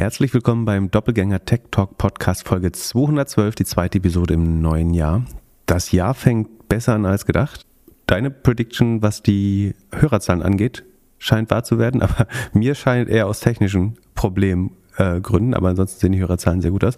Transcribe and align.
Herzlich 0.00 0.32
willkommen 0.32 0.64
beim 0.64 0.90
Doppelgänger 0.90 1.44
Tech 1.44 1.60
Talk 1.70 1.98
Podcast 1.98 2.48
Folge 2.48 2.72
212, 2.72 3.54
die 3.54 3.66
zweite 3.66 3.98
Episode 3.98 4.32
im 4.32 4.62
neuen 4.62 4.94
Jahr. 4.94 5.26
Das 5.66 5.92
Jahr 5.92 6.14
fängt 6.14 6.70
besser 6.70 6.94
an 6.94 7.04
als 7.04 7.26
gedacht. 7.26 7.66
Deine 8.06 8.30
Prediction, 8.30 9.02
was 9.02 9.22
die 9.22 9.74
Hörerzahlen 9.92 10.40
angeht, 10.40 10.84
scheint 11.18 11.50
wahr 11.50 11.64
zu 11.64 11.78
werden, 11.78 12.00
aber 12.02 12.26
mir 12.54 12.74
scheint 12.74 13.10
eher 13.10 13.26
aus 13.26 13.40
technischen 13.40 13.98
Problemgründen, 14.14 15.52
aber 15.52 15.68
ansonsten 15.68 16.00
sehen 16.00 16.12
die 16.12 16.20
Hörerzahlen 16.20 16.62
sehr 16.62 16.70
gut 16.70 16.84
aus. 16.84 16.96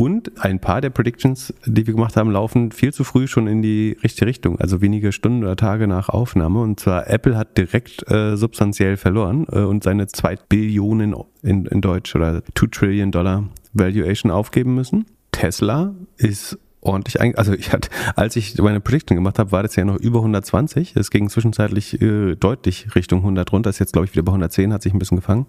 Und 0.00 0.42
ein 0.42 0.60
paar 0.60 0.80
der 0.80 0.88
Predictions, 0.88 1.52
die 1.66 1.86
wir 1.86 1.92
gemacht 1.92 2.16
haben, 2.16 2.30
laufen 2.30 2.72
viel 2.72 2.90
zu 2.90 3.04
früh 3.04 3.28
schon 3.28 3.46
in 3.46 3.60
die 3.60 3.98
richtige 4.02 4.24
Richtung, 4.24 4.58
also 4.58 4.80
wenige 4.80 5.12
Stunden 5.12 5.42
oder 5.42 5.56
Tage 5.56 5.86
nach 5.86 6.08
Aufnahme. 6.08 6.62
Und 6.62 6.80
zwar 6.80 7.06
Apple 7.10 7.36
hat 7.36 7.58
direkt 7.58 8.10
äh, 8.10 8.34
substanziell 8.34 8.96
verloren 8.96 9.46
äh, 9.52 9.58
und 9.58 9.84
seine 9.84 10.06
2 10.06 10.36
Billionen 10.48 11.14
in, 11.42 11.66
in 11.66 11.82
Deutsch 11.82 12.16
oder 12.16 12.42
2 12.54 12.68
Trillion 12.68 13.12
Dollar 13.12 13.44
Valuation 13.74 14.32
aufgeben 14.32 14.74
müssen. 14.74 15.04
Tesla 15.32 15.94
ist 16.16 16.58
ordentlich 16.80 17.20
also 17.36 17.52
ich 17.52 17.70
hatte, 17.70 17.90
als 18.16 18.36
ich 18.36 18.56
meine 18.56 18.80
Prediction 18.80 19.16
gemacht 19.16 19.38
habe, 19.38 19.52
war 19.52 19.62
das 19.62 19.76
ja 19.76 19.84
noch 19.84 19.98
über 19.98 20.20
120. 20.20 20.96
Es 20.96 21.10
ging 21.10 21.28
zwischenzeitlich 21.28 22.00
äh, 22.00 22.36
deutlich 22.36 22.94
Richtung 22.94 23.18
100 23.18 23.52
runter. 23.52 23.68
Ist 23.68 23.80
jetzt 23.80 23.92
glaube 23.92 24.06
ich 24.06 24.12
wieder 24.14 24.22
bei 24.22 24.32
110, 24.32 24.72
hat 24.72 24.82
sich 24.82 24.94
ein 24.94 24.98
bisschen 24.98 25.18
gefangen. 25.18 25.44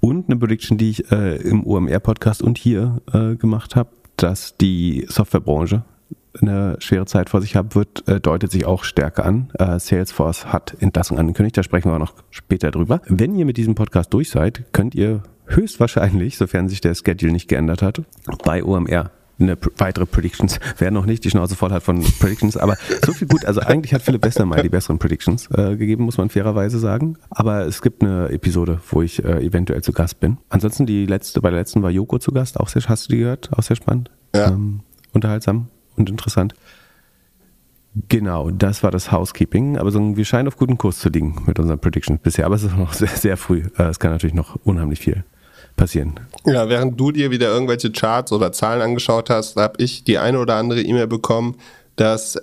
Und 0.00 0.28
eine 0.28 0.38
Prediction, 0.38 0.78
die 0.78 0.90
ich 0.90 1.12
äh, 1.12 1.36
im 1.36 1.66
OMR-Podcast 1.66 2.42
und 2.42 2.58
hier 2.58 3.00
äh, 3.12 3.36
gemacht 3.36 3.76
habe, 3.76 3.90
dass 4.16 4.56
die 4.56 5.06
Softwarebranche 5.08 5.84
eine 6.40 6.76
schwere 6.80 7.06
Zeit 7.06 7.30
vor 7.30 7.40
sich 7.40 7.56
haben 7.56 7.74
wird, 7.74 8.06
äh, 8.08 8.20
deutet 8.20 8.50
sich 8.50 8.64
auch 8.64 8.84
stärker 8.84 9.24
an. 9.24 9.50
Äh, 9.58 9.78
Salesforce 9.78 10.46
hat 10.46 10.76
Entlassung 10.80 11.18
angekündigt, 11.18 11.56
da 11.56 11.62
sprechen 11.62 11.90
wir 11.90 11.94
auch 11.94 12.00
noch 12.00 12.14
später 12.30 12.70
drüber. 12.70 13.00
Wenn 13.06 13.34
ihr 13.36 13.44
mit 13.44 13.56
diesem 13.56 13.74
Podcast 13.74 14.12
durch 14.12 14.30
seid, 14.30 14.64
könnt 14.72 14.94
ihr 14.94 15.22
höchstwahrscheinlich, 15.46 16.38
sofern 16.38 16.68
sich 16.68 16.80
der 16.80 16.94
Schedule 16.94 17.32
nicht 17.32 17.48
geändert 17.48 17.82
hat, 17.82 18.02
bei 18.44 18.64
OMR 18.64 19.10
eine 19.42 19.58
weitere 19.76 20.06
Predictions. 20.06 20.58
Wer 20.78 20.90
noch 20.90 21.06
nicht 21.06 21.24
die 21.24 21.30
Schnauze 21.30 21.56
voll 21.56 21.70
hat 21.70 21.82
von 21.82 22.02
Predictions, 22.20 22.56
aber 22.56 22.76
so 23.04 23.12
viel 23.12 23.28
gut. 23.28 23.44
Also 23.44 23.60
eigentlich 23.60 23.94
hat 23.94 24.02
Philipp 24.02 24.24
Westermeier 24.24 24.62
die 24.62 24.68
besseren 24.68 24.98
Predictions 24.98 25.50
äh, 25.50 25.76
gegeben, 25.76 26.04
muss 26.04 26.18
man 26.18 26.30
fairerweise 26.30 26.78
sagen. 26.78 27.16
Aber 27.30 27.66
es 27.66 27.82
gibt 27.82 28.02
eine 28.02 28.28
Episode, 28.28 28.80
wo 28.90 29.02
ich 29.02 29.24
äh, 29.24 29.44
eventuell 29.44 29.82
zu 29.82 29.92
Gast 29.92 30.20
bin. 30.20 30.38
Ansonsten 30.48 30.86
die 30.86 31.06
letzte, 31.06 31.40
bei 31.40 31.50
der 31.50 31.58
letzten 31.58 31.82
war 31.82 31.90
Joko 31.90 32.18
zu 32.18 32.32
Gast. 32.32 32.58
Auch 32.58 32.68
sehr, 32.68 32.82
hast 32.82 33.08
du 33.08 33.12
die 33.12 33.18
gehört? 33.18 33.50
Auch 33.52 33.62
sehr 33.62 33.76
spannend. 33.76 34.10
Ja. 34.34 34.48
Ähm, 34.48 34.80
unterhaltsam 35.12 35.68
und 35.96 36.08
interessant. 36.10 36.54
Genau, 38.08 38.50
das 38.50 38.82
war 38.82 38.90
das 38.90 39.12
Housekeeping. 39.12 39.76
Aber 39.76 39.90
so, 39.90 40.16
wir 40.16 40.24
scheinen 40.24 40.48
auf 40.48 40.56
guten 40.56 40.78
Kurs 40.78 40.98
zu 40.98 41.10
liegen 41.10 41.42
mit 41.46 41.58
unseren 41.58 41.78
Predictions 41.78 42.20
bisher. 42.22 42.46
Aber 42.46 42.54
es 42.54 42.62
ist 42.62 42.76
noch 42.76 42.92
sehr, 42.94 43.08
sehr 43.08 43.36
früh. 43.36 43.64
Äh, 43.76 43.84
es 43.84 43.98
kann 43.98 44.10
natürlich 44.10 44.34
noch 44.34 44.56
unheimlich 44.64 45.00
viel 45.00 45.24
passieren. 45.76 46.20
Ja, 46.46 46.68
während 46.68 46.98
du 46.98 47.12
dir 47.12 47.30
wieder 47.30 47.48
irgendwelche 47.48 47.90
Charts 47.90 48.32
oder 48.32 48.52
Zahlen 48.52 48.82
angeschaut 48.82 49.30
hast, 49.30 49.56
habe 49.56 49.82
ich 49.82 50.04
die 50.04 50.18
eine 50.18 50.38
oder 50.38 50.56
andere 50.56 50.82
E-Mail 50.82 51.06
bekommen, 51.06 51.56
dass 51.96 52.38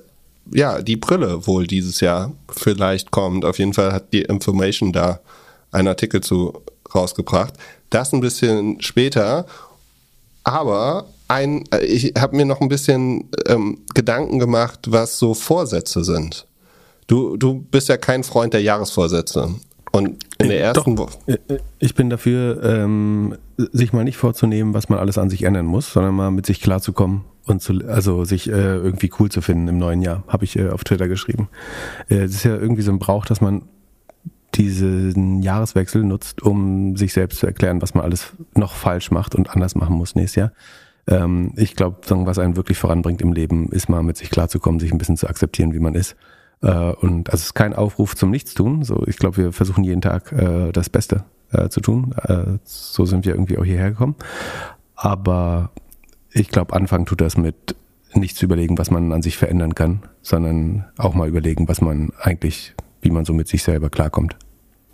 ja 0.51 0.81
die 0.81 0.95
Brille 0.95 1.45
wohl 1.45 1.67
dieses 1.67 1.99
Jahr 1.99 2.31
vielleicht 2.49 3.11
kommt. 3.11 3.45
Auf 3.45 3.59
jeden 3.59 3.73
Fall 3.73 3.93
hat 3.93 4.13
die 4.13 4.21
Information 4.21 4.91
da 4.93 5.19
einen 5.71 5.87
Artikel 5.87 6.21
zu 6.21 6.61
rausgebracht. 6.93 7.53
Das 7.89 8.13
ein 8.13 8.21
bisschen 8.21 8.81
später, 8.81 9.45
aber 10.43 11.07
ein, 11.27 11.63
ich 11.81 12.13
habe 12.17 12.35
mir 12.35 12.45
noch 12.45 12.61
ein 12.61 12.69
bisschen 12.69 13.29
ähm, 13.45 13.79
Gedanken 13.93 14.39
gemacht, 14.39 14.79
was 14.87 15.19
so 15.19 15.33
Vorsätze 15.33 16.03
sind. 16.03 16.47
Du, 17.07 17.37
du 17.37 17.65
bist 17.71 17.89
ja 17.89 17.97
kein 17.97 18.23
Freund 18.23 18.53
der 18.53 18.61
Jahresvorsätze. 18.61 19.55
Und 19.91 20.23
in 20.37 20.49
der 20.49 20.61
ersten 20.61 20.97
Woche. 20.97 21.17
Äh, 21.25 21.37
äh, 21.47 21.59
ich 21.79 21.95
bin 21.95 22.09
dafür, 22.09 22.63
ähm, 22.63 23.35
sich 23.57 23.93
mal 23.93 24.03
nicht 24.03 24.17
vorzunehmen, 24.17 24.73
was 24.73 24.89
man 24.89 24.99
alles 24.99 25.17
an 25.17 25.29
sich 25.29 25.43
ändern 25.43 25.65
muss, 25.65 25.91
sondern 25.91 26.15
mal 26.15 26.31
mit 26.31 26.45
sich 26.45 26.61
klarzukommen 26.61 27.21
und 27.45 27.61
zu, 27.61 27.73
also 27.87 28.23
sich 28.23 28.49
äh, 28.49 28.51
irgendwie 28.51 29.11
cool 29.19 29.29
zu 29.29 29.41
finden 29.41 29.67
im 29.67 29.77
neuen 29.77 30.01
Jahr, 30.01 30.23
habe 30.27 30.45
ich 30.45 30.57
äh, 30.57 30.69
auf 30.69 30.83
Twitter 30.83 31.07
geschrieben. 31.07 31.49
Es 32.07 32.17
äh, 32.17 32.25
ist 32.25 32.43
ja 32.43 32.55
irgendwie 32.55 32.83
so 32.83 32.91
ein 32.91 32.99
Brauch, 32.99 33.25
dass 33.25 33.41
man 33.41 33.63
diesen 34.55 35.41
Jahreswechsel 35.41 36.03
nutzt, 36.03 36.41
um 36.41 36.97
sich 36.97 37.13
selbst 37.13 37.39
zu 37.39 37.47
erklären, 37.47 37.81
was 37.81 37.93
man 37.93 38.03
alles 38.03 38.33
noch 38.55 38.73
falsch 38.73 39.11
macht 39.11 39.35
und 39.35 39.49
anders 39.49 39.75
machen 39.75 39.95
muss 39.95 40.15
nächstes 40.15 40.35
Jahr. 40.35 40.51
Ähm, 41.07 41.53
ich 41.55 41.75
glaube, 41.75 41.97
was 42.07 42.39
einen 42.39 42.55
wirklich 42.55 42.77
voranbringt 42.77 43.21
im 43.21 43.33
Leben, 43.33 43.69
ist 43.71 43.89
mal 43.89 44.03
mit 44.03 44.17
sich 44.17 44.29
klarzukommen, 44.29 44.79
sich 44.79 44.91
ein 44.91 44.97
bisschen 44.97 45.17
zu 45.17 45.27
akzeptieren, 45.27 45.73
wie 45.73 45.79
man 45.79 45.95
ist 45.95 46.15
äh, 46.61 46.91
und 46.91 47.29
also 47.29 47.41
es 47.41 47.45
ist 47.47 47.53
kein 47.53 47.73
Aufruf 47.73 48.15
zum 48.15 48.31
Nichtstun. 48.31 48.83
So, 48.83 49.03
ich 49.07 49.17
glaube, 49.17 49.37
wir 49.37 49.53
versuchen 49.53 49.83
jeden 49.83 50.01
Tag 50.01 50.31
äh, 50.31 50.71
das 50.71 50.89
Beste 50.89 51.23
äh, 51.51 51.69
zu 51.69 51.81
tun. 51.81 52.13
Äh, 52.23 52.57
so 52.63 53.05
sind 53.05 53.25
wir 53.25 53.33
irgendwie 53.33 53.57
auch 53.57 53.65
hierher 53.65 53.91
gekommen. 53.91 54.15
Aber 54.95 55.71
ich 56.31 56.49
glaube, 56.49 56.73
anfangen 56.73 57.05
tut 57.05 57.21
das 57.21 57.37
mit 57.37 57.75
nicht 58.13 58.35
zu 58.35 58.45
überlegen, 58.45 58.77
was 58.77 58.91
man 58.91 59.11
an 59.13 59.21
sich 59.21 59.37
verändern 59.37 59.75
kann, 59.75 60.01
sondern 60.21 60.85
auch 60.97 61.13
mal 61.13 61.27
überlegen, 61.27 61.67
was 61.67 61.79
man 61.79 62.11
eigentlich, 62.19 62.73
wie 63.01 63.11
man 63.11 63.23
so 63.23 63.33
mit 63.33 63.47
sich 63.47 63.63
selber 63.63 63.89
klarkommt. 63.89 64.35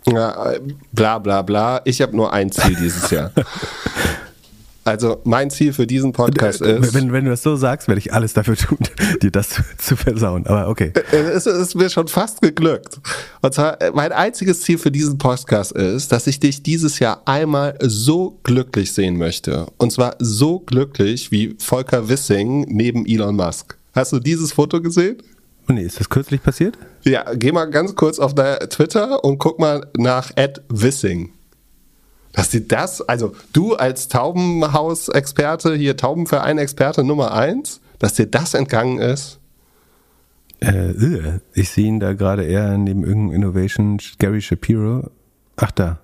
Ja, 0.06 0.52
bla 0.92 1.18
bla 1.18 1.42
bla. 1.42 1.80
Ich 1.84 2.00
habe 2.00 2.14
nur 2.16 2.32
ein 2.32 2.52
Ziel 2.52 2.76
dieses 2.76 3.10
Jahr. 3.10 3.32
Also 4.86 5.20
mein 5.24 5.50
Ziel 5.50 5.72
für 5.72 5.84
diesen 5.84 6.12
Podcast 6.12 6.62
äh, 6.62 6.78
ist. 6.78 6.94
Wenn, 6.94 7.12
wenn 7.12 7.24
du 7.24 7.30
das 7.30 7.42
so 7.42 7.56
sagst, 7.56 7.88
werde 7.88 7.98
ich 7.98 8.12
alles 8.12 8.34
dafür 8.34 8.54
tun, 8.54 8.78
dir 9.22 9.32
das 9.32 9.60
zu, 9.78 9.96
versauen. 9.96 10.46
Aber 10.46 10.68
okay. 10.68 10.92
Äh, 11.10 11.16
es 11.16 11.46
ist 11.46 11.74
mir 11.74 11.90
schon 11.90 12.06
fast 12.06 12.40
geglückt. 12.40 13.00
Und 13.42 13.52
zwar, 13.52 13.82
äh, 13.82 13.90
mein 13.92 14.12
einziges 14.12 14.60
Ziel 14.60 14.78
für 14.78 14.92
diesen 14.92 15.18
Podcast 15.18 15.72
ist, 15.72 16.12
dass 16.12 16.28
ich 16.28 16.38
dich 16.38 16.62
dieses 16.62 17.00
Jahr 17.00 17.20
einmal 17.24 17.76
so 17.82 18.38
glücklich 18.44 18.92
sehen 18.92 19.16
möchte. 19.16 19.66
Und 19.76 19.90
zwar 19.90 20.14
so 20.20 20.60
glücklich 20.60 21.32
wie 21.32 21.56
Volker 21.58 22.08
Wissing 22.08 22.66
neben 22.68 23.06
Elon 23.06 23.34
Musk. 23.34 23.76
Hast 23.92 24.12
du 24.12 24.20
dieses 24.20 24.52
Foto 24.52 24.80
gesehen? 24.80 25.16
Nee, 25.66 25.82
ist 25.82 25.98
das 25.98 26.08
kürzlich 26.08 26.40
passiert? 26.40 26.78
Ja, 27.02 27.24
geh 27.34 27.50
mal 27.50 27.64
ganz 27.64 27.96
kurz 27.96 28.20
auf 28.20 28.36
Twitter 28.36 29.24
und 29.24 29.38
guck 29.38 29.58
mal 29.58 29.84
nach 29.96 30.30
Ed 30.36 30.62
Wissing 30.68 31.32
dass 32.36 32.50
sie 32.50 32.68
das, 32.68 33.00
also 33.00 33.34
du 33.52 33.74
als 33.74 34.08
Taubenhaus-Experte, 34.08 35.74
hier 35.74 35.96
Taubenverein-Experte 35.96 37.02
Nummer 37.02 37.32
eins, 37.32 37.80
dass 37.98 38.14
dir 38.14 38.26
das 38.26 38.52
entgangen 38.54 38.98
ist? 38.98 39.38
Äh, 40.60 40.90
äh, 40.90 41.40
ich 41.54 41.70
sehe 41.70 41.86
ihn 41.86 41.98
da 41.98 42.12
gerade 42.12 42.44
eher 42.44 42.76
neben 42.76 43.04
irgendeinem 43.04 43.42
Innovation 43.42 43.98
Gary 44.18 44.42
Shapiro. 44.42 45.10
Ach 45.56 45.70
da. 45.70 45.98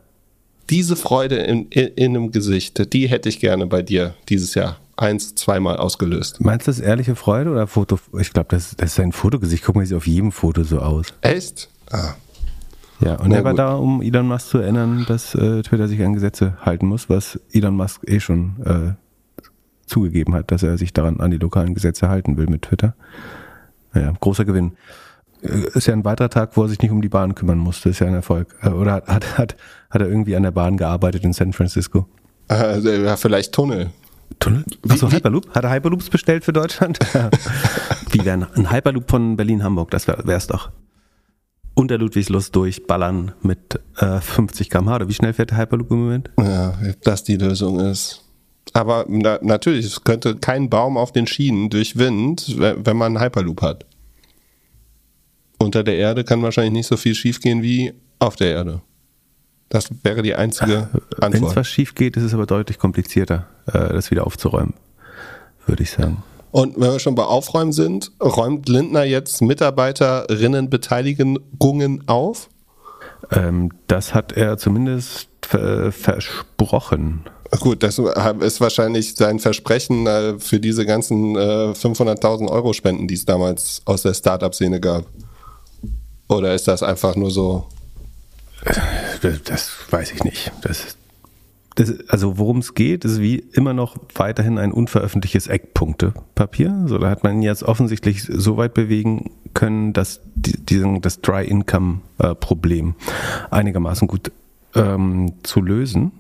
Diese 0.71 0.97
Freude 0.97 1.37
in, 1.37 1.69
in, 1.69 1.89
in 1.89 2.17
einem 2.17 2.33
Gesicht, 2.33 2.93
die 2.95 3.09
hätte 3.09 3.29
ich 3.29 3.39
gerne 3.39 3.67
bei 3.67 3.83
dir 3.83 4.15
dieses 4.31 4.55
Jahr 4.55 4.79
eins, 4.97 5.35
zweimal 5.35 5.77
ausgelöst. 5.77 6.41
Meinst 6.41 6.67
du 6.67 6.71
das 6.71 6.81
ehrliche 6.81 7.15
Freude 7.15 7.51
oder 7.51 7.67
Foto? 7.67 7.99
Ich 8.19 8.33
glaube, 8.33 8.49
das, 8.51 8.75
das 8.77 8.91
ist 8.91 8.95
sein 8.95 9.13
Fotogesicht. 9.13 9.65
Guck 9.65 9.77
mal, 9.77 9.85
sieht 9.85 9.97
auf 9.97 10.07
jedem 10.07 10.33
Foto 10.33 10.65
so 10.65 10.79
aus. 10.79 11.09
Echt? 11.21 11.69
Ah, 11.91 12.15
ja, 13.05 13.17
und 13.17 13.29
Na 13.29 13.37
er 13.37 13.45
war 13.45 13.53
gut. 13.53 13.59
da, 13.59 13.75
um 13.75 14.03
Elon 14.03 14.29
Musk 14.29 14.49
zu 14.49 14.59
erinnern, 14.59 15.05
dass 15.09 15.35
äh, 15.35 15.63
Twitter 15.63 15.89
sich 15.89 16.03
an 16.03 16.15
Gesetze 16.15 16.55
halten 16.61 16.87
muss, 16.87 17.09
was 17.09 17.41
Elon 17.53 17.75
Musk 17.75 18.03
eh 18.09 18.21
schon 18.21 18.57
äh, 18.65 19.43
zugegeben 19.87 20.35
hat, 20.35 20.51
dass 20.51 20.63
er 20.63 20.79
sich 20.79 20.93
daran 20.93 21.21
an 21.21 21.31
die 21.31 21.39
lokalen 21.39 21.75
Gesetze 21.75 22.09
halten 22.09 22.37
will 22.37 22.47
mit 22.47 22.63
Twitter. 22.63 22.95
Naja, 23.93 24.13
großer 24.21 24.45
Gewinn. 24.45 24.73
Äh, 25.43 25.69
ist 25.75 25.87
ja 25.87 25.95
ein 25.95 26.05
weiterer 26.05 26.31
Tag, 26.31 26.57
wo 26.57 26.63
er 26.63 26.69
sich 26.69 26.81
nicht 26.81 26.91
um 26.91 27.03
die 27.03 27.09
Bahn 27.09 27.35
kümmern 27.35 27.59
musste. 27.59 27.89
Ist 27.89 27.99
ja 27.99 28.07
ein 28.07 28.15
Erfolg. 28.15 28.55
Äh, 28.63 28.71
oder 28.71 28.93
hat, 28.93 29.09
hat, 29.09 29.39
hat, 29.39 29.57
hat 29.91 30.01
er 30.01 30.09
irgendwie 30.09 30.37
an 30.37 30.45
der 30.45 30.53
Bahn 30.53 30.77
gearbeitet 30.77 31.25
in 31.25 31.33
San 31.33 31.53
Francisco? 31.53 32.07
Also, 32.49 32.91
ja, 32.91 33.17
vielleicht 33.17 33.53
Tunnel. 33.53 33.91
Tunnel? 34.39 34.65
Achso, 34.89 35.11
Hyperloop? 35.11 35.55
Hat 35.55 35.65
er 35.65 35.71
Hyperloops 35.71 36.09
bestellt 36.09 36.45
für 36.45 36.53
Deutschland? 36.53 36.99
wie 38.11 38.25
wäre 38.25 38.49
ein 38.55 38.71
Hyperloop 38.73 39.11
von 39.11 39.37
Berlin-Hamburg? 39.37 39.91
Das 39.91 40.09
wäre 40.09 40.23
es 40.33 40.47
doch 40.47 40.71
unter 41.75 41.99
Ludwigslust 41.99 42.55
durchballern 42.55 43.33
mit 43.43 43.81
äh, 43.97 44.21
50 44.21 44.71
km/h. 44.71 44.97
Oder 44.97 45.09
wie 45.09 45.15
schnell 45.15 45.33
fährt 45.33 45.51
der 45.51 45.59
Hyperloop 45.59 45.91
im 45.91 46.05
Moment? 46.05 46.31
Ja, 46.39 46.79
das 47.03 47.25
die 47.25 47.37
Lösung 47.37 47.81
ist. 47.81 48.25
Aber 48.73 49.05
na, 49.09 49.39
natürlich, 49.43 49.87
es 49.87 50.05
könnte 50.05 50.37
kein 50.37 50.71
Baum 50.71 50.97
auf 50.97 51.13
den 51.13 51.27
Schienen 51.27 51.69
durch 51.71 51.97
Wind, 51.97 52.57
wenn 52.59 52.97
man 52.97 53.17
einen 53.17 53.25
Hyperloop 53.25 53.63
hat. 53.63 53.87
Unter 55.59 55.85
der 55.85 55.97
Erde 55.97 56.25
kann 56.25 56.43
wahrscheinlich 56.43 56.73
nicht 56.73 56.87
so 56.87 56.97
viel 56.97 57.15
schiefgehen 57.15 57.63
wie 57.63 57.93
auf 58.19 58.37
der 58.37 58.51
Erde. 58.51 58.81
Das 59.69 59.89
wäre 60.03 60.23
die 60.23 60.35
einzige 60.35 60.89
Antwort. 61.21 61.33
Wenn 61.33 61.45
es 61.45 61.57
was 61.57 61.69
schief 61.69 61.95
geht, 61.95 62.17
ist 62.17 62.25
es 62.25 62.35
aber 62.35 62.47
deutlich 62.47 62.79
komplizierter, 62.79 63.47
äh, 63.67 63.93
das 63.93 64.11
wieder 64.11 64.27
aufzuräumen, 64.27 64.75
würde 65.67 65.83
ich 65.83 65.91
sagen. 65.91 66.23
Und 66.53 66.77
wenn 66.77 66.93
wir 66.93 67.01
schon 67.01 67.17
bei 67.17 67.25
Aufräumen 67.25 67.73
sind, 67.73 68.13
räumt 68.23 68.69
Lindner 68.69 69.03
jetzt 69.05 69.41
Mitarbeiterinnenbeteiligungen 69.43 72.07
auf? 72.07 72.49
Ähm, 73.31 73.71
das 73.87 74.13
hat 74.15 74.33
er 74.33 74.59
zumindest 74.59 75.29
versprochen. 75.41 77.25
Gut, 77.61 77.83
das 77.83 77.99
ist 77.99 78.61
wahrscheinlich 78.61 79.15
sein 79.15 79.39
Versprechen 79.39 80.07
äh, 80.07 80.39
für 80.39 80.61
diese 80.61 80.87
ganzen 80.87 81.37
500.000 81.37 82.47
äh, 82.47 82.51
Euro 82.51 82.73
Spenden, 82.73 83.07
die 83.09 83.15
es 83.15 83.27
damals 83.27 83.83
aus 83.85 84.01
der 84.03 84.15
Startup-Szene 84.15 84.81
gab. 84.81 85.05
Oder 86.29 86.55
ist 86.55 86.69
das 86.69 86.83
einfach 86.83 87.17
nur 87.17 87.31
so? 87.31 87.67
Das, 89.21 89.43
das 89.45 89.71
weiß 89.91 90.13
ich 90.13 90.25
nicht. 90.25 90.51
Das 90.63 90.97
das, 91.75 92.09
also 92.09 92.39
worum 92.39 92.59
es 92.59 92.75
geht, 92.75 93.05
ist 93.05 93.21
wie 93.21 93.39
immer 93.39 93.73
noch 93.73 93.97
weiterhin 94.15 94.59
ein 94.59 94.73
unveröffentlichtes 94.73 95.47
Eckpunktepapier. 95.47 96.85
So, 96.87 96.99
da 96.99 97.09
hat 97.09 97.25
man 97.25 97.43
jetzt 97.43 97.63
offensichtlich 97.63 98.23
so 98.23 98.57
weit 98.57 98.75
bewegen 98.75 99.31
können, 99.55 99.93
dass 99.93 100.21
die, 100.35 100.59
diesen, 100.59 101.01
das 101.01 101.21
Dry 101.21 101.45
Income 101.45 102.01
äh, 102.19 102.35
Problem 102.35 102.95
einigermaßen 103.51 104.09
gut 104.09 104.33
ähm, 104.75 105.35
zu 105.43 105.61
lösen. 105.61 106.13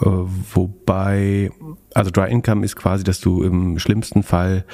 Äh, 0.00 0.06
wobei, 0.06 1.50
also 1.94 2.10
Dry 2.10 2.30
Income 2.30 2.64
ist 2.64 2.76
quasi, 2.76 3.04
dass 3.04 3.20
du 3.20 3.42
im 3.42 3.78
schlimmsten 3.78 4.22
Fall 4.22 4.64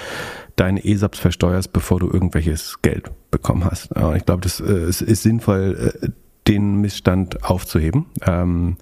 deine 0.57 0.85
ESAPs 0.85 1.19
versteuerst, 1.19 1.73
bevor 1.73 2.01
du 2.01 2.11
irgendwelches 2.11 2.83
Geld 2.83 3.11
bekommen 3.31 3.65
hast. 3.65 3.95
Äh, 3.97 4.17
ich 4.17 4.27
glaube, 4.27 4.43
das 4.43 4.61
äh, 4.61 4.89
ist, 4.89 5.01
ist 5.01 5.23
sinnvoll, 5.23 5.93
äh, 6.03 6.09
den 6.49 6.81
Missstand 6.81 7.45
aufzuheben. 7.45 8.07
Ähm, 8.27 8.77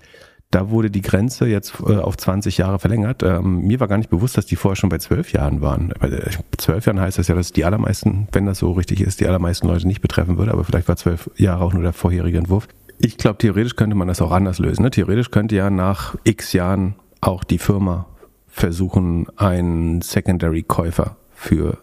da 0.53 0.69
wurde 0.71 0.91
die 0.91 1.01
Grenze 1.01 1.47
jetzt 1.47 1.75
äh, 1.87 1.97
auf 1.97 2.17
20 2.17 2.59
Jahre 2.59 2.79
verlängert. 2.79 3.23
Ähm, 3.23 3.63
mir 3.63 3.81
war 3.81 3.89
gar 3.89 3.97
nicht 3.97 4.11
bewusst, 4.11 4.37
dass 4.37 4.47
die 4.47 4.57
vorher 4.57 4.77
schon 4.77 4.91
bei 4.91 4.99
12 4.99 5.33
Jahren 5.33 5.63
waren. 5.63 5.93
Bei 5.99 6.11
12 6.59 6.87
Jahren 6.87 7.01
heißt 7.01 7.19
das 7.19 7.29
ja, 7.29 7.35
dass 7.35 7.53
die 7.53 7.65
allermeisten, 7.65 8.29
wenn 8.33 8.47
das 8.47 8.59
so 8.59 8.73
richtig 8.73 9.01
ist, 9.01 9.21
die 9.21 9.27
allermeisten 9.27 9.67
Leute 9.67 9.87
nicht 9.87 10.03
betreffen 10.03 10.37
würde, 10.37 10.53
aber 10.53 10.65
vielleicht 10.65 10.89
war 10.89 10.97
12 10.97 11.31
Jahre 11.37 11.65
auch 11.65 11.73
nur 11.73 11.83
der 11.83 11.95
vorherige 11.95 12.39
Entwurf. 12.39 12.69
Ich 12.99 13.17
glaube, 13.17 13.39
theoretisch 13.39 13.77
könnte 13.77 13.97
man 13.97 14.09
das 14.09 14.21
auch 14.21 14.31
anders 14.31 14.59
lösen. 14.59 14.83
Ne? 14.83 14.91
Theoretisch 14.91 15.31
könnte 15.31 15.57
ja 15.57 15.71
nach 15.71 16.17
x 16.23 16.53
Jahren 16.53 16.95
auch 17.23 17.45
die 17.45 17.59
Firma 17.59 18.07
versuchen, 18.47 19.27
einen 19.37 20.03
Secondary-Käufer 20.03 21.17
für 21.35 21.79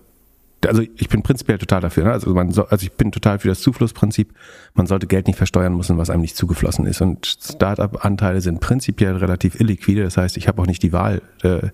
also 0.66 0.82
ich 0.82 1.10
bin 1.10 1.24
prinzipiell 1.24 1.58
total 1.58 1.82
dafür. 1.82 2.04
Ne? 2.06 2.12
Also, 2.12 2.34
man 2.34 2.52
so, 2.52 2.66
also 2.66 2.84
ich 2.84 2.92
bin 2.94 3.12
total 3.12 3.40
für 3.40 3.48
das 3.48 3.62
Zuflussprinzip. 3.62 4.34
Man 4.74 4.88
sollte 4.88 5.08
Geld 5.08 5.28
nicht 5.28 5.38
versteuern 5.38 5.76
müssen, 5.76 5.98
was 5.98 6.10
einem 6.10 6.22
nicht 6.22 6.36
zugeflossen 6.36 6.86
ist. 6.86 7.02
Und 7.02 7.26
Startup-Anteile 7.26 8.42
sind 8.42 8.60
prinzipiell 8.60 9.16
relativ 9.16 9.60
illiquide. 9.60 10.04
Das 10.04 10.18
heißt, 10.18 10.38
ich 10.38 10.48
habe 10.48 10.62
auch 10.62 10.68
nicht 10.68 10.84
die 10.84 10.94
Wahl, 10.94 11.22
äh, 11.44 11.70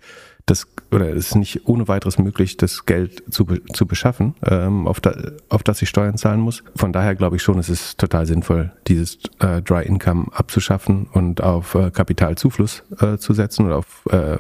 das 0.45 0.67
oder 0.91 1.09
es 1.09 1.27
ist 1.27 1.35
nicht 1.35 1.67
ohne 1.67 1.87
weiteres 1.87 2.19
möglich, 2.19 2.57
das 2.57 2.85
Geld 2.85 3.23
zu, 3.33 3.45
zu 3.73 3.87
beschaffen, 3.87 4.35
ähm, 4.45 4.87
auf, 4.87 4.99
da, 4.99 5.15
auf 5.49 5.63
das 5.63 5.81
ich 5.81 5.89
Steuern 5.89 6.17
zahlen 6.17 6.39
muss. 6.39 6.63
Von 6.75 6.93
daher 6.93 7.15
glaube 7.15 7.37
ich 7.37 7.41
schon, 7.41 7.57
es 7.57 7.69
ist 7.69 7.97
total 7.97 8.25
sinnvoll, 8.27 8.71
dieses 8.87 9.17
äh, 9.39 9.61
Dry 9.61 9.83
Income 9.83 10.27
abzuschaffen 10.31 11.07
und 11.11 11.41
auf 11.41 11.73
äh, 11.73 11.89
Kapitalzufluss 11.89 12.83
äh, 12.99 13.17
zu 13.17 13.33
setzen 13.33 13.65
oder 13.65 13.77
auf 13.77 14.05
äh, 14.11 14.37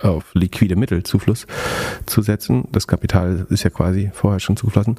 auf 0.00 0.34
liquide 0.34 0.76
Mittelzufluss 0.76 1.46
zu 2.06 2.22
setzen. 2.22 2.68
Das 2.72 2.86
Kapital 2.86 3.46
ist 3.50 3.62
ja 3.62 3.70
quasi 3.70 4.10
vorher 4.12 4.40
schon 4.40 4.56
zugeflossen. 4.56 4.96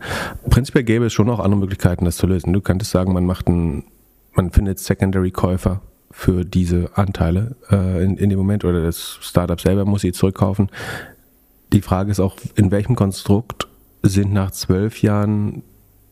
Prinzipiell 0.49 0.83
gäbe 0.83 1.05
es 1.05 1.13
schon 1.13 1.29
auch 1.29 1.39
andere 1.39 1.59
Möglichkeiten, 1.59 2.05
das 2.05 2.17
zu 2.17 2.27
lösen. 2.27 2.53
Du 2.53 2.61
könntest 2.61 2.91
sagen, 2.91 3.13
man 3.13 3.25
macht 3.25 3.47
einen, 3.47 3.85
man 4.33 4.51
findet 4.51 4.79
Secondary-Käufer 4.79 5.81
für 6.11 6.45
diese 6.45 6.89
Anteile 6.95 7.55
äh, 7.69 8.03
in, 8.03 8.17
in 8.17 8.29
dem 8.29 8.39
Moment 8.39 8.65
oder 8.65 8.81
das 8.81 9.19
Startup 9.21 9.59
selber 9.59 9.85
muss 9.85 10.01
sie 10.01 10.13
zurückkaufen. 10.13 10.69
Die 11.73 11.81
Frage 11.81 12.11
ist 12.11 12.19
auch, 12.19 12.37
in 12.55 12.71
welchem 12.71 12.95
Konstrukt 12.95 13.67
sind 14.01 14.33
nach 14.33 14.51
zwölf 14.51 15.01
Jahren 15.01 15.63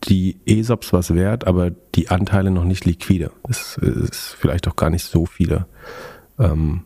die 0.04 0.36
ESOPs 0.46 0.92
was 0.92 1.14
wert, 1.14 1.46
aber 1.46 1.70
die 1.70 2.10
Anteile 2.10 2.50
noch 2.50 2.64
nicht 2.64 2.84
liquide. 2.84 3.32
Es 3.48 3.76
ist 3.78 4.36
vielleicht 4.38 4.68
auch 4.68 4.76
gar 4.76 4.90
nicht 4.90 5.04
so 5.04 5.26
viele 5.26 5.66
ähm, 6.38 6.82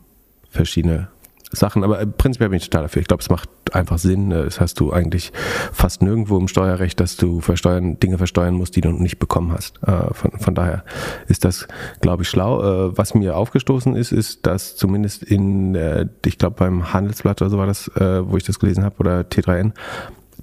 verschiedene 0.49 1.09
Sachen, 1.51 1.83
aber 1.83 2.05
prinzipiell 2.05 2.49
bin 2.49 2.57
ich 2.57 2.69
total 2.69 2.83
dafür. 2.83 3.01
Ich 3.01 3.07
glaube, 3.07 3.21
es 3.21 3.29
macht 3.29 3.49
einfach 3.73 3.97
Sinn. 3.97 4.29
Das 4.29 4.59
hast 4.59 4.79
du 4.79 4.91
eigentlich 4.91 5.31
fast 5.71 6.01
nirgendwo 6.01 6.37
im 6.37 6.47
Steuerrecht, 6.47 6.99
dass 6.99 7.17
du 7.17 7.41
versteuern, 7.41 7.99
Dinge 7.99 8.17
versteuern 8.17 8.53
musst, 8.53 8.75
die 8.75 8.81
du 8.81 8.91
nicht 8.91 9.19
bekommen 9.19 9.51
hast. 9.53 9.81
Äh, 9.83 10.13
von, 10.13 10.31
von 10.31 10.55
daher 10.55 10.83
ist 11.27 11.45
das, 11.45 11.67
glaube 11.99 12.23
ich, 12.23 12.29
schlau. 12.29 12.61
Äh, 12.61 12.97
was 12.97 13.13
mir 13.13 13.35
aufgestoßen 13.35 13.95
ist, 13.95 14.11
ist, 14.11 14.45
dass 14.45 14.75
zumindest 14.75 15.23
in, 15.23 15.77
ich 16.25 16.37
glaube, 16.37 16.55
beim 16.57 16.93
Handelsblatt 16.93 17.41
oder 17.41 17.51
so 17.51 17.57
war 17.57 17.67
das, 17.67 17.87
äh, 17.89 18.27
wo 18.27 18.37
ich 18.37 18.43
das 18.43 18.59
gelesen 18.59 18.83
habe, 18.83 18.95
oder 18.99 19.21
T3N, 19.21 19.73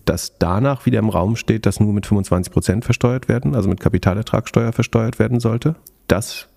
dass 0.05 0.39
danach 0.39 0.87
wieder 0.87 0.99
im 0.99 1.09
Raum 1.09 1.37
steht, 1.37 1.67
dass 1.67 1.81
nur 1.81 1.93
mit 1.93 2.07
25 2.07 2.53
Prozent 2.53 2.85
versteuert 2.85 3.29
werden, 3.29 3.55
also 3.55 3.69
mit 3.69 3.81
Kapitalertragssteuer 3.81 4.73
versteuert 4.73 5.19
werden 5.19 5.41
sollte. 5.41 5.75
Das 6.07 6.49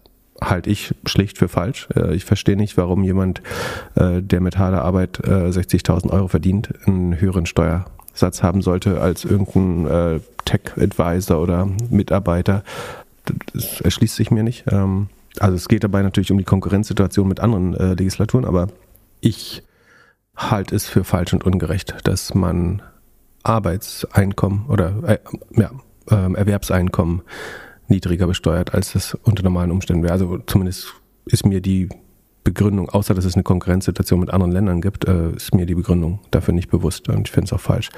halte 0.43 0.69
ich 0.69 0.95
schlicht 1.05 1.37
für 1.37 1.47
falsch. 1.47 1.87
Äh, 1.95 2.15
ich 2.15 2.25
verstehe 2.25 2.57
nicht, 2.57 2.77
warum 2.77 3.03
jemand, 3.03 3.41
äh, 3.95 4.21
der 4.21 4.41
mit 4.41 4.57
harter 4.57 4.83
Arbeit 4.83 5.19
60.000 5.19 6.07
äh, 6.07 6.11
Euro 6.11 6.27
verdient, 6.27 6.73
einen 6.85 7.19
höheren 7.19 7.45
Steuersatz 7.45 8.43
haben 8.43 8.61
sollte 8.61 9.01
als 9.01 9.25
irgendein 9.25 10.21
Tech-Advisor 10.45 11.41
oder 11.41 11.67
Mitarbeiter. 11.89 12.63
Das 13.53 13.81
erschließt 13.81 14.15
sich 14.15 14.31
mir 14.31 14.43
nicht. 14.43 14.65
Ähm, 14.71 15.09
also 15.39 15.55
es 15.55 15.67
geht 15.67 15.83
dabei 15.83 16.01
natürlich 16.01 16.31
um 16.31 16.37
die 16.37 16.43
Konkurrenzsituation 16.43 17.27
mit 17.27 17.39
anderen 17.39 17.73
Legislaturen, 17.95 18.43
aber 18.43 18.67
ich 19.21 19.63
halte 20.35 20.75
es 20.75 20.87
für 20.87 21.05
falsch 21.05 21.33
und 21.33 21.45
ungerecht, 21.45 21.95
dass 22.03 22.33
man 22.33 22.81
Arbeitseinkommen 23.43 24.65
oder 24.67 24.93
äh, 25.03 25.19
ja, 25.55 25.71
äh, 26.09 26.33
Erwerbseinkommen 26.33 27.21
niedriger 27.91 28.25
besteuert, 28.25 28.73
als 28.73 28.93
das 28.93 29.13
unter 29.23 29.43
normalen 29.43 29.69
Umständen 29.71 30.01
wäre. 30.03 30.13
Also 30.13 30.39
zumindest 30.47 30.93
ist 31.25 31.45
mir 31.45 31.61
die 31.61 31.89
Begründung, 32.43 32.89
außer 32.89 33.13
dass 33.13 33.25
es 33.25 33.35
eine 33.35 33.43
Konkurrenzsituation 33.43 34.19
mit 34.19 34.31
anderen 34.31 34.51
Ländern 34.51 34.81
gibt, 34.81 35.07
äh, 35.07 35.31
ist 35.31 35.53
mir 35.53 35.65
die 35.67 35.75
Begründung 35.75 36.19
dafür 36.31 36.53
nicht 36.53 36.71
bewusst 36.71 37.07
und 37.07 37.27
ich 37.27 37.31
finde 37.31 37.45
es 37.45 37.53
auch 37.53 37.59
falsch 37.59 37.89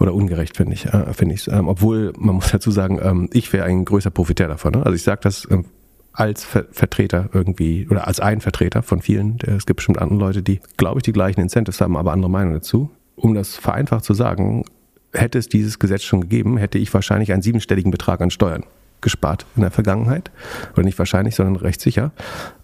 oder 0.00 0.12
ungerecht, 0.12 0.56
finde 0.56 0.74
ich. 0.74 0.86
Äh, 0.86 1.12
find 1.12 1.32
ich's. 1.32 1.46
Ähm, 1.46 1.68
obwohl, 1.68 2.12
man 2.18 2.34
muss 2.36 2.50
dazu 2.50 2.70
sagen, 2.70 2.98
ähm, 3.00 3.30
ich 3.32 3.52
wäre 3.52 3.64
ein 3.64 3.84
größer 3.84 4.10
Profitär 4.10 4.48
davon. 4.48 4.72
Ne? 4.72 4.84
Also 4.84 4.96
ich 4.96 5.02
sage 5.02 5.20
das 5.22 5.46
ähm, 5.50 5.66
als 6.12 6.44
Ver 6.44 6.66
Vertreter 6.72 7.28
irgendwie 7.32 7.86
oder 7.88 8.08
als 8.08 8.18
ein 8.18 8.40
Vertreter 8.40 8.82
von 8.82 9.02
vielen. 9.02 9.38
Es 9.46 9.66
gibt 9.66 9.76
bestimmt 9.76 9.98
andere 9.98 10.18
Leute, 10.18 10.42
die, 10.42 10.60
glaube 10.78 10.98
ich, 10.98 11.02
die 11.04 11.12
gleichen 11.12 11.40
Incentives 11.40 11.80
haben, 11.80 11.96
aber 11.96 12.12
andere 12.12 12.30
Meinungen 12.30 12.54
dazu. 12.54 12.90
Um 13.16 13.34
das 13.34 13.56
vereinfacht 13.56 14.04
zu 14.04 14.14
sagen, 14.14 14.64
hätte 15.12 15.38
es 15.38 15.48
dieses 15.48 15.78
Gesetz 15.78 16.02
schon 16.02 16.22
gegeben, 16.22 16.56
hätte 16.56 16.78
ich 16.78 16.92
wahrscheinlich 16.92 17.32
einen 17.32 17.42
siebenstelligen 17.42 17.90
Betrag 17.90 18.20
an 18.20 18.30
Steuern 18.30 18.64
gespart 19.00 19.46
in 19.56 19.62
der 19.62 19.70
Vergangenheit. 19.70 20.30
Oder 20.72 20.84
nicht 20.84 20.98
wahrscheinlich, 20.98 21.34
sondern 21.34 21.56
recht 21.56 21.80
sicher. 21.80 22.12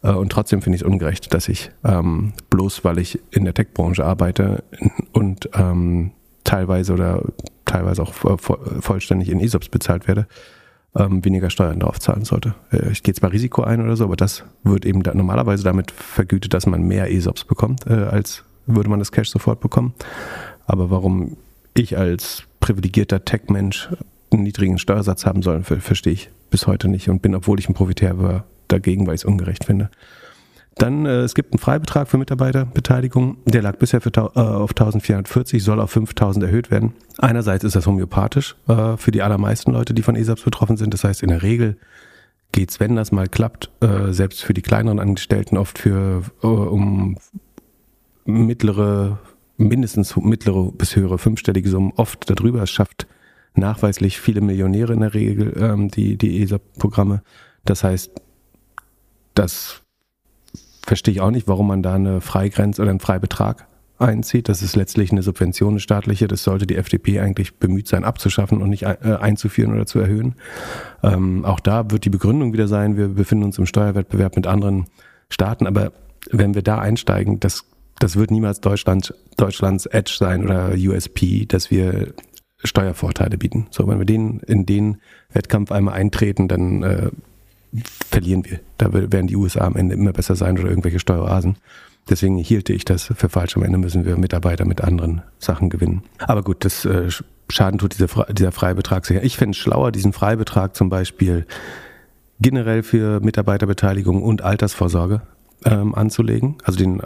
Äh, 0.02 0.12
und 0.12 0.30
trotzdem 0.30 0.62
finde 0.62 0.76
ich 0.76 0.82
es 0.82 0.86
ungerecht, 0.86 1.32
dass 1.34 1.48
ich 1.48 1.70
ähm, 1.84 2.32
bloß, 2.50 2.84
weil 2.84 2.98
ich 2.98 3.18
in 3.30 3.44
der 3.44 3.54
Tech-Branche 3.54 4.04
arbeite 4.04 4.64
und 5.12 5.48
ähm, 5.54 6.12
teilweise 6.44 6.92
oder 6.92 7.22
teilweise 7.64 8.02
auch 8.02 8.12
vollständig 8.12 9.30
in 9.30 9.40
ESOPs 9.40 9.68
bezahlt 9.68 10.08
werde, 10.08 10.26
ähm, 10.96 11.24
weniger 11.24 11.50
Steuern 11.50 11.80
darauf 11.80 12.00
zahlen 12.00 12.24
sollte. 12.24 12.54
Äh, 12.70 12.90
ich 12.90 13.02
gehe 13.02 13.14
zwar 13.14 13.32
Risiko 13.32 13.62
ein 13.62 13.80
oder 13.80 13.96
so, 13.96 14.04
aber 14.04 14.16
das 14.16 14.44
wird 14.62 14.84
eben 14.84 15.02
da 15.02 15.14
normalerweise 15.14 15.64
damit 15.64 15.90
vergütet, 15.90 16.54
dass 16.54 16.66
man 16.66 16.82
mehr 16.82 17.10
ESOPs 17.10 17.44
bekommt, 17.44 17.86
äh, 17.86 17.94
als 17.94 18.44
würde 18.66 18.90
man 18.90 18.98
das 18.98 19.12
Cash 19.12 19.30
sofort 19.30 19.60
bekommen. 19.60 19.94
Aber 20.66 20.90
warum 20.90 21.36
ich 21.74 21.96
als 21.96 22.44
privilegierter 22.60 23.24
Tech-Mensch 23.24 23.88
einen 24.32 24.44
niedrigen 24.44 24.78
Steuersatz 24.78 25.26
haben 25.26 25.42
sollen, 25.42 25.64
verstehe 25.64 26.12
ich 26.12 26.30
bis 26.50 26.66
heute 26.66 26.88
nicht 26.88 27.08
und 27.08 27.22
bin, 27.22 27.34
obwohl 27.34 27.58
ich 27.58 27.68
ein 27.68 27.74
Profitär 27.74 28.18
war, 28.18 28.44
dagegen, 28.68 29.06
weil 29.06 29.14
ich 29.14 29.22
es 29.22 29.24
ungerecht 29.24 29.64
finde. 29.64 29.90
Dann, 30.76 31.04
äh, 31.04 31.20
es 31.20 31.34
gibt 31.34 31.52
einen 31.52 31.58
Freibetrag 31.58 32.08
für 32.08 32.18
Mitarbeiterbeteiligung. 32.18 33.36
Der 33.44 33.62
lag 33.62 33.76
bisher 33.76 34.00
für, 34.00 34.10
äh, 34.10 34.20
auf 34.20 34.74
1440, 34.74 35.62
soll 35.62 35.80
auf 35.80 35.90
5000 35.90 36.44
erhöht 36.44 36.70
werden. 36.70 36.94
Einerseits 37.18 37.64
ist 37.64 37.76
das 37.76 37.86
homöopathisch 37.86 38.56
äh, 38.68 38.96
für 38.96 39.10
die 39.10 39.22
allermeisten 39.22 39.72
Leute, 39.72 39.92
die 39.94 40.02
von 40.02 40.16
ESAPs 40.16 40.42
betroffen 40.42 40.76
sind. 40.76 40.94
Das 40.94 41.04
heißt, 41.04 41.22
in 41.22 41.28
der 41.28 41.42
Regel 41.42 41.76
geht's, 42.52 42.80
wenn 42.80 42.96
das 42.96 43.12
mal 43.12 43.28
klappt, 43.28 43.70
äh, 43.80 44.12
selbst 44.12 44.42
für 44.42 44.54
die 44.54 44.62
kleineren 44.62 44.98
Angestellten 44.98 45.56
oft 45.56 45.78
für 45.78 46.22
äh, 46.42 46.46
um 46.46 47.18
mittlere, 48.24 49.18
mindestens 49.56 50.16
mittlere 50.16 50.70
bis 50.72 50.96
höhere 50.96 51.18
fünfstellige 51.18 51.68
Summen 51.68 51.92
oft 51.96 52.30
darüber. 52.30 52.62
Es 52.62 52.70
schafft 52.70 53.06
nachweislich 53.54 54.20
viele 54.20 54.40
Millionäre 54.40 54.92
in 54.92 55.00
der 55.00 55.14
Regel, 55.14 55.56
ähm, 55.58 55.88
die, 55.88 56.16
die 56.16 56.42
ESA-Programme. 56.42 57.22
Das 57.64 57.84
heißt, 57.84 58.10
das 59.34 59.82
verstehe 60.84 61.12
ich 61.12 61.20
auch 61.20 61.30
nicht, 61.30 61.48
warum 61.48 61.68
man 61.68 61.82
da 61.82 61.94
eine 61.94 62.20
Freigrenze 62.20 62.82
oder 62.82 62.90
einen 62.90 63.00
Freibetrag 63.00 63.66
einzieht. 63.98 64.48
Das 64.48 64.62
ist 64.62 64.76
letztlich 64.76 65.12
eine 65.12 65.22
Subvention, 65.22 65.74
eine 65.74 65.80
staatliche. 65.80 66.26
Das 66.26 66.42
sollte 66.42 66.66
die 66.66 66.76
FDP 66.76 67.20
eigentlich 67.20 67.54
bemüht 67.58 67.88
sein, 67.88 68.04
abzuschaffen 68.04 68.60
und 68.60 68.68
nicht 68.68 68.82
äh, 68.82 69.18
einzuführen 69.20 69.72
oder 69.72 69.86
zu 69.86 70.00
erhöhen. 70.00 70.34
Ähm, 71.02 71.44
auch 71.44 71.60
da 71.60 71.90
wird 71.90 72.04
die 72.04 72.10
Begründung 72.10 72.52
wieder 72.52 72.68
sein, 72.68 72.96
wir 72.96 73.08
befinden 73.08 73.44
uns 73.44 73.58
im 73.58 73.66
Steuerwettbewerb 73.66 74.36
mit 74.36 74.46
anderen 74.46 74.86
Staaten. 75.28 75.66
Aber 75.66 75.92
wenn 76.30 76.54
wir 76.54 76.62
da 76.62 76.78
einsteigen, 76.78 77.40
das, 77.40 77.64
das 77.98 78.16
wird 78.16 78.30
niemals 78.30 78.60
Deutschland, 78.60 79.14
Deutschlands 79.36 79.86
Edge 79.86 80.14
sein 80.18 80.44
oder 80.44 80.72
USP, 80.76 81.46
dass 81.46 81.70
wir 81.70 82.12
Steuervorteile 82.64 83.38
bieten. 83.38 83.66
So, 83.70 83.86
wenn 83.88 83.98
wir 83.98 84.06
den 84.06 84.40
in 84.40 84.66
den 84.66 84.98
Wettkampf 85.32 85.72
einmal 85.72 85.94
eintreten, 85.94 86.48
dann 86.48 86.82
äh, 86.82 87.10
verlieren 88.10 88.44
wir. 88.44 88.60
Da 88.78 88.92
werden 88.92 89.26
die 89.26 89.36
USA 89.36 89.66
am 89.66 89.76
Ende 89.76 89.94
immer 89.94 90.12
besser 90.12 90.36
sein 90.36 90.58
oder 90.58 90.68
irgendwelche 90.68 91.00
Steueroasen. 91.00 91.56
Deswegen 92.08 92.36
hielte 92.36 92.72
ich 92.72 92.84
das 92.84 93.12
für 93.14 93.28
falsch. 93.28 93.56
Am 93.56 93.62
Ende 93.62 93.78
müssen 93.78 94.04
wir 94.04 94.16
Mitarbeiter 94.16 94.64
mit 94.64 94.80
anderen 94.80 95.22
Sachen 95.38 95.70
gewinnen. 95.70 96.02
Aber 96.18 96.42
gut, 96.42 96.64
das 96.64 96.84
äh, 96.84 97.08
Schaden 97.48 97.78
tut 97.78 97.94
dieser, 97.94 98.24
dieser 98.32 98.52
Freibetrag 98.52 99.06
sicher. 99.06 99.22
Ich 99.22 99.36
fände 99.36 99.52
es 99.52 99.58
schlauer, 99.58 99.92
diesen 99.92 100.12
Freibetrag 100.12 100.74
zum 100.74 100.88
Beispiel 100.88 101.46
generell 102.40 102.82
für 102.82 103.20
Mitarbeiterbeteiligung 103.20 104.22
und 104.22 104.42
Altersvorsorge 104.42 105.22
ähm, 105.64 105.94
anzulegen, 105.94 106.58
also 106.64 106.78
den, 106.78 107.02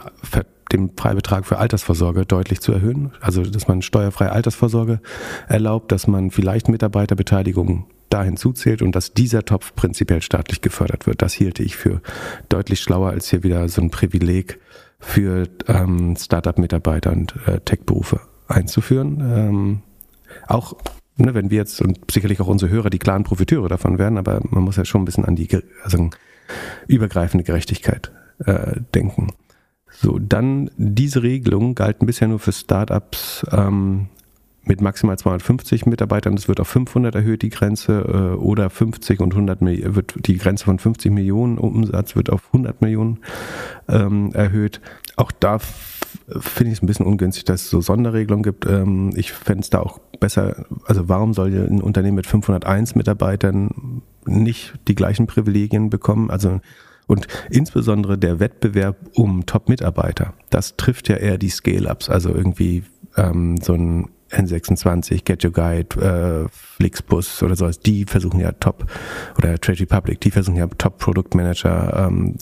den 0.71 0.91
Freibetrag 0.95 1.45
für 1.45 1.57
Altersvorsorge 1.57 2.25
deutlich 2.25 2.61
zu 2.61 2.71
erhöhen. 2.71 3.11
Also 3.21 3.43
dass 3.43 3.67
man 3.67 3.81
steuerfreie 3.81 4.31
Altersvorsorge 4.31 4.99
erlaubt, 5.47 5.91
dass 5.91 6.07
man 6.07 6.31
vielleicht 6.31 6.69
Mitarbeiterbeteiligung 6.69 7.87
dahin 8.09 8.37
zuzählt 8.37 8.81
und 8.81 8.95
dass 8.95 9.13
dieser 9.13 9.43
Topf 9.43 9.75
prinzipiell 9.75 10.21
staatlich 10.21 10.61
gefördert 10.61 11.07
wird. 11.07 11.21
Das 11.21 11.33
hielte 11.33 11.63
ich 11.63 11.75
für 11.75 12.01
deutlich 12.49 12.79
schlauer 12.79 13.09
als 13.09 13.29
hier 13.29 13.43
wieder 13.43 13.67
so 13.67 13.81
ein 13.81 13.91
Privileg 13.91 14.59
für 14.99 15.47
ähm, 15.67 16.15
Startup-Mitarbeiter 16.17 17.11
und 17.11 17.35
äh, 17.45 17.59
Tech-Berufe 17.59 18.21
einzuführen. 18.47 19.19
Ähm, 19.21 19.81
auch 20.47 20.75
ne, 21.17 21.33
wenn 21.33 21.49
wir 21.49 21.57
jetzt 21.57 21.81
und 21.81 22.11
sicherlich 22.11 22.39
auch 22.39 22.47
unsere 22.47 22.71
Hörer 22.71 22.89
die 22.89 22.99
klaren 22.99 23.23
Profiteure 23.23 23.67
davon 23.67 23.97
werden, 23.99 24.17
aber 24.17 24.39
man 24.49 24.63
muss 24.63 24.77
ja 24.77 24.85
schon 24.85 25.01
ein 25.01 25.05
bisschen 25.05 25.25
an 25.25 25.35
die 25.35 25.47
also 25.83 26.09
übergreifende 26.87 27.43
Gerechtigkeit 27.43 28.11
äh, 28.45 28.81
denken. 28.93 29.33
So, 29.89 30.19
dann 30.19 30.69
diese 30.77 31.23
Regelungen 31.23 31.73
galten 31.73 32.05
bisher 32.05 32.27
nur 32.27 32.39
für 32.39 32.51
Startups 32.51 33.45
ähm, 33.51 34.09
mit 34.67 34.81
maximal 34.81 35.17
250 35.17 35.85
Mitarbeitern. 35.85 36.35
Das 36.35 36.47
wird 36.47 36.59
auf 36.59 36.67
500 36.67 37.15
erhöht, 37.15 37.41
die 37.41 37.49
Grenze, 37.49 38.01
äh, 38.01 38.35
oder 38.35 38.69
50 38.69 39.19
und 39.21 39.33
100 39.33 39.61
Millionen, 39.61 39.95
wird 39.95 40.27
die 40.27 40.37
Grenze 40.37 40.65
von 40.65 40.77
50 40.77 41.11
Millionen 41.11 41.57
Umsatz 41.57 42.15
wird 42.15 42.29
auf 42.29 42.47
100 42.47 42.81
Millionen 42.81 43.19
ähm, 43.87 44.31
erhöht. 44.33 44.81
Auch 45.15 45.31
da 45.31 45.59
finde 45.59 46.71
ich 46.71 46.77
es 46.77 46.83
ein 46.83 46.87
bisschen 46.87 47.05
ungünstig, 47.05 47.45
dass 47.45 47.63
es 47.63 47.69
so 47.69 47.81
Sonderregelungen 47.81 48.43
gibt. 48.43 48.65
Ähm, 48.65 49.11
ich 49.15 49.31
fände 49.31 49.61
es 49.61 49.69
da 49.69 49.79
auch 49.79 49.99
besser, 50.19 50.65
also 50.85 51.07
warum 51.09 51.33
soll 51.33 51.53
ein 51.53 51.81
Unternehmen 51.81 52.15
mit 52.15 52.27
501 52.27 52.95
Mitarbeitern 52.95 54.01
nicht 54.25 54.73
die 54.87 54.95
gleichen 54.95 55.27
Privilegien 55.27 55.89
bekommen? 55.89 56.29
Also 56.29 56.59
und 57.07 57.27
insbesondere 57.49 58.17
der 58.17 58.39
Wettbewerb 58.39 58.97
um 59.15 59.45
Top-Mitarbeiter, 59.45 60.33
das 60.49 60.75
trifft 60.77 61.09
ja 61.09 61.15
eher 61.15 61.37
die 61.37 61.49
Scale-Ups, 61.49 62.09
also 62.09 62.29
irgendwie 62.29 62.83
ähm, 63.15 63.57
so 63.57 63.73
ein 63.73 64.09
N26, 64.29 65.23
Get 65.23 65.45
Your 65.45 65.51
Guide, 65.51 65.95
äh, 66.01 66.49
Flixbus 66.51 67.41
oder 67.43 67.55
sowas, 67.55 67.79
die 67.79 68.05
versuchen 68.05 68.39
ja 68.39 68.51
Top, 68.51 68.85
oder 69.37 69.57
Trade 69.57 69.79
Republic, 69.79 70.19
die 70.21 70.31
versuchen 70.31 70.57
ja 70.57 70.67
Top-Produktmanager, 70.67 72.07
ähm, 72.07 72.35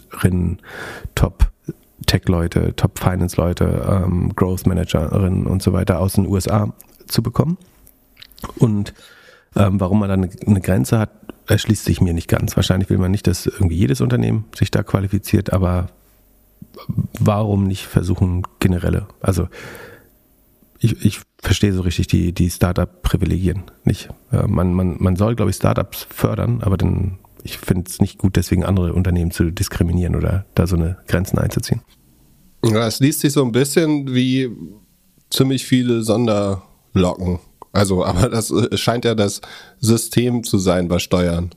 Top 1.13 1.51
Tech-Leute, 2.07 2.75
Top-Finance-Leute, 2.75 4.03
ähm, 4.05 4.33
Growth-Managerinnen 4.35 5.45
und 5.45 5.63
so 5.63 5.73
weiter 5.73 5.99
aus 5.99 6.13
den 6.13 6.27
USA 6.27 6.73
zu 7.07 7.23
bekommen. 7.23 7.57
Und 8.57 8.93
ähm, 9.55 9.79
warum 9.79 9.99
man 9.99 10.09
dann 10.09 10.23
eine, 10.23 10.31
eine 10.45 10.61
Grenze 10.61 10.99
hat, 10.99 11.11
erschließt 11.47 11.85
sich 11.85 12.01
mir 12.01 12.13
nicht 12.13 12.27
ganz. 12.27 12.55
Wahrscheinlich 12.55 12.89
will 12.89 12.97
man 12.97 13.11
nicht, 13.11 13.27
dass 13.27 13.45
irgendwie 13.45 13.75
jedes 13.77 14.01
Unternehmen 14.01 14.45
sich 14.57 14.71
da 14.71 14.83
qualifiziert, 14.83 15.53
aber 15.53 15.87
warum 17.19 17.65
nicht 17.65 17.85
versuchen 17.85 18.43
generelle? 18.59 19.07
Also 19.21 19.47
ich, 20.79 21.05
ich 21.05 21.21
verstehe 21.41 21.73
so 21.73 21.81
richtig 21.81 22.07
die, 22.07 22.33
die 22.33 22.49
Startup-Privilegien 22.49 23.63
nicht. 23.83 24.09
Man, 24.31 24.73
man, 24.73 24.97
man 24.99 25.15
soll, 25.15 25.35
glaube 25.35 25.51
ich, 25.51 25.57
Startups 25.57 26.07
fördern, 26.09 26.61
aber 26.61 26.77
dann, 26.77 27.19
ich 27.43 27.57
finde 27.57 27.89
es 27.89 28.01
nicht 28.01 28.17
gut, 28.17 28.35
deswegen 28.35 28.65
andere 28.65 28.93
Unternehmen 28.93 29.31
zu 29.31 29.51
diskriminieren 29.51 30.15
oder 30.15 30.45
da 30.55 30.67
so 30.67 30.75
eine 30.75 30.97
Grenzen 31.07 31.37
einzuziehen. 31.37 31.81
Ja, 32.63 32.87
es 32.87 32.99
liest 32.99 33.21
sich 33.21 33.33
so 33.33 33.43
ein 33.43 33.51
bisschen 33.51 34.13
wie 34.13 34.49
ziemlich 35.29 35.65
viele 35.65 36.01
Sonderlocken. 36.01 37.39
Also, 37.75 38.05
aber 38.05 38.29
das 38.29 38.51
äh, 38.51 38.77
scheint 38.77 39.05
ja 39.05 39.15
das 39.15 39.41
System 39.79 40.43
zu 40.43 40.57
sein 40.57 40.87
bei 40.87 40.99
Steuern. 40.99 41.51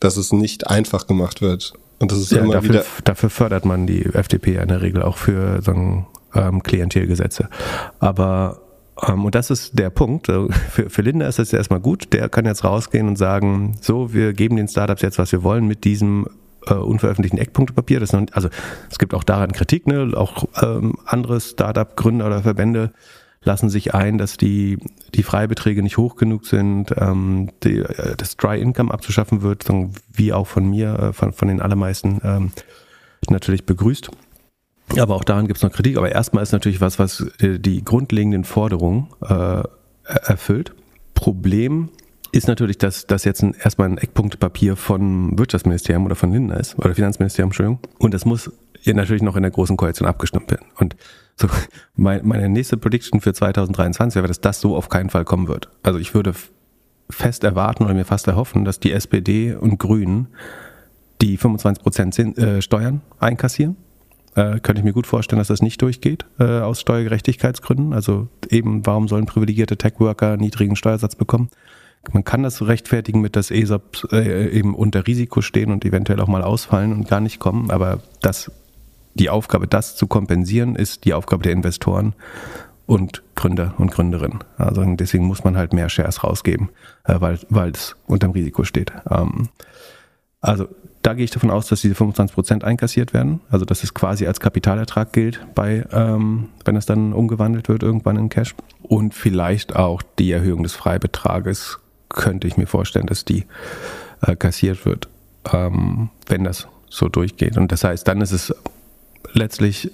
Dass 0.00 0.16
es 0.16 0.32
nicht 0.32 0.68
einfach 0.68 1.06
gemacht 1.06 1.42
wird. 1.42 1.74
Und 1.98 2.10
das 2.10 2.18
ist 2.18 2.32
ja, 2.32 2.38
immer 2.38 2.54
dafür, 2.54 2.70
wieder. 2.70 2.84
Dafür 3.04 3.28
fördert 3.28 3.66
man 3.66 3.86
die 3.86 4.06
FDP 4.06 4.56
in 4.56 4.68
der 4.68 4.80
Regel 4.80 5.02
auch 5.02 5.18
für 5.18 5.60
sagen, 5.60 6.06
ähm, 6.34 6.62
Klientelgesetze. 6.62 7.50
Aber 7.98 8.62
ähm, 9.06 9.26
und 9.26 9.34
das 9.34 9.50
ist 9.50 9.78
der 9.78 9.90
Punkt. 9.90 10.30
Äh, 10.30 10.50
für, 10.70 10.88
für 10.88 11.02
Linda 11.02 11.26
ist 11.26 11.38
das 11.38 11.52
erstmal 11.52 11.80
gut. 11.80 12.12
Der 12.14 12.30
kann 12.30 12.46
jetzt 12.46 12.64
rausgehen 12.64 13.08
und 13.08 13.16
sagen, 13.16 13.76
so, 13.82 14.14
wir 14.14 14.32
geben 14.32 14.56
den 14.56 14.68
Startups 14.68 15.02
jetzt, 15.02 15.18
was 15.18 15.32
wir 15.32 15.42
wollen 15.42 15.66
mit 15.66 15.84
diesem 15.84 16.26
äh, 16.66 16.74
unveröffentlichten 16.74 17.38
Eckpunktepapier. 17.38 18.00
Das 18.00 18.12
noch, 18.12 18.24
also 18.32 18.48
es 18.90 18.98
gibt 18.98 19.12
auch 19.12 19.24
daran 19.24 19.52
Kritik, 19.52 19.86
ne? 19.86 20.12
auch 20.14 20.44
ähm, 20.62 20.94
andere 21.04 21.40
Startup-Gründer 21.40 22.26
oder 22.26 22.42
Verbände 22.42 22.92
lassen 23.44 23.70
sich 23.70 23.94
ein, 23.94 24.18
dass 24.18 24.36
die, 24.36 24.78
die 25.14 25.22
Freibeträge 25.22 25.82
nicht 25.82 25.96
hoch 25.96 26.16
genug 26.16 26.46
sind, 26.46 26.94
ähm, 26.96 27.50
die, 27.64 27.78
äh, 27.78 28.16
das 28.16 28.36
Dry 28.36 28.60
Income 28.60 28.92
abzuschaffen 28.92 29.42
wird, 29.42 29.66
wie 30.12 30.32
auch 30.32 30.46
von 30.46 30.68
mir, 30.68 30.98
äh, 30.98 31.12
von, 31.12 31.32
von 31.32 31.48
den 31.48 31.60
allermeisten 31.60 32.20
ähm, 32.22 32.52
natürlich 33.28 33.64
begrüßt. 33.64 34.10
Aber 34.98 35.14
auch 35.14 35.24
daran 35.24 35.46
gibt 35.46 35.58
es 35.58 35.62
noch 35.62 35.72
Kritik. 35.72 35.96
Aber 35.96 36.10
erstmal 36.10 36.42
ist 36.42 36.52
natürlich 36.52 36.80
was, 36.80 36.98
was 36.98 37.24
die 37.40 37.84
grundlegenden 37.84 38.42
Forderungen 38.44 39.08
äh, 39.22 39.62
erfüllt. 40.04 40.74
Problem 41.14 41.90
ist 42.32 42.48
natürlich, 42.48 42.78
dass 42.78 43.06
das 43.06 43.24
jetzt 43.24 43.42
ein, 43.42 43.54
erstmal 43.62 43.88
ein 43.88 43.98
Eckpunktpapier 43.98 44.76
von 44.76 45.38
Wirtschaftsministerium 45.38 46.06
oder 46.06 46.16
von 46.16 46.32
Lindner 46.32 46.58
ist, 46.58 46.78
oder 46.78 46.94
Finanzministerium, 46.94 47.50
Entschuldigung. 47.50 47.78
Und 47.98 48.14
das 48.14 48.24
muss 48.24 48.50
natürlich 48.86 49.22
noch 49.22 49.36
in 49.36 49.42
der 49.42 49.50
großen 49.50 49.76
Koalition 49.76 50.08
abgestimmt 50.08 50.50
werden. 50.50 50.66
Und 50.76 50.96
so, 51.36 51.48
mein, 51.96 52.26
meine 52.26 52.48
nächste 52.48 52.76
Prediction 52.76 53.20
für 53.20 53.32
2023 53.32 54.16
wäre, 54.16 54.28
dass 54.28 54.40
das 54.40 54.60
so 54.60 54.76
auf 54.76 54.88
keinen 54.88 55.10
Fall 55.10 55.24
kommen 55.24 55.48
wird. 55.48 55.68
Also 55.82 55.98
ich 55.98 56.14
würde 56.14 56.34
fest 57.08 57.44
erwarten 57.44 57.84
oder 57.84 57.94
mir 57.94 58.04
fast 58.04 58.26
erhoffen, 58.26 58.64
dass 58.64 58.80
die 58.80 58.92
SPD 58.92 59.54
und 59.54 59.78
Grünen 59.78 60.28
die 61.20 61.36
25 61.36 61.82
Prozent 61.82 62.38
äh, 62.38 62.62
Steuern 62.62 63.02
einkassieren 63.18 63.76
äh, 64.34 64.60
könnte 64.60 64.80
ich 64.80 64.84
mir 64.84 64.92
gut 64.92 65.06
vorstellen, 65.06 65.38
dass 65.38 65.48
das 65.48 65.62
nicht 65.62 65.82
durchgeht 65.82 66.24
äh, 66.38 66.60
aus 66.60 66.80
Steuergerechtigkeitsgründen. 66.80 67.92
Also 67.92 68.28
eben, 68.48 68.86
warum 68.86 69.08
sollen 69.08 69.26
privilegierte 69.26 69.76
Tech-Worker 69.76 70.36
niedrigen 70.36 70.76
Steuersatz 70.76 71.16
bekommen? 71.16 71.50
Man 72.12 72.24
kann 72.24 72.42
das 72.42 72.66
rechtfertigen 72.66 73.20
mit, 73.20 73.36
dass 73.36 73.50
ESOPs 73.50 74.08
äh, 74.12 74.48
eben 74.48 74.74
unter 74.74 75.06
Risiko 75.06 75.42
stehen 75.42 75.70
und 75.70 75.84
eventuell 75.84 76.20
auch 76.20 76.28
mal 76.28 76.42
ausfallen 76.42 76.92
und 76.92 77.08
gar 77.08 77.20
nicht 77.20 77.40
kommen. 77.40 77.70
Aber 77.70 78.00
das, 78.22 78.50
die 79.14 79.30
Aufgabe, 79.30 79.66
das 79.66 79.96
zu 79.96 80.06
kompensieren, 80.06 80.76
ist 80.76 81.04
die 81.04 81.14
Aufgabe 81.14 81.42
der 81.42 81.52
Investoren 81.52 82.14
und 82.86 83.22
Gründer 83.36 83.74
und 83.78 83.92
Gründerinnen. 83.92 84.40
Also 84.58 84.84
deswegen 84.84 85.24
muss 85.24 85.44
man 85.44 85.56
halt 85.56 85.72
mehr 85.72 85.88
Shares 85.88 86.24
rausgeben, 86.24 86.70
äh, 87.04 87.20
weil 87.20 87.70
es 87.70 87.96
unterm 88.06 88.32
Risiko 88.32 88.64
steht. 88.64 88.92
Ähm, 89.08 89.48
also 90.40 90.68
da 91.02 91.14
gehe 91.14 91.24
ich 91.24 91.30
davon 91.30 91.50
aus, 91.50 91.66
dass 91.66 91.80
diese 91.80 91.94
25 91.94 92.34
Prozent 92.34 92.64
einkassiert 92.64 93.14
werden. 93.14 93.40
Also 93.50 93.64
dass 93.64 93.84
es 93.84 93.94
quasi 93.94 94.26
als 94.26 94.40
Kapitalertrag 94.40 95.12
gilt, 95.12 95.40
bei, 95.54 95.86
ähm, 95.92 96.48
wenn 96.64 96.76
es 96.76 96.86
dann 96.86 97.12
umgewandelt 97.12 97.68
wird 97.68 97.82
irgendwann 97.82 98.16
in 98.16 98.28
Cash. 98.28 98.54
Und 98.82 99.14
vielleicht 99.14 99.76
auch 99.76 100.02
die 100.18 100.32
Erhöhung 100.32 100.62
des 100.62 100.74
Freibetrages 100.74 101.78
könnte 102.08 102.46
ich 102.46 102.56
mir 102.56 102.66
vorstellen, 102.66 103.06
dass 103.06 103.24
die 103.24 103.46
äh, 104.20 104.36
kassiert 104.36 104.84
wird, 104.84 105.08
ähm, 105.52 106.10
wenn 106.26 106.44
das 106.44 106.68
so 106.88 107.08
durchgeht. 107.08 107.56
Und 107.56 107.72
das 107.72 107.84
heißt, 107.84 108.06
dann 108.06 108.20
ist 108.20 108.32
es 108.32 108.52
letztlich 109.32 109.90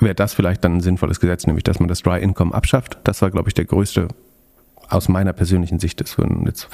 wäre 0.00 0.14
das 0.14 0.34
vielleicht 0.34 0.64
dann 0.64 0.76
ein 0.76 0.80
sinnvolles 0.80 1.20
Gesetz, 1.20 1.46
nämlich 1.46 1.64
dass 1.64 1.78
man 1.78 1.88
das 1.88 2.02
Dry 2.02 2.20
Income 2.20 2.54
abschafft. 2.54 2.98
Das 3.04 3.22
war, 3.22 3.30
glaube 3.30 3.48
ich, 3.48 3.54
der 3.54 3.64
größte 3.64 4.08
aus 4.88 5.08
meiner 5.08 5.32
persönlichen 5.32 5.78
Sicht, 5.78 6.00
das 6.00 6.18
würden 6.18 6.44
jetzt 6.44 6.68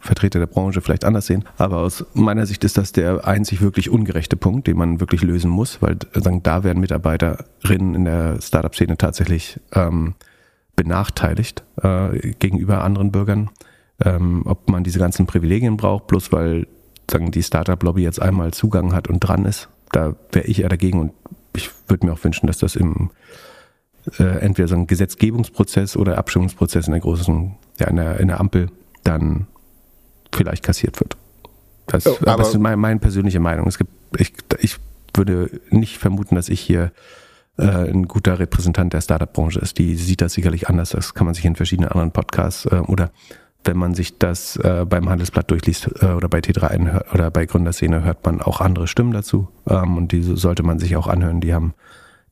Vertreter 0.00 0.38
der 0.38 0.46
Branche 0.46 0.80
vielleicht 0.80 1.04
anders 1.04 1.26
sehen, 1.26 1.44
aber 1.58 1.78
aus 1.78 2.04
meiner 2.14 2.46
Sicht 2.46 2.64
ist 2.64 2.78
das 2.78 2.92
der 2.92 3.26
einzig 3.26 3.60
wirklich 3.60 3.90
ungerechte 3.90 4.36
Punkt, 4.36 4.66
den 4.66 4.78
man 4.78 5.00
wirklich 5.00 5.22
lösen 5.22 5.50
muss, 5.50 5.82
weil 5.82 5.98
sagen, 6.14 6.42
da 6.42 6.64
werden 6.64 6.80
Mitarbeiterinnen 6.80 7.94
in 7.94 8.04
der 8.06 8.40
Startup-Szene 8.40 8.96
tatsächlich 8.96 9.60
ähm, 9.74 10.14
benachteiligt 10.76 11.62
äh, 11.82 12.32
gegenüber 12.38 12.84
anderen 12.84 13.12
Bürgern, 13.12 13.50
ähm, 14.02 14.42
ob 14.46 14.70
man 14.70 14.82
diese 14.82 14.98
ganzen 14.98 15.26
Privilegien 15.26 15.76
braucht, 15.76 16.06
bloß 16.06 16.32
weil 16.32 16.66
sagen, 17.10 17.32
die 17.32 17.42
Startup-Lobby 17.42 18.02
jetzt 18.02 18.22
einmal 18.22 18.52
Zugang 18.52 18.94
hat 18.94 19.08
und 19.08 19.20
dran 19.20 19.44
ist. 19.44 19.68
Da 19.90 20.14
wäre 20.32 20.46
ich 20.46 20.62
eher 20.62 20.70
dagegen 20.70 21.00
und 21.00 21.12
ich 21.54 21.70
würde 21.88 22.06
mir 22.06 22.12
auch 22.12 22.24
wünschen, 22.24 22.46
dass 22.46 22.58
das 22.58 22.76
im 22.76 23.10
äh, 24.18 24.40
entweder 24.40 24.68
so 24.68 24.74
ein 24.74 24.86
Gesetzgebungsprozess 24.86 25.96
oder 25.96 26.18
Abstimmungsprozess 26.18 26.86
in 26.86 26.92
der 26.92 27.00
großen, 27.00 27.54
ja, 27.78 27.86
in 27.88 27.96
der, 27.96 28.20
in 28.20 28.28
der 28.28 28.40
Ampel 28.40 28.68
dann 29.04 29.46
vielleicht 30.34 30.64
kassiert 30.64 30.98
wird. 31.00 31.16
Das, 31.86 32.06
oh, 32.06 32.16
aber, 32.22 32.38
das 32.38 32.48
ist 32.48 32.58
meine, 32.58 32.76
meine, 32.76 33.00
persönliche 33.00 33.40
Meinung. 33.40 33.66
Es 33.66 33.78
gibt, 33.78 33.92
ich, 34.18 34.32
ich 34.60 34.76
würde 35.14 35.60
nicht 35.70 35.98
vermuten, 35.98 36.34
dass 36.34 36.48
ich 36.48 36.60
hier 36.60 36.92
äh, 37.58 37.90
ein 37.90 38.08
guter 38.08 38.38
Repräsentant 38.38 38.92
der 38.92 39.00
Startup-Branche 39.00 39.60
ist. 39.60 39.78
Die 39.78 39.94
sieht 39.96 40.20
das 40.20 40.32
sicherlich 40.32 40.68
anders. 40.68 40.90
Das 40.90 41.14
kann 41.14 41.26
man 41.26 41.34
sich 41.34 41.44
in 41.44 41.56
verschiedenen 41.56 41.90
anderen 41.90 42.12
Podcasts 42.12 42.66
äh, 42.66 42.76
oder 42.86 43.10
wenn 43.64 43.76
man 43.76 43.94
sich 43.94 44.18
das 44.18 44.56
äh, 44.56 44.84
beim 44.88 45.08
Handelsblatt 45.08 45.50
durchliest 45.50 45.90
äh, 46.00 46.06
oder 46.06 46.28
bei 46.28 46.40
T3N 46.40 47.12
oder 47.12 47.30
bei 47.30 47.46
Gründerszene, 47.46 48.04
hört 48.04 48.24
man 48.24 48.40
auch 48.40 48.60
andere 48.60 48.86
Stimmen 48.86 49.12
dazu. 49.12 49.48
Ähm, 49.68 49.96
und 49.96 50.12
diese 50.12 50.36
sollte 50.36 50.62
man 50.62 50.78
sich 50.78 50.96
auch 50.96 51.06
anhören. 51.06 51.40
Die 51.40 51.54
haben 51.54 51.74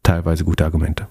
teilweise 0.02 0.44
gute 0.44 0.64
Argumente. 0.64 1.06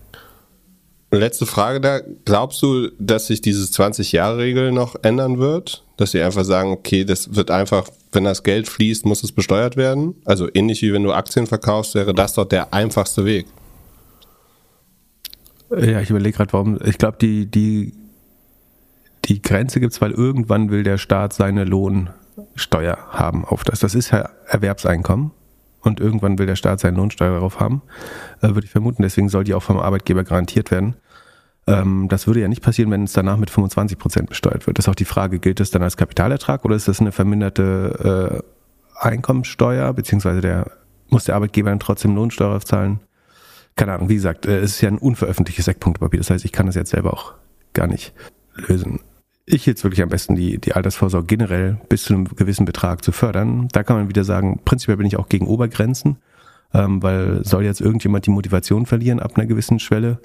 Letzte 1.12 1.46
Frage 1.46 1.82
da. 1.82 2.02
Glaubst 2.26 2.62
du, 2.62 2.90
dass 3.00 3.28
sich 3.28 3.42
dieses 3.42 3.74
20-Jahre-Regel 3.74 4.72
noch 4.72 4.96
ändern 5.02 5.40
wird? 5.40 5.84
Dass 5.98 6.12
sie 6.12 6.22
einfach 6.22 6.44
sagen, 6.44 6.72
okay, 6.72 7.04
das 7.04 7.36
wird 7.36 7.50
einfach, 7.50 7.90
wenn 8.12 8.26
das 8.26 8.44
Geld 8.44 8.70
fließt, 8.70 9.06
muss 9.06 9.24
es 9.24 9.32
besteuert 9.32 9.76
werden? 9.76 10.16
Also 10.26 10.48
ähnlich 10.54 10.82
wie 10.84 10.94
wenn 10.94 11.04
du 11.04 11.12
Aktien 11.12 11.48
verkaufst, 11.48 11.96
wäre 11.96 12.14
das 12.14 12.34
doch 12.34 12.46
der 12.46 12.74
einfachste 12.74 13.26
Weg. 13.26 13.48
Ja, 15.72 16.00
ich 16.02 16.10
überlege 16.10 16.38
gerade, 16.38 16.54
warum. 16.54 16.80
Ich 16.84 16.98
glaube, 16.98 17.18
die, 17.20 17.46
die, 17.46 17.94
die 19.26 19.42
Grenze 19.42 19.80
gibt 19.80 19.94
es, 19.94 20.02
weil 20.02 20.12
irgendwann 20.12 20.70
will 20.72 20.84
der 20.84 20.98
Staat 20.98 21.34
seine 21.34 21.66
Lohnsteuer 21.66 22.98
haben 23.10 23.46
auf 23.46 23.64
das. 23.64 23.80
Das 23.80 23.96
ist 23.96 24.12
ja 24.12 24.30
Erwerbseinkommen 24.48 25.32
und 25.82 26.00
irgendwann 26.00 26.38
will 26.40 26.46
der 26.46 26.56
Staat 26.56 26.80
seine 26.80 26.98
Lohnsteuer 26.98 27.32
darauf 27.32 27.60
haben, 27.60 27.82
äh, 28.42 28.50
würde 28.50 28.66
ich 28.66 28.72
vermuten. 28.72 29.02
Deswegen 29.02 29.30
soll 29.30 29.44
die 29.44 29.54
auch 29.54 29.64
vom 29.64 29.78
Arbeitgeber 29.78 30.24
garantiert 30.24 30.72
werden. 30.72 30.96
Ähm, 31.68 32.08
das 32.10 32.28
würde 32.28 32.42
ja 32.42 32.48
nicht 32.48 32.64
passieren, 32.64 32.92
wenn 32.92 33.04
es 33.04 33.14
danach 33.14 33.38
mit 33.38 33.50
25 33.50 33.98
Prozent 33.98 34.30
besteuert 34.30 34.68
wird. 34.68 34.78
Das 34.78 34.86
ist 34.86 34.90
auch 34.90 34.96
die 34.96 35.06
Frage, 35.06 35.40
gilt 35.40 35.60
das 35.60 35.72
dann 35.72 35.84
als 35.84 35.98
Kapitalertrag 35.98 36.66
oder 36.66 36.76
ist 36.76 36.88
das 36.88 37.00
eine 37.00 37.12
verminderte 37.12 38.42
äh, 38.44 39.08
Einkommensteuer, 39.08 39.94
beziehungsweise 39.94 40.42
der, 40.42 40.72
muss 41.10 41.26
der 41.26 41.36
Arbeitgeber 41.36 41.70
dann 41.70 41.80
trotzdem 41.80 42.16
Lohnsteuer 42.16 42.56
aufzahlen? 42.56 43.00
Keine 43.76 43.94
Ahnung, 43.94 44.10
wie 44.10 44.16
gesagt, 44.16 44.46
äh, 44.46 44.60
es 44.60 44.72
ist 44.72 44.82
ja 44.82 44.90
ein 44.90 44.98
unveröffentlichtes 44.98 45.68
Eckpunktpapier. 45.68 46.20
Das 46.20 46.30
heißt, 46.30 46.44
ich 46.44 46.52
kann 46.52 46.66
das 46.66 46.76
jetzt 46.76 46.92
selber 46.92 47.14
auch 47.14 47.34
gar 47.74 47.88
nicht 47.88 48.14
lösen. 48.56 49.00
Ich 49.52 49.68
es 49.68 49.84
wirklich 49.84 50.04
am 50.04 50.10
besten, 50.10 50.36
die, 50.36 50.60
die 50.60 50.74
Altersvorsorge 50.74 51.26
generell 51.26 51.82
bis 51.90 52.04
zu 52.04 52.14
einem 52.14 52.26
gewissen 52.26 52.66
Betrag 52.66 53.04
zu 53.04 53.12
fördern. 53.12 53.68
Da 53.72 53.82
kann 53.82 53.98
man 53.98 54.08
wieder 54.08 54.24
sagen, 54.24 54.62
prinzipiell 54.64 54.98
bin 54.98 55.08
ich 55.08 55.18
auch 55.18 55.28
gegen 55.28 55.48
Obergrenzen, 55.48 56.18
ähm, 56.72 57.02
weil 57.02 57.44
soll 57.44 57.64
jetzt 57.64 57.82
irgendjemand 57.82 58.28
die 58.28 58.30
Motivation 58.30 58.86
verlieren 58.86 59.20
ab 59.20 59.32
einer 59.36 59.48
gewissen 59.48 59.80
Schwelle? 59.80 60.20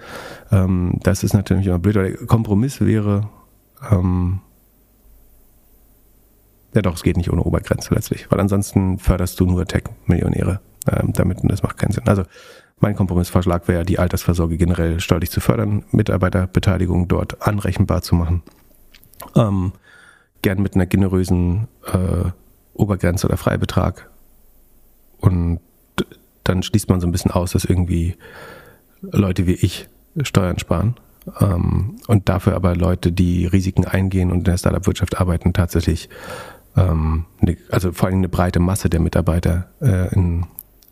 Ähm, 0.53 1.01
das 1.03 1.25
ist 1.25 1.33
natürlich 1.33 1.67
immer 1.67 1.79
blöd. 1.79 1.97
Der 1.97 2.13
Kompromiss 2.27 2.83
wäre, 2.83 3.31
ähm, 3.91 4.41
ja 6.75 6.83
doch, 6.83 6.95
es 6.95 7.03
geht 7.03 7.17
nicht 7.17 7.33
ohne 7.33 7.45
Obergrenze 7.45 7.95
letztlich, 7.95 8.31
weil 8.31 8.41
ansonsten 8.41 8.99
förderst 8.99 9.41
du 9.41 9.47
nur 9.47 9.65
Tech-Millionäre 9.65 10.61
ähm, 10.93 11.15
damit 11.15 11.41
und 11.41 11.51
das 11.51 11.63
macht 11.63 11.79
keinen 11.79 11.93
Sinn. 11.93 12.09
Also 12.09 12.25
mein 12.79 12.95
Kompromissvorschlag 12.95 13.69
wäre, 13.69 13.87
die 13.87 13.99
Altersvorsorge 13.99 14.59
generell 14.59 15.01
steuerlich 15.01 15.31
zu 15.31 15.41
fördern, 15.41 15.83
Mitarbeiterbeteiligung 15.93 17.09
dort 17.09 17.41
anrechenbar 17.41 18.03
zu 18.03 18.17
machen 18.17 18.43
ähm, 19.37 19.73
gern 20.43 20.63
mit 20.63 20.75
einer 20.75 20.87
generösen 20.87 21.69
äh, 21.87 22.31
Obergrenze 22.75 23.27
oder 23.27 23.37
Freibetrag. 23.37 24.11
Und 25.19 25.61
dann 26.45 26.63
schließt 26.63 26.89
man 26.91 27.01
so 27.01 27.07
ein 27.07 27.13
bisschen 27.13 27.31
aus, 27.31 27.53
dass 27.53 27.65
irgendwie 27.65 28.17
Leute 29.01 29.47
wie 29.47 29.55
ich 29.55 29.89
Steuern 30.23 30.59
sparen. 30.59 30.97
Ähm, 31.41 31.97
und 32.07 32.29
dafür 32.29 32.55
aber 32.55 32.77
Leute, 32.77 33.11
die 33.11 33.47
Risiken 33.47 33.87
eingehen 33.87 34.31
und 34.31 34.39
in 34.39 34.45
der 34.45 34.59
Startup-Wirtschaft 34.59 35.19
arbeiten, 35.19 35.55
tatsächlich, 35.55 36.11
ähm, 36.77 37.25
ne, 37.41 37.57
also 37.71 37.93
vor 37.93 38.09
allem 38.09 38.19
eine 38.19 38.29
breite 38.29 38.61
Masse 38.61 38.91
der 38.91 39.01
Mitarbeiter 39.01 39.69
äh, 39.81 40.13
in, 40.15 40.47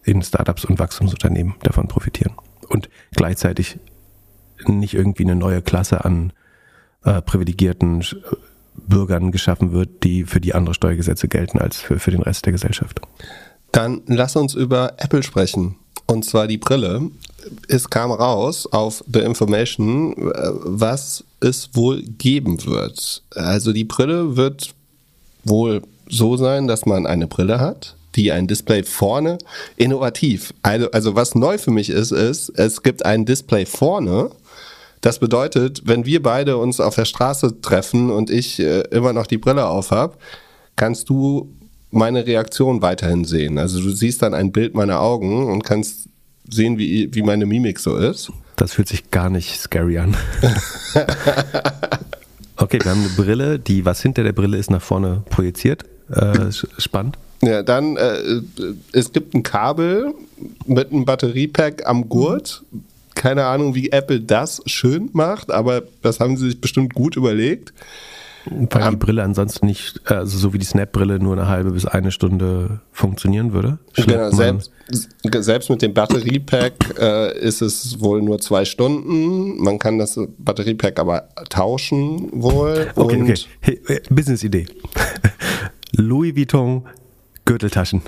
in 0.04 0.22
Startups 0.22 0.64
und 0.64 0.78
Wachstumsunternehmen 0.78 1.54
davon 1.62 1.88
profitieren. 1.88 2.32
Und 2.68 2.88
gleichzeitig 3.14 3.78
nicht 4.66 4.94
irgendwie 4.94 5.24
eine 5.24 5.34
neue 5.34 5.60
Klasse 5.60 6.04
an 6.04 6.32
äh, 7.04 7.20
privilegierten 7.22 8.04
Bürgern 8.74 9.32
geschaffen 9.32 9.72
wird, 9.72 10.04
die 10.04 10.24
für 10.24 10.40
die 10.40 10.54
andere 10.54 10.74
Steuergesetze 10.74 11.28
gelten 11.28 11.58
als 11.58 11.78
für, 11.78 11.98
für 11.98 12.10
den 12.10 12.22
Rest 12.22 12.46
der 12.46 12.52
Gesellschaft. 12.52 13.00
Dann 13.70 14.02
lass 14.06 14.36
uns 14.36 14.54
über 14.54 14.94
Apple 14.98 15.22
sprechen. 15.22 15.76
Und 16.06 16.24
zwar 16.24 16.46
die 16.46 16.58
Brille. 16.58 17.10
Es 17.68 17.88
kam 17.88 18.10
raus 18.10 18.68
auf 18.70 19.02
The 19.12 19.20
Information, 19.20 20.12
äh, 20.12 20.50
was 20.64 21.24
es 21.40 21.70
wohl 21.72 22.02
geben 22.02 22.64
wird. 22.66 23.22
Also 23.34 23.72
die 23.72 23.84
Brille 23.84 24.36
wird 24.36 24.74
wohl 25.44 25.82
so 26.08 26.36
sein, 26.36 26.66
dass 26.66 26.86
man 26.86 27.06
eine 27.06 27.26
Brille 27.26 27.58
hat, 27.60 27.96
die 28.14 28.30
ein 28.30 28.46
Display 28.46 28.82
vorne 28.82 29.38
innovativ. 29.76 30.52
Also, 30.62 30.90
also 30.90 31.14
was 31.14 31.34
neu 31.34 31.56
für 31.58 31.70
mich 31.70 31.88
ist, 31.88 32.12
ist, 32.12 32.50
es 32.50 32.82
gibt 32.82 33.04
ein 33.06 33.24
Display 33.24 33.64
vorne, 33.64 34.30
das 35.02 35.18
bedeutet, 35.18 35.82
wenn 35.84 36.06
wir 36.06 36.22
beide 36.22 36.56
uns 36.56 36.80
auf 36.80 36.94
der 36.94 37.04
Straße 37.04 37.60
treffen 37.60 38.10
und 38.10 38.30
ich 38.30 38.58
äh, 38.60 38.82
immer 38.90 39.12
noch 39.12 39.26
die 39.26 39.36
Brille 39.36 39.66
auf 39.66 39.90
habe, 39.90 40.16
kannst 40.76 41.10
du 41.10 41.52
meine 41.90 42.24
Reaktion 42.24 42.82
weiterhin 42.82 43.24
sehen. 43.24 43.58
Also 43.58 43.80
du 43.80 43.90
siehst 43.90 44.22
dann 44.22 44.32
ein 44.32 44.52
Bild 44.52 44.74
meiner 44.74 45.00
Augen 45.00 45.48
und 45.50 45.64
kannst 45.64 46.08
sehen, 46.48 46.78
wie, 46.78 47.14
wie 47.14 47.22
meine 47.22 47.46
Mimik 47.46 47.78
so 47.80 47.96
ist. 47.96 48.30
Das 48.56 48.74
fühlt 48.74 48.88
sich 48.88 49.10
gar 49.10 49.28
nicht 49.28 49.60
scary 49.60 49.98
an. 49.98 50.16
okay, 52.56 52.78
wir 52.82 52.90
haben 52.90 53.00
eine 53.00 53.10
Brille, 53.16 53.58
die, 53.58 53.84
was 53.84 54.00
hinter 54.00 54.22
der 54.22 54.32
Brille 54.32 54.56
ist, 54.56 54.70
nach 54.70 54.82
vorne 54.82 55.24
projiziert. 55.30 55.84
Äh, 56.10 56.50
spannend. 56.78 57.18
Ja, 57.42 57.62
dann, 57.62 57.96
äh, 57.96 58.40
es 58.92 59.12
gibt 59.12 59.34
ein 59.34 59.42
Kabel 59.42 60.14
mit 60.64 60.92
einem 60.92 61.04
Batteriepack 61.04 61.86
am 61.86 62.08
Gurt, 62.08 62.62
keine 63.22 63.44
Ahnung, 63.44 63.76
wie 63.76 63.92
Apple 63.92 64.20
das 64.20 64.62
schön 64.66 65.08
macht, 65.12 65.52
aber 65.52 65.84
das 66.02 66.18
haben 66.18 66.36
sie 66.36 66.46
sich 66.46 66.60
bestimmt 66.60 66.92
gut 66.92 67.14
überlegt. 67.14 67.72
Weil 68.46 68.90
die 68.90 68.96
Brille 68.96 69.22
ansonsten 69.22 69.66
nicht, 69.66 70.00
also 70.10 70.36
so 70.36 70.52
wie 70.52 70.58
die 70.58 70.66
Snap-Brille 70.66 71.20
nur 71.20 71.34
eine 71.34 71.46
halbe 71.46 71.70
bis 71.70 71.86
eine 71.86 72.10
Stunde 72.10 72.80
funktionieren 72.90 73.52
würde. 73.52 73.78
Genau, 73.94 74.32
selbst, 74.32 74.72
selbst, 75.38 75.70
mit 75.70 75.82
dem 75.82 75.94
Batteriepack 75.94 76.98
äh, 76.98 77.38
ist 77.38 77.62
es 77.62 78.00
wohl 78.00 78.20
nur 78.20 78.40
zwei 78.40 78.64
Stunden. 78.64 79.62
Man 79.62 79.78
kann 79.78 80.00
das 80.00 80.18
Batteriepack 80.38 80.98
aber 80.98 81.28
tauschen 81.48 82.28
wohl. 82.32 82.90
Okay, 82.96 83.22
okay. 83.22 83.34
Hey, 83.60 83.80
äh, 83.86 84.00
Business-Idee. 84.10 84.66
Louis 85.92 86.34
Vuitton 86.34 86.82
Gürteltaschen. 87.44 88.02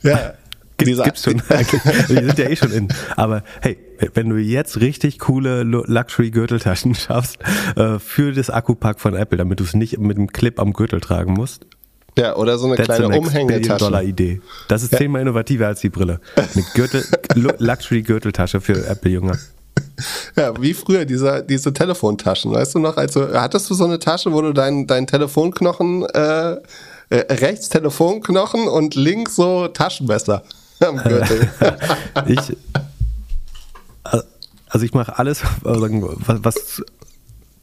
Ja. 0.00 0.32
Gibt, 0.78 1.04
gibt's 1.04 1.24
schon. 1.24 1.34
Wir 1.48 2.24
sind 2.24 2.38
ja 2.38 2.48
eh 2.48 2.56
schon 2.56 2.72
in. 2.72 2.88
Aber 3.16 3.42
hey, 3.60 3.76
wenn 4.14 4.28
du 4.28 4.36
jetzt 4.36 4.80
richtig 4.80 5.18
coole 5.18 5.62
Luxury-Gürteltaschen 5.62 6.94
schaffst 6.94 7.38
äh, 7.76 7.98
für 7.98 8.32
das 8.32 8.50
Akkupack 8.50 9.00
von 9.00 9.14
Apple, 9.14 9.38
damit 9.38 9.60
du 9.60 9.64
es 9.64 9.74
nicht 9.74 9.98
mit 9.98 10.16
einem 10.16 10.28
Clip 10.28 10.58
am 10.58 10.72
Gürtel 10.72 11.00
tragen 11.00 11.34
musst. 11.34 11.66
Ja, 12.16 12.36
oder 12.36 12.58
so 12.58 12.66
eine 12.66 12.76
kleine 12.76 13.08
Umhängetasche. 13.08 13.84
Dollar 13.84 14.02
Idee. 14.02 14.40
Das 14.68 14.82
ist 14.82 14.92
ja. 14.92 14.98
zehnmal 14.98 15.22
innovativer 15.22 15.66
als 15.66 15.80
die 15.80 15.88
Brille. 15.88 16.20
Eine 16.36 16.64
Gürtel, 16.74 17.04
Luxury-Gürteltasche 17.58 18.60
für 18.60 18.86
Apple, 18.86 19.10
Junge. 19.10 19.38
Ja, 20.36 20.60
wie 20.60 20.74
früher 20.74 21.04
diese, 21.04 21.44
diese 21.48 21.72
Telefontaschen, 21.72 22.52
weißt 22.52 22.74
du 22.74 22.78
noch? 22.80 22.96
Also 22.96 23.28
hattest 23.32 23.70
du 23.70 23.74
so 23.74 23.84
eine 23.84 23.98
Tasche, 23.98 24.32
wo 24.32 24.40
du 24.40 24.52
deinen 24.52 24.86
dein 24.86 25.06
Telefonknochen 25.06 26.04
äh, 26.06 26.56
äh, 27.10 27.34
rechts 27.34 27.68
Telefonknochen 27.68 28.66
und 28.66 28.94
links 28.94 29.36
so 29.36 29.68
Taschenmesser 29.68 30.42
am 30.80 30.96
Gürtel. 30.96 31.48
ich, 32.26 32.56
also 34.04 34.84
ich 34.84 34.94
mache 34.94 35.18
alles, 35.18 35.42
was, 35.62 36.82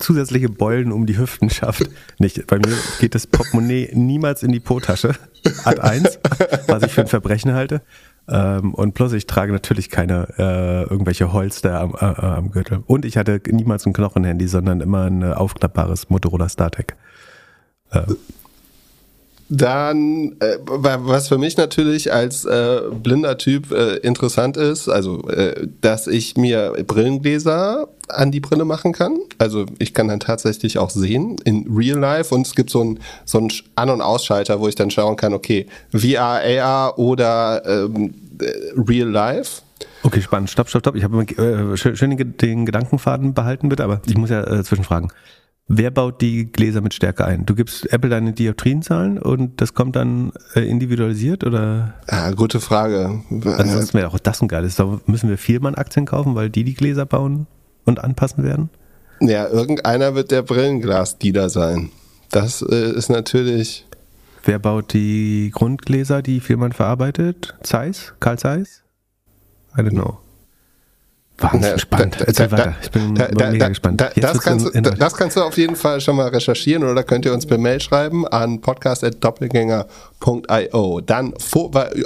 zusätzliche 0.02 0.50
Beulen 0.50 0.92
um 0.92 1.06
die 1.06 1.18
Hüften 1.18 1.50
schafft. 1.50 1.90
Nicht. 2.20 2.48
Bei 2.48 2.58
mir 2.58 2.76
geht 3.00 3.16
das 3.16 3.28
Portemonnaie 3.28 3.90
niemals 3.94 4.44
in 4.44 4.52
die 4.52 4.60
Po-Tasche. 4.60 5.16
Ad 5.64 5.80
1, 5.80 6.20
was 6.68 6.84
ich 6.84 6.92
für 6.92 7.02
ein 7.02 7.08
Verbrechen 7.08 7.54
halte. 7.54 7.82
Ähm, 8.28 8.74
und 8.74 8.94
plus, 8.94 9.14
ich 9.14 9.26
trage 9.26 9.52
natürlich 9.52 9.90
keine 9.90 10.28
äh, 10.38 10.84
irgendwelche 10.84 11.34
Holster 11.34 11.80
am, 11.80 11.96
äh, 11.96 12.06
am, 12.06 12.52
Gürtel. 12.52 12.84
Und 12.86 13.06
ich 13.06 13.18
hatte 13.18 13.42
niemals 13.50 13.86
ein 13.86 13.94
Knochenhandy, 13.94 14.48
sondern 14.48 14.82
immer 14.82 15.06
ein 15.06 15.22
äh, 15.22 15.34
aufklappbares 15.34 16.10
Motorola 16.10 16.48
StarTech. 16.48 16.88
Äh, 17.92 18.04
dann, 19.52 20.38
äh, 20.40 20.58
was 20.66 21.28
für 21.28 21.38
mich 21.38 21.58
natürlich 21.58 22.14
als 22.14 22.46
äh, 22.46 22.84
blinder 23.04 23.38
Typ 23.38 23.72
äh, 23.72 23.98
interessant 23.98 24.56
ist, 24.56 24.88
also, 24.88 25.28
äh, 25.28 25.68
dass 25.82 26.08
ich 26.08 26.38
mir 26.38 26.74
Brillengläser 26.88 27.90
an 28.08 28.32
die 28.32 28.40
Brille 28.40 28.64
machen 28.64 28.94
kann. 28.94 29.18
Also, 29.40 29.66
ich 29.78 29.94
kann 29.94 30.08
dann 30.08 30.22
tatsächlich 30.22 30.78
auch 30.78 30.90
sehen 30.90 31.36
in 31.44 31.68
Real 31.70 32.00
Life 32.00 32.34
und 32.34 32.48
es 32.48 32.56
gibt 32.56 32.70
so 32.70 32.82
ein 32.82 33.00
so 33.26 33.46
An- 33.76 33.90
und 33.90 34.02
Ausschalter, 34.02 34.62
wo 34.62 34.70
ich 34.70 34.76
dann 34.76 34.90
schauen 34.90 35.18
kann, 35.18 35.34
okay, 35.34 35.68
VR, 35.92 36.40
AR 36.42 36.98
oder 36.98 37.62
ähm, 37.66 38.14
äh, 38.40 38.52
Real 38.78 39.10
Life. 39.10 39.64
Okay, 40.04 40.22
spannend. 40.22 40.50
Stopp, 40.50 40.70
stopp, 40.70 40.80
stopp. 40.80 40.96
Ich 40.96 41.04
habe 41.04 41.24
äh, 41.24 41.76
schön, 41.76 42.36
den 42.38 42.66
Gedankenfaden 42.66 43.34
behalten, 43.34 43.68
bitte, 43.68 43.84
aber 43.84 44.02
ich 44.08 44.16
muss 44.16 44.30
ja 44.30 44.64
zwischenfragen. 44.64 45.12
Wer 45.68 45.92
baut 45.92 46.22
die 46.22 46.52
Gläser 46.52 46.82
mit 46.82 46.94
Stärke 46.94 47.26
ein? 47.26 47.46
Du 47.46 47.56
gibst 47.56 47.92
Apple 47.94 48.10
deine 48.10 48.34
Dioptrienzahlen 48.34 49.18
und 49.18 49.62
das 49.62 49.74
kommt 49.74 49.96
dann 49.96 50.34
äh, 50.54 50.62
individualisiert 50.62 51.46
oder? 51.46 51.94
Ja, 52.10 52.32
gute 52.32 52.60
Frage. 52.60 53.22
Ansonsten 53.30 53.98
wäre 53.98 54.10
auch 54.10 54.20
das 54.20 54.42
ein 54.42 54.50
geiles. 54.50 54.76
Da 54.76 55.00
müssen 55.06 55.30
wir 55.30 55.38
Vielmann-Aktien 55.38 56.06
kaufen, 56.06 56.36
weil 56.36 56.50
die 56.50 56.66
die 56.66 56.74
Gläser 56.74 57.06
bauen 57.06 57.48
und 57.86 58.04
anpassen 58.04 58.44
werden? 58.44 58.70
Ja, 59.22 59.48
irgendeiner 59.48 60.16
wird 60.16 60.32
der 60.32 60.42
Brillenglas-Dealer 60.42 61.50
sein. 61.50 61.92
Das 62.32 62.62
äh, 62.62 62.92
ist 62.92 63.10
natürlich. 63.10 63.86
Wer 64.44 64.58
baut 64.60 64.94
die 64.94 65.52
Grundgläser, 65.54 66.22
die 66.22 66.40
Vielmann 66.40 66.72
verarbeitet? 66.72 67.56
Zeiss? 67.62 68.14
Karl 68.20 68.40
Zeiss? 68.40 68.84
I 69.78 69.82
don't 69.82 69.92
know. 69.92 70.18
Wahnsinn, 71.42 71.80
spannend. 71.80 72.18
Erzähl 72.26 72.52
weiter. 72.52 72.76
Ich 72.82 72.92
bin 72.92 73.16
da, 73.16 73.50
mega 73.52 73.68
gespannt. 73.70 74.02
das, 74.16 74.40
kannst, 74.42 74.68
in- 74.68 74.84
das 74.84 75.14
kannst 75.16 75.38
du 75.38 75.42
auf 75.42 75.58
jeden 75.58 75.76
Fall 75.76 76.02
schon 76.02 76.16
mal 76.16 76.28
recherchieren 76.30 76.84
oder 76.84 77.04
könnt 77.04 77.26
ihr 77.26 77.34
uns 77.34 77.46
per 77.46 77.58
Mail 77.58 77.80
schreiben 77.80 78.28
an 78.28 78.62
podcast.doppelgänger.io. 78.62 81.02
Dann 81.02 81.34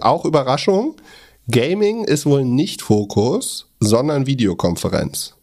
auch 0.02 0.26
Überraschung. 0.26 0.96
Gaming 1.50 2.04
ist 2.06 2.26
wohl 2.26 2.44
nicht 2.44 2.82
Fokus, 2.82 3.68
sondern 3.80 4.26
Videokonferenz. 4.26 5.36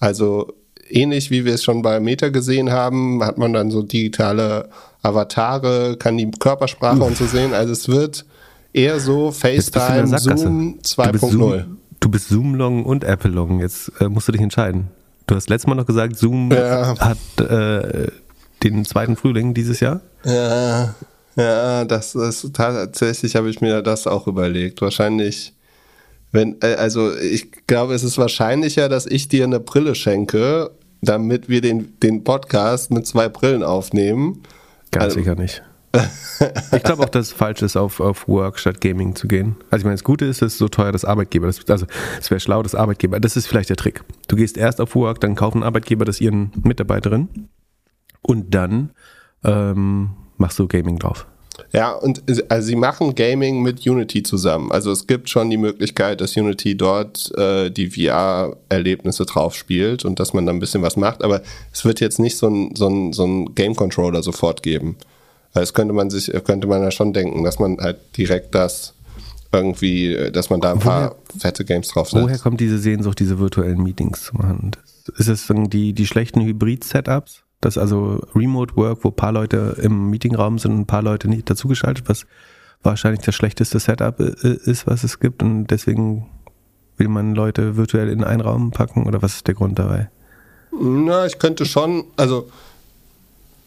Also 0.00 0.52
ähnlich 0.88 1.30
wie 1.30 1.44
wir 1.44 1.54
es 1.54 1.62
schon 1.64 1.82
bei 1.82 2.00
Meta 2.00 2.28
gesehen 2.30 2.70
haben, 2.72 3.22
hat 3.24 3.38
man 3.38 3.52
dann 3.52 3.70
so 3.70 3.82
digitale 3.82 4.68
Avatare, 5.02 5.96
kann 5.98 6.16
die 6.16 6.30
Körpersprache 6.30 7.02
und 7.02 7.16
so 7.16 7.26
sehen. 7.26 7.54
Also 7.54 7.72
es 7.72 7.88
wird 7.88 8.24
eher 8.72 8.98
so 8.98 9.30
FaceTime. 9.30 10.18
Zoom 10.18 10.78
Du 10.82 11.12
bist 11.12 11.24
2.0. 11.24 11.64
Du 12.04 12.10
bist 12.10 12.28
Zoom-Long 12.28 12.84
und 12.84 13.02
Apple-Long. 13.02 13.60
Jetzt 13.60 13.90
äh, 13.98 14.10
musst 14.10 14.28
du 14.28 14.32
dich 14.32 14.42
entscheiden. 14.42 14.88
Du 15.26 15.36
hast 15.36 15.48
letztes 15.48 15.66
Mal 15.66 15.74
noch 15.74 15.86
gesagt, 15.86 16.18
Zoom 16.18 16.52
Ja. 16.52 16.94
hat 16.98 17.40
äh, 17.40 18.08
den 18.62 18.84
zweiten 18.84 19.16
Frühling 19.16 19.54
dieses 19.54 19.80
Jahr. 19.80 20.02
Ja, 20.22 20.94
ja, 21.34 21.84
das 21.86 22.14
ist 22.14 22.54
tatsächlich 22.54 23.36
habe 23.36 23.48
ich 23.48 23.62
mir 23.62 23.80
das 23.80 24.06
auch 24.06 24.26
überlegt. 24.26 24.82
Wahrscheinlich, 24.82 25.54
wenn, 26.30 26.56
äh, 26.60 26.74
also 26.74 27.16
ich 27.16 27.50
glaube, 27.66 27.94
es 27.94 28.04
ist 28.04 28.18
wahrscheinlicher, 28.18 28.90
dass 28.90 29.06
ich 29.06 29.28
dir 29.28 29.44
eine 29.44 29.58
Brille 29.58 29.94
schenke, 29.94 30.72
damit 31.00 31.48
wir 31.48 31.62
den, 31.62 31.98
den 32.00 32.22
Podcast 32.22 32.90
mit 32.90 33.06
zwei 33.06 33.30
Brillen 33.30 33.62
aufnehmen. 33.62 34.42
Ganz 34.90 35.04
Also- 35.04 35.20
sicher 35.20 35.36
nicht. 35.36 35.62
Ich 36.72 36.82
glaube 36.82 37.04
auch, 37.04 37.08
dass 37.08 37.28
es 37.28 37.32
falsch 37.32 37.62
ist, 37.62 37.76
auf, 37.76 38.00
auf 38.00 38.28
Work 38.28 38.58
statt 38.58 38.80
Gaming 38.80 39.14
zu 39.14 39.28
gehen. 39.28 39.56
Also 39.70 39.82
ich 39.82 39.84
meine, 39.84 39.94
das 39.94 40.04
Gute 40.04 40.24
ist, 40.24 40.42
es 40.42 40.54
ist 40.54 40.58
so 40.58 40.68
teuer, 40.68 40.92
dass 40.92 41.04
Arbeitgeber, 41.04 41.46
das, 41.46 41.68
also 41.68 41.86
es 42.20 42.30
wäre 42.30 42.40
schlau, 42.40 42.62
dass 42.62 42.74
Arbeitgeber, 42.74 43.20
das 43.20 43.36
ist 43.36 43.46
vielleicht 43.46 43.70
der 43.70 43.76
Trick. 43.76 44.02
Du 44.28 44.36
gehst 44.36 44.56
erst 44.56 44.80
auf 44.80 44.94
Work, 44.94 45.20
dann 45.20 45.34
kaufen 45.34 45.62
Arbeitgeber 45.62 46.04
das 46.04 46.20
ihren 46.20 46.52
Mitarbeiterinnen 46.62 47.48
und 48.22 48.54
dann 48.54 48.90
ähm, 49.44 50.10
machst 50.36 50.58
du 50.58 50.66
Gaming 50.66 50.98
drauf. 50.98 51.26
Ja, 51.72 51.92
und 51.92 52.22
also 52.50 52.66
sie 52.66 52.76
machen 52.76 53.14
Gaming 53.14 53.62
mit 53.62 53.86
Unity 53.86 54.22
zusammen. 54.22 54.72
Also 54.72 54.90
es 54.90 55.06
gibt 55.06 55.30
schon 55.30 55.50
die 55.50 55.56
Möglichkeit, 55.56 56.20
dass 56.20 56.36
Unity 56.36 56.76
dort 56.76 57.30
äh, 57.36 57.70
die 57.70 57.90
VR-Erlebnisse 57.90 59.24
drauf 59.24 59.54
spielt 59.54 60.04
und 60.04 60.18
dass 60.18 60.32
man 60.32 60.46
da 60.46 60.52
ein 60.52 60.58
bisschen 60.58 60.82
was 60.82 60.96
macht, 60.96 61.22
aber 61.22 61.42
es 61.72 61.84
wird 61.84 62.00
jetzt 62.00 62.18
nicht 62.18 62.36
so 62.36 62.48
ein, 62.48 62.74
so 62.74 62.88
ein, 62.88 63.12
so 63.12 63.24
ein 63.24 63.54
Game-Controller 63.54 64.22
sofort 64.22 64.62
geben. 64.62 64.96
Das 65.54 65.72
könnte 65.72 65.94
man 65.94 66.10
sich, 66.10 66.30
könnte 66.44 66.66
man 66.66 66.82
ja 66.82 66.90
schon 66.90 67.12
denken, 67.12 67.44
dass 67.44 67.58
man 67.58 67.78
halt 67.78 67.98
direkt 68.16 68.54
das 68.54 68.94
irgendwie, 69.52 70.14
äh, 70.14 70.30
dass 70.30 70.50
man 70.50 70.60
da 70.60 70.72
ein 70.72 70.80
paar 70.80 71.14
fette 71.38 71.64
Games 71.64 71.88
draufsetzt. 71.88 72.22
Woher 72.22 72.38
kommt 72.38 72.60
diese 72.60 72.78
Sehnsucht, 72.78 73.20
diese 73.20 73.38
virtuellen 73.38 73.82
Meetings 73.82 74.24
zu 74.24 74.36
machen? 74.36 74.72
Ist 75.16 75.28
es 75.28 75.46
die, 75.48 75.92
die 75.92 76.06
schlechten 76.06 76.40
Hybrid-Setups? 76.40 77.42
Das 77.60 77.78
also 77.78 78.20
Remote 78.34 78.76
Work, 78.76 79.04
wo 79.04 79.08
ein 79.08 79.16
paar 79.16 79.32
Leute 79.32 79.76
im 79.80 80.10
Meetingraum 80.10 80.58
sind 80.58 80.72
und 80.72 80.80
ein 80.80 80.86
paar 80.86 81.02
Leute 81.02 81.28
nicht 81.28 81.48
dazugeschaltet, 81.48 82.08
was 82.08 82.26
wahrscheinlich 82.82 83.22
das 83.22 83.34
schlechteste 83.34 83.78
Setup 83.78 84.20
äh, 84.20 84.56
ist, 84.64 84.86
was 84.86 85.04
es 85.04 85.20
gibt 85.20 85.42
und 85.42 85.68
deswegen 85.68 86.26
will 86.96 87.08
man 87.08 87.34
Leute 87.34 87.76
virtuell 87.76 88.08
in 88.08 88.22
einen 88.22 88.40
Raum 88.40 88.70
packen 88.70 89.06
oder 89.06 89.22
was 89.22 89.36
ist 89.36 89.46
der 89.46 89.54
Grund 89.54 89.78
dabei? 89.78 90.10
Na, 90.78 91.26
ich 91.26 91.38
könnte 91.38 91.64
schon, 91.64 92.04
also 92.16 92.48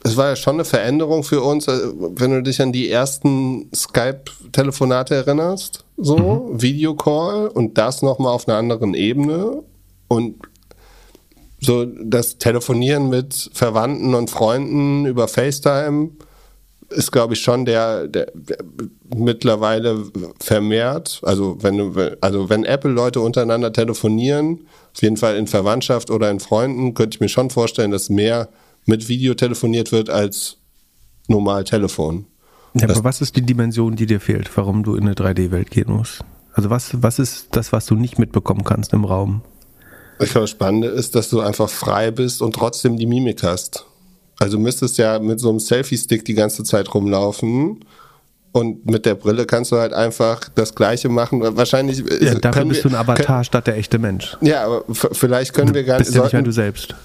es 0.08 0.18
war 0.18 0.30
ja 0.30 0.36
schon 0.36 0.56
eine 0.56 0.66
Veränderung 0.66 1.24
für 1.24 1.42
uns, 1.42 1.68
äh, 1.68 1.80
wenn 1.94 2.32
du 2.32 2.44
dich 2.44 2.62
an 2.62 2.72
die 2.72 2.90
ersten 2.90 3.70
Skype-Telefonate 3.74 5.16
erinnerst, 5.16 5.86
so 5.98 6.50
Videocall 6.54 7.48
und 7.48 7.78
das 7.78 8.02
nochmal 8.02 8.34
auf 8.34 8.48
einer 8.48 8.58
anderen 8.58 8.94
Ebene 8.94 9.64
und 10.08 10.36
so 11.60 11.86
das 11.86 12.38
Telefonieren 12.38 13.10
mit 13.10 13.50
Verwandten 13.54 14.14
und 14.14 14.30
Freunden 14.30 15.06
über 15.06 15.28
FaceTime 15.28 16.12
ist, 16.90 17.12
glaube 17.12 17.34
ich, 17.34 17.42
schon 17.42 17.66
der, 17.66 18.08
der, 18.08 18.32
der 18.34 18.58
mittlerweile 19.16 20.06
vermehrt. 20.40 21.20
Also 21.24 21.58
wenn 21.62 21.78
du, 21.78 22.18
also 22.22 22.50
wenn 22.50 22.64
Apple 22.64 22.92
Leute 22.92 23.20
untereinander 23.20 23.74
telefonieren, 23.74 24.68
auf 24.94 25.02
jeden 25.02 25.18
Fall 25.18 25.36
in 25.36 25.48
Verwandtschaft 25.48 26.12
oder 26.12 26.30
in 26.32 26.40
Freunden, 26.40 26.94
könnte 26.94 27.16
ich 27.16 27.20
mir 27.20 27.30
schon 27.30 27.50
vorstellen, 27.50 27.92
dass 27.92 28.10
mehr 28.10 28.50
mit 28.88 29.08
Video 29.08 29.36
telefoniert 29.36 29.92
wird 29.92 30.10
als 30.10 30.58
normal 31.28 31.64
Telefon. 31.64 32.26
Ja, 32.74 32.90
aber 32.90 33.04
was 33.04 33.22
ist 33.22 33.36
die 33.36 33.42
Dimension, 33.42 33.96
die 33.96 34.06
dir 34.06 34.20
fehlt, 34.20 34.50
warum 34.58 34.84
du 34.84 34.96
in 34.96 35.04
eine 35.04 35.14
3D-Welt 35.14 35.70
gehen 35.72 35.92
musst? 35.92 36.24
Also 36.54 36.70
was, 36.70 36.92
was 37.04 37.20
ist 37.20 37.50
das, 37.52 37.72
was 37.72 37.86
du 37.86 37.96
nicht 37.96 38.18
mitbekommen 38.18 38.64
kannst 38.64 38.94
im 38.94 39.06
Raum? 39.06 39.42
Ich 40.20 40.30
glaube, 40.32 40.42
das 40.46 40.50
Spannende 40.52 40.88
ist, 40.88 41.14
dass 41.16 41.30
du 41.30 41.42
einfach 41.42 41.70
frei 41.70 42.10
bist 42.12 42.42
und 42.42 42.54
trotzdem 42.56 42.98
die 42.98 43.06
Mimik 43.06 43.44
hast. 43.44 43.86
Also 44.40 44.58
du 44.58 44.64
müsstest 44.64 44.98
ja 44.98 45.20
mit 45.20 45.40
so 45.40 45.50
einem 45.50 45.60
Selfie-Stick 45.60 46.26
die 46.26 46.34
ganze 46.34 46.64
Zeit 46.64 46.92
rumlaufen 46.94 47.84
und 48.52 48.86
mit 48.90 49.06
der 49.06 49.16
Brille 49.16 49.46
kannst 49.46 49.72
du 49.72 49.78
halt 49.78 49.94
einfach 49.94 50.50
das 50.56 50.74
Gleiche 50.74 51.10
machen. 51.10 51.42
Wahrscheinlich 51.42 52.00
Ja, 52.00 52.06
äh, 52.34 52.40
dafür 52.40 52.52
können 52.62 52.70
bist 52.70 52.84
wir- 52.84 52.92
du 52.92 52.98
ein 52.98 53.02
Avatar 53.02 53.44
statt 53.44 53.68
der 53.68 53.78
echte 53.78 54.00
Mensch. 54.00 54.38
Können, 54.40 54.52
ja, 54.52 54.66
aber 54.66 54.84
vielleicht 54.94 55.54
können 55.54 55.74
wir 55.74 55.84
gar 55.84 55.98
bist 56.00 56.14
ja 56.14 56.24
nicht 56.24 56.34
mehr 56.34 56.42
du 56.44 56.52
selbst. 56.52 56.96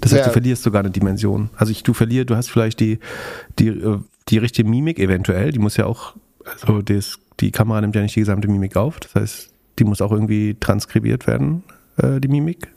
Das 0.00 0.12
heißt, 0.12 0.20
Ja. 0.20 0.26
du 0.26 0.32
verlierst 0.32 0.62
sogar 0.62 0.80
eine 0.80 0.90
Dimension. 0.90 1.50
Also 1.56 1.72
ich, 1.72 1.82
du 1.82 1.92
verlierst, 1.92 2.30
du 2.30 2.36
hast 2.36 2.50
vielleicht 2.50 2.80
die, 2.80 2.98
die, 3.58 3.68
äh, 3.68 3.98
die 4.28 4.38
richtige 4.38 4.68
Mimik 4.68 4.98
eventuell, 4.98 5.52
die 5.52 5.58
muss 5.58 5.76
ja 5.76 5.86
auch, 5.86 6.14
also 6.60 6.82
das, 6.82 7.18
die 7.40 7.50
Kamera 7.50 7.80
nimmt 7.80 7.94
ja 7.94 8.02
nicht 8.02 8.16
die 8.16 8.20
gesamte 8.20 8.48
Mimik 8.48 8.76
auf. 8.76 9.00
Das 9.00 9.14
heißt, 9.14 9.50
die 9.78 9.84
muss 9.84 10.00
auch 10.00 10.12
irgendwie 10.12 10.56
transkribiert 10.58 11.26
werden, 11.26 11.62
äh, 11.98 12.20
die 12.20 12.28
Mimik. 12.28 12.68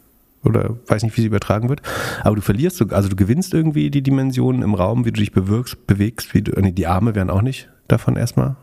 Oder 0.43 0.77
weiß 0.87 1.03
nicht, 1.03 1.17
wie 1.17 1.21
sie 1.21 1.27
übertragen 1.27 1.67
wird. 1.67 1.81
Aber 2.23 2.35
du 2.35 2.41
verlierst, 2.41 2.77
so- 2.77 2.85
also 2.89 3.09
du 3.09 3.15
gewinnst 3.15 3.53
irgendwie 3.53 3.89
die 3.89 4.01
Dimensionen 4.03 4.61
im 4.61 4.75
Raum, 4.75 5.03
wie 5.05 5.11
du 5.11 5.19
dich 5.19 5.31
bewirkst, 5.31 5.87
bewegst, 5.87 6.33
wie 6.33 6.41
du, 6.41 6.51
nee, 6.61 6.71
die 6.71 6.87
Arme 6.87 7.15
wären 7.15 7.29
auch 7.29 7.41
nicht 7.41 7.69
davon 7.87 8.15
erstmal. 8.15 8.55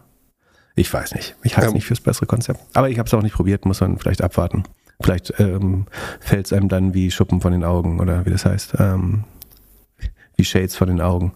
Ich 0.76 0.92
weiß 0.92 1.14
nicht. 1.14 1.36
Ich 1.42 1.56
halte 1.56 1.66
es 1.68 1.72
Ja. 1.72 1.76
nicht 1.76 1.86
fürs 1.86 2.00
bessere 2.00 2.26
Konzept. 2.26 2.60
Aber 2.74 2.88
ich 2.90 2.98
habe 2.98 3.06
es 3.06 3.14
auch 3.14 3.22
nicht 3.22 3.34
probiert, 3.34 3.66
muss 3.66 3.80
man 3.80 3.98
vielleicht 3.98 4.22
abwarten. 4.22 4.64
Vielleicht 5.04 5.34
ähm, 5.38 5.84
fällt 6.18 6.46
es 6.46 6.52
einem 6.54 6.70
dann 6.70 6.94
wie 6.94 7.10
Schuppen 7.10 7.42
von 7.42 7.52
den 7.52 7.62
Augen 7.62 8.00
oder 8.00 8.24
wie 8.24 8.30
das 8.30 8.46
heißt. 8.46 8.76
Ähm, 8.78 9.24
wie 10.36 10.44
Shades 10.44 10.76
von 10.76 10.88
den 10.88 11.02
Augen. 11.02 11.34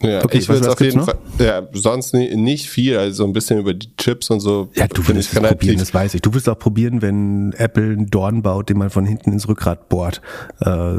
Ja, 0.00 0.24
Okay, 0.24 0.38
ich 0.38 0.48
was 0.48 0.66
auf 0.66 0.80
jeden 0.80 1.02
Fall, 1.02 1.18
ja, 1.38 1.66
sonst 1.72 2.14
nie, 2.14 2.34
nicht 2.36 2.70
viel, 2.70 2.96
also 2.96 3.16
so 3.16 3.24
ein 3.24 3.32
bisschen 3.32 3.58
über 3.58 3.74
die 3.74 3.94
Chips 3.96 4.30
und 4.30 4.38
so. 4.38 4.70
Ja, 4.74 4.86
du 4.86 5.06
willst 5.06 5.34
es 5.34 5.40
probieren, 5.42 5.78
das 5.78 5.92
weiß 5.92 6.14
ich. 6.14 6.22
Du 6.22 6.32
willst 6.32 6.48
auch 6.48 6.58
probieren, 6.58 7.02
wenn 7.02 7.52
Apple 7.54 7.82
einen 7.82 8.06
Dorn 8.06 8.42
baut, 8.42 8.70
den 8.70 8.78
man 8.78 8.88
von 8.88 9.04
hinten 9.04 9.32
ins 9.32 9.48
Rückgrat 9.48 9.88
bohrt 9.88 10.22
äh, 10.60 10.94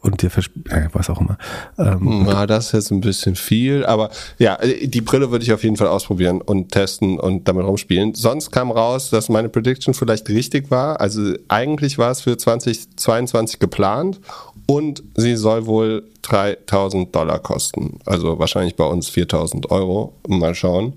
und 0.00 0.22
dir 0.22 0.28
äh, 0.28 0.88
was 0.92 1.10
auch 1.10 1.20
immer. 1.20 1.36
Ähm, 1.78 2.24
Na, 2.26 2.46
das 2.46 2.66
ist 2.66 2.72
jetzt 2.72 2.90
ein 2.90 3.00
bisschen 3.00 3.36
viel, 3.36 3.84
aber 3.84 4.10
ja, 4.38 4.58
die 4.82 5.00
Brille 5.00 5.30
würde 5.30 5.44
ich 5.44 5.52
auf 5.52 5.62
jeden 5.62 5.76
Fall 5.76 5.88
ausprobieren 5.88 6.40
und 6.40 6.72
testen 6.72 7.18
und 7.18 7.46
damit 7.46 7.64
rumspielen. 7.64 8.14
Sonst 8.14 8.50
kam 8.50 8.70
raus, 8.70 9.10
dass 9.10 9.28
meine 9.28 9.48
Prediction 9.48 9.94
vielleicht 9.94 10.28
richtig 10.28 10.70
war. 10.70 11.00
Also 11.00 11.34
eigentlich 11.48 11.98
war 11.98 12.10
es 12.10 12.22
für 12.22 12.36
2022 12.36 13.58
geplant 13.58 14.20
und 14.66 15.02
sie 15.16 15.36
soll 15.36 15.66
wohl 15.66 16.04
3000 16.22 17.14
Dollar 17.14 17.38
kosten. 17.40 17.98
Also 18.06 18.38
wahrscheinlich 18.38 18.76
bei 18.76 18.84
uns 18.84 19.08
4000 19.08 19.70
Euro. 19.70 20.14
Mal 20.28 20.54
schauen. 20.54 20.94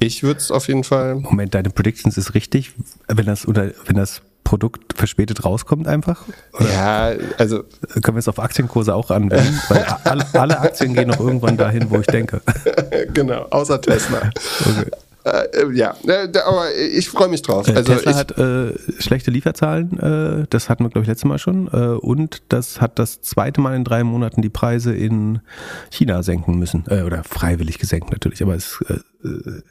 Ich 0.00 0.22
würde 0.22 0.38
es 0.38 0.50
auf 0.50 0.68
jeden 0.68 0.84
Fall. 0.84 1.16
Moment, 1.16 1.54
deine 1.54 1.70
Predictions 1.70 2.16
ist 2.16 2.34
richtig, 2.34 2.72
wenn 3.08 3.26
das 3.26 3.48
oder 3.48 3.72
wenn 3.86 3.96
das 3.96 4.22
Produkt 4.48 4.96
verspätet 4.96 5.44
rauskommt 5.44 5.86
einfach? 5.86 6.22
Ja, 6.72 7.12
also 7.36 7.64
Können 8.02 8.16
wir 8.16 8.20
es 8.20 8.28
auf 8.28 8.38
Aktienkurse 8.38 8.94
auch 8.94 9.10
anwenden? 9.10 9.60
Weil 9.68 9.84
alle, 10.04 10.24
alle 10.32 10.58
Aktien 10.60 10.94
gehen 10.94 11.08
noch 11.08 11.20
irgendwann 11.20 11.58
dahin, 11.58 11.90
wo 11.90 11.98
ich 12.00 12.06
denke. 12.06 12.40
genau, 13.12 13.42
außer 13.50 13.78
Tesla. 13.78 14.30
Okay. 14.60 14.90
Äh, 15.24 15.72
ja, 15.74 15.94
äh, 16.06 16.28
aber 16.46 16.74
ich 16.74 17.10
freue 17.10 17.28
mich 17.28 17.42
drauf. 17.42 17.68
Äh, 17.68 17.72
Also 17.74 17.92
Tesla 17.92 18.14
hat 18.14 18.38
äh, 18.38 18.72
schlechte 19.00 19.30
Lieferzahlen, 19.30 19.98
äh, 20.00 20.46
das 20.48 20.70
hatten 20.70 20.84
wir, 20.84 20.88
glaube 20.88 21.02
ich, 21.02 21.08
letztes 21.08 21.26
Mal 21.28 21.38
schon. 21.38 21.68
Äh, 21.68 21.98
und 21.98 22.40
das 22.48 22.80
hat 22.80 22.98
das 22.98 23.20
zweite 23.20 23.60
Mal 23.60 23.76
in 23.76 23.84
drei 23.84 24.02
Monaten 24.02 24.40
die 24.40 24.48
Preise 24.48 24.94
in 24.94 25.40
China 25.90 26.22
senken 26.22 26.58
müssen. 26.58 26.84
Äh, 26.88 27.02
oder 27.02 27.22
freiwillig 27.22 27.78
gesenkt 27.78 28.10
natürlich, 28.10 28.42
aber 28.42 28.54
es 28.54 28.82
äh, 28.88 28.94
äh, 29.28 29.62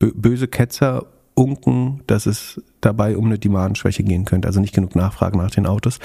bö- 0.00 0.12
böse 0.14 0.46
Ketzer 0.46 1.06
unken, 1.36 2.02
dass 2.06 2.26
es 2.26 2.60
dabei 2.80 3.16
um 3.16 3.26
eine 3.26 3.38
Demandschwäche 3.38 4.02
gehen 4.02 4.24
könnte. 4.24 4.48
Also 4.48 4.60
nicht 4.60 4.74
genug 4.74 4.96
Nachfrage 4.96 5.36
nach 5.36 5.50
den 5.50 5.66
Autos. 5.66 5.98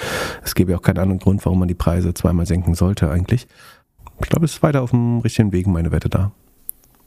Es 0.44 0.54
gäbe 0.54 0.74
ja 0.74 0.78
auch 0.78 0.82
keinen 0.82 1.00
anderen 1.00 1.20
Grund, 1.20 1.44
warum 1.46 1.60
man 1.60 1.68
die 1.68 1.74
Preise 1.74 2.14
zweimal 2.14 2.46
senken 2.46 2.76
sollte 2.76 3.10
eigentlich. 3.10 3.48
Ich 4.22 4.30
glaube, 4.30 4.46
es 4.46 4.54
ist 4.54 4.64
weiter 4.64 4.82
auf 4.82 4.92
dem 4.92 5.20
richtigen 5.20 5.52
Weg, 5.52 5.68
meine 5.68 5.92
Wette 5.92 6.10
da. 6.10 6.32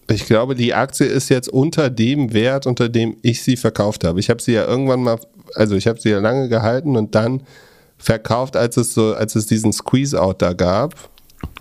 Ich 0.08 0.26
glaube, 0.26 0.54
die 0.54 0.74
Aktie 0.74 1.06
ist 1.06 1.28
jetzt 1.28 1.48
unter 1.48 1.90
dem 1.90 2.32
Wert, 2.32 2.66
unter 2.66 2.88
dem 2.88 3.16
ich 3.22 3.42
sie 3.42 3.56
verkauft 3.56 4.04
habe. 4.04 4.20
Ich 4.20 4.30
habe 4.30 4.40
sie 4.42 4.52
ja 4.52 4.66
irgendwann 4.66 5.02
mal, 5.02 5.18
also 5.54 5.76
ich 5.76 5.86
habe 5.86 6.00
sie 6.00 6.10
ja 6.10 6.18
lange 6.18 6.48
gehalten 6.48 6.96
und 6.96 7.14
dann 7.14 7.42
verkauft, 7.96 8.56
als 8.56 8.76
es 8.76 8.94
so, 8.94 9.14
als 9.14 9.34
es 9.34 9.46
diesen 9.46 9.72
Squeeze-Out 9.72 10.42
da 10.42 10.52
gab. 10.52 10.94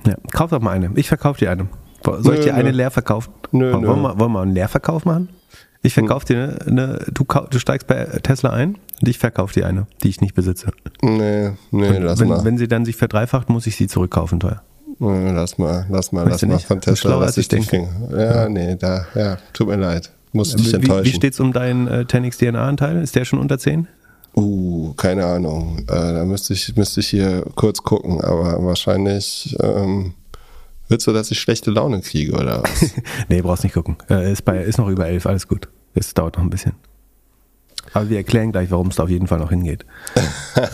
Ja, 0.05 0.15
kauf 0.33 0.49
doch 0.49 0.61
mal 0.61 0.71
eine. 0.71 0.91
Ich 0.95 1.07
verkaufe 1.07 1.39
dir 1.39 1.51
eine. 1.51 1.67
Soll 2.03 2.33
ich 2.35 2.39
Nö, 2.39 2.43
dir 2.45 2.55
eine 2.55 2.71
nö. 2.71 2.77
leer 2.77 2.91
verkaufen? 2.91 3.33
Nö, 3.51 3.71
wollen, 3.71 3.81
nö. 3.81 3.87
Wir, 3.87 4.19
wollen 4.19 4.31
wir 4.31 4.41
einen 4.41 4.53
Leerverkauf 4.53 5.05
machen? 5.05 5.29
Ich 5.85 5.93
verkaufe 5.93 6.25
dir 6.25 6.57
eine, 6.65 6.81
eine 6.83 7.05
du, 7.13 7.25
du 7.49 7.59
steigst 7.59 7.87
bei 7.87 8.05
Tesla 8.23 8.51
ein, 8.51 8.75
Und 9.01 9.07
ich 9.07 9.19
verkaufe 9.19 9.53
die 9.53 9.63
eine, 9.65 9.85
die 10.01 10.09
ich 10.09 10.21
nicht 10.21 10.33
besitze. 10.33 10.71
Nee, 11.01 11.51
nee, 11.71 11.87
Und 11.89 12.03
lass 12.03 12.19
wenn, 12.19 12.29
mal. 12.29 12.43
wenn 12.45 12.57
sie 12.57 12.67
dann 12.69 12.85
sich 12.85 12.95
verdreifacht, 12.95 13.49
muss 13.49 13.67
ich 13.67 13.75
sie 13.75 13.87
zurückkaufen, 13.87 14.39
teuer. 14.39 14.61
Nee, 14.99 15.31
lass 15.31 15.57
mal, 15.57 15.85
lass 15.89 16.11
mal, 16.13 16.21
Weißt 16.25 16.41
lass 16.43 16.45
mal 16.47 16.55
nicht? 16.55 16.65
von 16.67 16.79
Tesla, 16.79 16.95
Schlauer, 16.95 17.25
lass 17.25 17.37
ich 17.37 17.47
denke. 17.49 17.67
Finger. 17.67 17.89
Ja, 18.17 18.47
nee, 18.49 18.75
da, 18.79 19.05
ja, 19.13 19.37
tut 19.51 19.67
mir 19.67 19.75
leid. 19.75 20.11
Muss 20.31 20.55
dich 20.55 20.71
Wie, 20.71 20.75
enttäuschen. 20.77 21.05
wie 21.05 21.15
steht's 21.15 21.39
um 21.39 21.51
deinen 21.51 21.87
äh, 21.87 22.05
10x 22.07 22.37
DNA-Anteil? 22.39 23.01
Ist 23.01 23.15
der 23.15 23.25
schon 23.25 23.39
unter 23.39 23.59
10? 23.59 23.87
Uh, 24.35 24.93
keine 24.93 25.25
Ahnung. 25.25 25.79
Äh, 25.87 26.13
da 26.13 26.25
müsste 26.25 26.53
ich, 26.53 26.75
müsste 26.75 27.01
ich 27.01 27.07
hier 27.09 27.43
kurz 27.55 27.83
gucken, 27.83 28.21
aber 28.21 28.63
wahrscheinlich 28.65 29.55
ähm, 29.61 30.13
willst 30.89 31.07
du, 31.07 31.13
dass 31.13 31.31
ich 31.31 31.39
schlechte 31.39 31.71
Laune 31.71 32.01
kriege 32.01 32.33
oder 32.33 32.63
was? 32.63 32.91
nee, 33.29 33.41
brauchst 33.41 33.63
nicht 33.63 33.73
gucken. 33.73 33.97
Äh, 34.09 34.31
ist, 34.31 34.43
bei, 34.43 34.59
ist 34.59 34.77
noch 34.77 34.87
über 34.89 35.07
11, 35.07 35.25
alles 35.25 35.47
gut. 35.47 35.67
Es 35.95 36.13
dauert 36.13 36.37
noch 36.37 36.43
ein 36.43 36.49
bisschen. 36.49 36.73
Aber 37.93 38.09
wir 38.09 38.17
erklären 38.17 38.51
gleich, 38.51 38.71
warum 38.71 38.87
es 38.87 38.95
da 38.95 39.03
auf 39.03 39.09
jeden 39.09 39.27
Fall 39.27 39.39
noch 39.39 39.49
hingeht. 39.49 39.85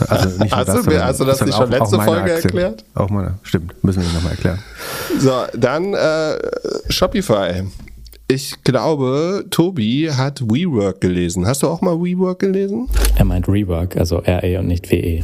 Also 0.08 0.28
nicht 0.42 0.50
nur 0.50 0.58
Hast 0.58 0.68
du 0.68 0.72
mir- 0.74 0.82
sondern- 0.82 1.02
hast 1.06 1.20
du 1.20 1.24
das 1.24 1.44
nicht 1.44 1.56
schon 1.56 1.70
letzte 1.70 1.96
meine 1.96 2.10
Folge 2.10 2.34
Aktien. 2.34 2.44
erklärt? 2.44 2.84
Auch 2.94 3.08
meine, 3.10 3.38
stimmt, 3.42 3.82
müssen 3.82 4.02
wir 4.02 4.12
nochmal 4.12 4.32
erklären. 4.32 4.58
so, 5.18 5.32
dann 5.56 5.94
äh, 5.94 6.38
Shopify. 6.90 7.62
Ich 8.28 8.62
glaube, 8.62 9.44
Tobi 9.50 10.10
hat 10.12 10.40
WeWork 10.42 11.00
gelesen. 11.00 11.46
Hast 11.46 11.62
du 11.62 11.68
auch 11.68 11.80
mal 11.80 11.96
WeWork 11.98 12.38
gelesen? 12.38 12.88
Er 13.16 13.24
meint 13.24 13.48
Rework, 13.48 13.96
also 13.96 14.18
RE 14.18 14.58
und 14.60 14.68
nicht 14.68 14.90
WE. 14.92 15.22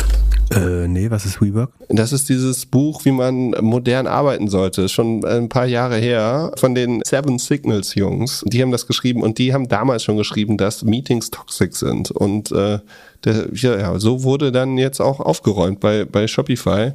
Äh, 0.54 0.86
nee, 0.86 1.10
was 1.10 1.26
ist 1.26 1.40
WeWork? 1.40 1.72
Das 1.88 2.12
ist 2.12 2.28
dieses 2.28 2.66
Buch, 2.66 3.04
wie 3.04 3.10
man 3.10 3.50
modern 3.60 4.06
arbeiten 4.06 4.48
sollte. 4.48 4.88
Schon 4.88 5.24
ein 5.24 5.48
paar 5.48 5.66
Jahre 5.66 5.96
her. 5.96 6.52
Von 6.56 6.74
den 6.74 7.02
Seven 7.04 7.38
Signals 7.38 7.94
Jungs. 7.94 8.44
Die 8.46 8.62
haben 8.62 8.70
das 8.70 8.86
geschrieben 8.86 9.22
und 9.22 9.38
die 9.38 9.52
haben 9.52 9.68
damals 9.68 10.04
schon 10.04 10.16
geschrieben, 10.16 10.56
dass 10.56 10.84
Meetings 10.84 11.30
toxic 11.30 11.74
sind. 11.74 12.10
Und 12.10 12.52
äh, 12.52 12.78
der, 13.24 13.48
ja, 13.52 13.98
so 13.98 14.22
wurde 14.22 14.52
dann 14.52 14.78
jetzt 14.78 15.00
auch 15.00 15.20
aufgeräumt 15.20 15.80
bei, 15.80 16.04
bei 16.04 16.28
Shopify. 16.28 16.92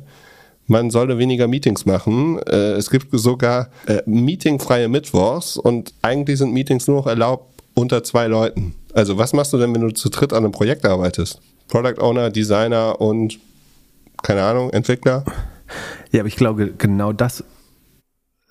Man 0.67 0.89
solle 0.89 1.17
weniger 1.17 1.47
Meetings 1.47 1.85
machen. 1.85 2.39
Äh, 2.47 2.73
es 2.73 2.89
gibt 2.89 3.07
sogar 3.11 3.69
äh, 3.87 4.01
meetingfreie 4.05 4.87
Mittwochs 4.87 5.57
und 5.57 5.93
eigentlich 6.01 6.37
sind 6.37 6.53
Meetings 6.53 6.87
nur 6.87 6.97
noch 6.97 7.07
erlaubt 7.07 7.61
unter 7.73 8.03
zwei 8.03 8.27
Leuten. 8.27 8.75
Also 8.93 9.17
was 9.17 9.33
machst 9.33 9.51
du 9.51 9.57
denn, 9.57 9.73
wenn 9.73 9.81
du 9.81 9.91
zu 9.91 10.09
dritt 10.09 10.31
an 10.31 10.45
einem 10.45 10.51
Projekt 10.51 10.85
arbeitest? 10.85 11.41
Product 11.71 11.99
Owner, 12.01 12.29
Designer 12.29 13.01
und 13.01 13.39
keine 14.21 14.43
Ahnung, 14.43 14.69
Entwickler? 14.71 15.23
Ja, 16.11 16.19
aber 16.19 16.27
ich 16.27 16.35
glaube, 16.35 16.73
genau 16.77 17.13
das, 17.13 17.43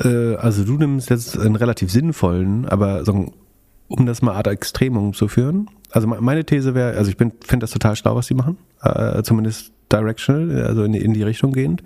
äh, 0.01 0.35
also 0.37 0.65
du 0.65 0.79
nimmst 0.79 1.11
jetzt 1.11 1.39
einen 1.39 1.55
relativ 1.55 1.93
sinnvollen, 1.93 2.67
aber 2.67 3.05
so, 3.05 3.33
um 3.89 4.07
das 4.07 4.23
mal 4.23 4.35
ad 4.37 4.51
extremum 4.51 5.13
zu 5.13 5.29
führen. 5.29 5.69
Also 5.91 6.09
me- 6.09 6.21
meine 6.21 6.45
These 6.45 6.75
wäre, 6.75 6.97
also 6.97 7.11
ich 7.11 7.19
finde 7.19 7.59
das 7.59 7.71
total 7.71 7.95
schlau, 7.95 8.17
was 8.17 8.27
sie 8.27 8.35
machen, 8.35 8.57
äh, 8.83 9.23
zumindest 9.23 9.71
directional, 9.93 10.65
also 10.65 10.85
in 10.85 10.93
die, 10.93 11.01
in 11.01 11.13
die 11.13 11.23
Richtung 11.23 11.53
gehend. 11.53 11.83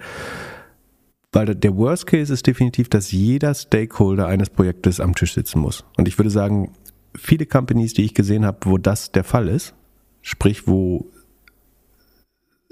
Weil 1.33 1.53
der 1.53 1.77
Worst 1.77 2.07
Case 2.07 2.33
ist 2.33 2.47
definitiv, 2.47 2.89
dass 2.89 3.11
jeder 3.11 3.55
Stakeholder 3.55 4.29
eines 4.29 4.51
Projektes 4.51 5.01
am 5.01 5.17
Tisch 5.17 5.35
sitzen 5.35 5.59
muss. 5.59 5.85
Und 5.97 6.07
ich 6.07 6.17
würde 6.17 6.31
sagen, 6.31 6.71
viele 7.17 7.45
Companies, 7.45 7.93
die 7.93 8.05
ich 8.05 8.15
gesehen 8.15 8.47
habe, 8.47 8.59
wo 8.67 8.79
das 8.79 9.11
der 9.11 9.25
Fall 9.25 9.49
ist, 9.49 9.75
sprich, 10.23 10.69
wo 10.69 11.07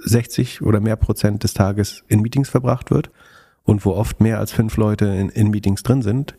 60 0.04 0.62
oder 0.62 0.80
mehr 0.80 0.96
Prozent 0.96 1.44
des 1.44 1.54
Tages 1.54 2.04
in 2.08 2.20
Meetings 2.20 2.48
verbracht 2.48 2.90
wird 2.90 3.10
und 3.64 3.84
wo 3.84 3.92
oft 3.92 4.20
mehr 4.20 4.38
als 4.38 4.52
fünf 4.52 4.76
Leute 4.76 5.06
in, 5.06 5.28
in 5.28 5.50
Meetings 5.50 5.82
drin 5.82 6.02
sind, 6.02 6.34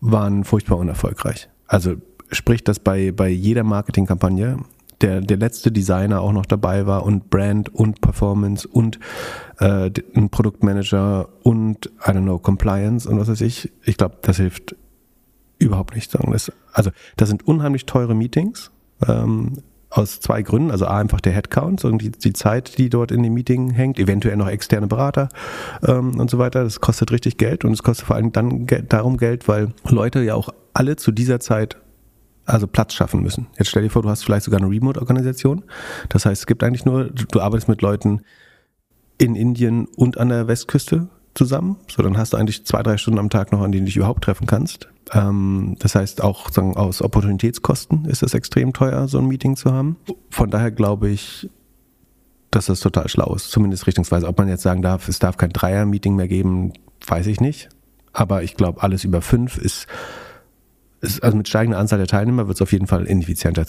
waren 0.00 0.44
furchtbar 0.44 0.78
unerfolgreich. 0.78 1.48
Also 1.66 1.96
sprich, 2.30 2.62
dass 2.64 2.78
bei, 2.78 3.12
bei 3.12 3.28
jeder 3.28 3.64
Marketingkampagne 3.64 4.58
der, 5.00 5.20
der 5.20 5.36
letzte 5.36 5.72
Designer 5.72 6.20
auch 6.20 6.32
noch 6.32 6.46
dabei 6.46 6.86
war 6.86 7.04
und 7.04 7.30
Brand 7.30 7.74
und 7.74 8.00
Performance 8.00 8.66
und 8.66 8.98
äh, 9.58 9.90
ein 10.14 10.30
Produktmanager 10.30 11.28
und, 11.42 11.86
I 11.86 12.10
don't 12.10 12.22
know, 12.22 12.38
Compliance 12.38 13.08
und 13.08 13.18
was 13.18 13.28
weiß 13.28 13.40
ich. 13.40 13.72
Ich 13.84 13.96
glaube, 13.96 14.18
das 14.22 14.36
hilft 14.36 14.76
überhaupt 15.58 15.94
nicht. 15.94 16.14
Also 16.72 16.90
das 17.16 17.28
sind 17.28 17.46
unheimlich 17.46 17.86
teure 17.86 18.14
Meetings. 18.14 18.70
Ähm, 19.06 19.58
aus 19.94 20.20
zwei 20.20 20.42
Gründen. 20.42 20.70
Also 20.70 20.86
A, 20.86 20.98
einfach 20.98 21.20
der 21.20 21.32
Headcount 21.32 21.84
und 21.84 21.98
die, 22.02 22.10
die 22.10 22.32
Zeit, 22.32 22.78
die 22.78 22.90
dort 22.90 23.12
in 23.12 23.22
dem 23.22 23.32
Meeting 23.32 23.70
hängt, 23.70 23.98
eventuell 23.98 24.36
noch 24.36 24.48
externe 24.48 24.88
Berater 24.88 25.28
ähm, 25.86 26.18
und 26.18 26.30
so 26.30 26.38
weiter. 26.38 26.64
Das 26.64 26.80
kostet 26.80 27.12
richtig 27.12 27.38
Geld 27.38 27.64
und 27.64 27.72
es 27.72 27.82
kostet 27.82 28.06
vor 28.06 28.16
allem 28.16 28.32
dann 28.32 28.66
darum 28.88 29.16
Geld, 29.16 29.46
weil 29.46 29.72
Leute 29.88 30.22
ja 30.22 30.34
auch 30.34 30.48
alle 30.72 30.96
zu 30.96 31.12
dieser 31.12 31.38
Zeit 31.38 31.76
also 32.44 32.66
Platz 32.66 32.92
schaffen 32.92 33.22
müssen. 33.22 33.46
Jetzt 33.56 33.68
stell 33.68 33.84
dir 33.84 33.90
vor, 33.90 34.02
du 34.02 34.10
hast 34.10 34.24
vielleicht 34.24 34.44
sogar 34.44 34.60
eine 34.60 34.68
Remote-Organisation. 34.68 35.64
Das 36.08 36.26
heißt, 36.26 36.42
es 36.42 36.46
gibt 36.46 36.62
eigentlich 36.62 36.84
nur, 36.84 37.04
du 37.04 37.40
arbeitest 37.40 37.68
mit 37.68 37.80
Leuten 37.80 38.20
in 39.16 39.36
Indien 39.36 39.86
und 39.96 40.18
an 40.18 40.28
der 40.28 40.48
Westküste 40.48 41.08
zusammen. 41.34 41.76
So, 41.88 42.02
dann 42.02 42.16
hast 42.16 42.32
du 42.32 42.36
eigentlich 42.36 42.64
zwei, 42.64 42.82
drei 42.82 42.96
Stunden 42.96 43.18
am 43.18 43.30
Tag 43.30 43.52
noch, 43.52 43.60
an 43.60 43.72
denen 43.72 43.84
du 43.84 43.86
dich 43.86 43.96
überhaupt 43.96 44.24
treffen 44.24 44.46
kannst. 44.46 44.88
Ähm, 45.12 45.76
das 45.78 45.94
heißt, 45.94 46.22
auch 46.22 46.50
sagen, 46.50 46.76
aus 46.76 47.02
Opportunitätskosten 47.02 48.06
ist 48.06 48.22
es 48.22 48.34
extrem 48.34 48.72
teuer, 48.72 49.08
so 49.08 49.18
ein 49.18 49.26
Meeting 49.26 49.56
zu 49.56 49.72
haben. 49.72 49.96
Von 50.30 50.50
daher 50.50 50.70
glaube 50.70 51.10
ich, 51.10 51.48
dass 52.50 52.66
das 52.66 52.80
total 52.80 53.08
schlau 53.08 53.34
ist, 53.34 53.50
zumindest 53.50 53.86
richtungsweise. 53.86 54.28
Ob 54.28 54.38
man 54.38 54.48
jetzt 54.48 54.62
sagen 54.62 54.82
darf, 54.82 55.08
es 55.08 55.18
darf 55.18 55.36
kein 55.36 55.50
Dreier-Meeting 55.50 56.14
mehr 56.14 56.28
geben, 56.28 56.72
weiß 57.06 57.26
ich 57.26 57.40
nicht. 57.40 57.68
Aber 58.12 58.44
ich 58.44 58.56
glaube, 58.56 58.82
alles 58.82 59.04
über 59.04 59.20
fünf 59.22 59.58
ist, 59.58 59.86
ist 61.00 61.22
also 61.22 61.36
mit 61.36 61.48
steigender 61.48 61.78
Anzahl 61.78 61.98
der 61.98 62.06
Teilnehmer 62.06 62.46
wird 62.46 62.56
es 62.56 62.62
auf 62.62 62.72
jeden 62.72 62.86
Fall 62.86 63.06
ineffizienter, 63.06 63.66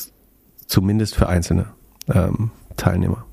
zumindest 0.67 1.15
für 1.15 1.28
einzelne 1.28 1.67
ähm, 2.13 2.51
Teilnehmer. 2.78 3.25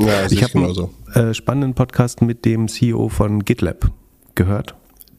Ja, 0.00 0.26
Ich 0.30 0.42
habe 0.44 0.58
einen 0.58 1.30
äh, 1.30 1.34
spannenden 1.34 1.74
Podcast 1.74 2.22
mit 2.22 2.44
dem 2.44 2.68
CEO 2.68 3.08
von 3.08 3.44
GitLab 3.44 3.90
gehört. 4.36 4.76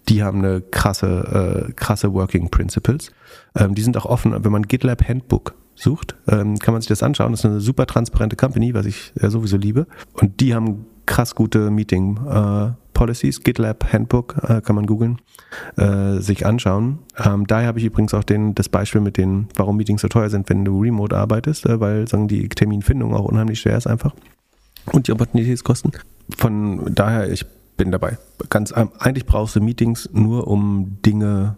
Die 0.07 0.23
haben 0.23 0.39
eine 0.39 0.61
krasse, 0.61 1.67
äh, 1.69 1.73
krasse 1.73 2.13
Working 2.13 2.49
Principles. 2.49 3.11
Ähm, 3.55 3.75
die 3.75 3.81
sind 3.81 3.97
auch 3.97 4.05
offen, 4.05 4.33
wenn 4.43 4.51
man 4.51 4.63
GitLab 4.63 5.07
Handbook 5.07 5.53
sucht, 5.75 6.15
ähm, 6.27 6.57
kann 6.59 6.73
man 6.73 6.81
sich 6.81 6.87
das 6.87 7.03
anschauen. 7.03 7.31
Das 7.31 7.41
ist 7.41 7.45
eine 7.45 7.59
super 7.59 7.85
transparente 7.87 8.35
Company, 8.37 8.73
was 8.73 8.85
ich 8.85 9.11
äh, 9.19 9.29
sowieso 9.29 9.57
liebe. 9.57 9.85
Und 10.13 10.39
die 10.39 10.55
haben 10.55 10.85
krass 11.05 11.35
gute 11.35 11.71
Meeting 11.71 12.17
äh, 12.27 12.71
Policies. 12.93 13.43
GitLab 13.43 13.91
Handbook 13.91 14.35
äh, 14.43 14.61
kann 14.61 14.75
man 14.75 14.85
googeln, 14.85 15.19
sich 16.19 16.45
anschauen. 16.45 16.99
Ähm, 17.17 17.47
daher 17.47 17.67
habe 17.67 17.79
ich 17.79 17.85
übrigens 17.85 18.13
auch 18.13 18.23
den, 18.23 18.53
das 18.53 18.69
Beispiel 18.69 19.01
mit 19.01 19.17
den, 19.17 19.47
warum 19.55 19.77
Meetings 19.77 20.01
so 20.01 20.07
teuer 20.07 20.29
sind, 20.29 20.47
wenn 20.49 20.63
du 20.63 20.79
remote 20.79 21.17
arbeitest, 21.17 21.65
weil 21.67 22.07
sagen 22.07 22.27
die 22.27 22.47
Terminfindung 22.49 23.15
auch 23.15 23.25
unheimlich 23.25 23.59
schwer 23.59 23.77
ist 23.77 23.87
einfach 23.87 24.13
und 24.93 25.07
die 25.07 25.11
Opportunitätskosten. 25.11 25.91
Von 26.37 26.93
daher, 26.93 27.31
ich 27.31 27.45
bin 27.77 27.91
dabei. 27.91 28.17
Ganz, 28.49 28.73
ähm, 28.75 28.89
eigentlich 28.99 29.25
brauchst 29.25 29.55
du 29.55 29.61
Meetings 29.61 30.09
nur 30.11 30.47
um 30.47 30.97
Dinge. 31.05 31.55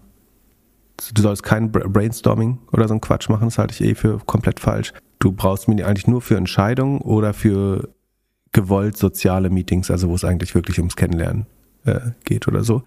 Du 1.13 1.21
sollst 1.21 1.43
kein 1.43 1.71
Bra- 1.71 1.87
Brainstorming 1.87 2.59
oder 2.71 2.87
so 2.87 2.93
einen 2.93 3.01
Quatsch 3.01 3.27
machen, 3.29 3.45
das 3.45 3.57
halte 3.57 3.73
ich 3.73 3.81
eh 3.81 3.95
für 3.95 4.19
komplett 4.19 4.59
falsch. 4.59 4.93
Du 5.19 5.31
brauchst 5.31 5.67
Meeting 5.67 5.85
eigentlich 5.85 6.07
nur 6.07 6.21
für 6.21 6.37
Entscheidungen 6.37 6.99
oder 7.01 7.33
für 7.33 7.89
gewollt 8.51 8.97
soziale 8.97 9.49
Meetings, 9.49 9.89
also 9.89 10.09
wo 10.09 10.15
es 10.15 10.23
eigentlich 10.23 10.53
wirklich 10.55 10.77
ums 10.77 10.95
Kennenlernen 10.95 11.47
äh, 11.85 12.11
geht 12.23 12.47
oder 12.47 12.63
so. 12.63 12.83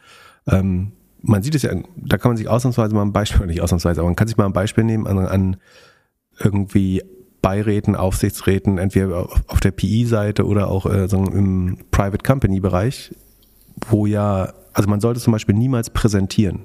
Ähm, 0.47 0.93
man 1.23 1.43
sieht 1.43 1.55
es 1.55 1.63
ja, 1.63 1.73
da 1.97 2.19
kann 2.19 2.31
man 2.31 2.37
sich 2.37 2.49
ausnahmsweise 2.49 2.95
mal 2.95 3.03
ein 3.03 3.13
Beispiel, 3.13 3.47
nicht 3.47 3.63
ausnahmsweise, 3.63 4.01
aber 4.01 4.09
man 4.09 4.17
kann 4.17 4.29
sich 4.29 4.37
mal 4.37 4.47
ein 4.47 4.53
Beispiel 4.53 4.85
nehmen 4.85 5.07
an, 5.07 5.19
an 5.19 5.57
irgendwie 6.39 7.03
Beiräten, 7.45 7.95
Aufsichtsräten, 7.95 8.79
entweder 8.79 9.29
auf, 9.49 9.61
der 9.61 9.71
PI-Seite 9.71 10.47
oder 10.47 10.69
auch 10.69 10.87
äh, 10.87 11.09
so 11.09 11.19
im 11.19 11.77
Private 11.91 12.25
Company-Bereich, 12.25 13.15
wo 13.87 14.07
ja, 14.07 14.55
also 14.73 14.89
man 14.89 15.01
sollte 15.01 15.21
zum 15.21 15.35
Beispiel 15.35 15.55
niemals 15.55 15.91
präsentieren 15.91 16.61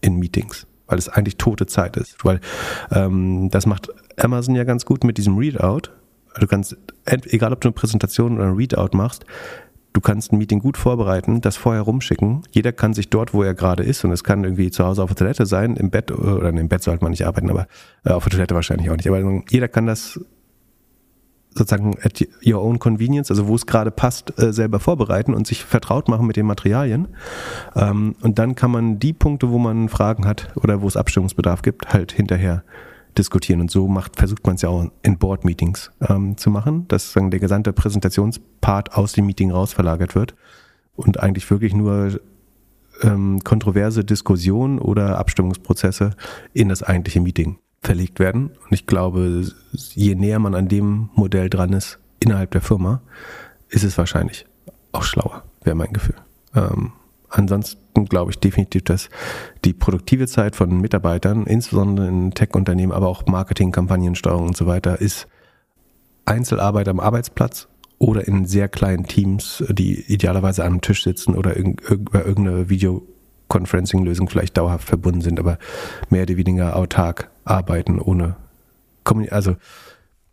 in 0.00 0.16
Meetings, 0.16 0.66
weil 0.88 0.98
es 0.98 1.08
eigentlich 1.08 1.36
tote 1.36 1.66
Zeit 1.66 1.96
ist. 1.96 2.24
Weil 2.24 2.40
ähm, 2.90 3.50
das 3.52 3.66
macht 3.66 3.88
Amazon 4.16 4.56
ja 4.56 4.64
ganz 4.64 4.84
gut 4.84 5.04
mit 5.04 5.16
diesem 5.16 5.38
Readout. 5.38 5.92
Du 6.40 6.48
kannst, 6.48 6.76
egal 7.04 7.52
ob 7.52 7.60
du 7.60 7.68
eine 7.68 7.74
Präsentation 7.74 8.34
oder 8.34 8.46
ein 8.46 8.54
Readout 8.54 8.96
machst, 8.96 9.24
du 9.96 10.00
kannst 10.02 10.30
ein 10.30 10.38
Meeting 10.38 10.58
gut 10.58 10.76
vorbereiten, 10.76 11.40
das 11.40 11.56
vorher 11.56 11.80
rumschicken. 11.80 12.42
Jeder 12.50 12.72
kann 12.72 12.92
sich 12.92 13.08
dort, 13.08 13.32
wo 13.32 13.42
er 13.42 13.54
gerade 13.54 13.82
ist, 13.82 14.04
und 14.04 14.12
es 14.12 14.24
kann 14.24 14.44
irgendwie 14.44 14.70
zu 14.70 14.84
Hause 14.84 15.02
auf 15.02 15.08
der 15.08 15.16
Toilette 15.16 15.46
sein, 15.46 15.74
im 15.76 15.90
Bett, 15.90 16.10
oder 16.10 16.50
im 16.50 16.68
Bett 16.68 16.82
sollte 16.82 17.02
man 17.02 17.12
nicht 17.12 17.26
arbeiten, 17.26 17.48
aber 17.48 17.66
äh, 18.04 18.10
auf 18.10 18.24
der 18.24 18.32
Toilette 18.32 18.54
wahrscheinlich 18.54 18.90
auch 18.90 18.96
nicht. 18.96 19.08
Aber 19.08 19.42
jeder 19.48 19.68
kann 19.68 19.86
das 19.86 20.20
sozusagen 21.54 21.96
at 22.02 22.22
your 22.44 22.62
own 22.62 22.78
convenience, 22.78 23.30
also 23.30 23.48
wo 23.48 23.54
es 23.54 23.64
gerade 23.64 23.90
passt, 23.90 24.38
äh, 24.38 24.52
selber 24.52 24.80
vorbereiten 24.80 25.32
und 25.32 25.46
sich 25.46 25.64
vertraut 25.64 26.08
machen 26.08 26.26
mit 26.26 26.36
den 26.36 26.44
Materialien. 26.44 27.08
Ähm, 27.74 28.16
und 28.20 28.38
dann 28.38 28.54
kann 28.54 28.70
man 28.70 28.98
die 28.98 29.14
Punkte, 29.14 29.50
wo 29.50 29.58
man 29.58 29.88
Fragen 29.88 30.26
hat 30.26 30.50
oder 30.56 30.82
wo 30.82 30.88
es 30.88 30.98
Abstimmungsbedarf 30.98 31.62
gibt, 31.62 31.94
halt 31.94 32.12
hinterher 32.12 32.64
diskutieren. 33.18 33.60
Und 33.60 33.70
so 33.70 33.88
macht, 33.88 34.16
versucht 34.16 34.46
man 34.46 34.56
es 34.56 34.62
ja 34.62 34.68
auch 34.68 34.86
in 35.02 35.18
Board-Meetings 35.18 35.90
ähm, 36.08 36.36
zu 36.36 36.50
machen, 36.50 36.86
dass 36.88 37.12
sagen, 37.12 37.30
der 37.30 37.40
gesamte 37.40 37.72
Präsentationspart 37.72 38.94
aus 38.94 39.12
dem 39.12 39.26
Meeting 39.26 39.50
raus 39.50 39.72
verlagert 39.72 40.14
wird 40.14 40.34
und 40.94 41.20
eigentlich 41.20 41.50
wirklich 41.50 41.74
nur 41.74 42.20
ähm, 43.02 43.40
kontroverse 43.44 44.04
Diskussionen 44.04 44.78
oder 44.78 45.18
Abstimmungsprozesse 45.18 46.16
in 46.52 46.68
das 46.68 46.82
eigentliche 46.82 47.20
Meeting 47.20 47.58
verlegt 47.82 48.18
werden. 48.18 48.50
Und 48.64 48.72
ich 48.72 48.86
glaube, 48.86 49.46
je 49.72 50.14
näher 50.14 50.38
man 50.38 50.54
an 50.54 50.68
dem 50.68 51.10
Modell 51.14 51.50
dran 51.50 51.72
ist 51.72 51.98
innerhalb 52.20 52.50
der 52.50 52.62
Firma, 52.62 53.02
ist 53.68 53.84
es 53.84 53.98
wahrscheinlich 53.98 54.46
auch 54.92 55.02
schlauer, 55.02 55.44
wäre 55.62 55.76
mein 55.76 55.92
Gefühl. 55.92 56.16
Ähm, 56.54 56.92
ansonsten 57.28 57.80
glaube 58.04 58.30
ich 58.30 58.38
definitiv, 58.38 58.82
dass 58.84 59.08
die 59.64 59.72
produktive 59.72 60.26
Zeit 60.26 60.54
von 60.54 60.80
Mitarbeitern, 60.80 61.46
insbesondere 61.46 62.08
in 62.08 62.32
Tech-Unternehmen, 62.32 62.92
aber 62.92 63.08
auch 63.08 63.26
Marketing, 63.26 63.72
Kampagnensteuerung 63.72 64.48
und 64.48 64.56
so 64.56 64.66
weiter, 64.66 65.00
ist 65.00 65.26
Einzelarbeit 66.26 66.88
am 66.88 67.00
Arbeitsplatz 67.00 67.68
oder 67.98 68.28
in 68.28 68.44
sehr 68.46 68.68
kleinen 68.68 69.06
Teams, 69.06 69.64
die 69.68 70.00
idealerweise 70.12 70.62
an 70.62 70.72
einem 70.72 70.80
Tisch 70.82 71.02
sitzen 71.02 71.34
oder 71.34 71.56
über 71.56 72.26
irgendeine 72.26 72.68
Videoconferencing-Lösung 72.68 74.28
vielleicht 74.28 74.56
dauerhaft 74.58 74.86
verbunden 74.86 75.22
sind, 75.22 75.40
aber 75.40 75.58
mehr 76.10 76.24
oder 76.24 76.36
weniger 76.36 76.76
autark 76.76 77.30
arbeiten 77.44 77.98
ohne 77.98 78.36
Kommunikation. 79.04 79.36
Also 79.36 79.56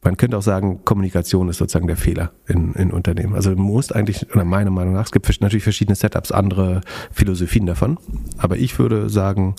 man 0.03 0.17
könnte 0.17 0.37
auch 0.37 0.43
sagen, 0.43 0.81
Kommunikation 0.85 1.49
ist 1.49 1.57
sozusagen 1.57 1.87
der 1.87 1.97
Fehler 1.97 2.31
in, 2.47 2.73
in 2.73 2.91
Unternehmen. 2.91 3.35
Also 3.35 3.53
du 3.55 3.61
musst 3.61 3.95
eigentlich, 3.95 4.33
oder 4.33 4.43
meiner 4.43 4.71
Meinung 4.71 4.93
nach, 4.93 5.05
es 5.05 5.11
gibt 5.11 5.41
natürlich 5.41 5.63
verschiedene 5.63 5.95
Setups, 5.95 6.31
andere 6.31 6.81
Philosophien 7.11 7.65
davon, 7.65 7.97
aber 8.37 8.57
ich 8.57 8.77
würde 8.79 9.09
sagen, 9.09 9.55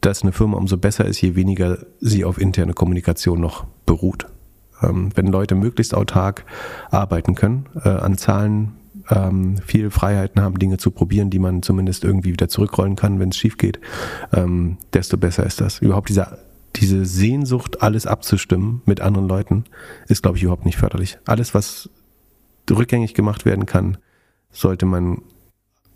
dass 0.00 0.22
eine 0.22 0.32
Firma 0.32 0.56
umso 0.56 0.76
besser 0.76 1.04
ist, 1.04 1.20
je 1.20 1.34
weniger 1.34 1.78
sie 2.00 2.24
auf 2.24 2.40
interne 2.40 2.72
Kommunikation 2.72 3.40
noch 3.40 3.66
beruht. 3.86 4.26
Ähm, 4.82 5.10
wenn 5.14 5.26
Leute 5.26 5.54
möglichst 5.54 5.94
autark 5.94 6.44
arbeiten 6.90 7.34
können, 7.34 7.66
äh, 7.84 7.88
an 7.88 8.16
Zahlen 8.16 8.72
ähm, 9.10 9.58
viel 9.58 9.90
Freiheiten 9.90 10.40
haben, 10.40 10.58
Dinge 10.58 10.78
zu 10.78 10.90
probieren, 10.90 11.30
die 11.30 11.38
man 11.38 11.62
zumindest 11.62 12.04
irgendwie 12.04 12.32
wieder 12.32 12.48
zurückrollen 12.48 12.96
kann, 12.96 13.20
wenn 13.20 13.30
es 13.30 13.36
schief 13.36 13.58
geht, 13.58 13.78
ähm, 14.32 14.78
desto 14.94 15.16
besser 15.16 15.44
ist 15.44 15.60
das. 15.60 15.80
Überhaupt 15.80 16.08
dieser 16.08 16.38
diese 16.76 17.04
Sehnsucht, 17.04 17.82
alles 17.82 18.06
abzustimmen 18.06 18.82
mit 18.84 19.00
anderen 19.00 19.28
Leuten, 19.28 19.64
ist, 20.08 20.22
glaube 20.22 20.36
ich, 20.36 20.44
überhaupt 20.44 20.64
nicht 20.64 20.78
förderlich. 20.78 21.18
Alles, 21.26 21.54
was 21.54 21.90
rückgängig 22.70 23.14
gemacht 23.14 23.44
werden 23.44 23.66
kann, 23.66 23.98
sollte 24.52 24.86
man 24.86 25.22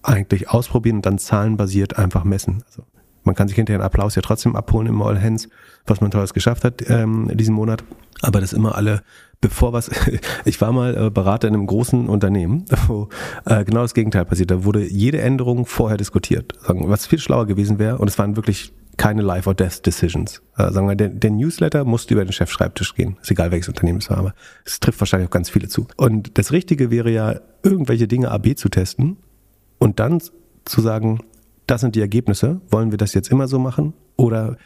eigentlich 0.03 0.51
ausprobieren 0.51 0.97
und 0.97 1.07
dann 1.07 1.19
zahlenbasiert 1.19 1.99
einfach 1.99 2.25
messen. 2.25 2.63
Also 2.67 2.85
man 3.25 3.35
kann 3.35 3.49
sich 3.49 3.57
hinterher 3.57 3.81
einen 3.81 3.87
Applaus 3.87 4.15
ja 4.15 4.23
trotzdem 4.23 4.55
abholen 4.55 4.87
im 4.87 5.03
All 5.03 5.21
Hands, 5.21 5.49
was 5.87 6.01
man 6.01 6.11
tolles 6.11 6.35
geschafft 6.35 6.65
hat 6.65 6.89
ähm, 6.89 7.31
diesen 7.35 7.55
Monat. 7.55 7.83
Aber 8.21 8.41
das 8.41 8.53
immer 8.53 8.75
alle, 8.75 9.03
bevor 9.41 9.73
was, 9.73 9.91
ich 10.45 10.61
war 10.61 10.73
mal 10.73 11.07
äh, 11.07 11.11
Berater 11.11 11.49
in 11.49 11.55
einem 11.55 11.67
großen 11.67 12.09
Unternehmen, 12.09 12.67
wo 12.87 13.09
äh, 13.47 13.65
genau 13.65 13.83
das 13.83 13.95
Gegenteil 13.95 14.27
passiert. 14.27 14.51
Da 14.51 14.65
wurde 14.65 14.87
jede 14.87 15.21
Änderung 15.21 15.65
vorher 15.65 15.97
diskutiert, 15.97 16.53
was 16.67 17.07
viel 17.07 17.19
schlauer 17.19 17.47
gewesen 17.47 17.79
wäre. 17.79 17.99
Und 17.99 18.09
es 18.09 18.19
waren 18.19 18.37
wirklich 18.37 18.73
keine 18.97 19.23
Life 19.23 19.49
or 19.49 19.55
Death 19.55 19.85
Decisions. 19.85 20.43
Äh, 20.57 20.71
sagen 20.71 20.89
wir, 20.89 20.95
der, 20.95 21.09
der 21.09 21.31
Newsletter 21.31 21.85
musste 21.85 22.15
über 22.15 22.25
den 22.25 22.33
Chefschreibtisch 22.33 22.95
gehen. 22.95 23.17
Ist 23.23 23.31
egal, 23.31 23.51
welches 23.51 23.69
Unternehmen 23.69 23.99
es 23.99 24.11
war, 24.11 24.19
aber 24.19 24.35
es 24.65 24.81
trifft 24.81 25.01
wahrscheinlich 25.01 25.29
auch 25.29 25.33
ganz 25.33 25.51
viele 25.51 25.69
zu. 25.69 25.87
Und 25.97 26.39
das 26.39 26.53
Richtige 26.53 26.91
wäre 26.91 27.11
ja, 27.11 27.41
irgendwelche 27.63 28.07
Dinge 28.07 28.31
AB 28.31 28.57
zu 28.57 28.69
testen 28.69 29.17
und 29.79 30.01
dann 30.01 30.21
zu 30.65 30.81
sagen, 30.81 31.21
das 31.67 31.81
sind 31.81 31.95
die 31.95 32.01
Ergebnisse. 32.01 32.61
Wollen 32.69 32.91
wir 32.91 32.99
das 32.99 33.15
jetzt 33.15 33.31
immer 33.31 33.49
so 33.49 33.59
machen? 33.59 33.95
Oder 34.17 34.57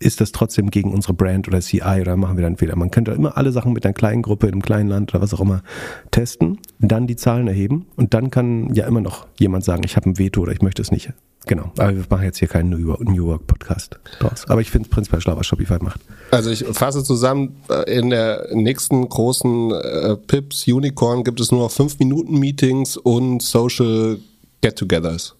ist 0.00 0.20
das 0.20 0.32
trotzdem 0.32 0.70
gegen 0.70 0.92
unsere 0.92 1.14
Brand 1.14 1.48
oder 1.48 1.60
CI 1.60 2.00
oder 2.00 2.16
machen 2.16 2.36
wir 2.36 2.42
dann 2.42 2.56
Fehler? 2.56 2.76
Man 2.76 2.90
könnte 2.90 3.12
immer 3.12 3.36
alle 3.36 3.52
Sachen 3.52 3.72
mit 3.72 3.84
einer 3.84 3.94
kleinen 3.94 4.22
Gruppe 4.22 4.46
in 4.46 4.54
einem 4.54 4.62
kleinen 4.62 4.88
Land 4.88 5.12
oder 5.14 5.22
was 5.22 5.34
auch 5.34 5.40
immer 5.40 5.62
testen, 6.10 6.58
dann 6.78 7.06
die 7.06 7.16
Zahlen 7.16 7.48
erheben 7.48 7.86
und 7.96 8.14
dann 8.14 8.30
kann 8.30 8.72
ja 8.74 8.86
immer 8.86 9.00
noch 9.00 9.26
jemand 9.38 9.64
sagen, 9.64 9.82
ich 9.84 9.96
habe 9.96 10.08
ein 10.08 10.18
Veto 10.18 10.40
oder 10.40 10.52
ich 10.52 10.62
möchte 10.62 10.82
es 10.82 10.90
nicht. 10.90 11.12
Genau, 11.46 11.72
aber 11.78 11.96
wir 11.96 12.04
machen 12.10 12.24
jetzt 12.24 12.38
hier 12.38 12.48
keinen 12.48 12.68
New 12.68 13.14
York 13.14 13.46
Podcast 13.46 13.98
draus. 14.18 14.44
Aber 14.48 14.60
ich 14.60 14.70
finde 14.70 14.86
es 14.86 14.94
prinzipiell 14.94 15.22
schlau, 15.22 15.36
was 15.36 15.46
Shopify 15.46 15.78
macht. 15.82 16.00
Also 16.30 16.50
ich 16.50 16.64
fasse 16.64 17.02
zusammen, 17.02 17.62
äh, 17.70 17.98
in 17.98 18.10
der 18.10 18.48
nächsten 18.52 19.08
großen 19.08 19.70
äh, 19.72 20.16
Pips 20.16 20.66
Unicorn 20.66 21.24
gibt 21.24 21.40
es 21.40 21.50
nur 21.50 21.62
noch 21.62 21.70
5 21.70 21.98
Minuten 22.00 22.38
Meetings 22.38 22.98
und 22.98 23.42
Social 23.42 24.18
Get-togethers. 24.60 25.36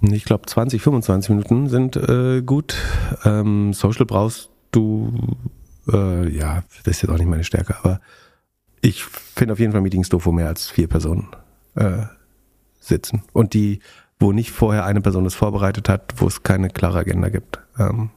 Ich 0.00 0.24
glaube, 0.24 0.46
20, 0.46 0.80
25 0.80 1.30
Minuten 1.30 1.68
sind 1.68 1.96
äh, 1.96 2.40
gut. 2.42 2.76
Ähm, 3.24 3.72
Social 3.74 4.06
brauchst 4.06 4.48
du, 4.70 5.12
äh, 5.92 6.28
ja, 6.34 6.62
das 6.84 6.96
ist 6.96 7.02
jetzt 7.02 7.10
auch 7.10 7.18
nicht 7.18 7.28
meine 7.28 7.44
Stärke, 7.44 7.76
aber 7.82 8.00
ich 8.80 9.04
finde 9.04 9.52
auf 9.52 9.58
jeden 9.58 9.72
Fall 9.72 9.80
Meetings 9.80 10.08
doof, 10.08 10.26
wo 10.26 10.32
mehr 10.32 10.46
als 10.46 10.68
vier 10.70 10.88
Personen 10.88 11.28
äh, 11.74 12.02
sitzen. 12.80 13.22
Und 13.32 13.54
die, 13.54 13.80
wo 14.20 14.32
nicht 14.32 14.50
vorher 14.50 14.84
eine 14.84 15.00
Person 15.00 15.24
das 15.24 15.34
vorbereitet 15.34 15.88
hat, 15.88 16.14
wo 16.16 16.26
es 16.26 16.42
keine 16.42 16.70
klare 16.70 16.98
Agenda 16.98 17.28
gibt. 17.28 17.58
Ähm, 17.78 18.10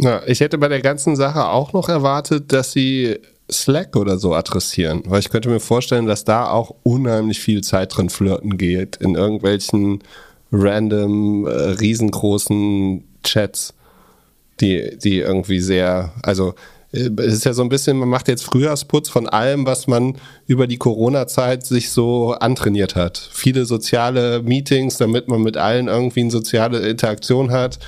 ja, 0.00 0.22
ich 0.26 0.40
hätte 0.40 0.58
bei 0.58 0.68
der 0.68 0.80
ganzen 0.80 1.16
Sache 1.16 1.46
auch 1.46 1.72
noch 1.72 1.88
erwartet, 1.88 2.52
dass 2.52 2.72
sie 2.72 3.18
Slack 3.50 3.96
oder 3.96 4.18
so 4.18 4.34
adressieren, 4.34 5.02
weil 5.06 5.20
ich 5.20 5.28
könnte 5.28 5.50
mir 5.50 5.60
vorstellen, 5.60 6.06
dass 6.06 6.24
da 6.24 6.50
auch 6.50 6.74
unheimlich 6.82 7.40
viel 7.40 7.62
Zeit 7.62 7.96
drin 7.96 8.08
flirten 8.08 8.56
geht 8.56 8.96
in 8.96 9.14
irgendwelchen 9.14 10.02
random, 10.50 11.46
äh, 11.46 11.50
riesengroßen 11.50 13.04
Chats, 13.22 13.74
die, 14.60 14.96
die 14.98 15.18
irgendwie 15.18 15.60
sehr, 15.60 16.12
also 16.22 16.54
es 16.94 17.34
ist 17.34 17.44
ja 17.44 17.52
so 17.52 17.62
ein 17.62 17.68
bisschen, 17.68 17.96
man 17.98 18.08
macht 18.08 18.28
jetzt 18.28 18.44
Frühjahrsputz 18.44 19.08
von 19.08 19.28
allem, 19.28 19.66
was 19.66 19.86
man 19.86 20.16
über 20.46 20.66
die 20.66 20.76
Corona-Zeit 20.76 21.66
sich 21.66 21.90
so 21.90 22.32
antrainiert 22.32 22.94
hat. 22.94 23.28
Viele 23.32 23.66
soziale 23.66 24.42
Meetings, 24.42 24.96
damit 24.96 25.26
man 25.28 25.42
mit 25.42 25.56
allen 25.56 25.88
irgendwie 25.88 26.20
eine 26.20 26.30
soziale 26.30 26.78
Interaktion 26.88 27.50
hat, 27.50 27.78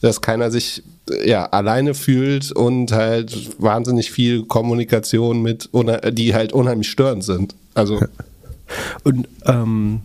dass 0.00 0.20
keiner 0.20 0.50
sich 0.50 0.82
ja 1.24 1.46
alleine 1.46 1.94
fühlt 1.94 2.52
und 2.52 2.92
halt 2.92 3.60
wahnsinnig 3.60 4.12
viel 4.12 4.44
Kommunikation 4.44 5.42
mit, 5.42 5.68
die 6.12 6.34
halt 6.34 6.52
unheimlich 6.52 6.90
störend 6.90 7.24
sind. 7.24 7.56
Also 7.74 8.00
und 9.02 9.28
ähm, 9.46 10.02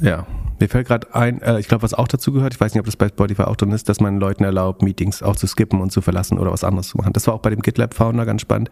ja, 0.00 0.26
mir 0.60 0.68
fällt 0.68 0.86
gerade 0.88 1.14
ein, 1.14 1.40
äh, 1.42 1.58
ich 1.60 1.68
glaube, 1.68 1.82
was 1.82 1.94
auch 1.94 2.08
dazu 2.08 2.32
gehört, 2.32 2.54
ich 2.54 2.60
weiß 2.60 2.74
nicht, 2.74 2.80
ob 2.80 2.86
das 2.86 2.96
bei 2.96 3.08
Spotify 3.08 3.42
auch 3.42 3.56
drin 3.56 3.72
ist, 3.72 3.88
dass 3.88 4.00
man 4.00 4.18
Leuten 4.18 4.44
erlaubt, 4.44 4.82
Meetings 4.82 5.22
auch 5.22 5.36
zu 5.36 5.46
skippen 5.46 5.80
und 5.80 5.90
zu 5.90 6.00
verlassen 6.00 6.38
oder 6.38 6.52
was 6.52 6.64
anderes 6.64 6.88
zu 6.88 6.98
machen. 6.98 7.12
Das 7.12 7.26
war 7.26 7.34
auch 7.34 7.40
bei 7.40 7.50
dem 7.50 7.60
GitLab-Founder 7.60 8.26
ganz 8.26 8.42
spannend. 8.42 8.70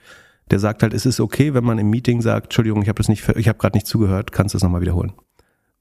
Der 0.51 0.59
sagt 0.59 0.83
halt, 0.83 0.95
es 0.95 1.07
ist 1.07 1.21
okay, 1.21 1.55
wenn 1.55 1.65
man 1.65 1.79
im 1.79 1.91
Meeting 1.91 2.21
sagt, 2.23 2.47
Entschuldigung, 2.47 2.83
ich 2.83 2.89
habe 2.89 2.99
das 2.99 3.09
nicht, 3.09 3.29
ich 3.37 3.49
habe 3.49 3.59
gerade 3.59 3.77
nicht 3.77 3.87
zugehört, 3.87 4.33
kannst 4.33 4.55
du 4.55 4.59
es 4.59 4.63
nochmal 4.63 4.81
wiederholen. 4.81 5.13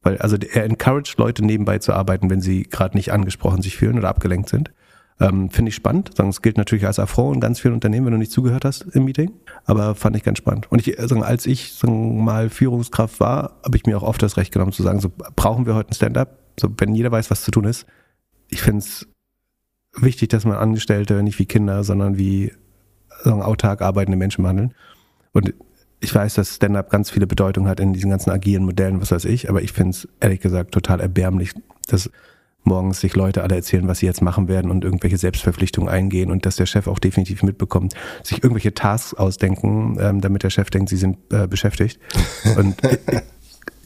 Weil, 0.01 0.17
also 0.17 0.37
er 0.37 0.65
encouraged 0.65 1.17
Leute 1.17 1.45
nebenbei 1.45 1.79
zu 1.79 1.93
arbeiten, 1.93 2.29
wenn 2.29 2.41
sie 2.41 2.63
gerade 2.63 2.97
nicht 2.97 3.11
angesprochen 3.11 3.61
sich 3.61 3.75
fühlen 3.77 3.97
oder 3.97 4.09
abgelenkt 4.09 4.49
sind. 4.49 4.71
Ähm, 5.19 5.49
Finde 5.49 5.69
ich 5.69 5.75
spannend. 5.75 6.19
Es 6.19 6.41
gilt 6.41 6.57
natürlich 6.57 6.85
als 6.85 6.99
Affront 6.99 7.35
in 7.35 7.41
ganz 7.41 7.59
vielen 7.61 7.73
Unternehmen, 7.73 8.05
wenn 8.05 8.13
du 8.13 8.19
nicht 8.19 8.31
zugehört 8.31 8.65
hast 8.65 8.81
im 8.81 9.05
Meeting. 9.05 9.31
Aber 9.63 9.95
fand 9.95 10.15
ich 10.17 10.23
ganz 10.23 10.39
spannend. 10.39 10.69
Und 10.71 10.85
ich, 10.85 10.97
sagen, 10.97 11.23
als 11.23 11.45
ich 11.45 11.73
sagen, 11.73 12.23
mal 12.23 12.49
Führungskraft 12.49 13.19
war, 13.19 13.61
habe 13.63 13.77
ich 13.77 13.85
mir 13.85 13.97
auch 13.97 14.03
oft 14.03 14.21
das 14.21 14.35
Recht 14.35 14.51
genommen 14.51 14.73
zu 14.73 14.83
sagen, 14.83 14.99
so 14.99 15.09
brauchen 15.35 15.65
wir 15.65 15.75
heute 15.75 15.91
ein 15.91 15.93
Stand-up. 15.93 16.39
So, 16.59 16.69
wenn 16.77 16.95
jeder 16.95 17.11
weiß, 17.11 17.31
was 17.31 17.43
zu 17.43 17.51
tun 17.51 17.63
ist. 17.65 17.85
Ich 18.49 18.61
finde 18.61 18.79
es 18.79 19.07
wichtig, 19.95 20.29
dass 20.29 20.45
man 20.45 20.57
Angestellte 20.57 21.23
nicht 21.23 21.39
wie 21.39 21.45
Kinder, 21.45 21.83
sondern 21.83 22.17
wie 22.17 22.51
sagen, 23.23 23.41
autark 23.41 23.81
arbeitende 23.81 24.17
Menschen 24.17 24.43
behandeln. 24.43 24.73
Und 25.31 25.53
ich 26.01 26.13
weiß, 26.13 26.33
dass 26.35 26.55
Stand-up 26.55 26.89
ganz 26.89 27.09
viele 27.09 27.25
Bedeutung 27.25 27.67
hat 27.67 27.79
in 27.79 27.93
diesen 27.93 28.09
ganzen 28.09 28.31
agilen 28.31 28.65
Modellen, 28.65 29.01
was 29.01 29.11
weiß 29.11 29.25
ich, 29.25 29.49
aber 29.49 29.61
ich 29.61 29.71
finde 29.71 29.91
es 29.91 30.07
ehrlich 30.19 30.41
gesagt 30.41 30.71
total 30.71 30.99
erbärmlich, 30.99 31.53
dass 31.87 32.11
morgens 32.65 32.99
sich 32.99 33.15
Leute 33.15 33.43
alle 33.43 33.55
erzählen, 33.55 33.87
was 33.87 33.99
sie 33.99 34.05
jetzt 34.05 34.21
machen 34.21 34.47
werden 34.47 34.71
und 34.71 34.83
irgendwelche 34.83 35.17
Selbstverpflichtungen 35.17 35.89
eingehen 35.89 36.31
und 36.31 36.45
dass 36.45 36.55
der 36.55 36.65
Chef 36.65 36.87
auch 36.87 36.99
definitiv 36.99 37.43
mitbekommt, 37.43 37.93
sich 38.23 38.43
irgendwelche 38.43 38.73
Tasks 38.73 39.13
ausdenken, 39.13 39.97
ähm, 39.99 40.21
damit 40.21 40.43
der 40.43 40.49
Chef 40.49 40.69
denkt, 40.69 40.89
sie 40.89 40.97
sind 40.97 41.17
äh, 41.31 41.47
beschäftigt. 41.47 41.99
Und 42.57 42.83
äh, 42.83 42.97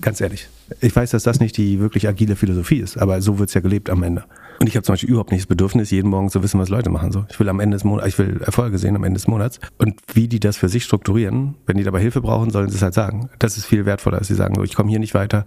ganz 0.01 0.21
ehrlich, 0.21 0.49
ich 0.81 0.95
weiß, 0.95 1.11
dass 1.11 1.23
das 1.23 1.39
nicht 1.39 1.57
die 1.57 1.79
wirklich 1.79 2.07
agile 2.07 2.35
Philosophie 2.35 2.79
ist, 2.79 2.97
aber 2.97 3.21
so 3.21 3.39
wird's 3.39 3.53
ja 3.53 3.61
gelebt 3.61 3.89
am 3.89 4.03
Ende. 4.03 4.25
Und 4.59 4.67
ich 4.67 4.75
habe 4.75 4.83
zum 4.83 4.93
Beispiel 4.93 5.09
überhaupt 5.09 5.31
nicht 5.31 5.43
das 5.43 5.47
Bedürfnis, 5.47 5.89
jeden 5.89 6.09
Morgen 6.09 6.29
zu 6.29 6.43
wissen, 6.43 6.59
was 6.59 6.67
Leute 6.67 6.89
machen. 6.89 7.13
So, 7.13 7.25
ich 7.29 7.39
will 7.39 7.47
am 7.47 7.61
Ende 7.61 7.75
des 7.75 7.85
Monats, 7.85 8.09
ich 8.09 8.19
will 8.19 8.41
Erfolge 8.41 8.77
sehen 8.77 8.95
am 8.95 9.05
Ende 9.05 9.17
des 9.17 9.27
Monats. 9.27 9.59
Und 9.77 9.95
wie 10.13 10.27
die 10.27 10.41
das 10.41 10.57
für 10.57 10.67
sich 10.67 10.83
strukturieren, 10.83 11.55
wenn 11.65 11.77
die 11.77 11.83
dabei 11.83 12.01
Hilfe 12.01 12.19
brauchen, 12.19 12.49
sollen 12.49 12.69
sie 12.69 12.75
es 12.75 12.81
halt 12.81 12.93
sagen. 12.93 13.29
Das 13.39 13.57
ist 13.57 13.65
viel 13.65 13.85
wertvoller, 13.85 14.17
als 14.17 14.27
sie 14.27 14.35
sagen, 14.35 14.55
so, 14.55 14.63
ich 14.63 14.75
komme 14.75 14.89
hier 14.89 14.99
nicht 14.99 15.13
weiter, 15.13 15.45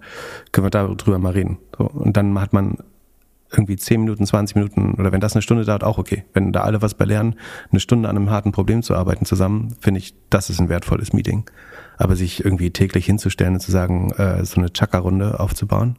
können 0.51 0.65
wir 0.65 0.71
darüber 0.71 1.19
mal 1.19 1.33
reden. 1.33 1.59
So, 1.77 1.85
und 1.85 2.17
dann 2.17 2.39
hat 2.41 2.53
man 2.53 2.77
irgendwie 3.53 3.75
10 3.75 4.01
Minuten, 4.01 4.25
20 4.25 4.55
Minuten 4.55 4.95
oder 4.95 5.11
wenn 5.11 5.21
das 5.21 5.33
eine 5.33 5.41
Stunde 5.41 5.63
dauert, 5.65 5.83
auch 5.83 5.97
okay. 5.97 6.25
Wenn 6.33 6.51
da 6.51 6.61
alle 6.61 6.81
was 6.81 6.95
bei 6.95 7.05
lernen, 7.05 7.35
eine 7.71 7.79
Stunde 7.79 8.09
an 8.09 8.17
einem 8.17 8.29
harten 8.29 8.51
Problem 8.51 8.83
zu 8.83 8.95
arbeiten 8.95 9.25
zusammen, 9.25 9.75
finde 9.79 9.99
ich, 9.99 10.15
das 10.29 10.49
ist 10.49 10.59
ein 10.59 10.69
wertvolles 10.69 11.13
Meeting. 11.13 11.49
Aber 11.97 12.15
sich 12.15 12.43
irgendwie 12.43 12.71
täglich 12.71 13.05
hinzustellen 13.05 13.53
und 13.53 13.59
zu 13.59 13.71
sagen, 13.71 14.11
äh, 14.11 14.43
so 14.45 14.59
eine 14.59 14.71
Chakra-Runde 14.71 15.39
aufzubauen 15.39 15.97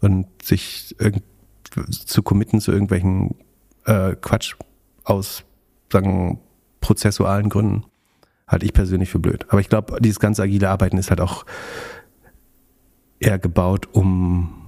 und 0.00 0.26
sich 0.42 0.96
zu 1.90 2.22
committen 2.22 2.60
zu 2.60 2.72
irgendwelchen 2.72 3.36
äh, 3.84 4.14
Quatsch 4.20 4.56
aus, 5.04 5.44
sagen, 5.92 6.40
prozessualen 6.80 7.48
Gründen, 7.48 7.84
halte 8.46 8.66
ich 8.66 8.72
persönlich 8.72 9.10
für 9.10 9.18
blöd. 9.18 9.46
Aber 9.48 9.60
ich 9.60 9.68
glaube, 9.68 10.00
dieses 10.00 10.20
ganze 10.20 10.42
agile 10.42 10.68
Arbeiten 10.68 10.98
ist 10.98 11.10
halt 11.10 11.20
auch 11.20 11.44
eher 13.18 13.38
gebaut, 13.38 13.88
um 13.92 14.65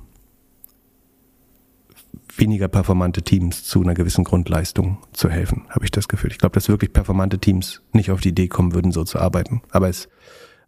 weniger 2.39 2.68
performante 2.68 3.22
Teams 3.22 3.64
zu 3.64 3.82
einer 3.82 3.95
gewissen 3.95 4.24
Grundleistung 4.24 4.99
zu 5.12 5.28
helfen, 5.28 5.66
habe 5.70 5.84
ich 5.84 5.91
das 5.91 6.09
Gefühl. 6.09 6.30
Ich 6.30 6.39
glaube, 6.39 6.55
dass 6.55 6.68
wirklich 6.68 6.93
performante 6.93 7.39
Teams 7.39 7.82
nicht 7.93 8.11
auf 8.11 8.20
die 8.20 8.30
Idee 8.30 8.49
kommen 8.49 8.74
würden, 8.74 8.93
so 8.93 9.05
zu 9.05 9.18
arbeiten. 9.18 9.62
Aber 9.70 9.89
es 9.89 10.09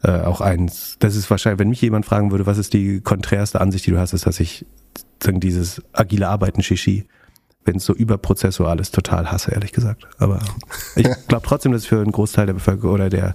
äh, 0.03 0.21
auch 0.21 0.41
eins, 0.41 0.97
das 0.99 1.15
ist 1.15 1.31
wahrscheinlich, 1.31 1.59
wenn 1.59 1.69
mich 1.69 1.83
jemand 1.83 2.07
fragen 2.07 2.31
würde, 2.31 2.47
was 2.47 2.59
ist 2.59 2.73
die 2.73 3.01
konträrste 3.01 3.61
Ansicht, 3.61 3.87
die 3.87 3.91
du 3.91 3.99
hast, 3.99 4.13
ist, 4.15 4.27
dass 4.27 4.41
ich 4.41 4.65
sagen, 5.23 5.41
dieses 5.41 5.83
agile 5.93 6.29
Arbeiten 6.29 6.63
Shishi, 6.63 7.07
wenn 7.65 7.77
es 7.77 7.85
so 7.85 7.95
überprozessual 7.95 8.81
ist, 8.81 8.95
total 8.95 9.31
hasse, 9.31 9.53
ehrlich 9.53 9.73
gesagt. 9.73 10.09
Aber 10.19 10.41
ich 10.97 11.07
glaube 11.29 11.47
trotzdem, 11.47 11.73
dass 11.73 11.83
es 11.83 11.87
für 11.87 12.01
einen 12.01 12.13
Großteil 12.13 12.47
der 12.47 12.55
Bevölkerung 12.55 12.95
oder 12.95 13.11
der 13.11 13.35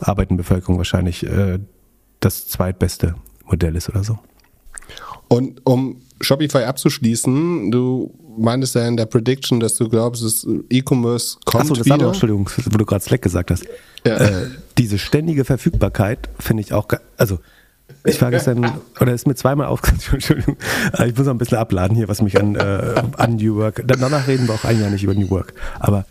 arbeitenden 0.00 0.36
Bevölkerung 0.36 0.76
wahrscheinlich 0.76 1.26
äh, 1.26 1.58
das 2.20 2.46
zweitbeste 2.46 3.14
Modell 3.44 3.74
ist 3.74 3.88
oder 3.88 4.04
so. 4.04 4.18
Und 5.32 5.62
um 5.64 6.02
Shopify 6.20 6.64
abzuschließen, 6.64 7.70
du 7.70 8.12
meintest 8.36 8.74
ja 8.74 8.86
in 8.86 8.98
der 8.98 9.06
Prediction, 9.06 9.60
dass 9.60 9.76
du 9.76 9.88
glaubst, 9.88 10.22
dass 10.22 10.46
E-Commerce 10.68 11.38
kommt 11.46 11.62
Achso, 11.62 11.74
das 11.74 11.86
wieder. 11.86 11.94
Andere, 11.94 12.10
Entschuldigung, 12.10 12.50
wo 12.66 12.76
du 12.76 12.84
gerade 12.84 13.02
Slack 13.02 13.22
gesagt 13.22 13.50
hast. 13.50 13.64
Ja. 14.06 14.18
Äh, 14.18 14.48
diese 14.76 14.98
ständige 14.98 15.46
Verfügbarkeit 15.46 16.28
finde 16.38 16.60
ich 16.60 16.74
auch, 16.74 16.86
also 17.16 17.38
ich 18.04 18.20
war 18.20 18.30
gestern, 18.30 18.72
oder 19.00 19.14
ist 19.14 19.26
mir 19.26 19.34
zweimal 19.34 19.68
aufgefallen, 19.68 20.02
Entschuldigung, 20.12 20.58
äh, 20.98 21.08
ich 21.08 21.16
muss 21.16 21.24
noch 21.24 21.32
ein 21.32 21.38
bisschen 21.38 21.56
abladen 21.56 21.96
hier, 21.96 22.08
was 22.08 22.20
mich 22.20 22.38
an, 22.38 22.54
äh, 22.54 23.02
an 23.16 23.36
New 23.36 23.56
Work, 23.56 23.84
danach 23.86 24.28
reden 24.28 24.48
wir 24.48 24.54
auch 24.54 24.64
ein 24.64 24.78
Jahr 24.78 24.90
nicht 24.90 25.04
über 25.04 25.14
New 25.14 25.30
Work, 25.30 25.54
aber 25.80 26.04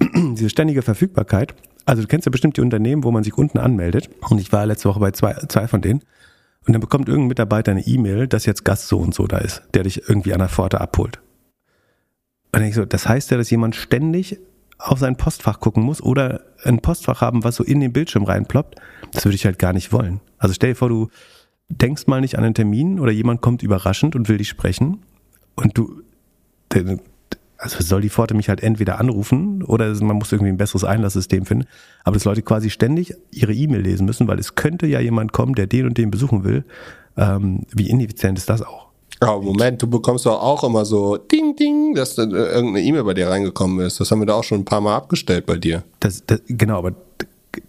diese 0.14 0.50
ständige 0.50 0.82
Verfügbarkeit, 0.82 1.54
also 1.86 2.02
du 2.02 2.08
kennst 2.08 2.26
ja 2.26 2.30
bestimmt 2.30 2.58
die 2.58 2.60
Unternehmen, 2.60 3.04
wo 3.04 3.10
man 3.10 3.24
sich 3.24 3.38
unten 3.38 3.56
anmeldet 3.56 4.10
und 4.28 4.38
ich 4.38 4.52
war 4.52 4.66
letzte 4.66 4.90
Woche 4.90 5.00
bei 5.00 5.12
zwei, 5.12 5.32
zwei 5.48 5.66
von 5.66 5.80
denen 5.80 6.02
und 6.70 6.74
dann 6.74 6.80
bekommt 6.82 7.08
irgendein 7.08 7.30
Mitarbeiter 7.30 7.72
eine 7.72 7.84
E-Mail, 7.84 8.28
dass 8.28 8.46
jetzt 8.46 8.64
Gast 8.64 8.86
so 8.86 8.98
und 8.98 9.12
so 9.12 9.26
da 9.26 9.38
ist, 9.38 9.60
der 9.74 9.82
dich 9.82 10.08
irgendwie 10.08 10.32
an 10.32 10.38
der 10.38 10.48
Pforte 10.48 10.80
abholt. 10.80 11.16
Und 11.16 11.24
dann 12.52 12.62
denke 12.62 12.70
ich 12.70 12.76
so, 12.76 12.84
das 12.84 13.08
heißt 13.08 13.32
ja, 13.32 13.36
dass 13.36 13.50
jemand 13.50 13.74
ständig 13.74 14.38
auf 14.78 15.00
sein 15.00 15.16
Postfach 15.16 15.58
gucken 15.58 15.82
muss 15.82 16.00
oder 16.00 16.42
ein 16.62 16.78
Postfach 16.78 17.22
haben, 17.22 17.42
was 17.42 17.56
so 17.56 17.64
in 17.64 17.80
den 17.80 17.92
Bildschirm 17.92 18.22
reinploppt. 18.22 18.76
Das 19.10 19.24
würde 19.24 19.34
ich 19.34 19.46
halt 19.46 19.58
gar 19.58 19.72
nicht 19.72 19.92
wollen. 19.92 20.20
Also 20.38 20.54
stell 20.54 20.70
dir 20.70 20.76
vor, 20.76 20.88
du 20.88 21.08
denkst 21.70 22.06
mal 22.06 22.20
nicht 22.20 22.38
an 22.38 22.44
einen 22.44 22.54
Termin 22.54 23.00
oder 23.00 23.10
jemand 23.10 23.40
kommt 23.40 23.64
überraschend 23.64 24.14
und 24.14 24.28
will 24.28 24.38
dich 24.38 24.48
sprechen 24.48 25.02
und 25.56 25.76
du, 25.76 26.02
also 27.60 27.82
soll 27.82 28.00
die 28.00 28.08
Pforte 28.08 28.34
mich 28.34 28.48
halt 28.48 28.62
entweder 28.62 28.98
anrufen 28.98 29.62
oder 29.62 29.94
man 30.02 30.16
muss 30.16 30.32
irgendwie 30.32 30.50
ein 30.50 30.56
besseres 30.56 30.84
Einlasssystem 30.84 31.44
finden, 31.44 31.66
aber 32.04 32.14
dass 32.14 32.24
Leute 32.24 32.42
quasi 32.42 32.70
ständig 32.70 33.14
ihre 33.30 33.52
E-Mail 33.52 33.82
lesen 33.82 34.06
müssen, 34.06 34.26
weil 34.28 34.38
es 34.38 34.54
könnte 34.54 34.86
ja 34.86 35.00
jemand 35.00 35.32
kommen, 35.32 35.54
der 35.54 35.66
den 35.66 35.86
und 35.86 35.98
den 35.98 36.10
besuchen 36.10 36.44
will. 36.44 36.64
Ähm, 37.16 37.66
wie 37.74 37.90
ineffizient 37.90 38.38
ist 38.38 38.48
das 38.48 38.62
auch? 38.62 38.88
Ja, 39.22 39.36
Moment, 39.36 39.82
du 39.82 39.86
bekommst 39.86 40.24
doch 40.24 40.40
auch 40.40 40.64
immer 40.64 40.86
so 40.86 41.18
Ding, 41.18 41.54
Ding, 41.54 41.94
dass 41.94 42.14
dann 42.14 42.30
irgendeine 42.30 42.80
E-Mail 42.80 43.04
bei 43.04 43.14
dir 43.14 43.28
reingekommen 43.28 43.84
ist. 43.84 44.00
Das 44.00 44.10
haben 44.10 44.20
wir 44.20 44.26
da 44.26 44.34
auch 44.34 44.44
schon 44.44 44.60
ein 44.60 44.64
paar 44.64 44.80
Mal 44.80 44.96
abgestellt 44.96 45.44
bei 45.44 45.56
dir. 45.56 45.82
Das, 46.00 46.24
das, 46.24 46.40
genau, 46.46 46.78
aber 46.78 46.94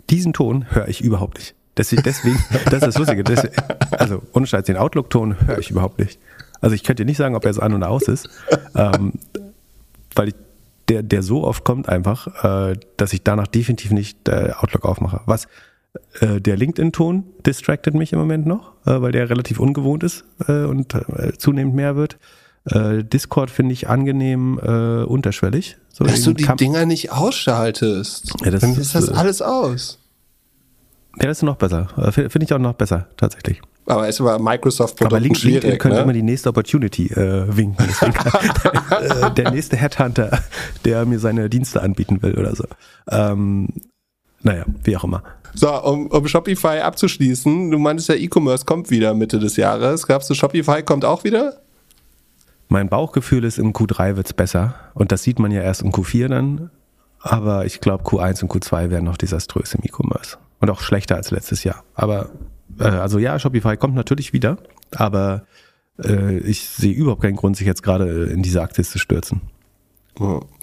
diesen 0.09 0.31
Ton 0.31 0.65
höre 0.69 0.87
ich 0.87 1.01
überhaupt 1.01 1.37
nicht. 1.37 1.53
Deswegen, 1.77 2.03
das 2.65 2.73
ist 2.75 2.83
das 2.83 2.97
Lustige. 2.97 3.23
Deswegen, 3.23 3.53
also, 3.91 4.21
ohne 4.33 4.47
Scheiß, 4.47 4.63
den 4.63 4.77
Outlook-Ton 4.77 5.45
höre 5.45 5.59
ich 5.59 5.71
überhaupt 5.71 5.99
nicht. 5.99 6.19
Also, 6.61 6.75
ich 6.75 6.83
könnte 6.83 7.03
dir 7.03 7.09
nicht 7.09 7.17
sagen, 7.17 7.35
ob 7.35 7.43
er 7.43 7.51
jetzt 7.51 7.61
an 7.61 7.73
oder 7.73 7.89
aus 7.89 8.03
ist. 8.03 8.29
Ähm, 8.75 9.13
weil 10.15 10.29
ich, 10.29 10.35
der, 10.89 11.03
der 11.03 11.23
so 11.23 11.43
oft 11.43 11.63
kommt 11.63 11.87
einfach, 11.89 12.43
äh, 12.43 12.75
dass 12.97 13.13
ich 13.13 13.23
danach 13.23 13.47
definitiv 13.47 13.91
nicht 13.91 14.27
äh, 14.27 14.51
Outlook 14.57 14.85
aufmache. 14.85 15.21
Was 15.25 15.47
äh, 16.19 16.39
der 16.39 16.57
LinkedIn-Ton 16.57 17.23
distracted 17.45 17.93
mich 17.93 18.13
im 18.13 18.19
Moment 18.19 18.45
noch, 18.45 18.73
äh, 18.85 19.01
weil 19.01 19.11
der 19.11 19.29
relativ 19.29 19.59
ungewohnt 19.59 20.03
ist 20.03 20.23
äh, 20.47 20.63
und 20.63 20.93
äh, 20.93 21.33
zunehmend 21.37 21.75
mehr 21.75 21.95
wird. 21.95 22.17
Äh, 22.65 23.03
Discord 23.03 23.49
finde 23.49 23.73
ich 23.73 23.89
angenehm 23.89 24.59
äh, 24.61 25.03
unterschwellig. 25.03 25.77
So 25.89 26.03
Dass 26.03 26.21
du 26.21 26.33
die 26.33 26.43
Kamp 26.43 26.59
Dinger 26.59 26.85
nicht 26.85 27.11
ausschaltest. 27.11 28.33
Ja, 28.43 28.51
das 28.51 28.61
Dann 28.61 28.75
ist 28.75 28.95
das 28.95 29.09
alles 29.09 29.41
aus. 29.41 29.99
Ja, 31.19 31.27
das 31.27 31.39
ist 31.39 31.43
noch 31.43 31.57
besser. 31.57 31.87
Finde 32.11 32.43
ich 32.43 32.53
auch 32.53 32.59
noch 32.59 32.73
besser, 32.73 33.07
tatsächlich. 33.17 33.61
Aber 33.85 34.07
es 34.07 34.21
war 34.21 34.39
Microsoft 34.39 34.95
Produkten 34.95 35.15
Aber 35.15 35.19
LinkedIn 35.19 35.61
schwierig, 35.61 35.79
könnte 35.79 35.97
ne? 35.97 36.03
immer 36.03 36.13
die 36.13 36.21
nächste 36.21 36.49
Opportunity 36.49 37.07
äh, 37.07 37.45
winken. 37.55 37.87
der, 38.01 39.21
äh, 39.27 39.33
der, 39.33 39.51
nächste 39.51 39.75
Headhunter, 39.75 40.39
der 40.85 41.05
mir 41.05 41.19
seine 41.19 41.49
Dienste 41.49 41.81
anbieten 41.81 42.21
will 42.21 42.37
oder 42.37 42.55
so. 42.55 42.65
Ähm, 43.09 43.69
naja, 44.43 44.65
wie 44.83 44.95
auch 44.97 45.03
immer. 45.03 45.23
So, 45.53 45.69
um, 45.83 46.07
um 46.07 46.27
Shopify 46.27 46.79
abzuschließen, 46.79 47.71
du 47.71 47.77
meintest 47.77 48.09
ja, 48.09 48.15
E-Commerce 48.15 48.65
kommt 48.65 48.89
wieder 48.89 49.13
Mitte 49.13 49.39
des 49.39 49.57
Jahres. 49.57 50.07
Glaubst 50.07 50.29
du, 50.29 50.33
Shopify 50.33 50.83
kommt 50.83 51.03
auch 51.03 51.23
wieder? 51.23 51.57
Mein 52.69 52.87
Bauchgefühl 52.87 53.43
ist, 53.43 53.57
im 53.57 53.73
Q3 53.73 54.15
wird 54.15 54.27
es 54.27 54.33
besser. 54.33 54.75
Und 54.93 55.11
das 55.11 55.23
sieht 55.23 55.39
man 55.39 55.51
ja 55.51 55.61
erst 55.61 55.81
im 55.81 55.91
Q4 55.91 56.29
dann. 56.29 56.69
Aber 57.19 57.65
ich 57.65 57.81
glaube, 57.81 58.03
Q1 58.03 58.43
und 58.43 58.51
Q2 58.51 58.89
werden 58.89 59.05
noch 59.05 59.17
desaströs 59.17 59.73
im 59.73 59.81
E-Commerce. 59.83 60.37
Und 60.59 60.69
auch 60.69 60.79
schlechter 60.79 61.15
als 61.15 61.31
letztes 61.31 61.63
Jahr. 61.63 61.83
Aber 61.95 62.29
äh, 62.81 62.87
also 62.87 63.19
ja, 63.19 63.39
Shopify 63.39 63.77
kommt 63.77 63.95
natürlich 63.95 64.33
wieder, 64.33 64.57
aber 64.91 65.45
äh, 66.03 66.37
ich 66.39 66.61
sehe 66.61 66.93
überhaupt 66.93 67.21
keinen 67.21 67.35
Grund, 67.35 67.57
sich 67.57 67.67
jetzt 67.67 67.83
gerade 67.83 68.25
in 68.25 68.41
diese 68.41 68.61
Aktie 68.61 68.83
zu 68.83 68.99
stürzen. 68.99 69.41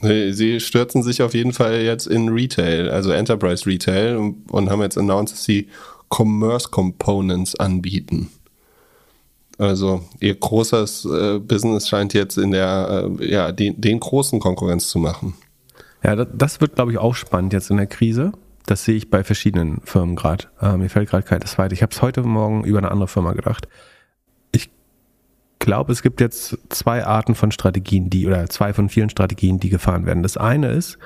Sie 0.00 0.60
stürzen 0.60 1.02
sich 1.02 1.22
auf 1.22 1.34
jeden 1.34 1.52
Fall 1.52 1.80
jetzt 1.80 2.06
in 2.06 2.28
Retail, 2.28 2.90
also 2.90 3.10
Enterprise 3.10 3.66
Retail 3.66 4.16
und, 4.16 4.50
und 4.52 4.70
haben 4.70 4.82
jetzt 4.82 4.98
announced, 4.98 5.34
dass 5.34 5.44
sie 5.44 5.68
Commerce 6.10 6.68
Components 6.68 7.54
anbieten. 7.56 8.30
Also 9.56 10.04
ihr 10.20 10.34
großes 10.36 11.06
äh, 11.06 11.38
Business 11.40 11.88
scheint 11.88 12.14
jetzt 12.14 12.38
in 12.38 12.52
der, 12.52 13.10
äh, 13.18 13.30
ja, 13.30 13.50
den, 13.50 13.80
den 13.80 13.98
großen 13.98 14.38
Konkurrenz 14.38 14.88
zu 14.88 14.98
machen. 14.98 15.34
Ja, 16.04 16.14
das, 16.14 16.28
das 16.32 16.60
wird, 16.60 16.76
glaube 16.76 16.92
ich, 16.92 16.98
auch 16.98 17.14
spannend 17.14 17.52
jetzt 17.52 17.70
in 17.70 17.76
der 17.76 17.88
Krise. 17.88 18.32
Das 18.68 18.84
sehe 18.84 18.96
ich 18.96 19.08
bei 19.08 19.24
verschiedenen 19.24 19.80
Firmen 19.84 20.14
gerade. 20.14 20.44
Äh, 20.60 20.76
mir 20.76 20.90
fällt 20.90 21.08
gerade 21.08 21.22
kein 21.22 21.40
zweite. 21.40 21.72
Ich 21.72 21.80
habe 21.80 21.90
es 21.90 22.02
heute 22.02 22.22
Morgen 22.22 22.64
über 22.64 22.76
eine 22.76 22.90
andere 22.90 23.08
Firma 23.08 23.32
gedacht. 23.32 23.66
Ich 24.52 24.70
glaube, 25.58 25.90
es 25.90 26.02
gibt 26.02 26.20
jetzt 26.20 26.58
zwei 26.68 27.02
Arten 27.02 27.34
von 27.34 27.50
Strategien, 27.50 28.10
die 28.10 28.26
oder 28.26 28.46
zwei 28.50 28.74
von 28.74 28.90
vielen 28.90 29.08
Strategien, 29.08 29.58
die 29.58 29.70
gefahren 29.70 30.04
werden. 30.04 30.22
Das 30.22 30.36
eine 30.36 30.68
ist, 30.68 30.98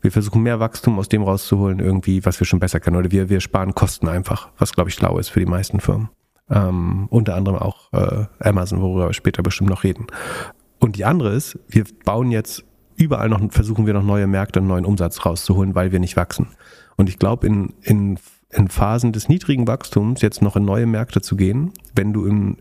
wir 0.00 0.12
versuchen 0.12 0.44
mehr 0.44 0.60
Wachstum 0.60 1.00
aus 1.00 1.08
dem 1.08 1.24
rauszuholen, 1.24 1.80
irgendwie, 1.80 2.24
was 2.24 2.38
wir 2.38 2.46
schon 2.46 2.60
besser 2.60 2.78
können. 2.78 2.96
Oder 2.96 3.10
wir, 3.10 3.28
wir 3.28 3.40
sparen 3.40 3.74
Kosten 3.74 4.06
einfach, 4.06 4.50
was 4.56 4.72
glaube 4.72 4.90
ich 4.90 4.94
schlau 4.94 5.18
ist 5.18 5.30
für 5.30 5.40
die 5.40 5.46
meisten 5.46 5.80
Firmen. 5.80 6.10
Ähm, 6.48 7.08
unter 7.10 7.34
anderem 7.34 7.58
auch 7.58 7.92
äh, 7.92 8.26
Amazon, 8.38 8.82
worüber 8.82 9.08
wir 9.08 9.14
später 9.14 9.42
bestimmt 9.42 9.70
noch 9.70 9.82
reden. 9.82 10.06
Und 10.78 10.94
die 10.94 11.04
andere 11.04 11.32
ist, 11.32 11.58
wir 11.66 11.84
bauen 12.04 12.30
jetzt 12.30 12.64
überall 12.94 13.28
noch, 13.28 13.40
versuchen 13.50 13.86
wir 13.86 13.94
noch 13.94 14.04
neue 14.04 14.28
Märkte 14.28 14.60
und 14.60 14.68
neuen 14.68 14.84
Umsatz 14.84 15.26
rauszuholen, 15.26 15.74
weil 15.74 15.90
wir 15.90 15.98
nicht 15.98 16.16
wachsen. 16.16 16.46
Und 16.96 17.08
ich 17.08 17.18
glaube, 17.18 17.46
in, 17.46 17.74
in, 17.82 18.18
in 18.50 18.68
Phasen 18.68 19.12
des 19.12 19.28
niedrigen 19.28 19.66
Wachstums 19.66 20.22
jetzt 20.22 20.42
noch 20.42 20.56
in 20.56 20.64
neue 20.64 20.86
Märkte 20.86 21.20
zu 21.20 21.36
gehen, 21.36 21.72
wenn 21.94 22.12
du 22.12 22.26
in, 22.26 22.56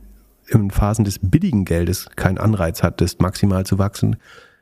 in 0.47 0.71
Phasen 0.71 1.05
des 1.05 1.19
billigen 1.19 1.65
Geldes 1.65 2.09
keinen 2.15 2.37
Anreiz 2.37 2.83
hattest, 2.83 3.21
maximal 3.21 3.65
zu 3.65 3.77
wachsen, 3.77 4.17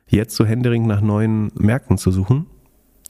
jetzt 0.07 0.35
so 0.35 0.45
händeringend 0.45 0.87
nach 0.87 1.01
neuen 1.01 1.51
Märkten 1.55 1.97
zu 1.97 2.11
suchen. 2.11 2.47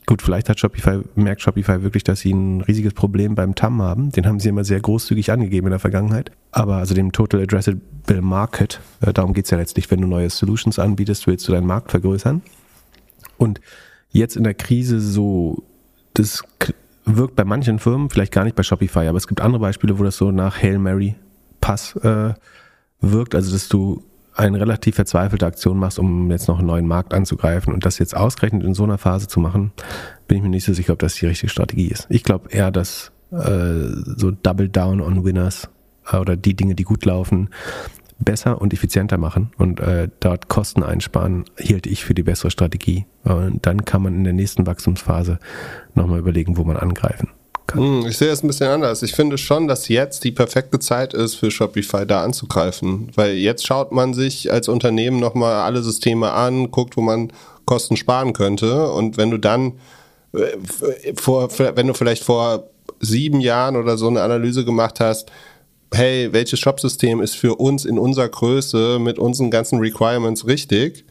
Gut, 0.08 0.22
vielleicht 0.22 0.48
hat 0.48 0.58
Shopify, 0.58 1.02
merkt 1.16 1.42
Shopify 1.42 1.84
wirklich, 1.84 2.06
dass 2.06 2.22
sie 2.22 2.32
ein 2.32 2.62
riesiges 2.62 2.94
Problem 2.94 3.36
beim 3.36 3.56
TAM 3.56 3.82
haben. 3.82 4.10
Den 4.14 4.26
haben 4.26 4.40
sie 4.40 4.48
immer 4.48 4.64
sehr 4.64 4.80
großzügig 4.80 5.32
angegeben 5.34 5.68
in 5.68 5.72
der 5.72 5.80
Vergangenheit. 5.80 6.32
Aber 6.52 6.78
also 6.78 6.96
dem 6.96 7.12
Total 7.12 7.42
Addressable 7.42 8.22
Market, 8.22 8.80
äh, 9.02 9.12
darum 9.12 9.34
geht's 9.34 9.50
ja 9.50 9.58
letztlich, 9.58 9.92
wenn 9.92 10.00
du 10.00 10.08
neue 10.08 10.30
Solutions 10.30 10.80
anbietest, 10.80 11.28
willst 11.28 11.46
du 11.46 11.52
deinen 11.52 11.68
Markt 11.68 11.92
vergrößern. 11.92 12.42
Und 13.38 13.60
jetzt 14.10 14.38
in 14.38 14.46
der 14.46 14.54
Krise 14.54 15.02
so 15.02 15.64
das 16.18 16.44
wirkt 17.06 17.36
bei 17.36 17.46
manchen 17.46 17.80
Firmen, 17.80 18.10
vielleicht 18.10 18.34
gar 18.34 18.44
nicht 18.44 18.56
bei 18.56 18.64
Shopify, 18.64 19.08
aber 19.08 19.18
es 19.18 19.28
gibt 19.28 19.42
andere 19.42 19.62
Beispiele, 19.62 19.98
wo 19.98 20.04
das 20.04 20.18
so 20.18 20.32
nach 20.32 20.62
Hail 20.62 20.78
Mary 20.78 21.16
Pass 21.62 21.96
äh, 21.98 22.34
wirkt, 23.02 23.36
also 23.36 23.52
dass 23.52 23.70
du 23.70 24.04
eine 24.36 24.60
relativ 24.60 24.96
verzweifelte 24.96 25.46
Aktion 25.46 25.78
machst, 25.78 25.98
um 25.98 26.30
jetzt 26.30 26.48
noch 26.48 26.60
einen 26.60 26.68
neuen 26.68 26.88
Markt 26.88 27.14
anzugreifen 27.14 27.74
und 27.74 27.86
das 27.86 27.98
jetzt 27.98 28.16
ausgerechnet 28.16 28.64
in 28.64 28.74
so 28.74 28.84
einer 28.84 28.98
Phase 28.98 29.28
zu 29.28 29.40
machen, 29.40 29.72
bin 30.28 30.38
ich 30.38 30.44
mir 30.44 30.50
nicht 30.50 30.66
so 30.66 30.74
sicher, 30.74 30.94
ob 30.94 31.00
das 31.00 31.16
die 31.16 31.26
richtige 31.26 31.50
Strategie 31.50 31.88
ist. 31.88 32.06
Ich 32.10 32.24
glaube 32.24 32.50
eher, 32.52 32.70
dass 32.70 33.12
äh, 33.32 33.88
so 34.16 34.32
Double 34.32 34.70
Down 34.70 35.02
on 35.02 35.26
Winners 35.26 35.70
äh, 36.12 36.18
oder 36.18 36.36
die 36.36 36.56
Dinge, 36.56 36.76
die 36.76 36.84
gut 36.84 37.04
laufen, 37.06 37.50
besser 38.20 38.62
und 38.62 38.74
effizienter 38.74 39.18
machen 39.18 39.52
und 39.58 39.80
äh, 39.80 40.10
dort 40.20 40.48
Kosten 40.48 40.84
einsparen, 40.84 41.46
hielt 41.58 41.86
ich 41.86 42.04
für 42.04 42.14
die 42.14 42.24
bessere 42.24 42.52
Strategie. 42.52 43.06
Und 43.24 43.66
dann 43.66 43.86
kann 43.86 44.02
man 44.02 44.16
in 44.16 44.24
der 44.24 44.34
nächsten 44.34 44.66
Wachstumsphase 44.66 45.40
nochmal 45.94 46.20
überlegen, 46.20 46.58
wo 46.58 46.64
man 46.64 46.78
angreifen 46.78 47.30
kann. 47.68 47.82
Hm, 47.82 48.06
ich 48.08 48.18
sehe 48.18 48.30
es 48.30 48.44
ein 48.44 48.48
bisschen 48.48 48.70
anders. 48.70 49.04
Ich 49.04 49.14
finde 49.14 49.38
schon, 49.38 49.68
dass 49.68 49.88
jetzt 49.88 50.24
die 50.24 50.32
perfekte 50.32 50.80
Zeit 50.80 51.14
ist 51.14 51.36
für 51.36 51.52
Shopify 51.52 52.08
da 52.08 52.24
anzugreifen, 52.24 53.12
weil 53.16 53.34
jetzt 53.34 53.68
schaut 53.68 53.92
man 53.92 54.14
sich 54.14 54.52
als 54.52 54.68
Unternehmen 54.68 55.20
nochmal 55.20 55.56
alle 55.56 55.84
Systeme 55.84 56.32
an, 56.32 56.72
guckt, 56.72 56.98
wo 56.98 57.02
man 57.02 57.32
Kosten 57.66 57.98
sparen 57.98 58.32
könnte 58.32 58.90
und 58.92 59.18
wenn 59.18 59.30
du 59.30 59.38
dann 59.38 59.74
äh, 60.34 61.14
vor, 61.16 61.50
wenn 61.58 61.88
du 61.88 61.94
vielleicht 61.94 62.24
vor 62.24 62.70
sieben 63.00 63.42
Jahren 63.42 63.76
oder 63.76 63.98
so 63.98 64.08
eine 64.08 64.22
Analyse 64.22 64.64
gemacht 64.64 65.02
hast, 65.02 65.30
hey, 65.94 66.32
welches 66.32 66.60
Shopsystem 66.60 67.22
ist 67.22 67.36
für 67.36 67.56
uns 67.56 67.86
in 67.86 67.98
unserer 67.98 68.30
Größe 68.30 69.00
mit 69.00 69.20
unseren 69.20 69.52
ganzen 69.52 69.80
Requirements 69.80 70.46
richtig? 70.46 71.06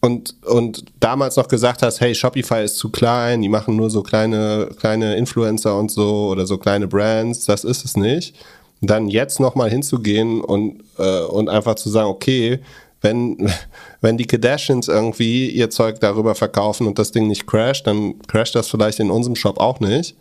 Und, 0.00 0.36
und 0.44 0.84
damals 1.00 1.36
noch 1.36 1.48
gesagt 1.48 1.82
hast, 1.82 2.00
hey, 2.02 2.14
Shopify 2.14 2.62
ist 2.62 2.76
zu 2.76 2.90
klein, 2.90 3.40
die 3.40 3.48
machen 3.48 3.74
nur 3.74 3.88
so 3.88 4.02
kleine, 4.02 4.68
kleine 4.78 5.16
Influencer 5.16 5.78
und 5.78 5.90
so 5.90 6.28
oder 6.28 6.46
so 6.46 6.58
kleine 6.58 6.86
Brands, 6.86 7.46
das 7.46 7.64
ist 7.64 7.86
es 7.86 7.96
nicht. 7.96 8.36
dann 8.82 9.08
jetzt 9.08 9.40
nochmal 9.40 9.70
hinzugehen 9.70 10.42
und, 10.42 10.82
äh, 10.98 11.22
und 11.22 11.48
einfach 11.48 11.76
zu 11.76 11.88
sagen, 11.88 12.10
okay, 12.10 12.60
wenn, 13.00 13.50
wenn 14.02 14.18
die 14.18 14.26
Kardashians 14.26 14.88
irgendwie 14.88 15.48
ihr 15.48 15.70
Zeug 15.70 16.00
darüber 16.00 16.34
verkaufen 16.34 16.86
und 16.86 16.98
das 16.98 17.10
Ding 17.10 17.26
nicht 17.26 17.46
crasht, 17.46 17.86
dann 17.86 18.18
crasht 18.26 18.54
das 18.54 18.68
vielleicht 18.68 19.00
in 19.00 19.10
unserem 19.10 19.36
Shop 19.36 19.58
auch 19.58 19.80
nicht. 19.80 20.16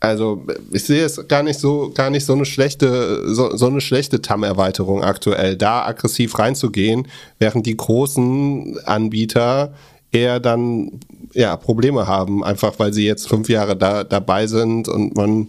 Also 0.00 0.44
ich 0.72 0.84
sehe 0.84 1.04
es 1.04 1.26
gar 1.26 1.42
nicht 1.42 1.58
so, 1.58 1.90
gar 1.94 2.10
nicht 2.10 2.26
so 2.26 2.34
eine 2.34 2.44
schlechte, 2.44 3.34
so, 3.34 3.56
so 3.56 3.66
eine 3.66 3.80
schlechte 3.80 4.20
TAM-Erweiterung 4.20 5.02
aktuell, 5.02 5.56
da 5.56 5.86
aggressiv 5.86 6.38
reinzugehen, 6.38 7.08
während 7.38 7.66
die 7.66 7.76
großen 7.76 8.78
Anbieter 8.84 9.72
eher 10.12 10.38
dann 10.38 11.00
ja 11.32 11.56
Probleme 11.56 12.06
haben, 12.06 12.44
einfach 12.44 12.78
weil 12.78 12.92
sie 12.92 13.06
jetzt 13.06 13.28
fünf 13.28 13.48
Jahre 13.48 13.76
da, 13.76 14.04
dabei 14.04 14.46
sind 14.46 14.88
und 14.88 15.16
man 15.16 15.48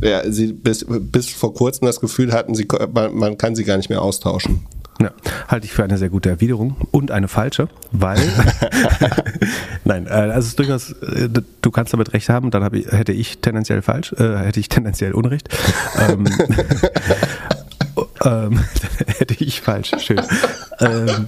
ja, 0.00 0.30
sie 0.30 0.52
bis, 0.52 0.86
bis 0.88 1.28
vor 1.28 1.54
kurzem 1.54 1.86
das 1.86 2.00
Gefühl 2.00 2.32
hatten, 2.32 2.54
sie, 2.54 2.68
man, 2.92 3.16
man 3.16 3.38
kann 3.38 3.56
sie 3.56 3.64
gar 3.64 3.76
nicht 3.76 3.90
mehr 3.90 4.02
austauschen. 4.02 4.64
Ja, 5.00 5.12
halte 5.46 5.64
ich 5.64 5.72
für 5.72 5.84
eine 5.84 5.96
sehr 5.96 6.08
gute 6.08 6.28
Erwiderung 6.28 6.76
und 6.90 7.12
eine 7.12 7.28
falsche, 7.28 7.68
weil 7.92 8.18
nein, 9.84 10.06
äh, 10.06 10.10
also 10.10 10.38
es 10.40 10.46
ist 10.48 10.58
durchaus, 10.58 10.90
äh, 10.90 11.28
du 11.62 11.70
kannst 11.70 11.92
damit 11.92 12.12
recht 12.12 12.28
haben, 12.28 12.50
dann 12.50 12.74
ich, 12.74 12.90
hätte 12.90 13.12
ich 13.12 13.38
tendenziell 13.38 13.80
falsch, 13.82 14.12
äh, 14.14 14.38
hätte 14.38 14.58
ich 14.58 14.68
tendenziell 14.68 15.12
Unrecht. 15.12 15.50
ähm, 16.00 16.26
ähm, 18.24 18.60
hätte 19.18 19.34
ich 19.38 19.60
falsch, 19.60 19.92
schön. 20.00 20.20
Ähm, 20.80 21.26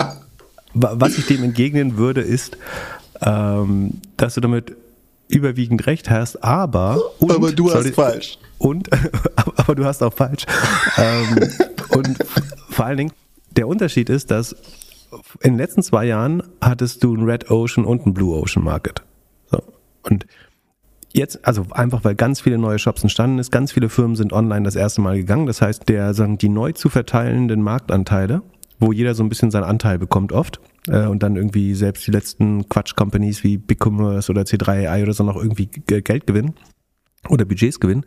was 0.74 1.16
ich 1.18 1.26
dem 1.26 1.44
entgegnen 1.44 1.96
würde, 1.96 2.22
ist, 2.22 2.58
ähm, 3.22 4.00
dass 4.16 4.34
du 4.34 4.40
damit 4.40 4.74
überwiegend 5.28 5.86
recht 5.86 6.10
hast, 6.10 6.42
aber 6.42 7.00
und, 7.20 7.30
aber 7.30 7.52
du 7.52 7.72
hast 7.72 7.88
falsch. 7.94 8.38
Und 8.58 8.90
aber 9.56 9.76
du 9.76 9.84
hast 9.84 10.02
auch 10.02 10.12
falsch. 10.12 10.44
ähm, 10.96 11.38
und 11.90 12.18
vor 12.70 12.84
allen 12.84 12.96
Dingen 12.96 13.12
der 13.56 13.68
Unterschied 13.68 14.08
ist, 14.08 14.30
dass 14.30 14.54
in 15.40 15.52
den 15.52 15.58
letzten 15.58 15.82
zwei 15.82 16.06
Jahren 16.06 16.42
hattest 16.60 17.02
du 17.02 17.14
einen 17.14 17.24
Red 17.24 17.50
Ocean 17.50 17.84
und 17.84 18.04
einen 18.04 18.14
Blue 18.14 18.38
Ocean 18.38 18.64
Market. 18.64 19.02
So. 19.50 19.62
Und 20.02 20.26
jetzt, 21.12 21.44
also 21.44 21.66
einfach 21.72 22.04
weil 22.04 22.14
ganz 22.14 22.40
viele 22.40 22.58
neue 22.58 22.78
Shops 22.78 23.02
entstanden 23.02 23.38
ist, 23.38 23.50
ganz 23.50 23.72
viele 23.72 23.88
Firmen 23.88 24.16
sind 24.16 24.32
online 24.32 24.64
das 24.64 24.76
erste 24.76 25.00
Mal 25.00 25.16
gegangen. 25.16 25.46
Das 25.46 25.60
heißt, 25.60 25.88
der, 25.88 26.14
sagen, 26.14 26.38
die 26.38 26.48
neu 26.48 26.72
zu 26.72 26.88
verteilenden 26.88 27.62
Marktanteile, 27.62 28.42
wo 28.78 28.92
jeder 28.92 29.14
so 29.14 29.22
ein 29.22 29.28
bisschen 29.28 29.50
seinen 29.50 29.64
Anteil 29.64 29.98
bekommt 29.98 30.32
oft, 30.32 30.60
äh, 30.88 31.06
und 31.06 31.22
dann 31.22 31.36
irgendwie 31.36 31.74
selbst 31.74 32.06
die 32.06 32.10
letzten 32.10 32.68
Quatsch-Companies 32.68 33.44
wie 33.44 33.58
BigCommerce 33.58 34.30
oder 34.30 34.42
C3AI 34.42 35.02
oder 35.02 35.12
so 35.12 35.24
noch 35.24 35.36
irgendwie 35.36 35.66
Geld 35.66 36.26
gewinnen 36.26 36.54
oder 37.28 37.44
Budgets 37.44 37.80
gewinnen, 37.80 38.06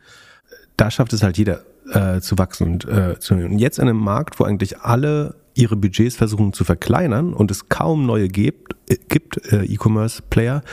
da 0.77 0.89
schafft 0.89 1.13
es 1.13 1.21
halt 1.21 1.37
jeder 1.37 1.61
äh, 1.91 2.19
zu 2.21 2.37
wachsen 2.37 2.73
und 2.73 2.85
äh, 2.85 3.19
zu 3.19 3.35
nehmen. 3.35 3.53
Und 3.53 3.59
jetzt 3.59 3.79
in 3.79 3.87
einem 3.87 3.97
Markt, 3.97 4.39
wo 4.39 4.43
eigentlich 4.43 4.79
alle 4.79 5.35
ihre 5.55 5.75
Budgets 5.75 6.15
versuchen 6.15 6.53
zu 6.53 6.63
verkleinern 6.63 7.33
und 7.33 7.51
es 7.51 7.69
kaum 7.69 8.05
neue 8.05 8.27
gibt, 8.27 8.75
äh, 8.89 8.97
gibt 9.07 9.51
äh, 9.51 9.63
E-Commerce-Player 9.65 10.63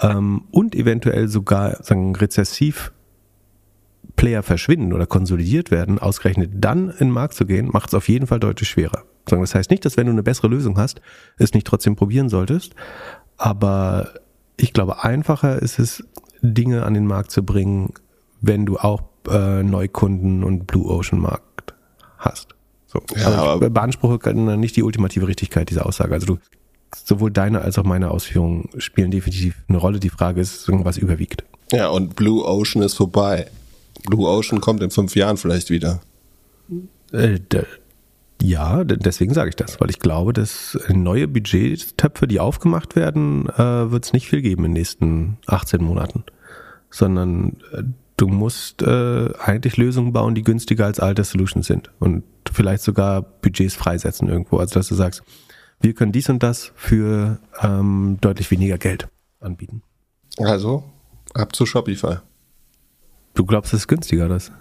ähm, 0.00 0.42
und 0.50 0.74
eventuell 0.74 1.28
sogar 1.28 1.82
sagen 1.82 2.14
rezessiv 2.14 2.92
Player 4.16 4.42
verschwinden 4.42 4.92
oder 4.92 5.06
konsolidiert 5.06 5.70
werden, 5.70 5.98
ausgerechnet 5.98 6.50
dann 6.54 6.90
in 6.90 6.96
den 6.96 7.10
Markt 7.10 7.34
zu 7.34 7.46
gehen, 7.46 7.70
macht 7.72 7.88
es 7.88 7.94
auf 7.94 8.08
jeden 8.08 8.26
Fall 8.26 8.40
deutlich 8.40 8.68
schwerer. 8.68 9.04
Das 9.24 9.54
heißt 9.54 9.70
nicht, 9.70 9.84
dass 9.84 9.96
wenn 9.96 10.06
du 10.06 10.12
eine 10.12 10.22
bessere 10.22 10.48
Lösung 10.48 10.76
hast, 10.76 11.00
es 11.38 11.54
nicht 11.54 11.66
trotzdem 11.66 11.96
probieren 11.96 12.28
solltest, 12.28 12.74
aber 13.36 14.12
ich 14.56 14.72
glaube, 14.72 15.04
einfacher 15.04 15.62
ist 15.62 15.78
es, 15.78 16.04
Dinge 16.42 16.84
an 16.84 16.94
den 16.94 17.06
Markt 17.06 17.30
zu 17.30 17.44
bringen, 17.44 17.92
wenn 18.40 18.66
du 18.66 18.78
auch 18.78 19.02
äh, 19.28 19.62
Neukunden 19.62 20.44
und 20.44 20.66
Blue 20.66 20.86
Ocean 20.86 21.20
Markt 21.20 21.74
hast. 22.18 22.54
So. 22.86 23.00
Ja, 23.16 23.26
also 23.26 23.38
aber 23.38 23.66
ich 23.66 23.72
beanspruche 23.72 24.34
nicht 24.34 24.76
die 24.76 24.82
ultimative 24.82 25.28
Richtigkeit 25.28 25.70
dieser 25.70 25.86
Aussage. 25.86 26.14
Also 26.14 26.26
du, 26.26 26.38
sowohl 26.92 27.30
deine 27.30 27.62
als 27.62 27.78
auch 27.78 27.84
meine 27.84 28.10
Ausführungen 28.10 28.68
spielen 28.78 29.10
definitiv 29.10 29.56
eine 29.68 29.78
Rolle. 29.78 30.00
Die 30.00 30.10
Frage 30.10 30.40
ist, 30.40 30.68
was 30.68 30.98
überwiegt. 30.98 31.44
Ja, 31.72 31.88
und 31.88 32.16
Blue 32.16 32.44
Ocean 32.44 32.82
ist 32.82 32.94
vorbei. 32.94 33.46
Blue 34.08 34.28
Ocean 34.28 34.60
kommt 34.60 34.82
in 34.82 34.90
fünf 34.90 35.14
Jahren 35.14 35.36
vielleicht 35.36 35.70
wieder. 35.70 36.00
Äh, 37.12 37.38
ja, 38.42 38.84
deswegen 38.84 39.34
sage 39.34 39.50
ich 39.50 39.56
das, 39.56 39.80
weil 39.80 39.90
ich 39.90 39.98
glaube, 39.98 40.32
dass 40.32 40.78
neue 40.88 41.28
Budgettöpfe, 41.28 42.26
die 42.26 42.40
aufgemacht 42.40 42.96
werden, 42.96 43.48
äh, 43.50 43.90
wird 43.90 44.06
es 44.06 44.12
nicht 44.12 44.28
viel 44.28 44.40
geben 44.40 44.64
in 44.64 44.70
den 44.70 44.80
nächsten 44.80 45.36
18 45.46 45.82
Monaten. 45.82 46.24
Sondern 46.88 47.56
äh, 47.72 47.82
du 48.20 48.28
musst 48.28 48.82
äh, 48.82 49.30
eigentlich 49.38 49.78
Lösungen 49.78 50.12
bauen, 50.12 50.34
die 50.34 50.42
günstiger 50.42 50.84
als 50.84 51.00
alte 51.00 51.24
Solutions 51.24 51.66
sind 51.66 51.90
und 52.00 52.22
vielleicht 52.52 52.82
sogar 52.82 53.22
Budgets 53.22 53.74
freisetzen 53.74 54.28
irgendwo. 54.28 54.58
Also 54.58 54.74
dass 54.74 54.88
du 54.88 54.94
sagst, 54.94 55.22
wir 55.80 55.94
können 55.94 56.12
dies 56.12 56.28
und 56.28 56.42
das 56.42 56.72
für 56.74 57.38
ähm, 57.62 58.18
deutlich 58.20 58.50
weniger 58.50 58.76
Geld 58.76 59.08
anbieten. 59.40 59.82
Also 60.38 60.84
ab 61.32 61.56
zu 61.56 61.64
Shopify. 61.64 62.16
Du 63.32 63.46
glaubst, 63.46 63.72
es 63.72 63.80
ist 63.80 63.88
günstiger, 63.88 64.28
das? 64.28 64.52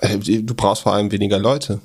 Äh, 0.00 0.18
du 0.18 0.54
brauchst 0.54 0.82
vor 0.82 0.92
allem 0.92 1.10
weniger 1.10 1.38
Leute. 1.38 1.80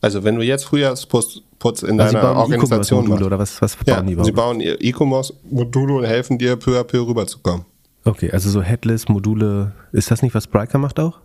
Also 0.00 0.24
wenn 0.24 0.34
du 0.34 0.42
jetzt 0.42 0.64
Frühjahrsputz 0.64 1.42
in 1.82 2.00
also 2.00 2.14
deiner 2.14 2.36
Organisation 2.36 3.06
machst. 3.06 3.22
oder 3.22 3.38
was, 3.38 3.62
was 3.62 3.76
bauen 3.76 3.86
ja, 3.86 4.02
die 4.02 4.14
bauen? 4.16 4.24
Sie 4.24 4.32
bauen 4.32 4.60
E-Commerce-Module 4.60 5.94
und 5.94 6.04
helfen 6.04 6.38
dir 6.38 6.56
peu 6.56 6.80
à 6.80 6.84
peu 6.84 7.06
rüberzukommen. 7.06 7.66
Okay, 8.04 8.30
also 8.30 8.50
so 8.50 8.62
Headless-Module, 8.62 9.72
ist 9.92 10.10
das 10.10 10.22
nicht, 10.22 10.34
was 10.34 10.44
Spryker 10.44 10.78
macht 10.78 10.98
auch? 10.98 11.18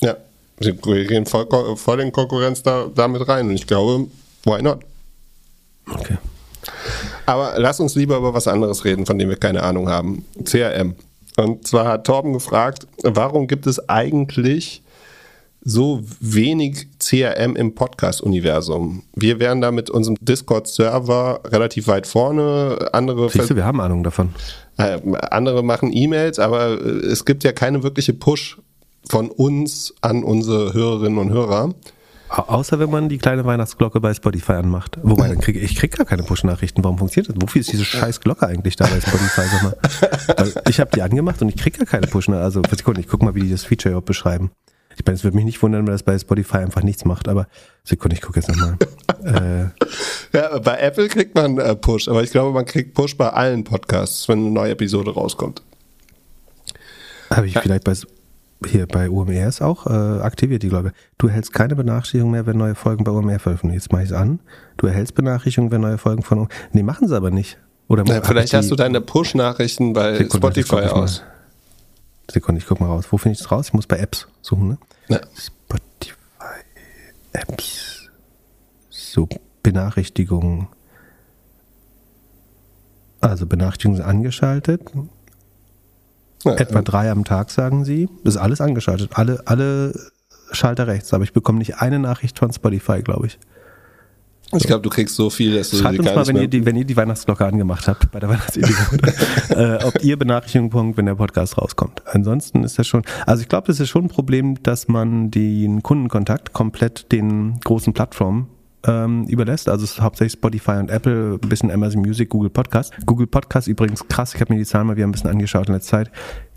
Ja, 0.00 0.16
sie 0.60 0.72
gehen 0.72 1.26
voll, 1.26 1.46
voll 1.76 2.00
in 2.00 2.12
Konkurrenz 2.12 2.62
da, 2.62 2.86
damit 2.94 3.28
rein 3.28 3.48
und 3.48 3.54
ich 3.54 3.66
glaube, 3.66 4.06
why 4.44 4.62
not? 4.62 4.80
Okay. 5.90 6.16
Aber 7.26 7.54
lass 7.58 7.80
uns 7.80 7.94
lieber 7.94 8.16
über 8.16 8.32
was 8.32 8.48
anderes 8.48 8.84
reden, 8.84 9.06
von 9.06 9.18
dem 9.18 9.28
wir 9.28 9.36
keine 9.36 9.62
Ahnung 9.62 9.88
haben. 9.88 10.24
CRM. 10.44 10.94
Und 11.36 11.66
zwar 11.66 11.86
hat 11.86 12.06
Torben 12.06 12.32
gefragt, 12.32 12.86
warum 13.02 13.46
gibt 13.46 13.66
es 13.66 13.88
eigentlich 13.88 14.82
so 15.64 16.02
wenig 16.20 16.86
CRM 16.98 17.56
im 17.56 17.74
Podcast-Universum. 17.74 19.02
Wir 19.14 19.40
wären 19.40 19.62
da 19.62 19.72
mit 19.72 19.88
unserem 19.88 20.16
Discord-Server 20.20 21.40
relativ 21.46 21.86
weit 21.88 22.06
vorne. 22.06 22.90
Andere 22.92 23.30
Siehst 23.30 23.48
du, 23.48 23.56
wir 23.56 23.64
haben 23.64 23.80
Ahnung 23.80 24.04
davon. 24.04 24.34
Äh, 24.76 24.98
andere 25.30 25.62
machen 25.62 25.90
E-Mails, 25.92 26.38
aber 26.38 26.80
äh, 26.80 27.06
es 27.06 27.24
gibt 27.24 27.44
ja 27.44 27.52
keine 27.52 27.82
wirkliche 27.82 28.12
Push 28.12 28.58
von 29.08 29.30
uns 29.30 29.94
an 30.00 30.24
unsere 30.24 30.72
Hörerinnen 30.72 31.18
und 31.18 31.30
Hörer. 31.30 31.74
Außer 32.28 32.80
wenn 32.80 32.90
man 32.90 33.08
die 33.08 33.18
kleine 33.18 33.44
Weihnachtsglocke 33.44 34.00
bei 34.00 34.12
Spotify 34.12 34.52
anmacht. 34.52 34.98
Wobei, 35.02 35.28
dann 35.28 35.38
krieg, 35.38 35.56
ich 35.56 35.76
kriege 35.76 35.96
gar 35.96 36.06
keine 36.06 36.24
Push-Nachrichten. 36.24 36.82
Warum 36.82 36.98
funktioniert 36.98 37.28
das? 37.28 37.40
Wofür 37.40 37.60
ist 37.60 37.72
diese 37.72 37.84
scheiß 37.84 38.20
Glocke 38.20 38.46
eigentlich 38.46 38.74
da 38.74 38.86
bei 38.86 39.00
Spotify? 39.00 39.42
Sag 39.42 39.62
mal. 39.62 39.76
Weil 40.36 40.62
ich 40.68 40.80
habe 40.80 40.90
die 40.92 41.02
angemacht 41.02 41.40
und 41.42 41.48
ich 41.50 41.56
kriege 41.56 41.78
gar 41.78 41.86
keine 41.86 42.06
Push-Nachrichten. 42.08 42.44
Also, 42.44 42.76
Sekunde, 42.76 43.00
ich 43.00 43.08
guck 43.08 43.22
mal, 43.22 43.34
wie 43.34 43.40
die 43.40 43.50
das 43.50 43.64
Feature 43.64 43.90
überhaupt 43.90 44.06
beschreiben. 44.06 44.50
Ich 44.96 45.04
meine, 45.04 45.16
es 45.16 45.24
würde 45.24 45.36
mich 45.36 45.44
nicht 45.44 45.62
wundern, 45.62 45.86
wenn 45.86 45.92
das 45.92 46.02
bei 46.02 46.18
Spotify 46.18 46.58
einfach 46.58 46.82
nichts 46.82 47.04
macht, 47.04 47.28
aber 47.28 47.46
Sekunde, 47.82 48.16
ich 48.16 48.22
gucke 48.22 48.40
jetzt 48.40 48.48
nochmal. 48.48 48.76
äh. 49.24 49.68
Ja, 50.32 50.58
bei 50.58 50.78
Apple 50.78 51.08
kriegt 51.08 51.36
man 51.36 51.58
äh, 51.58 51.76
Push, 51.76 52.08
aber 52.08 52.24
ich 52.24 52.32
glaube, 52.32 52.52
man 52.52 52.64
kriegt 52.64 52.94
Push 52.94 53.16
bei 53.16 53.28
allen 53.28 53.62
Podcasts, 53.62 54.28
wenn 54.28 54.40
eine 54.40 54.50
neue 54.50 54.72
Episode 54.72 55.12
rauskommt. 55.14 55.62
Habe 57.30 57.46
ich 57.46 57.54
ja. 57.54 57.60
vielleicht 57.60 57.84
bei 57.84 57.94
hier 58.66 58.86
bei 58.86 59.10
UMRs 59.10 59.62
auch 59.62 59.86
äh, 59.86 59.90
aktiviert, 59.90 60.62
die 60.62 60.68
glaube 60.68 60.88
ich. 60.88 60.94
Du 61.18 61.28
erhältst 61.28 61.52
keine 61.52 61.76
Benachrichtigung 61.76 62.30
mehr, 62.30 62.46
wenn 62.46 62.56
neue 62.56 62.74
Folgen 62.74 63.04
bei 63.04 63.12
UMR 63.12 63.38
veröffentlicht. 63.38 63.84
Jetzt 63.84 63.92
mache 63.92 64.02
ich 64.02 64.10
es 64.10 64.14
an. 64.14 64.40
Du 64.76 64.86
erhältst 64.86 65.14
Benachrichtigungen, 65.14 65.70
wenn 65.70 65.82
neue 65.82 65.98
Folgen 65.98 66.22
von 66.22 66.38
UMR. 66.38 66.48
Nee, 66.72 66.82
machen 66.82 67.06
sie 67.06 67.16
aber 67.16 67.30
nicht. 67.30 67.58
Oder 67.88 68.04
ja, 68.06 68.22
vielleicht 68.22 68.54
hast 68.54 68.70
du 68.70 68.76
deine 68.76 69.00
Push-Nachrichten 69.00 69.92
bei 69.92 70.16
Sekunde, 70.16 70.36
Spotify 70.36 70.86
aus. 70.86 71.20
Mal. 71.20 71.33
Sekunde, 72.30 72.60
ich 72.60 72.66
guck 72.66 72.80
mal 72.80 72.86
raus. 72.86 73.06
Wo 73.10 73.18
finde 73.18 73.34
ich 73.34 73.38
das 73.38 73.50
raus? 73.50 73.68
Ich 73.68 73.72
muss 73.72 73.86
bei 73.86 73.98
Apps 73.98 74.28
suchen, 74.42 74.68
ne? 74.68 74.78
Ja. 75.08 75.20
Spotify 75.34 76.64
Apps. 77.32 78.08
So, 78.88 79.28
Benachrichtigungen. 79.62 80.68
Also 83.20 83.46
Benachrichtigungen 83.46 83.98
sind 83.98 84.06
angeschaltet. 84.06 84.90
Ja, 86.44 86.54
Etwa 86.54 86.78
ähm. 86.78 86.84
drei 86.84 87.10
am 87.10 87.24
Tag, 87.24 87.50
sagen 87.50 87.84
sie. 87.84 88.08
Ist 88.22 88.36
alles 88.36 88.60
angeschaltet. 88.60 89.10
Alle, 89.14 89.42
alle 89.46 89.94
Schalter 90.52 90.86
rechts. 90.86 91.12
Aber 91.14 91.24
ich 91.24 91.32
bekomme 91.32 91.58
nicht 91.58 91.78
eine 91.78 91.98
Nachricht 91.98 92.38
von 92.38 92.52
Spotify, 92.52 93.02
glaube 93.02 93.26
ich. 93.28 93.38
Ich 94.56 94.66
glaube, 94.66 94.82
du 94.82 94.90
kriegst 94.90 95.16
so 95.16 95.30
viel, 95.30 95.56
dass 95.56 95.70
du 95.70 95.76
Schreibt 95.76 95.98
uns 95.98 96.14
mal, 96.14 96.26
wenn 96.26 96.36
ihr, 96.36 96.48
die, 96.48 96.64
wenn 96.64 96.76
ihr 96.76 96.84
die 96.84 96.96
Weihnachtsglocke 96.96 97.44
angemacht 97.44 97.88
habt 97.88 98.10
bei 98.12 98.20
der 98.20 98.28
Weihnachtsepisode, 98.30 99.12
äh, 99.50 99.84
ob 99.84 100.02
ihr 100.02 100.18
Benachrichtigungen 100.18 100.70
bekommt, 100.70 100.96
wenn 100.96 101.06
der 101.06 101.16
Podcast 101.16 101.58
rauskommt. 101.58 102.02
Ansonsten 102.06 102.64
ist 102.64 102.78
das 102.78 102.86
schon, 102.86 103.02
also 103.26 103.42
ich 103.42 103.48
glaube, 103.48 103.66
das 103.66 103.80
ist 103.80 103.88
schon 103.88 104.04
ein 104.04 104.08
Problem, 104.08 104.62
dass 104.62 104.88
man 104.88 105.30
den 105.30 105.82
Kundenkontakt 105.82 106.52
komplett 106.52 107.10
den 107.12 107.58
großen 107.60 107.92
Plattformen 107.92 108.48
ähm, 108.86 109.24
überlässt. 109.24 109.68
Also 109.68 109.84
es 109.84 109.92
ist 109.92 110.00
hauptsächlich 110.00 110.34
Spotify 110.34 110.72
und 110.72 110.90
Apple, 110.90 111.38
ein 111.42 111.48
bisschen 111.48 111.70
Amazon 111.70 112.02
Music, 112.02 112.28
Google 112.28 112.50
Podcast. 112.50 112.92
Google 113.06 113.26
Podcast 113.26 113.68
übrigens 113.68 114.06
krass, 114.08 114.34
ich 114.34 114.40
habe 114.40 114.52
mir 114.52 114.58
die 114.58 114.66
Zahlen 114.66 114.86
mal 114.86 114.96
wieder 114.96 115.06
ein 115.06 115.12
bisschen 115.12 115.30
angeschaut 115.30 115.68
in 115.68 115.74
letzter 115.74 115.98
Zeit. 115.98 116.10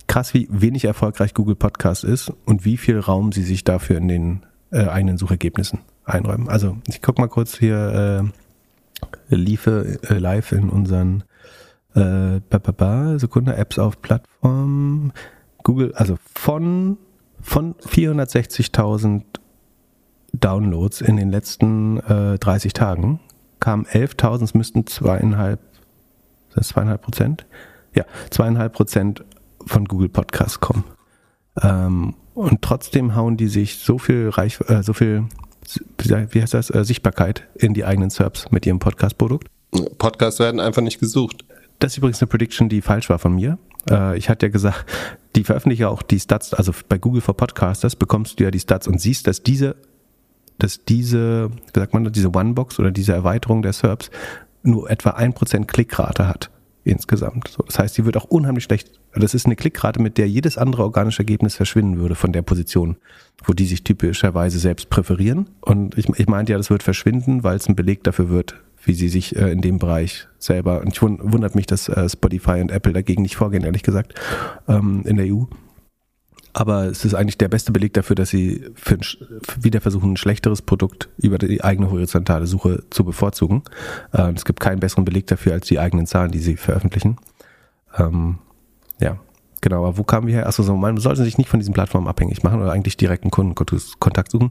Krass, 0.07 0.33
wie 0.33 0.47
wenig 0.49 0.85
erfolgreich 0.85 1.33
Google 1.33 1.55
Podcast 1.55 2.03
ist 2.03 2.31
und 2.45 2.63
wie 2.63 2.77
viel 2.77 2.99
Raum 2.99 3.31
sie 3.31 3.43
sich 3.43 3.63
dafür 3.63 3.97
in 3.97 4.07
den 4.07 4.45
äh, 4.71 4.87
eigenen 4.87 5.17
Suchergebnissen 5.17 5.79
einräumen. 6.07 6.49
Also 6.49 6.77
ich 6.87 7.01
guck 7.01 7.19
mal 7.19 7.27
kurz 7.27 7.57
hier 7.57 8.31
äh, 9.29 9.35
liefe 9.35 9.99
äh, 10.09 10.17
live 10.17 10.51
in 10.51 10.69
unseren 10.69 11.23
äh, 11.93 12.39
Sekunde 13.17 13.55
Apps 13.55 13.79
auf 13.79 14.01
Plattform 14.01 15.11
Google, 15.63 15.93
also 15.95 16.17
von 16.33 16.97
von 17.41 17.75
460.000 17.75 19.23
Downloads 20.33 21.01
in 21.01 21.17
den 21.17 21.29
letzten 21.29 21.97
äh, 21.99 22.37
30 22.37 22.73
Tagen 22.73 23.19
kamen 23.59 23.85
11.000, 23.85 24.43
es 24.43 24.53
müssten 24.53 24.85
zweieinhalb, 24.85 25.59
das 26.53 26.69
zweieinhalb 26.69 27.01
Prozent? 27.01 27.45
Ja, 27.95 28.05
zweieinhalb 28.29 28.73
Prozent 28.73 29.23
von 29.65 29.85
Google 29.85 30.09
Podcasts 30.09 30.59
kommen. 30.59 30.83
Ähm, 31.61 32.15
und 32.33 32.61
trotzdem 32.61 33.15
hauen 33.15 33.37
die 33.37 33.47
sich 33.47 33.77
so 33.77 33.97
viel 33.97 34.29
Reich, 34.29 34.59
äh, 34.67 34.83
so 34.83 34.93
viel, 34.93 35.25
wie 35.97 36.41
heißt 36.41 36.53
das, 36.53 36.69
äh, 36.69 36.83
Sichtbarkeit 36.83 37.43
in 37.55 37.73
die 37.73 37.85
eigenen 37.85 38.09
Serbs 38.09 38.51
mit 38.51 38.65
ihrem 38.65 38.79
Podcast-Produkt. 38.79 39.49
Podcasts 39.97 40.39
werden 40.39 40.59
einfach 40.59 40.81
nicht 40.81 40.99
gesucht. 40.99 41.45
Das 41.79 41.93
ist 41.93 41.97
übrigens 41.97 42.21
eine 42.21 42.27
Prediction, 42.27 42.69
die 42.69 42.81
falsch 42.81 43.09
war 43.09 43.19
von 43.19 43.35
mir. 43.35 43.57
Äh, 43.89 44.17
ich 44.17 44.29
hatte 44.29 44.47
ja 44.47 44.51
gesagt, 44.51 44.85
die 45.35 45.43
veröffentliche 45.43 45.89
auch 45.89 46.01
die 46.01 46.19
Stats, 46.19 46.53
also 46.53 46.71
bei 46.87 46.97
Google 46.97 47.21
for 47.21 47.35
Podcasters 47.35 47.95
bekommst 47.95 48.39
du 48.39 48.45
ja 48.45 48.51
die 48.51 48.59
Stats 48.59 48.87
und 48.87 48.99
siehst, 48.99 49.27
dass 49.27 49.43
diese, 49.43 49.75
dass 50.57 50.83
diese, 50.85 51.51
wie 51.51 51.79
sagt 51.79 51.93
man, 51.93 52.11
diese 52.11 52.29
One-Box 52.29 52.79
oder 52.79 52.91
diese 52.91 53.13
Erweiterung 53.13 53.61
der 53.61 53.73
SERPs 53.73 54.09
nur 54.63 54.89
etwa 54.89 55.11
ein 55.11 55.33
Prozent 55.33 55.67
Klickrate 55.67 56.27
hat 56.27 56.49
insgesamt. 56.89 57.47
So, 57.49 57.63
das 57.63 57.79
heißt, 57.79 57.97
die 57.97 58.05
wird 58.05 58.17
auch 58.17 58.25
unheimlich 58.25 58.63
schlecht. 58.63 58.91
Das 59.13 59.33
ist 59.33 59.45
eine 59.45 59.55
Klickrate, 59.55 60.01
mit 60.01 60.17
der 60.17 60.27
jedes 60.27 60.57
andere 60.57 60.83
organische 60.83 61.19
Ergebnis 61.19 61.55
verschwinden 61.55 61.99
würde 61.99 62.15
von 62.15 62.31
der 62.31 62.41
Position, 62.41 62.97
wo 63.43 63.53
die 63.53 63.65
sich 63.65 63.83
typischerweise 63.83 64.59
selbst 64.59 64.89
präferieren. 64.89 65.49
Und 65.61 65.97
ich, 65.97 66.07
ich 66.17 66.27
meinte 66.27 66.51
ja, 66.51 66.57
das 66.57 66.69
wird 66.69 66.83
verschwinden, 66.83 67.43
weil 67.43 67.57
es 67.57 67.67
ein 67.67 67.75
Beleg 67.75 68.03
dafür 68.03 68.29
wird, 68.29 68.55
wie 68.83 68.93
sie 68.93 69.09
sich 69.09 69.35
äh, 69.35 69.51
in 69.51 69.61
dem 69.61 69.79
Bereich 69.79 70.27
selber, 70.39 70.81
und 70.81 70.93
ich 70.93 71.01
wundert 71.01 71.55
mich, 71.55 71.65
dass 71.65 71.89
äh, 71.89 72.07
Spotify 72.09 72.61
und 72.61 72.71
Apple 72.71 72.93
dagegen 72.93 73.21
nicht 73.21 73.35
vorgehen, 73.35 73.63
ehrlich 73.63 73.83
gesagt, 73.83 74.13
ähm, 74.67 75.03
in 75.05 75.17
der 75.17 75.25
EU. 75.25 75.43
Aber 76.59 76.85
es 76.85 77.05
ist 77.05 77.13
eigentlich 77.13 77.37
der 77.37 77.49
beste 77.49 77.71
Beleg 77.71 77.93
dafür, 77.93 78.15
dass 78.15 78.29
sie 78.29 78.65
für, 78.73 78.97
für 78.97 79.63
wieder 79.63 79.79
versuchen, 79.79 80.13
ein 80.13 80.17
schlechteres 80.17 80.63
Produkt 80.63 81.07
über 81.17 81.37
die 81.37 81.63
eigene 81.63 81.91
horizontale 81.91 82.47
Suche 82.47 82.83
zu 82.89 83.03
bevorzugen. 83.03 83.61
Äh, 84.11 84.31
es 84.31 84.43
gibt 84.43 84.59
keinen 84.59 84.79
besseren 84.79 85.05
Beleg 85.05 85.27
dafür 85.27 85.53
als 85.53 85.67
die 85.67 85.77
eigenen 85.77 86.07
Zahlen, 86.07 86.31
die 86.31 86.39
sie 86.39 86.57
veröffentlichen. 86.57 87.17
Ähm, 87.95 88.39
ja, 88.99 89.19
genau. 89.61 89.85
Aber 89.85 89.99
wo 89.99 90.03
kamen 90.03 90.25
wir 90.25 90.33
her? 90.33 90.47
Achso, 90.47 90.63
so, 90.63 90.75
man 90.75 90.97
sollte 90.97 91.23
sich 91.23 91.37
nicht 91.37 91.47
von 91.47 91.59
diesen 91.59 91.75
Plattformen 91.75 92.07
abhängig 92.07 92.41
machen 92.41 92.59
oder 92.59 92.71
eigentlich 92.71 92.97
direkten 92.97 93.29
Kundenkontakt 93.29 94.31
suchen. 94.31 94.49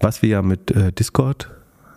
Was 0.00 0.20
wir 0.20 0.28
ja 0.28 0.42
mit 0.42 0.70
äh, 0.72 0.92
Discord 0.92 1.50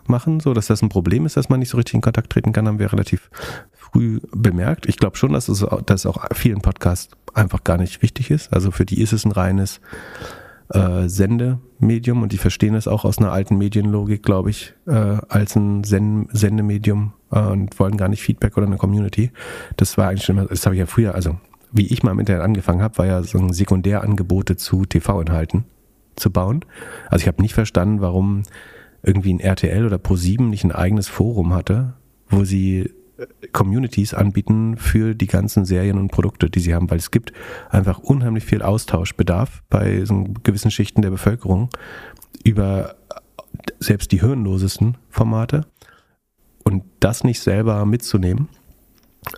machen, 0.08 0.39
so 0.39 0.54
dass 0.54 0.68
das 0.68 0.82
ein 0.82 0.88
Problem 0.88 1.26
ist, 1.26 1.36
dass 1.36 1.49
man 1.49 1.60
nicht 1.60 1.70
so 1.70 1.76
richtig 1.76 1.95
in 1.95 2.02
Kontakt 2.02 2.32
treten 2.32 2.54
kann, 2.54 2.70
haben 2.70 2.80
wir 2.80 2.93
relativ 2.93 3.30
früh 3.74 4.22
bemerkt. 4.32 4.86
Ich 4.88 4.95
glaube 4.95 5.18
schon, 5.18 5.34
dass 5.34 5.49
es, 5.49 5.66
dass 5.86 6.06
auch 6.06 6.24
vielen 6.34 6.62
Podcasts 6.62 7.10
einfach 7.34 7.64
gar 7.64 7.78
nicht 7.78 8.02
wichtig 8.02 8.32
ist. 8.32 8.54
Also 8.54 8.72
für 8.72 8.86
die 8.86 9.02
ist 9.02 9.14
es 9.14 9.26
ein 9.26 9.32
reines 9.32 9.82
äh, 10.74 11.08
Sendemedium 11.08 12.22
und 12.22 12.32
die 12.32 12.38
verstehen 12.38 12.76
es 12.76 12.88
auch 12.88 13.06
aus 13.06 13.18
einer 13.18 13.32
alten 13.32 13.58
Medienlogik, 13.58 14.24
glaube 14.24 14.50
ich, 14.50 14.74
äh, 14.88 15.18
als 15.28 15.56
ein 15.56 15.84
Sen 15.84 16.28
Sendemedium 16.32 17.14
äh, 17.32 17.40
und 17.40 17.78
wollen 17.80 17.98
gar 17.98 18.08
nicht 18.08 18.22
Feedback 18.22 18.58
oder 18.58 18.68
eine 18.68 18.78
Community. 18.78 19.32
Das 19.78 19.98
war 19.98 20.10
eigentlich 20.10 20.24
schon, 20.24 20.38
das 20.48 20.66
habe 20.66 20.76
ich 20.76 20.80
ja 20.80 20.86
früher, 20.86 21.16
also 21.16 21.38
wie 21.72 21.88
ich 21.88 22.04
mal 22.04 22.12
im 22.12 22.20
Internet 22.20 22.44
angefangen 22.44 22.82
habe, 22.82 22.98
war 22.98 23.06
ja 23.06 23.24
so 23.24 23.38
ein 23.38 23.54
Sekundärangebote 23.54 24.58
zu 24.58 24.86
TV-Inhalten 24.86 25.66
zu 26.16 26.32
bauen. 26.32 26.66
Also 27.10 27.24
ich 27.24 27.28
habe 27.28 27.42
nicht 27.42 27.54
verstanden, 27.54 28.02
warum 28.02 28.44
irgendwie 29.04 29.34
ein 29.34 29.40
RTL 29.40 29.86
oder 29.86 29.98
Pro7 29.98 30.44
nicht 30.44 30.64
ein 30.64 30.72
eigenes 30.72 31.08
Forum 31.08 31.54
hatte, 31.54 31.94
wo 32.30 32.44
sie 32.44 32.92
Communities 33.52 34.14
anbieten 34.14 34.78
für 34.78 35.16
die 35.16 35.28
ganzen 35.28 35.66
Serien 35.66 35.98
und 35.98 36.12
Produkte, 36.12 36.50
die 36.50 36.60
sie 36.60 36.74
haben, 36.74 36.90
weil 36.90 36.98
es 36.98 37.12
gibt 37.12 37.34
einfach 37.70 38.00
unheimlich 38.00 38.46
viel 38.46 38.62
Austauschbedarf 38.62 39.64
bei 39.70 40.06
so 40.06 40.26
gewissen 40.44 40.72
Schichten 40.72 41.02
der 41.02 41.10
Bevölkerung 41.10 41.70
über 42.44 42.96
selbst 43.80 44.12
die 44.12 44.22
hirnlosesten 44.22 44.98
Formate 45.10 45.66
und 46.64 46.84
das 47.00 47.24
nicht 47.24 47.42
selber 47.42 47.86
mitzunehmen, 47.86 48.50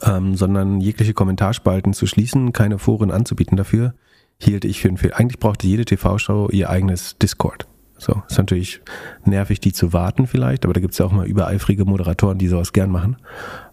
ähm, 0.02 0.36
sondern 0.36 0.82
jegliche 0.82 1.14
Kommentarspalten 1.14 1.94
zu 1.94 2.06
schließen, 2.06 2.54
keine 2.54 2.80
Foren 2.80 3.12
anzubieten 3.12 3.58
dafür, 3.58 3.94
hielt 4.40 4.66
ich 4.66 4.82
für 4.82 4.90
einen 4.90 4.98
Fehler. 4.98 5.18
Eigentlich 5.18 5.40
brauchte 5.40 5.68
jede 5.68 5.86
TV-Show 5.86 6.50
ihr 6.52 6.70
eigenes 6.70 7.18
Discord. 7.18 7.68
So, 8.04 8.22
ist 8.28 8.38
natürlich 8.38 8.82
nervig, 9.24 9.62
die 9.62 9.72
zu 9.72 9.94
warten 9.94 10.28
vielleicht, 10.28 10.66
aber 10.66 10.74
da 10.74 10.82
gibt 10.82 10.92
es 10.92 10.98
ja 10.98 11.06
auch 11.06 11.14
mal 11.14 11.26
übereifrige 11.26 11.86
Moderatoren, 11.86 12.38
die 12.38 12.50
sowas 12.50 12.74
gern 12.74 12.92
machen. 12.92 13.16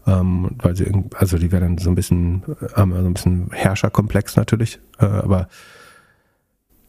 Ähm, 0.06 0.52
weil 0.58 0.76
sie, 0.76 0.88
also 1.16 1.36
die 1.36 1.50
werden 1.50 1.78
so 1.78 1.90
ein 1.90 1.96
bisschen, 1.96 2.44
haben 2.74 2.92
so 2.92 2.98
ein 2.98 3.12
bisschen 3.12 3.50
Herrscherkomplex 3.50 4.36
natürlich, 4.36 4.78
äh, 5.00 5.06
aber 5.06 5.48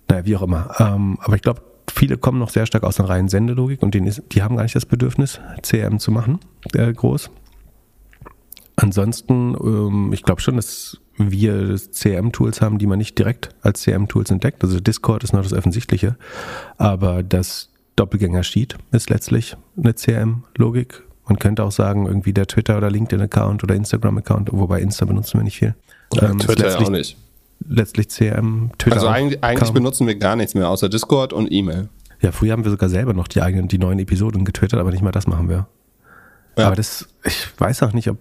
naja, 0.07 0.25
wie 0.25 0.35
auch 0.35 0.43
immer. 0.43 0.75
Ähm, 0.77 1.17
aber 1.23 1.35
ich 1.35 1.41
glaube, 1.41 1.63
viele 1.91 2.15
kommen 2.17 2.37
noch 2.37 2.51
sehr 2.51 2.67
stark 2.67 2.83
aus 2.83 2.97
der 2.97 3.09
reinen 3.09 3.27
Sendelogik 3.27 3.81
und 3.81 3.95
ist, 3.95 4.21
die 4.33 4.43
haben 4.43 4.55
gar 4.55 4.63
nicht 4.63 4.75
das 4.75 4.85
Bedürfnis, 4.85 5.41
CM 5.63 5.97
zu 5.97 6.11
machen, 6.11 6.39
äh, 6.73 6.93
groß. 6.93 7.31
Ansonsten, 8.75 9.55
ähm, 9.59 10.13
ich 10.13 10.21
glaube 10.21 10.41
schon, 10.41 10.57
dass 10.57 11.00
wir 11.17 11.75
CM-Tools 11.75 12.61
haben, 12.61 12.77
die 12.77 12.87
man 12.87 12.97
nicht 12.97 13.17
direkt 13.17 13.49
als 13.61 13.81
CM-Tools 13.81 14.31
entdeckt. 14.31 14.63
Also 14.63 14.79
Discord 14.79 15.23
ist 15.23 15.33
noch 15.33 15.43
das 15.43 15.53
Offensichtliche, 15.53 16.15
aber 16.77 17.23
das 17.23 17.69
Doppelgänger-Sheet 17.95 18.77
ist 18.91 19.09
letztlich 19.09 19.55
eine 19.77 19.95
CM-Logik. 19.95 21.03
Man 21.27 21.37
könnte 21.39 21.63
auch 21.63 21.71
sagen, 21.71 22.07
irgendwie 22.07 22.33
der 22.33 22.47
Twitter- 22.47 22.77
oder 22.77 22.89
LinkedIn-Account 22.89 23.63
oder 23.63 23.75
Instagram-Account, 23.75 24.49
wobei 24.51 24.81
Insta 24.81 25.05
benutzen 25.05 25.39
wir 25.39 25.43
nicht 25.43 25.57
viel. 25.57 25.75
Ähm, 26.19 26.39
Twitter 26.39 26.79
auch 26.79 26.89
nicht. 26.89 27.17
Letztlich 27.67 28.09
CM, 28.09 28.71
Twitter. 28.79 28.95
Also 28.95 29.07
eigentlich, 29.07 29.43
eigentlich 29.43 29.71
benutzen 29.71 30.07
wir 30.07 30.15
gar 30.15 30.35
nichts 30.35 30.55
mehr, 30.55 30.67
außer 30.67 30.89
Discord 30.89 31.31
und 31.31 31.51
E-Mail. 31.51 31.89
Ja, 32.21 32.31
früher 32.31 32.53
haben 32.53 32.63
wir 32.63 32.71
sogar 32.71 32.89
selber 32.89 33.13
noch 33.13 33.27
die 33.27 33.41
eigenen, 33.41 33.67
die 33.67 33.77
neuen 33.77 33.99
Episoden 33.99 34.45
getwittert, 34.45 34.79
aber 34.79 34.91
nicht 34.91 35.03
mal 35.03 35.11
das 35.11 35.27
machen 35.27 35.47
wir. 35.47 35.67
Ja. 36.57 36.67
Aber 36.67 36.75
das, 36.75 37.07
ich 37.23 37.47
weiß 37.57 37.83
auch 37.83 37.93
nicht, 37.93 38.09
ob 38.09 38.17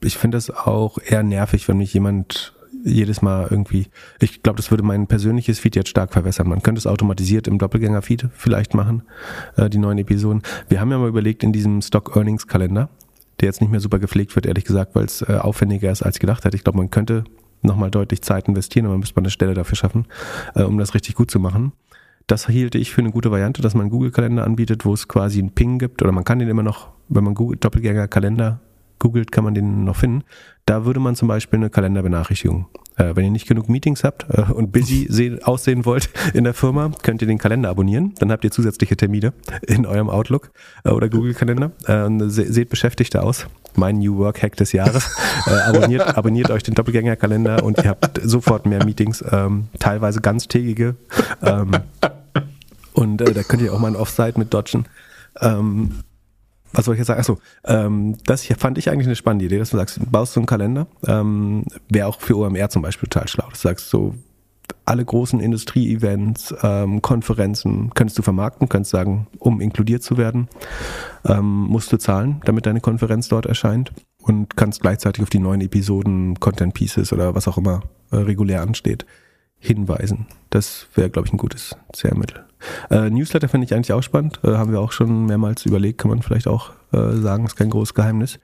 ich 0.00 0.16
finde 0.16 0.38
es 0.38 0.50
auch 0.50 0.98
eher 0.98 1.22
nervig, 1.22 1.68
wenn 1.68 1.78
mich 1.78 1.92
jemand 1.94 2.54
jedes 2.84 3.22
Mal 3.22 3.48
irgendwie, 3.50 3.86
ich 4.20 4.42
glaube, 4.42 4.56
das 4.56 4.70
würde 4.70 4.82
mein 4.82 5.06
persönliches 5.06 5.58
Feed 5.58 5.76
jetzt 5.76 5.88
stark 5.88 6.12
verwässern. 6.12 6.48
Man 6.48 6.62
könnte 6.62 6.78
es 6.78 6.86
automatisiert 6.86 7.48
im 7.48 7.58
Doppelgänger-Feed 7.58 8.28
vielleicht 8.32 8.74
machen, 8.74 9.02
äh, 9.56 9.68
die 9.68 9.78
neuen 9.78 9.98
Episoden. 9.98 10.42
Wir 10.68 10.80
haben 10.80 10.90
ja 10.90 10.98
mal 10.98 11.08
überlegt 11.08 11.42
in 11.42 11.52
diesem 11.52 11.82
Stock-Earnings-Kalender, 11.82 12.88
der 13.40 13.46
jetzt 13.46 13.60
nicht 13.60 13.70
mehr 13.70 13.80
super 13.80 13.98
gepflegt 13.98 14.34
wird, 14.36 14.46
ehrlich 14.46 14.64
gesagt, 14.64 14.94
weil 14.94 15.04
es 15.04 15.22
äh, 15.22 15.38
aufwendiger 15.40 15.90
ist, 15.90 16.02
als 16.02 16.16
ich 16.16 16.20
gedacht 16.20 16.44
hätte. 16.44 16.56
Ich 16.56 16.64
glaube, 16.64 16.78
man 16.78 16.90
könnte 16.90 17.24
nochmal 17.62 17.90
deutlich 17.90 18.22
Zeit 18.22 18.48
investieren, 18.48 18.86
aber 18.86 18.94
man 18.94 19.00
müsste 19.00 19.16
mal 19.16 19.22
eine 19.22 19.30
Stelle 19.30 19.54
dafür 19.54 19.76
schaffen, 19.76 20.06
äh, 20.54 20.62
um 20.62 20.78
das 20.78 20.94
richtig 20.94 21.14
gut 21.14 21.30
zu 21.30 21.40
machen. 21.40 21.72
Das 22.26 22.46
hielte 22.46 22.78
ich 22.78 22.92
für 22.92 23.00
eine 23.00 23.10
gute 23.10 23.30
Variante, 23.30 23.62
dass 23.62 23.74
man 23.74 23.82
einen 23.82 23.90
Google-Kalender 23.90 24.44
anbietet, 24.44 24.84
wo 24.84 24.92
es 24.92 25.08
quasi 25.08 25.38
einen 25.38 25.50
Ping 25.50 25.78
gibt 25.78 26.02
oder 26.02 26.12
man 26.12 26.24
kann 26.24 26.38
den 26.38 26.48
immer 26.48 26.62
noch, 26.62 26.90
wenn 27.08 27.24
man 27.24 27.34
Google 27.34 27.56
Doppelgänger-Kalender 27.58 28.60
googelt, 28.98 29.32
kann 29.32 29.44
man 29.44 29.54
den 29.54 29.84
noch 29.84 29.96
finden. 29.96 30.24
Da 30.66 30.84
würde 30.84 31.00
man 31.00 31.16
zum 31.16 31.28
Beispiel 31.28 31.58
eine 31.58 31.70
Kalenderbenachrichtigung. 31.70 32.66
Äh, 32.96 33.14
wenn 33.14 33.24
ihr 33.24 33.30
nicht 33.30 33.48
genug 33.48 33.68
Meetings 33.68 34.04
habt 34.04 34.26
äh, 34.28 34.52
und 34.52 34.72
busy 34.72 35.06
sehen, 35.10 35.42
aussehen 35.42 35.84
wollt 35.84 36.10
in 36.34 36.44
der 36.44 36.52
Firma, 36.52 36.90
könnt 37.02 37.22
ihr 37.22 37.28
den 37.28 37.38
Kalender 37.38 37.70
abonnieren. 37.70 38.14
Dann 38.18 38.32
habt 38.32 38.44
ihr 38.44 38.50
zusätzliche 38.50 38.96
Termine 38.96 39.32
in 39.66 39.86
eurem 39.86 40.10
Outlook 40.10 40.50
äh, 40.84 40.90
oder 40.90 41.08
Google-Kalender. 41.08 41.70
Äh, 41.86 42.28
se 42.28 42.52
seht 42.52 42.68
Beschäftigte 42.68 43.22
aus. 43.22 43.46
Mein 43.76 43.98
New 43.98 44.18
Work 44.18 44.42
Hack 44.42 44.56
des 44.56 44.72
Jahres. 44.72 45.08
Äh, 45.46 45.50
abonniert, 45.50 46.16
abonniert 46.18 46.50
euch 46.50 46.62
den 46.62 46.74
Doppelgänger-Kalender 46.74 47.62
und 47.62 47.78
ihr 47.78 47.88
habt 47.88 48.20
sofort 48.22 48.66
mehr 48.66 48.84
Meetings, 48.84 49.24
ähm, 49.30 49.68
teilweise 49.78 50.20
ganztägige. 50.20 50.96
Ähm, 51.42 51.70
und 52.92 53.22
äh, 53.22 53.32
da 53.32 53.42
könnt 53.44 53.62
ihr 53.62 53.72
auch 53.72 53.78
mal 53.78 53.88
ein 53.88 53.96
Offsite 53.96 54.38
mit 54.38 54.52
dodgen. 54.52 54.86
Ähm, 55.40 55.92
was 56.72 56.84
soll 56.84 56.94
ich 56.94 56.98
jetzt 56.98 57.08
sagen? 57.08 57.20
Achso, 57.20 57.38
ähm, 57.64 58.16
das 58.24 58.42
hier 58.42 58.56
fand 58.56 58.78
ich 58.78 58.90
eigentlich 58.90 59.06
eine 59.06 59.16
spannende 59.16 59.46
Idee, 59.46 59.58
dass 59.58 59.70
du 59.70 59.76
sagst, 59.76 60.00
baust 60.10 60.34
so 60.34 60.40
einen 60.40 60.46
Kalender, 60.46 60.86
ähm, 61.06 61.64
wäre 61.88 62.06
auch 62.06 62.20
für 62.20 62.36
OMR 62.36 62.68
zum 62.68 62.82
Beispiel 62.82 63.08
total 63.08 63.28
schlau. 63.28 63.48
Du 63.50 63.56
sagst 63.56 63.90
so, 63.90 64.14
alle 64.84 65.04
großen 65.04 65.40
Industrie-Events, 65.40 66.54
ähm, 66.62 67.02
Konferenzen 67.02 67.90
könntest 67.94 68.18
du 68.18 68.22
vermarkten, 68.22 68.68
könntest 68.68 68.90
sagen, 68.90 69.26
um 69.38 69.60
inkludiert 69.60 70.02
zu 70.02 70.16
werden, 70.16 70.48
ähm, 71.26 71.44
musst 71.44 71.92
du 71.92 71.98
zahlen, 71.98 72.40
damit 72.44 72.66
deine 72.66 72.80
Konferenz 72.80 73.28
dort 73.28 73.46
erscheint 73.46 73.92
und 74.22 74.56
kannst 74.56 74.80
gleichzeitig 74.80 75.22
auf 75.22 75.30
die 75.30 75.40
neuen 75.40 75.60
Episoden, 75.60 76.40
Content 76.40 76.74
Pieces 76.74 77.12
oder 77.12 77.34
was 77.34 77.48
auch 77.48 77.58
immer 77.58 77.82
äh, 78.10 78.16
regulär 78.16 78.62
ansteht, 78.62 79.04
hinweisen. 79.58 80.26
Das 80.50 80.86
wäre, 80.94 81.10
glaube 81.10 81.28
ich, 81.28 81.34
ein 81.34 81.38
gutes 81.38 81.76
Zehrmittel. 81.92 82.47
Äh, 82.90 83.10
Newsletter 83.10 83.48
finde 83.48 83.66
ich 83.66 83.74
eigentlich 83.74 83.92
auch 83.92 84.02
spannend, 84.02 84.40
äh, 84.42 84.56
haben 84.56 84.72
wir 84.72 84.80
auch 84.80 84.92
schon 84.92 85.26
mehrmals 85.26 85.64
überlegt, 85.66 85.98
kann 85.98 86.10
man 86.10 86.22
vielleicht 86.22 86.48
auch 86.48 86.72
äh, 86.92 87.12
sagen, 87.16 87.44
ist 87.46 87.56
kein 87.56 87.70
großes 87.70 87.94
Geheimnis. 87.94 88.38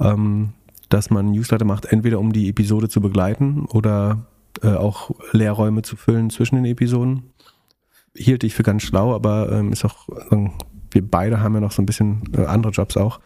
Ähm, 0.00 0.52
dass 0.88 1.10
man 1.10 1.32
Newsletter 1.32 1.64
macht, 1.64 1.86
entweder 1.86 2.18
um 2.18 2.32
die 2.32 2.48
Episode 2.48 2.88
zu 2.88 3.00
begleiten 3.00 3.66
oder 3.66 4.26
äh, 4.62 4.74
auch 4.74 5.10
Leerräume 5.32 5.82
zu 5.82 5.96
füllen 5.96 6.30
zwischen 6.30 6.56
den 6.56 6.64
Episoden. 6.64 7.30
Hielt 8.14 8.42
ich 8.42 8.54
für 8.54 8.62
ganz 8.62 8.82
schlau, 8.82 9.14
aber 9.14 9.52
ähm, 9.52 9.72
ist 9.72 9.84
auch, 9.84 10.08
äh, 10.30 10.48
wir 10.90 11.08
beide 11.08 11.40
haben 11.40 11.54
ja 11.54 11.60
noch 11.60 11.72
so 11.72 11.82
ein 11.82 11.86
bisschen 11.86 12.22
äh, 12.36 12.46
andere 12.46 12.72
Jobs 12.72 12.96
auch. 12.96 13.20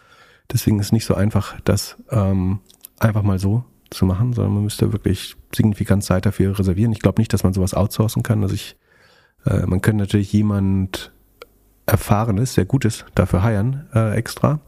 Deswegen 0.52 0.80
ist 0.80 0.86
es 0.86 0.92
nicht 0.92 1.04
so 1.04 1.14
einfach, 1.14 1.60
das 1.62 1.96
ähm, 2.10 2.60
einfach 2.98 3.22
mal 3.22 3.38
so 3.38 3.64
zu 3.90 4.06
machen, 4.06 4.32
sondern 4.32 4.54
man 4.54 4.64
müsste 4.64 4.92
wirklich 4.92 5.36
signifikant 5.54 6.02
Zeit 6.04 6.26
dafür 6.26 6.58
reservieren. 6.58 6.92
Ich 6.92 7.00
glaube 7.00 7.20
nicht, 7.20 7.32
dass 7.32 7.44
man 7.44 7.52
sowas 7.52 7.74
outsourcen 7.74 8.22
kann. 8.22 8.42
Also 8.42 8.54
ich, 8.54 8.76
äh, 9.46 9.66
man 9.66 9.80
könnte 9.80 10.02
natürlich 10.02 10.32
jemand 10.32 11.12
Erfahrenes, 11.86 12.54
sehr 12.54 12.64
Gutes 12.64 13.04
dafür 13.14 13.42
heiren, 13.42 13.86
äh, 13.94 14.14
extra. 14.14 14.60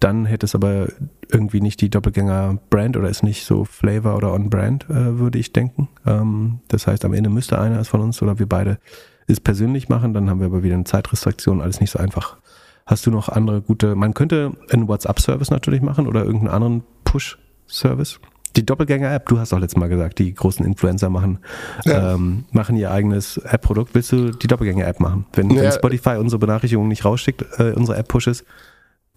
Dann 0.00 0.26
hätte 0.26 0.46
es 0.46 0.54
aber 0.54 0.88
irgendwie 1.30 1.60
nicht 1.60 1.80
die 1.80 1.88
Doppelgänger-Brand 1.88 2.96
oder 2.96 3.08
ist 3.08 3.22
nicht 3.22 3.46
so 3.46 3.64
Flavor 3.64 4.16
oder 4.16 4.32
On-Brand, 4.34 4.90
äh, 4.90 5.18
würde 5.18 5.38
ich 5.38 5.52
denken. 5.52 5.88
Ähm, 6.06 6.60
das 6.68 6.86
heißt, 6.86 7.04
am 7.04 7.14
Ende 7.14 7.30
müsste 7.30 7.58
einer 7.58 7.84
von 7.84 8.00
uns 8.00 8.20
oder 8.20 8.38
wir 8.38 8.48
beide 8.48 8.78
es 9.26 9.40
persönlich 9.40 9.88
machen, 9.88 10.12
dann 10.12 10.28
haben 10.28 10.40
wir 10.40 10.46
aber 10.46 10.62
wieder 10.62 10.74
eine 10.74 10.84
Zeitrestriktion, 10.84 11.62
alles 11.62 11.80
nicht 11.80 11.90
so 11.90 11.98
einfach. 11.98 12.36
Hast 12.84 13.06
du 13.06 13.10
noch 13.10 13.30
andere 13.30 13.62
gute, 13.62 13.94
man 13.94 14.12
könnte 14.12 14.52
einen 14.70 14.88
WhatsApp-Service 14.88 15.50
natürlich 15.50 15.80
machen 15.80 16.06
oder 16.06 16.24
irgendeinen 16.24 16.54
anderen 16.54 16.84
Push-Service. 17.04 18.20
Die 18.56 18.64
Doppelgänger-App, 18.64 19.28
du 19.28 19.38
hast 19.38 19.52
auch 19.52 19.58
letztes 19.58 19.78
Mal 19.78 19.88
gesagt, 19.88 20.18
die 20.18 20.32
großen 20.32 20.64
Influencer 20.64 21.10
machen, 21.10 21.38
ja. 21.84 22.14
ähm, 22.14 22.44
machen 22.52 22.76
ihr 22.76 22.90
eigenes 22.90 23.38
App-Produkt. 23.38 23.94
Willst 23.94 24.12
du 24.12 24.30
die 24.30 24.46
Doppelgänger-App 24.46 25.00
machen? 25.00 25.26
Wenn, 25.32 25.50
ja. 25.50 25.62
wenn 25.62 25.72
Spotify 25.72 26.16
unsere 26.18 26.38
Benachrichtigung 26.38 26.86
nicht 26.86 27.04
rausschickt, 27.04 27.44
äh, 27.58 27.72
unsere 27.72 27.98
App-Pushes, 27.98 28.44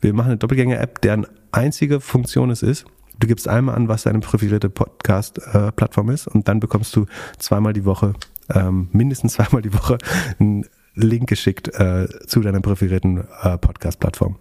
wir 0.01 0.13
machen 0.13 0.29
eine 0.29 0.37
Doppelgänger-App, 0.37 1.01
deren 1.01 1.27
einzige 1.51 1.99
Funktion 1.99 2.49
es 2.49 2.63
ist, 2.63 2.85
du 3.19 3.27
gibst 3.27 3.47
einmal 3.47 3.75
an, 3.75 3.87
was 3.87 4.03
deine 4.03 4.19
präferierte 4.19 4.69
Podcast-Plattform 4.69 6.09
ist 6.09 6.27
und 6.27 6.47
dann 6.47 6.59
bekommst 6.59 6.95
du 6.95 7.05
zweimal 7.37 7.73
die 7.73 7.85
Woche, 7.85 8.13
ähm, 8.53 8.89
mindestens 8.91 9.33
zweimal 9.35 9.61
die 9.61 9.73
Woche, 9.73 9.97
einen 10.39 10.65
Link 10.93 11.29
geschickt 11.29 11.67
äh, 11.75 12.07
zu 12.25 12.41
deiner 12.41 12.61
präferierten 12.61 13.23
äh, 13.41 13.57
Podcast-Plattform. 13.57 14.37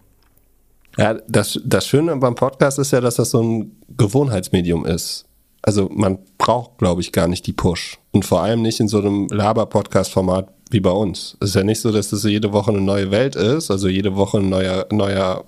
Ja, 0.97 1.15
das, 1.29 1.61
das 1.65 1.87
Schöne 1.87 2.17
beim 2.17 2.35
Podcast 2.35 2.79
ist 2.79 2.93
ja, 2.93 3.01
dass 3.01 3.17
das 3.17 3.31
so 3.31 3.43
ein 3.43 3.77
Gewohnheitsmedium 3.97 4.87
ist. 4.87 5.27
Also 5.63 5.91
man 5.93 6.19
braucht, 6.39 6.79
glaube 6.79 7.01
ich, 7.01 7.13
gar 7.13 7.29
nicht 7.29 7.47
die 7.47 7.53
Push. 7.53 7.99
Und 8.13 8.25
vor 8.25 8.41
allem 8.41 8.63
nicht 8.63 8.81
in 8.81 8.89
so 8.89 8.99
einem 8.99 9.27
Laber-Podcast-Format 9.29 10.49
wie 10.71 10.81
bei 10.81 10.91
uns. 10.91 11.37
Es 11.41 11.51
ist 11.51 11.55
ja 11.57 11.65
nicht 11.65 11.81
so, 11.81 11.93
dass 11.93 12.13
es 12.13 12.23
jede 12.25 12.53
Woche 12.53 12.71
eine 12.71 12.81
neue 12.81 13.11
Welt 13.11 13.37
ist, 13.37 13.71
also 13.71 13.89
jede 13.89 14.17
Woche 14.17 14.39
ein 14.39 14.49
neuer, 14.49 14.87
neuer 14.91 15.45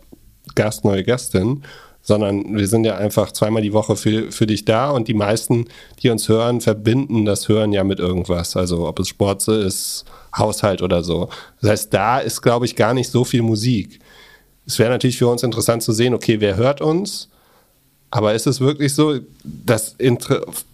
Gast, 0.55 0.85
neue 0.85 1.03
Gästin, 1.03 1.63
sondern 2.03 2.57
wir 2.57 2.67
sind 2.69 2.85
ja 2.85 2.97
einfach 2.97 3.33
zweimal 3.33 3.63
die 3.63 3.73
Woche 3.73 3.97
für, 3.97 4.33
für 4.33 4.47
dich 4.47 4.65
da 4.65 4.91
und 4.91 5.09
die 5.09 5.15
meisten, 5.15 5.67
die 6.03 6.11
uns 6.11 6.29
hören, 6.29 6.61
verbinden 6.61 7.25
das 7.25 7.49
Hören 7.49 7.73
ja 7.73 7.85
mit 7.85 8.01
irgendwas. 8.01 8.57
Also 8.57 8.87
ob 8.89 8.99
es 8.99 9.09
Sport 9.09 9.47
ist, 9.49 10.05
Haushalt 10.37 10.83
oder 10.83 11.03
so. 11.03 11.29
Das 11.61 11.71
heißt, 11.71 11.95
da 11.95 12.19
ist, 12.19 12.43
glaube 12.43 12.67
ich, 12.67 12.77
gar 12.77 12.95
nicht 12.95 13.11
so 13.11 13.25
viel 13.25 13.43
Musik. 13.43 14.01
Es 14.69 14.79
wäre 14.79 14.91
natürlich 14.91 15.17
für 15.17 15.29
uns 15.29 15.43
interessant 15.43 15.83
zu 15.83 15.93
sehen, 15.93 16.13
okay, 16.13 16.41
wer 16.41 16.57
hört 16.57 16.83
uns? 16.83 17.31
Aber 18.11 18.35
ist 18.35 18.47
es 18.47 18.61
wirklich 18.61 18.95
so, 18.95 19.19
dass 19.43 19.97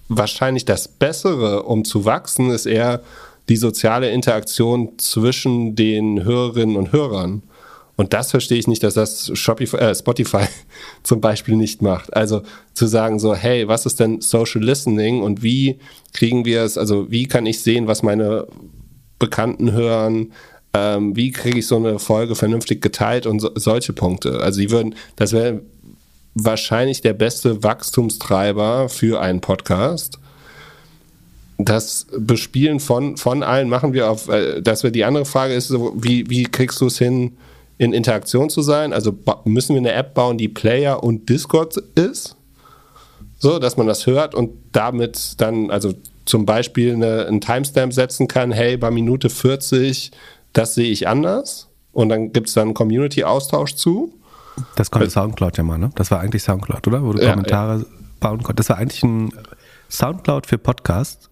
wahrscheinlich 0.08 0.64
das 0.64 0.88
Bessere, 0.88 1.62
um 1.62 1.84
zu 1.84 2.04
wachsen, 2.04 2.50
ist 2.50 2.66
eher 2.66 3.00
die 3.48 3.56
soziale 3.56 4.10
Interaktion 4.10 4.98
zwischen 4.98 5.76
den 5.76 6.24
Hörerinnen 6.24 6.76
und 6.76 6.92
Hörern. 6.92 7.42
Und 7.96 8.12
das 8.12 8.32
verstehe 8.32 8.58
ich 8.58 8.66
nicht, 8.66 8.82
dass 8.82 8.94
das 8.94 9.30
Shopify, 9.38 9.76
äh, 9.76 9.94
Spotify 9.94 10.46
zum 11.04 11.20
Beispiel 11.20 11.54
nicht 11.54 11.80
macht. 11.80 12.14
Also 12.16 12.42
zu 12.72 12.86
sagen 12.86 13.20
so, 13.20 13.34
hey, 13.36 13.68
was 13.68 13.86
ist 13.86 14.00
denn 14.00 14.20
Social 14.20 14.62
Listening 14.62 15.22
und 15.22 15.44
wie 15.44 15.78
kriegen 16.12 16.44
wir 16.44 16.62
es, 16.62 16.76
also 16.76 17.10
wie 17.12 17.26
kann 17.26 17.46
ich 17.46 17.62
sehen, 17.62 17.86
was 17.86 18.02
meine 18.02 18.48
Bekannten 19.20 19.70
hören, 19.70 20.32
ähm, 20.74 21.16
wie 21.16 21.30
kriege 21.30 21.60
ich 21.60 21.66
so 21.66 21.76
eine 21.76 21.98
Folge 21.98 22.34
vernünftig 22.34 22.82
geteilt 22.82 23.26
und 23.26 23.40
so, 23.40 23.50
solche 23.54 23.92
Punkte. 23.92 24.40
Also 24.40 24.60
die 24.60 24.70
würden, 24.70 24.94
das 25.16 25.32
wäre 25.32 25.60
wahrscheinlich 26.34 27.00
der 27.00 27.12
beste 27.12 27.62
Wachstumstreiber 27.62 28.88
für 28.88 29.20
einen 29.20 29.40
Podcast 29.40 30.18
das 31.58 32.06
Bespielen 32.16 32.80
von, 32.80 33.16
von 33.16 33.42
allen 33.42 33.68
machen 33.68 33.92
wir 33.92 34.10
auf, 34.10 34.28
äh, 34.28 34.60
dass 34.60 34.82
wir 34.82 34.90
die 34.90 35.04
andere 35.04 35.24
Frage 35.24 35.54
ist, 35.54 35.68
so, 35.68 35.92
wie, 35.96 36.28
wie 36.28 36.44
kriegst 36.44 36.80
du 36.80 36.86
es 36.86 36.98
hin, 36.98 37.36
in 37.78 37.92
Interaktion 37.92 38.50
zu 38.50 38.62
sein? 38.62 38.92
Also 38.92 39.16
müssen 39.44 39.74
wir 39.74 39.80
eine 39.80 39.92
App 39.92 40.14
bauen, 40.14 40.38
die 40.38 40.48
Player 40.48 41.02
und 41.02 41.28
Discord 41.28 41.76
ist? 41.94 42.36
So, 43.38 43.58
dass 43.58 43.76
man 43.76 43.86
das 43.86 44.06
hört 44.06 44.34
und 44.34 44.50
damit 44.72 45.40
dann, 45.40 45.70
also 45.70 45.94
zum 46.24 46.46
Beispiel 46.46 46.94
eine, 46.94 47.26
einen 47.26 47.40
Timestamp 47.40 47.92
setzen 47.92 48.26
kann, 48.26 48.52
hey, 48.52 48.76
bei 48.76 48.90
Minute 48.90 49.28
40, 49.28 50.12
das 50.54 50.74
sehe 50.74 50.90
ich 50.90 51.06
anders. 51.06 51.68
Und 51.92 52.08
dann 52.08 52.32
gibt 52.32 52.48
es 52.48 52.54
dann 52.54 52.68
einen 52.68 52.74
Community-Austausch 52.74 53.74
zu. 53.74 54.12
Das 54.76 54.90
konnte 54.90 55.10
Soundcloud 55.10 55.58
ja 55.58 55.62
mal, 55.62 55.78
ne? 55.78 55.90
Das 55.94 56.10
war 56.10 56.20
eigentlich 56.20 56.42
Soundcloud, 56.42 56.86
oder? 56.88 57.04
Wo 57.04 57.12
du 57.12 57.18
Kommentare 57.18 57.80
ja. 57.80 57.84
bauen 58.20 58.42
konntest. 58.42 58.70
Das 58.70 58.76
war 58.76 58.82
eigentlich 58.82 59.02
ein 59.02 59.32
Soundcloud 59.90 60.46
für 60.46 60.58
Podcasts 60.58 61.28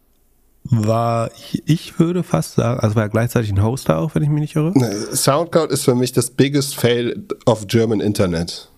war, 0.64 1.30
ich 1.66 1.98
würde 1.98 2.22
fast 2.22 2.54
sagen, 2.54 2.80
also 2.80 2.94
war 2.94 3.04
ja 3.04 3.08
gleichzeitig 3.08 3.50
ein 3.50 3.62
Hoster 3.62 3.98
auch, 3.98 4.14
wenn 4.14 4.22
ich 4.22 4.28
mich 4.28 4.40
nicht 4.40 4.56
irre. 4.56 4.72
Soundcloud 5.14 5.70
ist 5.70 5.84
für 5.84 5.94
mich 5.94 6.12
das 6.12 6.30
biggest 6.30 6.76
fail 6.76 7.26
of 7.46 7.66
German 7.66 8.00
Internet. 8.00 8.70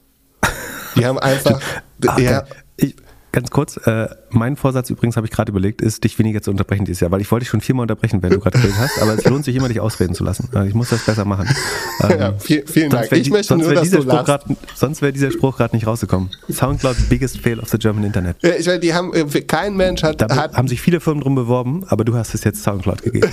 Die 0.97 1.05
haben 1.05 1.19
einfach. 1.21 1.61
Ach, 2.07 2.19
ja, 2.19 2.45
ich, 2.77 2.97
Ganz 3.35 3.51
kurz, 3.51 3.79
äh, 3.79 4.07
mein 4.31 4.55
Vorsatz 4.55 4.91
übrigens, 4.91 5.17
habe 5.17 5.27
ich 5.27 5.33
gerade 5.33 5.51
überlegt, 5.51 5.83
ist, 5.83 6.05
dich 6.05 6.17
weniger 6.21 6.41
zu 6.41 6.53
unterbrechen 6.53 6.85
dieses 6.85 7.01
Jahr, 7.01 7.11
weil 7.11 7.21
ich 7.21 7.33
wollte 7.33 7.43
dich 7.43 7.51
schon 7.51 7.61
viermal 7.61 7.83
unterbrechen, 7.83 8.23
wenn 8.23 8.31
du 8.31 8.39
gerade 8.39 8.57
geredet 8.59 8.79
hast, 8.79 9.03
aber 9.03 9.15
es 9.15 9.25
lohnt 9.25 9.45
sich 9.45 9.57
immer, 9.57 9.67
dich 9.67 9.81
ausreden 9.81 10.15
zu 10.15 10.23
lassen. 10.23 10.51
Also 10.55 10.69
ich 10.69 10.75
muss 10.75 10.91
das 10.91 11.05
besser 11.05 11.25
machen. 11.25 11.49
Ähm, 12.03 12.21
ja, 12.21 12.33
viel, 12.39 12.67
vielen 12.67 12.91
Dank. 12.91 13.11
Ich 13.13 13.31
möchte 13.31 13.57
nur, 13.57 13.73
dass 13.73 13.89
du 13.89 14.05
grad, 14.05 14.45
Sonst 14.75 15.01
wäre 15.01 15.13
dieser 15.13 15.31
Spruch 15.31 15.57
gerade 15.57 15.77
nicht 15.77 15.87
rausgekommen. 15.87 16.29
Soundcloud, 16.51 16.97
biggest 17.09 17.39
fail 17.39 17.61
of 17.61 17.69
the 17.69 17.79
German 17.79 18.03
Internet. 18.03 18.37
Ja, 18.43 18.51
ich 18.59 18.67
meine, 18.67 18.81
die 18.81 18.93
haben, 18.93 19.15
äh, 19.15 19.25
kein 19.43 19.77
Mensch 19.77 20.03
hat, 20.03 20.21
hat... 20.21 20.55
haben 20.55 20.67
sich 20.67 20.83
viele 20.83 20.99
Firmen 20.99 21.23
drum 21.23 21.37
beworben, 21.37 21.85
aber 21.87 22.05
du 22.05 22.15
hast 22.15 22.35
es 22.35 22.43
jetzt 22.43 22.65
Soundcloud 22.65 23.03
gegeben. 23.03 23.31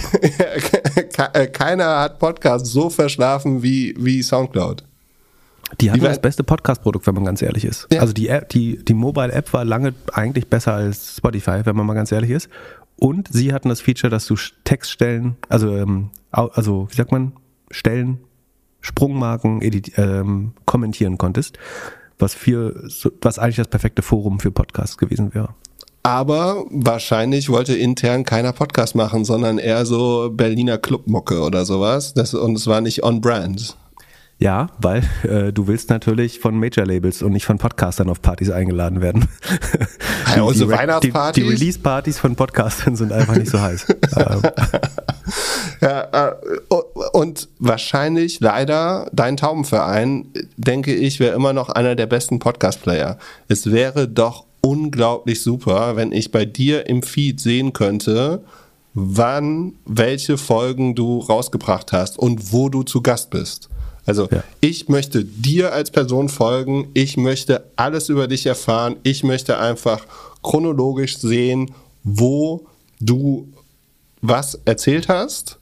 Keiner 1.53 1.99
hat 1.99 2.19
Podcast 2.19 2.67
so 2.67 2.91
verschlafen 2.91 3.63
wie, 3.63 3.95
wie 3.97 4.21
Soundcloud. 4.21 4.83
Die 5.79 5.91
hatten 5.91 6.01
das 6.01 6.21
beste 6.21 6.43
Podcast-Produkt, 6.43 7.07
wenn 7.07 7.15
man 7.15 7.25
ganz 7.25 7.41
ehrlich 7.41 7.65
ist. 7.65 7.87
Ja. 7.91 8.01
Also 8.01 8.13
die, 8.13 8.27
App, 8.27 8.49
die, 8.49 8.83
die 8.83 8.93
Mobile-App 8.93 9.53
war 9.53 9.63
lange 9.63 9.93
eigentlich 10.13 10.47
besser 10.47 10.73
als 10.73 11.17
Spotify, 11.17 11.61
wenn 11.63 11.75
man 11.75 11.85
mal 11.85 11.93
ganz 11.93 12.11
ehrlich 12.11 12.31
ist. 12.31 12.49
Und 12.97 13.29
sie 13.31 13.53
hatten 13.53 13.69
das 13.69 13.81
Feature, 13.81 14.11
dass 14.11 14.25
du 14.25 14.35
Textstellen, 14.63 15.35
also, 15.49 15.75
ähm, 15.75 16.09
also 16.31 16.87
wie 16.91 16.95
sagt 16.95 17.11
man, 17.11 17.33
Stellen, 17.71 18.19
Sprungmarken 18.81 19.61
edit, 19.61 19.93
ähm, 19.97 20.53
kommentieren 20.65 21.17
konntest, 21.17 21.57
was, 22.19 22.33
für, 22.33 22.83
was 23.21 23.39
eigentlich 23.39 23.55
das 23.55 23.67
perfekte 23.67 24.01
Forum 24.01 24.39
für 24.39 24.51
Podcasts 24.51 24.97
gewesen 24.97 25.33
wäre. 25.33 25.49
Aber 26.03 26.65
wahrscheinlich 26.71 27.49
wollte 27.49 27.75
intern 27.75 28.23
keiner 28.23 28.53
Podcast 28.53 28.95
machen, 28.95 29.23
sondern 29.23 29.59
eher 29.59 29.85
so 29.85 30.31
Berliner 30.31 30.79
Clubmucke 30.79 31.41
oder 31.41 31.63
sowas. 31.63 32.13
Das, 32.15 32.33
und 32.33 32.55
es 32.55 32.65
war 32.65 32.81
nicht 32.81 33.03
on-brand. 33.03 33.77
Ja, 34.41 34.69
weil 34.79 35.03
äh, 35.21 35.53
du 35.53 35.67
willst 35.67 35.91
natürlich 35.91 36.39
von 36.39 36.59
Major-Labels 36.59 37.21
und 37.21 37.31
nicht 37.31 37.45
von 37.45 37.59
Podcastern 37.59 38.09
auf 38.09 38.23
Partys 38.23 38.49
eingeladen 38.49 38.99
werden. 38.99 39.27
Ja, 40.35 40.43
unsere 40.43 40.71
die, 40.71 40.77
Weihnachtspartys? 40.77 41.35
Die, 41.35 41.47
die 41.47 41.53
Release-Partys 41.53 42.17
von 42.17 42.35
Podcastern 42.35 42.95
sind 42.95 43.11
einfach 43.11 43.35
nicht 43.35 43.51
so 43.51 43.61
heiß. 43.61 43.85
Ja, 45.81 46.29
äh, 46.29 46.33
und 47.13 47.49
wahrscheinlich 47.59 48.39
leider 48.39 49.09
dein 49.13 49.35
Taubenverein, 49.35 50.27
denke 50.57 50.93
ich, 50.93 51.19
wäre 51.19 51.35
immer 51.35 51.53
noch 51.53 51.69
einer 51.69 51.95
der 51.95 52.05
besten 52.05 52.39
Podcast-Player. 52.39 53.17
Es 53.47 53.71
wäre 53.71 54.07
doch 54.07 54.45
unglaublich 54.61 55.41
super, 55.41 55.95
wenn 55.95 56.11
ich 56.11 56.31
bei 56.31 56.45
dir 56.45 56.87
im 56.87 57.03
Feed 57.03 57.39
sehen 57.39 57.73
könnte, 57.73 58.43
wann 58.93 59.73
welche 59.85 60.37
Folgen 60.37 60.95
du 60.95 61.19
rausgebracht 61.19 61.91
hast 61.91 62.17
und 62.17 62.53
wo 62.53 62.69
du 62.69 62.83
zu 62.83 63.01
Gast 63.01 63.29
bist. 63.31 63.70
Also 64.05 64.27
ja. 64.31 64.43
ich 64.61 64.89
möchte 64.89 65.23
dir 65.23 65.73
als 65.73 65.91
Person 65.91 66.29
folgen, 66.29 66.89
ich 66.93 67.17
möchte 67.17 67.65
alles 67.75 68.09
über 68.09 68.27
dich 68.27 68.45
erfahren, 68.45 68.95
ich 69.03 69.23
möchte 69.23 69.59
einfach 69.59 70.05
chronologisch 70.41 71.17
sehen, 71.17 71.71
wo 72.03 72.65
du 72.99 73.47
was 74.21 74.59
erzählt 74.65 75.07
hast 75.07 75.59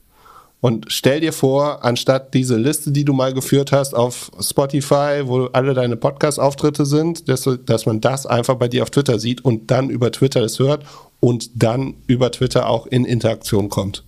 und 0.61 0.87
stell 0.89 1.21
dir 1.21 1.31
vor, 1.31 1.85
anstatt 1.85 2.33
diese 2.33 2.57
Liste, 2.57 2.91
die 2.91 3.05
du 3.05 3.13
mal 3.13 3.33
geführt 3.33 3.71
hast 3.71 3.95
auf 3.95 4.29
Spotify, 4.41 5.21
wo 5.23 5.45
alle 5.47 5.73
deine 5.73 5.95
Podcast-Auftritte 5.95 6.85
sind, 6.85 7.29
dass, 7.29 7.49
dass 7.65 7.85
man 7.85 8.01
das 8.01 8.25
einfach 8.25 8.55
bei 8.55 8.67
dir 8.67 8.83
auf 8.83 8.89
Twitter 8.89 9.19
sieht 9.19 9.43
und 9.45 9.71
dann 9.71 9.89
über 9.89 10.11
Twitter 10.11 10.41
es 10.41 10.59
hört 10.59 10.83
und 11.21 11.63
dann 11.63 11.95
über 12.07 12.31
Twitter 12.31 12.67
auch 12.67 12.87
in 12.87 13.05
Interaktion 13.05 13.69
kommt. 13.69 14.03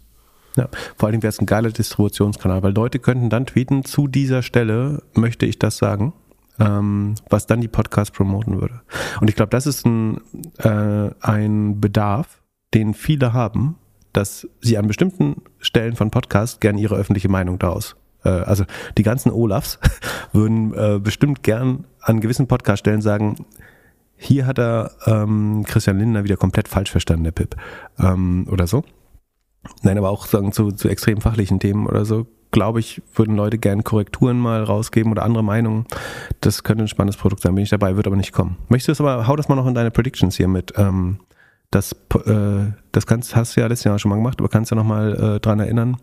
Ja, 0.55 0.67
vor 0.97 1.09
allem 1.09 1.23
wäre 1.23 1.29
es 1.29 1.39
ein 1.39 1.45
geiler 1.45 1.69
Distributionskanal, 1.69 2.61
weil 2.63 2.73
Leute 2.73 2.99
könnten 2.99 3.29
dann 3.29 3.45
tweeten, 3.45 3.85
zu 3.85 4.07
dieser 4.07 4.41
Stelle 4.41 5.01
möchte 5.13 5.45
ich 5.45 5.59
das 5.59 5.77
sagen, 5.77 6.13
ähm, 6.59 7.15
was 7.29 7.47
dann 7.47 7.61
die 7.61 7.67
Podcast 7.67 8.13
promoten 8.13 8.59
würde. 8.59 8.81
Und 9.21 9.29
ich 9.29 9.35
glaube, 9.35 9.49
das 9.49 9.65
ist 9.65 9.85
ein, 9.85 10.19
äh, 10.57 11.09
ein 11.21 11.79
Bedarf, 11.79 12.41
den 12.73 12.93
viele 12.93 13.33
haben, 13.33 13.77
dass 14.13 14.47
sie 14.59 14.77
an 14.77 14.87
bestimmten 14.87 15.41
Stellen 15.59 15.95
von 15.95 16.11
Podcasts 16.11 16.59
gern 16.59 16.77
ihre 16.77 16.95
öffentliche 16.95 17.29
Meinung 17.29 17.59
daraus. 17.59 17.95
Äh, 18.23 18.29
also 18.29 18.65
die 18.97 19.03
ganzen 19.03 19.31
Olafs 19.31 19.79
würden 20.33 20.73
äh, 20.73 20.99
bestimmt 20.99 21.43
gern 21.43 21.85
an 22.01 22.19
gewissen 22.19 22.47
Podcaststellen 22.47 23.01
sagen, 23.01 23.45
hier 24.17 24.45
hat 24.45 24.59
er 24.59 24.91
ähm, 25.07 25.63
Christian 25.65 25.97
Lindner 25.97 26.23
wieder 26.23 26.37
komplett 26.37 26.67
falsch 26.67 26.91
verstanden, 26.91 27.23
der 27.23 27.31
Pip. 27.31 27.55
Ähm, 27.97 28.47
oder 28.51 28.67
so. 28.67 28.83
Nein, 29.83 29.97
aber 29.97 30.09
auch 30.09 30.25
sagen 30.25 30.51
zu, 30.51 30.71
zu 30.71 30.89
extrem 30.89 31.21
fachlichen 31.21 31.59
Themen 31.59 31.87
oder 31.87 32.05
so, 32.05 32.25
glaube 32.51 32.79
ich, 32.79 33.01
würden 33.15 33.35
Leute 33.35 33.57
gern 33.57 33.83
Korrekturen 33.83 34.39
mal 34.39 34.63
rausgeben 34.63 35.11
oder 35.11 35.23
andere 35.23 35.43
Meinungen. 35.43 35.85
Das 36.41 36.63
könnte 36.63 36.83
ein 36.83 36.87
spannendes 36.87 37.17
Produkt 37.17 37.41
sein. 37.41 37.55
Bin 37.55 37.63
ich 37.63 37.69
dabei, 37.69 37.95
wird 37.95 38.07
aber 38.07 38.15
nicht 38.15 38.33
kommen. 38.33 38.57
Möchtest 38.69 38.87
du 38.87 38.91
es 38.91 39.01
aber, 39.01 39.27
hau 39.27 39.35
das 39.35 39.47
mal 39.47 39.55
noch 39.55 39.67
in 39.67 39.73
deine 39.73 39.91
Predictions 39.91 40.35
hier 40.35 40.47
mit. 40.47 40.73
Ähm, 40.77 41.19
das, 41.71 41.93
äh, 42.25 42.73
das 42.91 43.05
kannst, 43.05 43.35
hast 43.35 43.55
du 43.55 43.61
ja 43.61 43.67
letztes 43.67 43.85
Jahr 43.85 43.97
schon 43.97 44.09
mal 44.09 44.17
gemacht, 44.17 44.39
aber 44.39 44.49
kannst 44.49 44.71
ja 44.71 44.75
nochmal 44.75 45.35
äh, 45.35 45.39
dran 45.39 45.59
erinnern, 45.59 45.97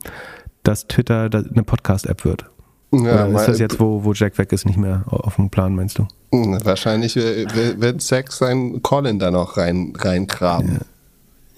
dass 0.62 0.88
Twitter 0.88 1.28
eine 1.32 1.62
Podcast-App 1.62 2.24
wird. 2.24 2.46
Ja, 2.90 3.26
Oder 3.26 3.40
ist 3.40 3.48
das 3.48 3.59
jetzt, 3.59 3.78
wo, 3.78 4.02
wo 4.02 4.14
Jack 4.14 4.38
weg 4.38 4.50
ist, 4.50 4.64
nicht 4.64 4.78
mehr 4.78 5.04
auf 5.09 5.36
dem 5.36 5.50
Plan, 5.50 5.74
meinst 5.74 5.98
du? 5.98 6.09
Wahrscheinlich 6.30 7.16
wird 7.16 8.00
Zack 8.00 8.32
seinen 8.32 8.82
Colin 8.82 9.18
da 9.18 9.30
noch 9.30 9.59
rein, 9.59 9.92
reingraben. 9.96 10.72
Ja. 10.72 10.80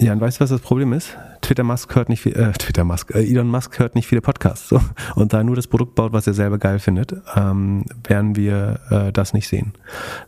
Ja, 0.00 0.12
und 0.14 0.20
weißt 0.20 0.38
du, 0.38 0.40
was 0.42 0.50
das 0.50 0.60
Problem 0.60 0.92
ist? 0.92 1.16
Twitter 1.42 1.62
Musk 1.62 1.94
hört 1.94 2.08
nicht 2.08 2.22
viel, 2.22 2.34
äh, 2.34 2.52
Twitter 2.52 2.84
Musk, 2.84 3.14
äh, 3.14 3.22
Elon 3.22 3.48
Musk 3.48 3.78
hört 3.78 3.94
nicht 3.94 4.06
viele 4.06 4.22
Podcasts. 4.22 4.68
So. 4.68 4.80
Und 5.14 5.32
da 5.32 5.38
er 5.38 5.44
nur 5.44 5.56
das 5.56 5.66
Produkt 5.66 5.94
baut, 5.94 6.12
was 6.12 6.26
er 6.26 6.32
selber 6.32 6.58
geil 6.58 6.78
findet, 6.78 7.14
ähm, 7.36 7.84
werden 8.04 8.34
wir 8.34 8.80
äh, 8.90 9.12
das 9.12 9.34
nicht 9.34 9.46
sehen. 9.46 9.74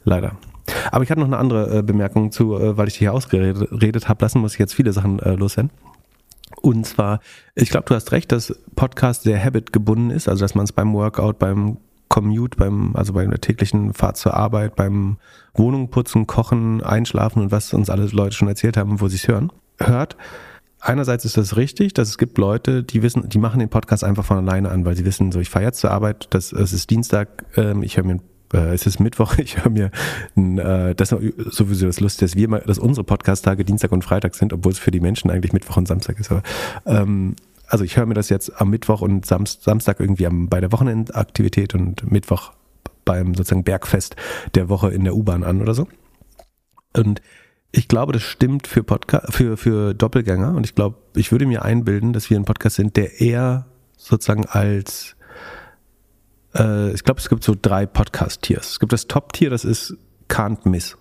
Leider. 0.05 0.37
Aber 0.91 1.05
ich 1.05 1.11
hatte 1.11 1.21
noch 1.21 1.27
eine 1.27 1.39
andere 1.39 1.79
äh, 1.79 1.83
Bemerkung 1.83 2.33
zu, 2.33 2.57
äh, 2.57 2.77
weil 2.77 2.89
ich 2.89 2.95
dich 2.95 3.01
hier 3.01 3.15
ausgeredet 3.15 4.09
habe 4.09 4.25
lassen, 4.25 4.41
muss 4.41 4.53
ich 4.53 4.59
jetzt 4.59 4.75
viele 4.75 4.93
Sachen 4.93 5.19
äh, 5.21 5.35
loswerden. 5.35 5.71
Und 6.61 6.87
zwar, 6.87 7.21
ich 7.55 7.71
glaube, 7.71 7.87
du 7.87 7.95
hast 7.95 8.13
recht, 8.13 8.31
dass 8.31 8.55
Podcast 8.77 9.23
sehr 9.23 9.43
habit 9.43 9.73
gebunden 9.73 10.11
ist, 10.11 10.29
also 10.29 10.45
dass 10.45 10.55
man 10.55 10.65
es 10.65 10.73
beim 10.73 10.93
Workout, 10.93 11.39
beim 11.39 11.79
Commute, 12.09 12.59
beim, 12.59 12.95
also 12.95 13.15
bei 13.15 13.25
der 13.25 13.41
täglichen 13.41 13.95
Fahrt 13.95 14.19
zur 14.19 14.35
Arbeit, 14.35 14.77
beim 14.77 15.17
Wohnung 15.55 15.91
putzen, 15.91 16.27
kochen, 16.27 16.83
einschlafen 16.83 17.43
und 17.43 17.51
was 17.51 17.73
uns 17.75 17.91
alle 17.91 18.07
Leute 18.07 18.35
schon 18.35 18.49
erzählt 18.49 18.77
haben, 18.77 19.01
wo 19.01 19.09
sie 19.09 19.17
es 19.17 19.29
hören, 19.29 19.53
hört. 19.79 20.17
Einerseits 20.81 21.25
ist 21.25 21.37
das 21.37 21.57
richtig, 21.57 21.95
dass 21.95 22.09
es 22.09 22.19
gibt 22.19 22.39
Leute, 22.39 22.83
die 22.83 23.03
wissen, 23.03 23.29
die 23.29 23.39
machen 23.39 23.61
den 23.61 23.69
Podcast 23.69 24.03
einfach 24.03 24.25
von 24.25 24.39
alleine 24.39 24.71
an, 24.71 24.85
weil 24.85 24.97
sie 24.97 25.05
wissen, 25.05 25.31
so 25.31 25.39
ich 25.39 25.49
fahre 25.49 25.67
jetzt 25.67 25.79
zur 25.79 25.93
Arbeit, 25.93 26.27
das, 26.31 26.53
es 26.53 26.73
ist 26.73 26.91
Dienstag, 26.91 27.45
ähm, 27.57 27.85
ich 27.85 27.97
höre 27.97 28.05
mir 28.05 28.19
äh, 28.53 28.75
es 28.75 28.87
ist 28.87 29.01
Mittwoch, 29.01 29.35
ich 29.39 29.63
höre 29.63 29.71
mir, 29.71 29.91
äh, 30.37 30.95
das 30.95 31.13
ist 31.13 31.55
sowieso 31.55 31.87
das 31.87 32.01
Lustige, 32.01 32.27
dass 32.27 32.37
wir 32.37 32.49
mal, 32.49 32.63
dass 32.67 32.79
unsere 32.79 33.05
Podcast-Tage 33.05 33.65
Dienstag 33.65 33.93
und 33.93 34.03
Freitag 34.03 34.35
sind, 34.35 34.53
obwohl 34.53 34.73
es 34.73 34.79
für 34.79 34.91
die 34.91 35.01
Menschen 35.01 35.31
eigentlich 35.31 35.53
Mittwoch 35.53 35.77
und 35.77 35.89
Samstag 35.89 36.19
ist. 36.19 36.31
Aber, 36.31 36.43
ähm, 36.87 37.37
also 37.69 37.85
ich 37.85 37.97
höre 37.97 38.07
mir 38.07 38.15
das 38.15 38.29
jetzt 38.29 38.61
am 38.61 38.71
Mittwoch 38.71 39.01
und 39.01 39.25
Samstag 39.25 40.01
irgendwie 40.01 40.27
am, 40.27 40.49
bei 40.49 40.61
der 40.61 40.73
Wochenendaktivität 40.73 41.75
und 41.75 42.11
Mittwoch 42.11 42.53
beim 43.05 43.35
sozusagen 43.35 43.65
Bergfest 43.65 44.17
der 44.55 44.69
Woche 44.69 44.91
in 44.91 45.05
der 45.05 45.15
U-Bahn 45.15 45.45
an 45.45 45.61
oder 45.61 45.75
so. 45.75 45.89
Und 46.97 47.23
ich 47.71 47.89
glaube, 47.89 48.13
das 48.13 48.23
stimmt 48.23 48.67
für 48.67 48.83
Podcast, 48.83 49.33
für, 49.35 49.57
für 49.57 49.95
Doppelgänger. 49.95 50.55
Und 50.55 50.65
ich 50.65 50.75
glaube, 50.75 50.99
ich 51.15 51.33
würde 51.33 51.47
mir 51.47 51.63
einbilden, 51.63 52.13
dass 52.13 52.29
wir 52.29 52.39
ein 52.39 52.45
Podcast 52.45 52.77
sind, 52.77 52.97
der 52.97 53.21
eher 53.21 53.67
sozusagen 53.97 54.47
als 54.47 55.17
äh, 56.55 56.93
ich 56.93 57.05
glaube, 57.05 57.21
es 57.21 57.29
gibt 57.29 57.45
so 57.45 57.57
drei 57.61 57.87
Podcast-Tiers. 57.87 58.73
Es 58.73 58.81
gibt 58.81 58.93
das 58.93 59.07
Top-Tier, 59.07 59.51
das 59.51 59.65
ist 59.65 59.97
Can't 60.29 60.69
Miss. 60.69 60.97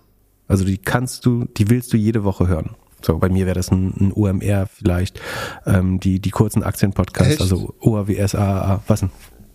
Also 0.48 0.64
die 0.64 0.78
kannst 0.78 1.26
du, 1.26 1.46
die 1.56 1.70
willst 1.70 1.92
du 1.92 1.96
jede 1.96 2.24
Woche 2.24 2.48
hören. 2.48 2.70
So, 3.04 3.18
bei 3.18 3.28
mir 3.28 3.46
wäre 3.46 3.56
das 3.56 3.70
ein, 3.70 3.94
ein 3.98 4.12
OMR 4.12 4.66
vielleicht, 4.66 5.20
ähm, 5.66 5.98
die, 5.98 6.20
die 6.20 6.30
kurzen 6.30 6.62
Aktien-Podcasts, 6.62 7.40
also 7.40 7.74
OAWS, 7.80 8.34
AAA, 8.36 8.82
was 8.86 9.00
denn? 9.00 9.10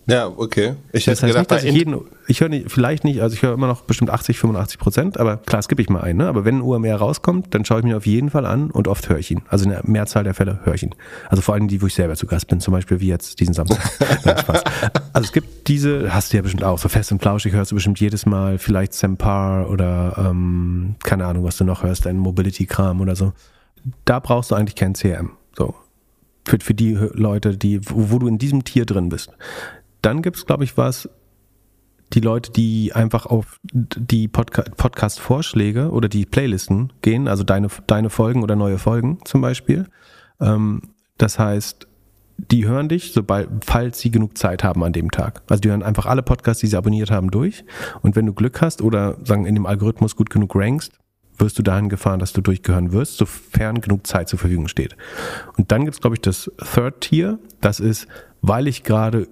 Ja, 0.10 0.28
okay. 0.28 0.76
Ich 0.94 1.06
hätte 1.06 1.12
das 1.12 1.24
heißt 1.24 1.34
gedacht, 1.34 1.38
nicht, 1.38 1.52
dass 1.52 1.64
ich 1.66 1.74
jeden, 1.76 2.00
ich 2.28 2.40
höre 2.40 2.48
nicht, 2.48 2.72
vielleicht 2.72 3.04
nicht, 3.04 3.22
also 3.22 3.36
ich 3.36 3.42
höre 3.42 3.54
immer 3.54 3.68
noch 3.68 3.82
bestimmt 3.82 4.10
80, 4.10 4.40
85 4.40 4.80
Prozent, 4.80 5.20
aber 5.20 5.36
klar, 5.36 5.62
skippe 5.62 5.82
ich 5.82 5.90
mal 5.90 6.00
ein, 6.00 6.16
ne? 6.16 6.28
Aber 6.28 6.46
wenn 6.46 6.60
ein 6.60 6.62
UMR 6.62 6.96
rauskommt, 6.96 7.54
dann 7.54 7.66
schaue 7.66 7.80
ich 7.80 7.86
mir 7.86 7.98
auf 7.98 8.06
jeden 8.06 8.30
Fall 8.30 8.46
an 8.46 8.72
und 8.72 8.88
oft 8.88 9.10
höre 9.10 9.18
ich 9.18 9.32
ihn. 9.32 9.42
Also 9.50 9.66
in 9.66 9.72
der 9.72 9.82
Mehrzahl 9.84 10.24
der 10.24 10.34
Fälle 10.34 10.62
höre 10.64 10.76
ich 10.76 10.84
ihn. 10.84 10.96
Also 11.28 11.42
vor 11.42 11.56
allem 11.56 11.68
die, 11.68 11.82
wo 11.82 11.88
ich 11.88 11.94
selber 11.94 12.16
zu 12.16 12.26
Gast 12.26 12.48
bin, 12.48 12.62
zum 12.62 12.72
Beispiel 12.72 13.02
wie 13.02 13.08
jetzt 13.08 13.42
diesen 13.42 13.54
Samstag. 13.54 13.80
Nein, 14.24 14.38
Spaß. 14.38 14.64
Also 15.12 15.26
es 15.26 15.34
gibt 15.34 15.68
diese, 15.68 16.14
hast 16.14 16.32
du 16.32 16.38
ja 16.38 16.42
bestimmt 16.42 16.64
auch, 16.64 16.80
so 16.80 16.88
fest 16.88 17.12
und 17.12 17.22
flauschig 17.22 17.52
hörst 17.52 17.72
du 17.72 17.76
bestimmt 17.76 18.00
jedes 18.00 18.26
Mal, 18.26 18.60
vielleicht 18.60 18.94
Sempar 18.94 19.70
oder 19.70 20.16
ähm, 20.18 20.96
keine 21.04 21.26
Ahnung, 21.26 21.44
was 21.44 21.58
du 21.58 21.66
noch 21.66 21.84
hörst, 21.84 22.08
ein 22.08 22.18
Mobility-Kram 22.18 23.02
oder 23.02 23.18
so. 23.18 23.34
Da 24.06 24.20
brauchst 24.20 24.52
du 24.52 24.56
eigentlich 24.56 24.76
kein 24.76 24.94
CRM. 24.94 25.32
So. 25.58 25.76
Für, 26.48 26.60
für 26.62 26.74
die 26.74 26.94
Leute, 26.94 27.58
die, 27.58 27.82
wo, 27.90 28.10
wo 28.10 28.20
du 28.20 28.28
in 28.28 28.38
diesem 28.38 28.64
Tier 28.64 28.86
drin 28.86 29.10
bist 29.10 29.34
dann 30.02 30.22
gibt 30.22 30.38
es, 30.38 30.46
glaube 30.46 30.64
ich, 30.64 30.78
was, 30.78 31.10
die 32.14 32.20
Leute, 32.22 32.52
die 32.52 32.94
einfach 32.94 33.26
auf 33.26 33.60
die 33.64 34.28
Podca 34.28 34.64
Podcast-Vorschläge 34.64 35.92
oder 35.92 36.08
die 36.08 36.26
Playlisten 36.26 36.94
gehen, 37.02 37.28
also 37.28 37.44
deine, 37.44 37.68
deine 37.88 38.10
Folgen 38.10 38.44
oder 38.44 38.56
neue 38.56 38.78
Folgen 38.78 39.20
zum 39.26 39.42
Beispiel. 39.42 39.88
Ähm, 40.40 40.82
das 41.18 41.38
heißt, 41.38 41.88
die 42.38 42.68
hören 42.68 42.88
dich, 42.88 43.14
sobald, 43.14 43.50
falls 43.66 44.00
sie 44.00 44.12
genug 44.12 44.38
Zeit 44.38 44.64
haben 44.64 44.84
an 44.84 44.94
dem 44.94 45.12
Tag. 45.12 45.42
Also 45.50 45.62
die 45.62 45.70
hören 45.70 45.84
einfach 45.84 46.06
alle 46.06 46.22
Podcasts, 46.22 46.62
die 46.62 46.68
sie 46.68 46.78
abonniert 46.78 47.12
haben, 47.12 47.32
durch. 47.32 47.66
Und 48.02 48.16
wenn 48.16 48.26
du 48.26 48.34
Glück 48.34 48.62
hast 48.62 48.82
oder 48.82 49.18
sagen 49.24 49.46
in 49.46 49.56
dem 49.56 49.66
Algorithmus 49.66 50.16
gut 50.16 50.30
genug 50.30 50.56
rankst, 50.56 50.94
wirst 51.40 51.58
du 51.60 51.64
dahin 51.64 51.90
gefahren, 51.90 52.20
dass 52.20 52.34
du 52.34 52.42
durchgehören 52.42 52.92
wirst, 52.92 53.18
sofern 53.18 53.82
genug 53.82 54.08
Zeit 54.08 54.30
zur 54.30 54.40
Verfügung 54.40 54.68
steht. 54.68 54.96
Und 55.58 55.72
dann 55.72 55.86
gibt 55.86 55.96
es, 55.96 56.02
glaube 56.02 56.16
ich, 56.16 56.22
das 56.22 56.52
Third 56.74 57.02
Tier. 57.02 57.40
Das 57.60 57.80
ist, 57.80 58.08
weil 58.42 58.68
ich 58.68 58.84
gerade 58.84 59.28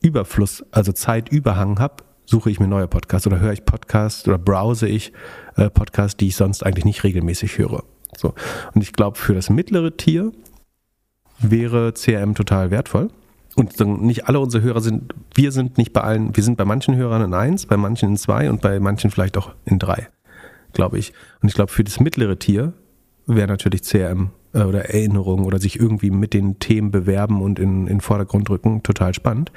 Überfluss, 0.00 0.64
also 0.70 0.92
Zeitüberhang 0.92 1.78
habe, 1.78 2.04
suche 2.24 2.50
ich 2.50 2.60
mir 2.60 2.68
neue 2.68 2.88
Podcasts 2.88 3.26
oder 3.26 3.40
höre 3.40 3.52
ich 3.52 3.64
Podcasts 3.64 4.26
oder 4.28 4.38
browse 4.38 4.86
ich 4.86 5.12
äh, 5.56 5.70
Podcasts, 5.70 6.16
die 6.16 6.28
ich 6.28 6.36
sonst 6.36 6.64
eigentlich 6.64 6.84
nicht 6.84 7.02
regelmäßig 7.04 7.58
höre. 7.58 7.84
So. 8.16 8.34
Und 8.74 8.82
ich 8.82 8.92
glaube, 8.92 9.18
für 9.18 9.34
das 9.34 9.50
mittlere 9.50 9.96
Tier 9.96 10.32
wäre 11.38 11.92
CRM 11.94 12.34
total 12.34 12.70
wertvoll. 12.70 13.08
Und 13.56 13.80
nicht 14.02 14.28
alle 14.28 14.38
unsere 14.38 14.62
Hörer 14.62 14.80
sind, 14.80 15.14
wir 15.34 15.50
sind 15.50 15.78
nicht 15.78 15.92
bei 15.92 16.02
allen, 16.02 16.36
wir 16.36 16.44
sind 16.44 16.56
bei 16.56 16.64
manchen 16.64 16.94
Hörern 16.94 17.22
in 17.22 17.34
eins, 17.34 17.66
bei 17.66 17.76
manchen 17.76 18.10
in 18.10 18.16
zwei 18.16 18.48
und 18.50 18.60
bei 18.60 18.78
manchen 18.78 19.10
vielleicht 19.10 19.36
auch 19.36 19.52
in 19.64 19.80
drei, 19.80 20.08
glaube 20.74 20.98
ich. 20.98 21.12
Und 21.42 21.48
ich 21.48 21.54
glaube, 21.54 21.72
für 21.72 21.82
das 21.82 21.98
mittlere 21.98 22.38
Tier 22.38 22.72
wäre 23.26 23.48
natürlich 23.48 23.82
CRM 23.82 24.30
äh, 24.58 24.64
oder 24.64 24.90
Erinnerungen 24.90 25.44
oder 25.44 25.58
sich 25.58 25.78
irgendwie 25.78 26.10
mit 26.10 26.34
den 26.34 26.58
Themen 26.58 26.90
bewerben 26.90 27.40
und 27.40 27.58
in, 27.58 27.86
den 27.86 28.00
Vordergrund 28.00 28.50
rücken, 28.50 28.82
total 28.82 29.14
spannend. 29.14 29.52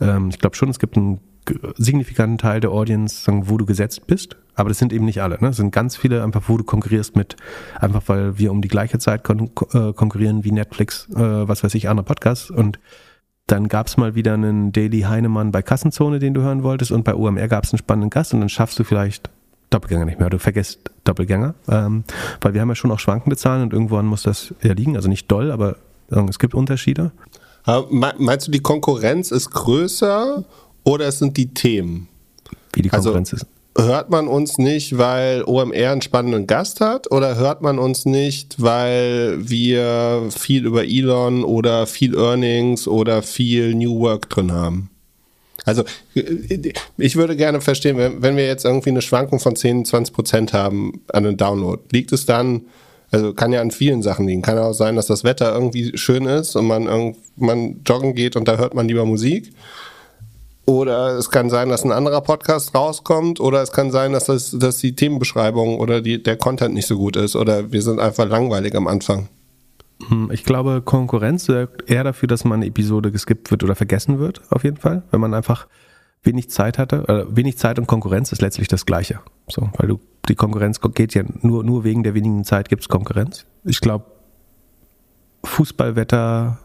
Ähm, 0.00 0.28
ich 0.30 0.38
glaube 0.38 0.56
schon, 0.56 0.68
es 0.68 0.78
gibt 0.78 0.96
einen 0.96 1.20
signifikanten 1.76 2.38
Teil 2.38 2.60
der 2.60 2.70
Audience, 2.70 3.30
wo 3.46 3.56
du 3.56 3.66
gesetzt 3.66 4.06
bist, 4.06 4.36
aber 4.54 4.68
das 4.68 4.78
sind 4.78 4.92
eben 4.92 5.04
nicht 5.04 5.22
alle. 5.22 5.38
Ne? 5.40 5.48
Es 5.48 5.56
sind 5.56 5.72
ganz 5.72 5.96
viele 5.96 6.22
einfach, 6.22 6.42
wo 6.48 6.56
du 6.56 6.64
konkurrierst 6.64 7.16
mit, 7.16 7.36
einfach 7.78 8.02
weil 8.06 8.38
wir 8.38 8.52
um 8.52 8.60
die 8.62 8.68
gleiche 8.68 8.98
Zeit 8.98 9.24
kon 9.24 9.50
äh, 9.72 9.92
konkurrieren 9.92 10.44
wie 10.44 10.52
Netflix, 10.52 11.08
äh, 11.14 11.18
was 11.18 11.64
weiß 11.64 11.74
ich, 11.74 11.88
andere 11.88 12.04
Podcasts 12.04 12.50
und 12.50 12.78
dann 13.46 13.66
gab 13.66 13.88
es 13.88 13.96
mal 13.96 14.14
wieder 14.14 14.34
einen 14.34 14.70
Daily 14.70 15.00
Heinemann 15.00 15.50
bei 15.50 15.60
Kassenzone, 15.60 16.20
den 16.20 16.34
du 16.34 16.40
hören 16.40 16.62
wolltest, 16.62 16.92
und 16.92 17.02
bei 17.02 17.16
OMR 17.16 17.48
gab 17.48 17.64
es 17.64 17.72
einen 17.72 17.78
spannenden 17.78 18.10
Gast 18.10 18.32
und 18.32 18.38
dann 18.38 18.48
schaffst 18.48 18.78
du 18.78 18.84
vielleicht 18.84 19.28
Doppelgänger 19.70 20.04
nicht 20.04 20.18
mehr. 20.18 20.30
Du 20.30 20.38
vergisst 20.38 20.80
Doppelgänger, 21.04 21.54
ähm, 21.68 22.04
weil 22.40 22.54
wir 22.54 22.60
haben 22.60 22.68
ja 22.68 22.74
schon 22.74 22.90
auch 22.90 22.98
schwankende 22.98 23.36
Zahlen 23.36 23.62
und 23.62 23.72
irgendwann 23.72 24.06
muss 24.06 24.24
das 24.24 24.52
ja 24.62 24.72
liegen. 24.72 24.96
Also 24.96 25.08
nicht 25.08 25.30
doll, 25.30 25.50
aber 25.50 25.76
es 26.28 26.38
gibt 26.40 26.54
Unterschiede. 26.54 27.12
Meinst 27.90 28.48
du, 28.48 28.50
die 28.50 28.60
Konkurrenz 28.60 29.30
ist 29.30 29.50
größer 29.50 30.44
oder 30.82 31.06
es 31.06 31.18
sind 31.18 31.36
die 31.36 31.54
Themen? 31.54 32.08
Wie 32.72 32.82
die 32.82 32.90
also 32.90 33.10
Konkurrenz 33.10 33.32
also, 33.32 33.46
ist. 33.46 33.86
Hört 33.86 34.10
man 34.10 34.26
uns 34.26 34.58
nicht, 34.58 34.98
weil 34.98 35.44
OMR 35.44 35.92
einen 35.92 36.02
spannenden 36.02 36.48
Gast 36.48 36.80
hat 36.80 37.10
oder 37.12 37.36
hört 37.36 37.62
man 37.62 37.78
uns 37.78 38.04
nicht, 38.04 38.60
weil 38.60 39.38
wir 39.48 40.26
viel 40.30 40.66
über 40.66 40.84
Elon 40.84 41.44
oder 41.44 41.86
viel 41.86 42.16
Earnings 42.16 42.88
oder 42.88 43.22
viel 43.22 43.74
New 43.74 44.00
Work 44.00 44.28
drin 44.28 44.50
haben? 44.50 44.89
Also 45.70 45.84
ich 46.98 47.16
würde 47.16 47.36
gerne 47.36 47.60
verstehen, 47.60 47.96
wenn, 47.96 48.36
wir 48.36 48.46
jetzt 48.46 48.64
irgendwie 48.64 48.90
eine 48.90 49.02
Schwankung 49.02 49.38
von 49.38 49.54
10, 49.54 49.84
20 49.84 50.14
Prozent 50.14 50.52
haben 50.52 51.00
an 51.12 51.24
den 51.24 51.36
Download, 51.36 51.82
liegt 51.92 52.12
es 52.12 52.26
dann 52.26 52.62
Also 53.10 53.34
kann 53.34 53.52
ja 53.52 53.60
an 53.60 53.70
vielen 53.70 54.02
Sachen 54.02 54.26
liegen. 54.26 54.42
Kann 54.42 54.58
auch 54.58 54.72
sein, 54.72 54.96
dass 54.96 55.06
das 55.06 55.24
Wetter 55.24 55.52
irgendwie 55.52 55.96
schön 55.96 56.26
ist 56.26 56.56
und 56.56 56.66
man, 56.66 57.14
man 57.36 57.80
joggen 57.86 58.14
geht 58.14 58.36
und 58.36 58.48
da 58.48 58.56
hört 58.56 58.74
man 58.74 58.88
lieber 58.88 59.04
Musik. 59.04 59.52
Oder 60.66 61.18
es 61.18 61.30
kann 61.30 61.50
sein, 61.50 61.68
dass 61.68 61.84
ein 61.84 61.90
anderer 61.90 62.20
Podcast 62.20 62.74
rauskommt. 62.74 63.40
Oder 63.40 63.60
es 63.62 63.72
kann 63.72 63.90
sein, 63.90 64.12
dass, 64.12 64.26
das, 64.26 64.56
dass 64.56 64.78
die 64.78 64.94
Themenbeschreibung 64.94 65.80
oder 65.80 66.00
die, 66.00 66.22
der 66.22 66.36
Content 66.36 66.74
nicht 66.74 66.86
so 66.86 66.96
gut 66.96 67.16
ist. 67.16 67.34
Oder 67.34 67.72
wir 67.72 67.82
sind 67.82 67.98
einfach 67.98 68.28
langweilig 68.28 68.76
am 68.76 68.86
Anfang. 68.86 69.28
Hm, 70.08 70.30
ich 70.32 70.44
glaube, 70.44 70.82
Konkurrenz 70.82 71.44
sorgt 71.44 71.90
eher 71.90 72.04
dafür, 72.04 72.26
dass 72.26 72.44
man 72.44 72.60
eine 72.60 72.66
Episode 72.66 73.12
geskippt 73.12 73.50
wird 73.50 73.64
oder 73.64 73.74
vergessen 73.74 74.18
wird, 74.18 74.42
auf 74.50 74.64
jeden 74.64 74.76
Fall. 74.76 75.02
Wenn 75.10 75.20
man 75.20 75.34
einfach 75.34 75.66
wenig 76.22 76.50
Zeit 76.50 76.78
hatte. 76.78 77.08
Äh, 77.08 77.36
wenig 77.36 77.58
Zeit 77.58 77.78
und 77.78 77.86
Konkurrenz 77.86 78.32
ist 78.32 78.42
letztlich 78.42 78.68
das 78.68 78.86
Gleiche. 78.86 79.20
So, 79.48 79.70
weil 79.78 79.88
du, 79.88 80.00
die 80.28 80.34
Konkurrenz 80.34 80.80
geht 80.80 81.14
ja 81.14 81.22
nur, 81.40 81.64
nur 81.64 81.84
wegen 81.84 82.02
der 82.02 82.14
wenigen 82.14 82.44
Zeit 82.44 82.68
gibt 82.68 82.82
es 82.82 82.88
Konkurrenz. 82.88 83.46
Ich 83.64 83.80
glaube, 83.80 84.04
Fußballwetter, 85.44 86.58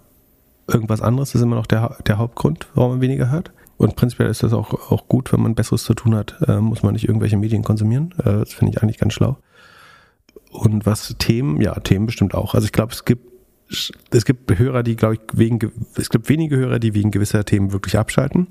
irgendwas 0.68 1.02
anderes 1.02 1.34
ist 1.36 1.42
immer 1.42 1.56
noch 1.56 1.68
der, 1.68 1.98
der 2.06 2.18
Hauptgrund, 2.18 2.68
warum 2.74 2.92
man 2.92 3.02
weniger 3.02 3.32
hört. 3.32 3.52
Und 3.78 3.96
prinzipiell 3.96 4.30
ist 4.30 4.44
das 4.44 4.54
auch, 4.54 4.92
auch 4.92 5.08
gut, 5.08 5.34
wenn 5.34 5.42
man 5.42 5.56
Besseres 5.56 5.84
zu 5.84 5.94
tun 5.94 6.16
hat, 6.16 6.38
äh, 6.48 6.60
muss 6.60 6.84
man 6.84 6.94
nicht 6.94 7.08
irgendwelche 7.08 7.38
Medien 7.38 7.64
konsumieren. 7.64 8.14
Äh, 8.20 8.40
das 8.40 8.54
finde 8.54 8.74
ich 8.74 8.82
eigentlich 8.82 8.98
ganz 8.98 9.14
schlau. 9.14 9.38
Und 10.56 10.86
was 10.86 11.16
Themen, 11.20 11.62
ja, 11.62 11.80
Themen 11.80 12.06
bestimmt 12.06 12.34
auch. 12.34 12.54
Also 12.56 12.66
ich 12.66 12.72
glaube, 12.72 12.94
es 12.94 13.06
gibt 13.06 13.36
es 14.12 14.26
gibt 14.26 14.58
Hörer, 14.58 14.84
die, 14.84 14.96
glaube 14.96 15.16
ich, 15.16 15.22
wegen, 15.34 15.72
es 15.96 16.10
gibt 16.10 16.30
wenige 16.30 16.56
Hörer, 16.56 16.80
die 16.80 16.94
wegen 16.94 17.12
gewisser 17.12 17.46
Themen 17.46 17.72
wirklich 17.72 17.98
abschalten. 17.98 18.48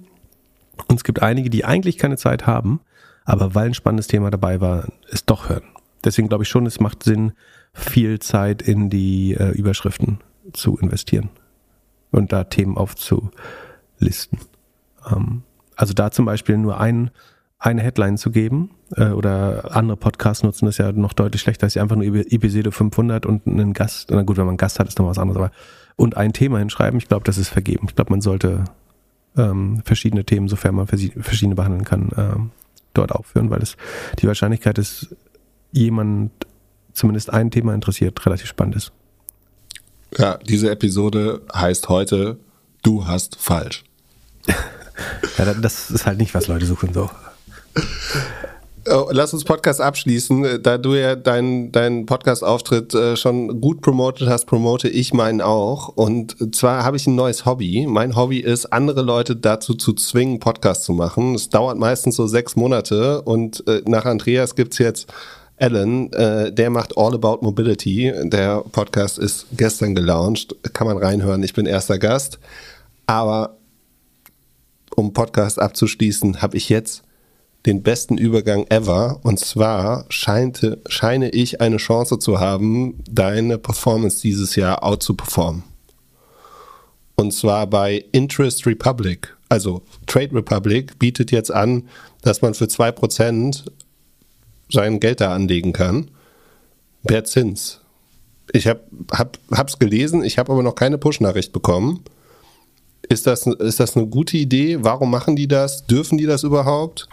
Und 0.88 0.96
es 0.96 1.04
gibt 1.04 1.22
einige, 1.22 1.50
die 1.50 1.64
eigentlich 1.64 1.98
keine 1.98 2.16
Zeit 2.16 2.46
haben, 2.46 2.80
aber 3.24 3.54
weil 3.54 3.66
ein 3.66 3.74
spannendes 3.74 4.08
Thema 4.08 4.30
dabei 4.30 4.60
war, 4.60 4.88
es 5.10 5.24
doch 5.24 5.48
hören. 5.48 5.64
Deswegen 6.04 6.28
glaube 6.28 6.44
ich 6.44 6.50
schon, 6.50 6.66
es 6.66 6.80
macht 6.80 7.02
Sinn, 7.02 7.32
viel 7.72 8.18
Zeit 8.18 8.62
in 8.62 8.90
die 8.90 9.34
äh, 9.34 9.50
Überschriften 9.50 10.18
zu 10.52 10.78
investieren 10.78 11.30
und 12.10 12.32
da 12.32 12.44
Themen 12.44 12.76
aufzulisten. 12.76 14.38
Ähm, 15.10 15.42
also 15.76 15.94
da 15.94 16.10
zum 16.10 16.24
Beispiel 16.24 16.58
nur 16.58 16.78
ein, 16.80 17.10
eine 17.64 17.82
Headline 17.82 18.18
zu 18.18 18.30
geben 18.30 18.70
äh, 18.94 19.08
oder 19.08 19.74
andere 19.74 19.96
Podcasts 19.96 20.42
nutzen 20.42 20.66
das 20.66 20.76
ja 20.76 20.92
noch 20.92 21.14
deutlich 21.14 21.40
schlechter, 21.40 21.64
als 21.64 21.72
sie 21.72 21.80
einfach 21.80 21.96
nur 21.96 22.04
Episode 22.04 22.70
500 22.70 23.24
und 23.24 23.46
einen 23.46 23.72
Gast, 23.72 24.10
na 24.10 24.22
gut, 24.22 24.36
wenn 24.36 24.44
man 24.44 24.52
einen 24.52 24.58
Gast 24.58 24.78
hat, 24.78 24.86
ist 24.86 24.98
noch 24.98 25.06
was 25.06 25.18
anderes, 25.18 25.38
aber 25.38 25.50
und 25.96 26.16
ein 26.16 26.32
Thema 26.32 26.58
hinschreiben, 26.58 26.98
ich 26.98 27.08
glaube, 27.08 27.24
das 27.24 27.38
ist 27.38 27.48
vergeben. 27.48 27.86
Ich 27.88 27.94
glaube, 27.94 28.10
man 28.10 28.20
sollte 28.20 28.64
ähm, 29.36 29.80
verschiedene 29.84 30.24
Themen, 30.24 30.48
sofern 30.48 30.74
man 30.74 30.86
verschiedene 30.86 31.54
behandeln 31.54 31.84
kann, 31.84 32.10
ähm, 32.16 32.50
dort 32.92 33.12
aufführen, 33.12 33.48
weil 33.48 33.62
es 33.62 33.76
die 34.18 34.26
Wahrscheinlichkeit 34.26 34.76
ist, 34.76 35.14
jemand 35.72 36.32
zumindest 36.92 37.32
ein 37.32 37.50
Thema 37.50 37.74
interessiert, 37.74 38.26
relativ 38.26 38.46
spannend 38.46 38.76
ist. 38.76 38.92
Ja, 40.18 40.36
diese 40.38 40.70
Episode 40.70 41.42
heißt 41.54 41.88
heute 41.88 42.38
Du 42.82 43.06
hast 43.06 43.36
falsch. 43.36 43.84
ja, 45.38 45.54
das 45.54 45.90
ist 45.90 46.04
halt 46.04 46.18
nicht, 46.18 46.34
was 46.34 46.48
Leute 46.48 46.66
suchen 46.66 46.92
so. 46.92 47.08
Oh, 48.86 49.08
lass 49.10 49.32
uns 49.32 49.44
Podcast 49.44 49.80
abschließen. 49.80 50.62
Da 50.62 50.76
du 50.76 50.94
ja 50.94 51.16
deinen 51.16 51.72
dein 51.72 52.04
Podcast-Auftritt 52.04 52.92
äh, 52.92 53.16
schon 53.16 53.62
gut 53.62 53.80
promotet 53.80 54.28
hast, 54.28 54.44
promote 54.44 54.88
ich 54.88 55.14
meinen 55.14 55.40
auch. 55.40 55.88
Und 55.88 56.54
zwar 56.54 56.84
habe 56.84 56.98
ich 56.98 57.06
ein 57.06 57.14
neues 57.14 57.46
Hobby. 57.46 57.86
Mein 57.88 58.14
Hobby 58.14 58.40
ist, 58.40 58.66
andere 58.74 59.00
Leute 59.00 59.36
dazu 59.36 59.72
zu 59.72 59.94
zwingen, 59.94 60.38
Podcast 60.38 60.84
zu 60.84 60.92
machen. 60.92 61.34
Es 61.34 61.48
dauert 61.48 61.78
meistens 61.78 62.16
so 62.16 62.26
sechs 62.26 62.56
Monate 62.56 63.22
und 63.22 63.66
äh, 63.66 63.80
nach 63.86 64.04
Andreas 64.04 64.54
gibt's 64.54 64.76
jetzt 64.76 65.10
Alan, 65.56 66.12
äh, 66.12 66.52
der 66.52 66.68
macht 66.68 66.98
All 66.98 67.14
About 67.14 67.38
Mobility. 67.40 68.12
Der 68.24 68.62
Podcast 68.70 69.18
ist 69.18 69.46
gestern 69.52 69.94
gelauncht. 69.94 70.54
Kann 70.74 70.86
man 70.86 70.98
reinhören. 70.98 71.42
Ich 71.42 71.54
bin 71.54 71.64
erster 71.64 71.98
Gast. 71.98 72.38
Aber 73.06 73.56
um 74.94 75.14
Podcast 75.14 75.58
abzuschließen, 75.58 76.42
habe 76.42 76.56
ich 76.58 76.68
jetzt 76.68 77.02
den 77.66 77.82
besten 77.82 78.18
Übergang 78.18 78.66
ever. 78.68 79.20
Und 79.22 79.40
zwar 79.40 80.04
scheinte, 80.08 80.80
scheine 80.88 81.30
ich 81.30 81.60
eine 81.60 81.78
Chance 81.78 82.18
zu 82.18 82.40
haben, 82.40 83.02
deine 83.10 83.58
Performance 83.58 84.20
dieses 84.20 84.56
Jahr 84.56 84.82
out 84.82 85.02
zu 85.02 85.14
performen. 85.14 85.64
Und 87.16 87.32
zwar 87.32 87.66
bei 87.66 88.04
Interest 88.12 88.66
Republic. 88.66 89.34
Also 89.48 89.82
Trade 90.06 90.34
Republic 90.34 90.98
bietet 90.98 91.30
jetzt 91.30 91.52
an, 91.52 91.88
dass 92.22 92.42
man 92.42 92.54
für 92.54 92.64
2% 92.64 93.64
sein 94.70 95.00
Geld 95.00 95.20
da 95.20 95.34
anlegen 95.34 95.72
kann. 95.72 96.10
Per 97.04 97.24
Zins. 97.24 97.80
Ich 98.52 98.66
habe 98.66 98.80
hab, 99.10 99.38
hab's 99.50 99.78
gelesen, 99.78 100.24
ich 100.24 100.38
habe 100.38 100.52
aber 100.52 100.62
noch 100.62 100.74
keine 100.74 100.98
Push-Nachricht 100.98 101.52
bekommen. 101.52 102.02
Ist 103.08 103.26
das, 103.26 103.46
ist 103.46 103.80
das 103.80 103.96
eine 103.96 104.06
gute 104.06 104.36
Idee? 104.36 104.78
Warum 104.80 105.10
machen 105.10 105.36
die 105.36 105.48
das? 105.48 105.86
Dürfen 105.86 106.18
die 106.18 106.26
das 106.26 106.42
überhaupt? 106.42 107.08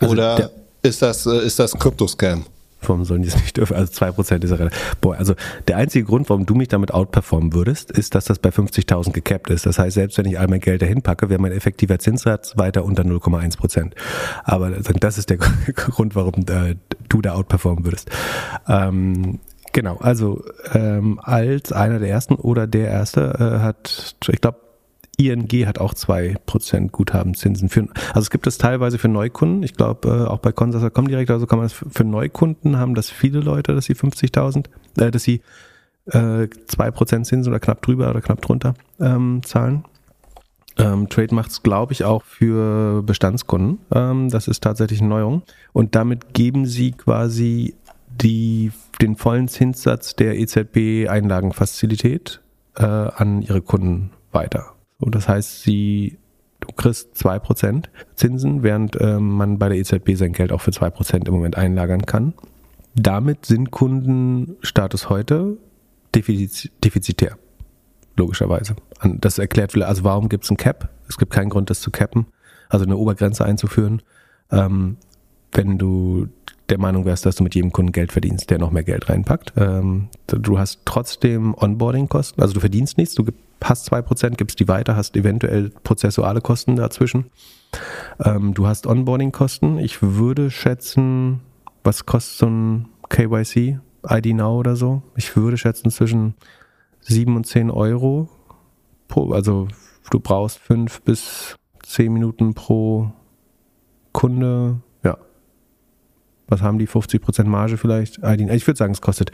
Also 0.00 0.12
Oder 0.12 0.36
der, 0.36 0.50
ist 0.82 1.02
das, 1.02 1.26
äh, 1.26 1.44
ist 1.44 1.58
das 1.58 1.72
Krypto-Scam? 1.72 2.44
Warum 2.82 3.04
sollen 3.04 3.22
die 3.22 3.28
es 3.28 3.34
nicht 3.36 3.56
dürfen? 3.56 3.76
Also 3.76 3.92
2% 3.92 4.44
ist 4.44 4.50
ja 4.50 4.56
relativ. 4.56 4.96
Boah, 5.00 5.16
also 5.16 5.34
der 5.66 5.78
einzige 5.78 6.04
Grund, 6.04 6.30
warum 6.30 6.46
du 6.46 6.54
mich 6.54 6.68
damit 6.68 6.94
outperformen 6.94 7.52
würdest, 7.52 7.90
ist, 7.90 8.14
dass 8.14 8.26
das 8.26 8.38
bei 8.38 8.50
50.000 8.50 9.12
gecapped 9.12 9.50
ist. 9.50 9.66
Das 9.66 9.78
heißt, 9.78 9.94
selbst 9.94 10.16
wenn 10.16 10.26
ich 10.26 10.38
all 10.38 10.46
mein 10.46 10.60
Geld 10.60 10.80
dahin 10.80 11.02
packe, 11.02 11.28
wäre 11.28 11.40
mein 11.40 11.52
effektiver 11.52 11.98
Zinssatz 11.98 12.56
weiter 12.56 12.84
unter 12.84 13.02
0,1%. 13.02 13.92
Aber 14.44 14.70
das 14.70 15.18
ist 15.18 15.30
der 15.30 15.38
Grund, 15.74 16.14
warum 16.14 16.44
äh, 16.48 16.76
du 17.08 17.20
da 17.20 17.34
outperformen 17.34 17.84
würdest. 17.84 18.10
Ähm, 18.68 19.40
genau, 19.72 19.96
also 19.96 20.44
ähm, 20.72 21.18
als 21.20 21.72
einer 21.72 21.98
der 21.98 22.10
ersten 22.10 22.36
oder 22.36 22.68
der 22.68 22.88
erste 22.88 23.20
äh, 23.40 23.62
hat, 23.64 24.14
ich 24.28 24.40
glaube, 24.40 24.58
ING 25.20 25.66
hat 25.66 25.80
auch 25.80 25.94
2% 25.94 26.90
Guthabenzinsen. 26.90 27.68
Für, 27.68 27.88
also 28.08 28.20
es 28.20 28.30
gibt 28.30 28.46
es 28.46 28.56
teilweise 28.56 28.98
für 28.98 29.08
Neukunden. 29.08 29.64
Ich 29.64 29.74
glaube, 29.74 30.08
äh, 30.08 30.28
auch 30.28 30.38
bei 30.38 30.52
Consors.com 30.52 31.08
direkt, 31.08 31.30
also 31.30 31.46
kann 31.46 31.58
man 31.58 31.66
das 31.66 31.72
für 31.72 32.04
Neukunden 32.04 32.78
haben 32.78 32.94
das 32.94 33.10
viele 33.10 33.40
Leute, 33.40 33.74
dass 33.74 33.86
sie 33.86 33.94
50.000, 33.94 34.66
äh, 34.98 35.10
dass 35.10 35.24
sie 35.24 35.42
äh, 36.06 36.46
2% 36.46 37.24
Zinsen 37.24 37.52
oder 37.52 37.58
knapp 37.58 37.82
drüber 37.82 38.10
oder 38.10 38.20
knapp 38.20 38.40
drunter 38.40 38.74
ähm, 39.00 39.40
zahlen. 39.42 39.84
Ähm, 40.78 41.08
Trade 41.08 41.34
macht 41.34 41.50
es, 41.50 41.64
glaube 41.64 41.92
ich, 41.92 42.04
auch 42.04 42.22
für 42.22 43.02
Bestandskunden. 43.02 43.80
Ähm, 43.92 44.30
das 44.30 44.46
ist 44.46 44.62
tatsächlich 44.62 45.00
eine 45.00 45.08
Neuerung. 45.08 45.42
Und 45.72 45.96
damit 45.96 46.32
geben 46.32 46.66
sie 46.66 46.92
quasi 46.92 47.74
die, 48.08 48.70
den 49.02 49.16
vollen 49.16 49.48
Zinssatz 49.48 50.14
der 50.14 50.38
EZB-Einlagenfazilität 50.38 52.40
äh, 52.76 52.84
an 52.84 53.42
ihre 53.42 53.60
Kunden 53.60 54.12
weiter. 54.30 54.77
Und 55.00 55.14
das 55.14 55.28
heißt, 55.28 55.62
sie, 55.62 56.18
du 56.60 56.68
kriegst 56.74 57.16
zwei 57.16 57.38
Prozent 57.38 57.90
Zinsen, 58.14 58.62
während 58.62 59.00
ähm, 59.00 59.30
man 59.36 59.58
bei 59.58 59.68
der 59.68 59.78
EZB 59.78 60.14
sein 60.14 60.32
Geld 60.32 60.52
auch 60.52 60.60
für 60.60 60.72
zwei 60.72 60.90
Prozent 60.90 61.28
im 61.28 61.34
Moment 61.34 61.56
einlagern 61.56 62.04
kann. 62.06 62.34
Damit 62.94 63.46
sind 63.46 63.70
Kunden 63.70 64.56
Status 64.60 65.08
heute 65.08 65.56
defiz 66.14 66.68
defizitär. 66.84 67.38
Logischerweise. 68.16 68.74
Das 69.02 69.38
erklärt 69.38 69.70
vielleicht, 69.70 69.88
also 69.88 70.02
warum 70.02 70.28
gibt 70.28 70.44
es 70.44 70.50
ein 70.50 70.56
Cap? 70.56 70.88
Es 71.08 71.18
gibt 71.18 71.32
keinen 71.32 71.50
Grund, 71.50 71.70
das 71.70 71.80
zu 71.80 71.92
cappen, 71.92 72.26
also 72.68 72.84
eine 72.84 72.96
Obergrenze 72.96 73.44
einzuführen. 73.44 74.02
Ähm, 74.50 74.96
wenn 75.52 75.78
du 75.78 76.26
der 76.68 76.78
Meinung 76.78 77.04
wärst, 77.04 77.24
dass 77.24 77.36
du 77.36 77.44
mit 77.44 77.54
jedem 77.54 77.72
Kunden 77.72 77.92
Geld 77.92 78.12
verdienst, 78.12 78.50
der 78.50 78.58
noch 78.58 78.72
mehr 78.72 78.82
Geld 78.82 79.08
reinpackt. 79.08 79.52
Ähm, 79.56 80.08
du 80.26 80.58
hast 80.58 80.80
trotzdem 80.84 81.54
Onboarding-Kosten, 81.54 82.42
also 82.42 82.54
du 82.54 82.60
verdienst 82.60 82.98
nichts, 82.98 83.14
du 83.14 83.24
hast 83.62 83.92
2%, 83.92 84.36
gibst 84.36 84.60
die 84.60 84.68
weiter, 84.68 84.96
hast 84.96 85.16
eventuell 85.16 85.70
prozessuale 85.82 86.40
Kosten 86.40 86.76
dazwischen. 86.76 87.30
Ähm, 88.24 88.54
du 88.54 88.66
hast 88.66 88.86
Onboarding-Kosten. 88.86 89.78
Ich 89.78 90.02
würde 90.02 90.50
schätzen, 90.50 91.40
was 91.84 92.06
kostet 92.06 92.38
so 92.38 92.46
ein 92.46 92.88
KYC, 93.08 93.78
ID 94.08 94.26
Now 94.34 94.58
oder 94.58 94.76
so? 94.76 95.02
Ich 95.16 95.36
würde 95.36 95.56
schätzen 95.56 95.90
zwischen 95.90 96.34
7 97.00 97.36
und 97.36 97.46
10 97.46 97.70
Euro. 97.70 98.28
Pro, 99.08 99.32
also 99.32 99.68
du 100.10 100.20
brauchst 100.20 100.58
5 100.58 101.02
bis 101.02 101.56
10 101.84 102.12
Minuten 102.12 102.54
pro 102.54 103.12
Kunde 104.12 104.80
was 106.48 106.62
haben 106.62 106.78
die, 106.78 106.88
50% 106.88 107.44
Marge 107.44 107.76
vielleicht? 107.76 108.18
Ich 108.18 108.66
würde 108.66 108.78
sagen, 108.78 108.92
es 108.92 109.00
kostet 109.00 109.30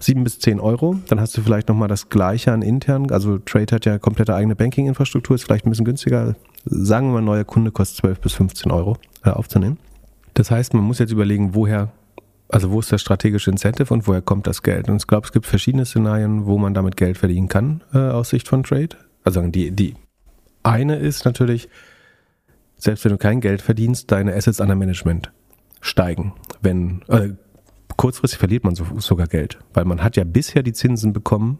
7 0.00 0.24
bis 0.24 0.38
10 0.40 0.60
Euro. 0.60 0.96
Dann 1.08 1.20
hast 1.20 1.36
du 1.36 1.42
vielleicht 1.42 1.68
nochmal 1.68 1.88
das 1.88 2.08
Gleiche 2.08 2.52
an 2.52 2.62
intern. 2.62 3.10
Also 3.10 3.38
Trade 3.38 3.74
hat 3.74 3.84
ja 3.84 3.98
komplette 3.98 4.34
eigene 4.34 4.56
Banking-Infrastruktur, 4.56 5.36
ist 5.36 5.44
vielleicht 5.44 5.66
ein 5.66 5.70
bisschen 5.70 5.84
günstiger. 5.84 6.34
Sagen 6.64 7.08
wir 7.08 7.14
mal, 7.14 7.22
neuer 7.22 7.44
Kunde 7.44 7.70
kostet 7.70 7.98
12 7.98 8.20
bis 8.20 8.32
15 8.34 8.72
Euro 8.72 8.96
äh, 9.24 9.30
aufzunehmen. 9.30 9.78
Das 10.34 10.50
heißt, 10.50 10.74
man 10.74 10.82
muss 10.82 10.98
jetzt 10.98 11.12
überlegen, 11.12 11.54
woher, 11.54 11.92
also 12.48 12.70
wo 12.70 12.80
ist 12.80 12.92
das 12.92 13.00
strategische 13.00 13.50
Incentive 13.50 13.92
und 13.94 14.06
woher 14.06 14.20
kommt 14.20 14.46
das 14.46 14.62
Geld? 14.62 14.88
Und 14.88 14.96
ich 14.96 15.06
glaube, 15.06 15.26
es 15.26 15.32
gibt 15.32 15.46
verschiedene 15.46 15.86
Szenarien, 15.86 16.46
wo 16.46 16.58
man 16.58 16.74
damit 16.74 16.96
Geld 16.96 17.16
verdienen 17.16 17.48
kann 17.48 17.82
äh, 17.94 17.98
aus 17.98 18.30
Sicht 18.30 18.48
von 18.48 18.64
Trade. 18.64 18.96
Also 19.24 19.40
die, 19.42 19.70
die 19.70 19.94
eine 20.62 20.96
ist 20.96 21.24
natürlich, 21.24 21.68
selbst 22.76 23.04
wenn 23.04 23.12
du 23.12 23.18
kein 23.18 23.40
Geld 23.40 23.62
verdienst, 23.62 24.10
deine 24.10 24.34
Assets 24.34 24.60
under 24.60 24.74
Management 24.74 25.30
steigen, 25.80 26.32
wenn 26.60 27.02
äh, 27.08 27.30
kurzfristig 27.96 28.38
verliert 28.38 28.64
man 28.64 28.74
so, 28.74 28.84
sogar 28.98 29.26
Geld, 29.26 29.58
weil 29.74 29.84
man 29.84 30.02
hat 30.02 30.16
ja 30.16 30.24
bisher 30.24 30.62
die 30.62 30.72
Zinsen 30.72 31.12
bekommen 31.12 31.58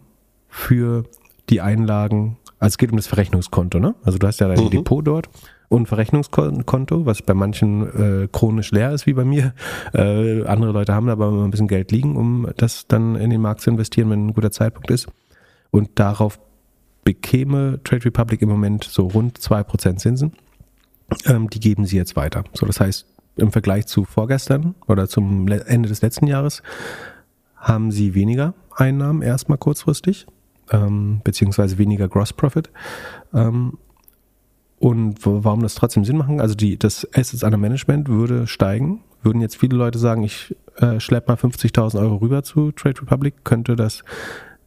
für 0.48 1.04
die 1.48 1.60
Einlagen, 1.60 2.38
also 2.58 2.74
es 2.74 2.78
geht 2.78 2.90
um 2.90 2.96
das 2.96 3.06
Verrechnungskonto, 3.06 3.78
ne? 3.78 3.94
Also 4.02 4.18
du 4.18 4.26
hast 4.26 4.40
ja 4.40 4.48
dein 4.48 4.64
mhm. 4.64 4.70
Depot 4.70 5.06
dort 5.06 5.28
und 5.68 5.86
Verrechnungskonto, 5.86 7.06
was 7.06 7.22
bei 7.22 7.34
manchen 7.34 8.22
äh, 8.22 8.28
chronisch 8.30 8.70
leer 8.70 8.92
ist, 8.92 9.06
wie 9.06 9.12
bei 9.12 9.24
mir. 9.24 9.52
Äh, 9.92 10.44
andere 10.44 10.72
Leute 10.72 10.94
haben 10.94 11.08
aber 11.08 11.28
immer 11.28 11.44
ein 11.44 11.50
bisschen 11.50 11.68
Geld 11.68 11.90
liegen, 11.92 12.16
um 12.16 12.48
das 12.56 12.86
dann 12.86 13.16
in 13.16 13.30
den 13.30 13.40
Markt 13.40 13.60
zu 13.60 13.70
investieren, 13.70 14.10
wenn 14.10 14.28
ein 14.28 14.34
guter 14.34 14.50
Zeitpunkt 14.50 14.90
ist. 14.90 15.08
Und 15.70 15.90
darauf 15.98 16.38
bekäme 17.04 17.80
Trade 17.84 18.04
Republic 18.06 18.42
im 18.42 18.48
Moment 18.48 18.84
so 18.84 19.06
rund 19.06 19.38
2% 19.38 19.96
Zinsen. 19.96 20.32
Ähm, 21.26 21.50
die 21.50 21.60
geben 21.60 21.84
sie 21.84 21.96
jetzt 21.96 22.16
weiter. 22.16 22.44
So, 22.52 22.66
das 22.66 22.80
heißt, 22.80 23.06
im 23.36 23.52
Vergleich 23.52 23.86
zu 23.86 24.04
vorgestern 24.04 24.74
oder 24.86 25.08
zum 25.08 25.46
Ende 25.48 25.88
des 25.88 26.02
letzten 26.02 26.26
Jahres 26.26 26.62
haben 27.56 27.90
sie 27.90 28.14
weniger 28.14 28.54
Einnahmen 28.74 29.22
erstmal 29.22 29.58
kurzfristig, 29.58 30.26
ähm, 30.70 31.20
beziehungsweise 31.24 31.78
weniger 31.78 32.08
Gross 32.08 32.32
Profit. 32.32 32.70
Ähm, 33.34 33.78
und 34.78 35.18
warum 35.24 35.62
das 35.62 35.74
trotzdem 35.74 36.04
Sinn 36.04 36.18
machen? 36.18 36.40
Also 36.40 36.54
die, 36.54 36.78
das 36.78 37.08
Assets 37.14 37.42
under 37.42 37.56
Management 37.56 38.08
würde 38.08 38.46
steigen. 38.46 39.00
Würden 39.22 39.40
jetzt 39.40 39.56
viele 39.56 39.76
Leute 39.76 39.98
sagen, 39.98 40.22
ich 40.22 40.54
äh, 40.76 41.00
schleppe 41.00 41.32
mal 41.32 41.38
50.000 41.38 41.98
Euro 41.98 42.16
rüber 42.16 42.42
zu 42.42 42.72
Trade 42.72 43.00
Republic, 43.00 43.44
könnte 43.44 43.74
das 43.74 44.04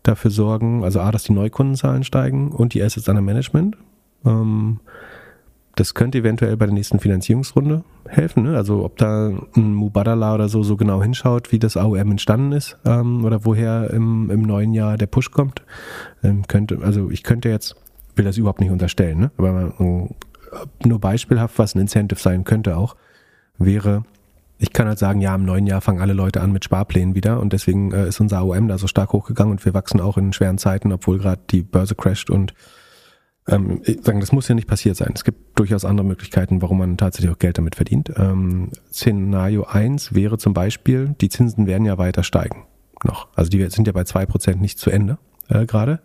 dafür 0.04 0.32
sorgen, 0.32 0.84
also 0.84 1.00
A, 1.00 1.12
dass 1.12 1.24
die 1.24 1.34
Neukundenzahlen 1.34 2.04
steigen 2.04 2.52
und 2.52 2.74
die 2.74 2.82
Assets 2.82 3.08
under 3.08 3.22
Management. 3.22 3.78
Ähm, 4.26 4.80
das 5.80 5.94
könnte 5.94 6.18
eventuell 6.18 6.58
bei 6.58 6.66
der 6.66 6.74
nächsten 6.74 7.00
Finanzierungsrunde 7.00 7.84
helfen. 8.08 8.44
Ne? 8.44 8.58
Also 8.58 8.84
ob 8.84 8.98
da 8.98 9.32
ein 9.56 9.74
Mubadala 9.74 10.36
oder 10.36 10.50
so 10.50 10.62
so 10.62 10.76
genau 10.76 11.02
hinschaut, 11.02 11.54
wie 11.54 11.60
das 11.60 11.78
AOM 11.78 12.12
entstanden 12.12 12.52
ist 12.52 12.78
ähm, 12.86 13.24
oder 13.24 13.46
woher 13.46 13.90
im, 13.92 14.30
im 14.30 14.42
neuen 14.42 14.74
Jahr 14.74 14.98
der 14.98 15.08
Push 15.08 15.32
kommt. 15.32 15.62
Ähm, 16.22 16.46
könnte, 16.48 16.80
also 16.82 17.10
ich 17.10 17.24
könnte 17.24 17.48
jetzt, 17.48 17.76
will 18.16 18.26
das 18.26 18.38
überhaupt 18.38 18.60
nicht 18.60 18.72
unterstellen, 18.72 19.20
ne? 19.20 19.32
aber 19.38 19.74
äh, 19.80 20.88
nur 20.88 21.00
beispielhaft, 21.00 21.58
was 21.58 21.76
ein 21.76 21.80
Incentive 21.80 22.20
sein 22.20 22.44
könnte 22.44 22.76
auch, 22.76 22.98
wäre, 23.58 24.04
ich 24.58 24.74
kann 24.74 24.88
halt 24.88 25.00
sagen, 25.00 25.22
ja, 25.22 25.34
im 25.34 25.46
neuen 25.46 25.66
Jahr 25.66 25.80
fangen 25.80 26.02
alle 26.02 26.14
Leute 26.14 26.42
an 26.42 26.52
mit 26.52 26.66
Sparplänen 26.66 27.16
wieder 27.16 27.40
und 27.40 27.54
deswegen 27.54 27.94
äh, 27.94 28.10
ist 28.10 28.20
unser 28.20 28.40
AOM 28.40 28.68
da 28.68 28.78
so 28.78 28.88
stark 28.88 29.14
hochgegangen 29.14 29.52
und 29.52 29.64
wir 29.64 29.74
wachsen 29.74 30.02
auch 30.02 30.18
in 30.18 30.34
schweren 30.34 30.58
Zeiten, 30.58 30.92
obwohl 30.92 31.20
gerade 31.20 31.42
die 31.50 31.62
Börse 31.62 31.96
crasht 31.96 32.30
und 32.30 32.54
ähm, 33.50 33.82
sagen, 34.02 34.20
das 34.20 34.32
muss 34.32 34.48
ja 34.48 34.56
nicht 34.56 34.68
passiert 34.68 34.96
sein. 34.96 35.12
Es 35.14 35.24
gibt 35.24 35.58
durchaus 35.58 35.86
andere 35.86 36.06
Möglichkeiten, 36.06 36.62
warum 36.62 36.80
man 36.80 36.98
tatsächlich 36.98 37.32
auch 37.32 37.40
Geld 37.40 37.58
damit 37.58 37.76
verdient. 37.76 38.12
Ähm, 38.16 38.70
Szenario 38.92 39.64
1 39.64 40.14
wäre 40.14 40.38
zum 40.38 40.54
Beispiel, 40.54 41.16
die 41.22 41.30
Zinsen 41.30 41.68
werden 41.68 41.86
ja 41.86 41.98
weiter 41.98 42.24
steigen 42.24 42.66
noch. 43.04 43.28
Also 43.36 43.50
die 43.50 43.68
sind 43.70 43.88
ja 43.88 43.94
bei 43.94 44.02
2% 44.02 44.56
nicht 44.56 44.80
zu 44.80 44.90
Ende 44.90 45.18
äh, 45.48 45.66
gerade. 45.66 46.00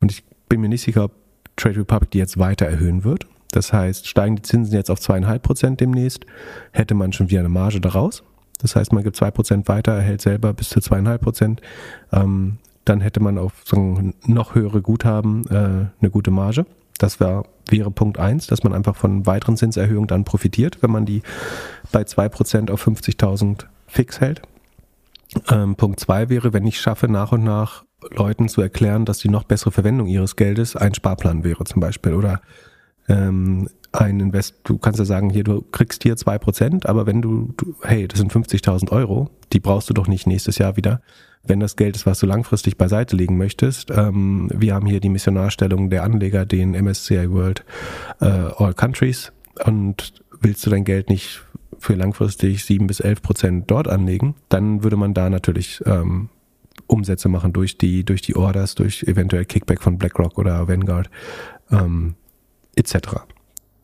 Und 0.00 0.12
ich 0.12 0.24
bin 0.48 0.60
mir 0.60 0.68
nicht 0.68 0.82
sicher, 0.82 1.04
ob 1.04 1.12
Trade 1.56 1.80
Republic 1.80 2.10
die 2.10 2.18
jetzt 2.18 2.38
weiter 2.38 2.66
erhöhen 2.66 3.04
wird. 3.04 3.26
Das 3.52 3.72
heißt, 3.72 4.08
steigen 4.08 4.36
die 4.36 4.42
Zinsen 4.42 4.74
jetzt 4.74 4.90
auf 4.90 4.98
2,5% 4.98 5.76
demnächst, 5.76 6.26
hätte 6.72 6.94
man 6.94 7.12
schon 7.12 7.30
wieder 7.30 7.40
eine 7.40 7.48
Marge 7.48 7.80
daraus. 7.80 8.24
Das 8.58 8.74
heißt, 8.76 8.92
man 8.92 9.04
gibt 9.04 9.16
2% 9.16 9.68
weiter, 9.68 9.92
erhält 9.92 10.22
selber 10.22 10.52
bis 10.52 10.70
zu 10.70 10.80
2,5%. 10.80 11.58
Ähm, 12.12 12.58
dann 12.84 13.00
hätte 13.00 13.20
man 13.20 13.38
auf 13.38 13.52
so 13.64 14.12
noch 14.26 14.54
höhere 14.54 14.82
Guthaben 14.82 15.46
äh, 15.46 15.54
eine 16.00 16.10
gute 16.10 16.30
Marge. 16.30 16.66
Das 16.98 17.20
wär, 17.20 17.44
wäre 17.68 17.90
Punkt 17.90 18.18
eins, 18.18 18.46
dass 18.46 18.62
man 18.62 18.72
einfach 18.72 18.96
von 18.96 19.26
weiteren 19.26 19.56
Zinserhöhungen 19.56 20.06
dann 20.06 20.24
profitiert, 20.24 20.82
wenn 20.82 20.90
man 20.90 21.06
die 21.06 21.22
bei 21.92 22.02
2% 22.02 22.70
auf 22.70 22.86
50.000 22.86 23.66
fix 23.86 24.20
hält. 24.20 24.42
Ähm, 25.48 25.74
Punkt 25.74 26.00
zwei 26.00 26.28
wäre, 26.28 26.52
wenn 26.52 26.66
ich 26.66 26.80
schaffe, 26.80 27.08
nach 27.08 27.32
und 27.32 27.44
nach 27.44 27.84
Leuten 28.10 28.48
zu 28.48 28.60
erklären, 28.60 29.04
dass 29.04 29.18
die 29.18 29.28
noch 29.28 29.44
bessere 29.44 29.72
Verwendung 29.72 30.06
ihres 30.06 30.36
Geldes 30.36 30.76
ein 30.76 30.94
Sparplan 30.94 31.42
wäre 31.42 31.64
zum 31.64 31.80
Beispiel 31.80 32.14
oder 32.14 32.40
ähm, 33.08 33.68
ein 33.92 34.20
Invest, 34.20 34.56
du 34.64 34.78
kannst 34.78 34.98
ja 34.98 35.04
sagen, 35.04 35.30
hier, 35.30 35.44
du 35.44 35.62
kriegst 35.62 36.02
hier 36.02 36.16
zwei 36.16 36.38
Prozent, 36.38 36.86
aber 36.86 37.06
wenn 37.06 37.22
du, 37.22 37.52
du 37.56 37.74
hey, 37.82 38.08
das 38.08 38.18
sind 38.18 38.32
50.000 38.32 38.90
Euro, 38.90 39.30
die 39.52 39.60
brauchst 39.60 39.88
du 39.88 39.94
doch 39.94 40.08
nicht 40.08 40.26
nächstes 40.26 40.58
Jahr 40.58 40.76
wieder, 40.76 41.00
wenn 41.46 41.60
das 41.60 41.76
Geld 41.76 41.96
ist, 41.96 42.06
was 42.06 42.18
du 42.18 42.26
langfristig 42.26 42.78
beiseite 42.78 43.16
legen 43.16 43.36
möchtest. 43.36 43.90
Ähm, 43.90 44.50
wir 44.54 44.74
haben 44.74 44.86
hier 44.86 45.00
die 45.00 45.08
Missionarstellung 45.08 45.90
der 45.90 46.02
Anleger, 46.02 46.46
den 46.46 46.72
MSCI 46.72 47.30
World 47.30 47.64
äh, 48.20 48.26
All 48.26 48.74
Countries 48.74 49.32
und 49.64 50.14
willst 50.40 50.64
du 50.66 50.70
dein 50.70 50.84
Geld 50.84 51.08
nicht 51.08 51.42
für 51.78 51.94
langfristig 51.94 52.64
sieben 52.64 52.86
bis 52.86 53.00
elf 53.00 53.20
Prozent 53.22 53.70
dort 53.70 53.88
anlegen, 53.88 54.34
dann 54.48 54.82
würde 54.82 54.96
man 54.96 55.12
da 55.12 55.28
natürlich 55.28 55.82
ähm, 55.86 56.30
Umsätze 56.86 57.28
machen 57.28 57.52
durch 57.52 57.78
die, 57.78 58.04
durch 58.04 58.22
die 58.22 58.36
Orders, 58.36 58.74
durch 58.74 59.02
eventuell 59.04 59.44
Kickback 59.44 59.82
von 59.82 59.98
BlackRock 59.98 60.38
oder 60.38 60.68
Vanguard 60.68 61.10
ähm, 61.70 62.14
etc. 62.76 62.96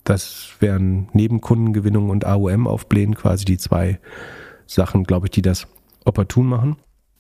Das 0.04 0.50
wären 0.61 1.08
neben 1.12 1.40
Kundengewinnung 1.40 2.11
und 2.11 2.24
AOM 2.24 2.66
aufblähen 2.66 3.14
quasi 3.14 3.44
die 3.44 3.58
zwei 3.58 4.00
Sachen, 4.66 5.04
glaube 5.04 5.26
ich, 5.26 5.30
die 5.30 5.42
das 5.42 5.66
opportun 6.04 6.46
machen. 6.46 6.76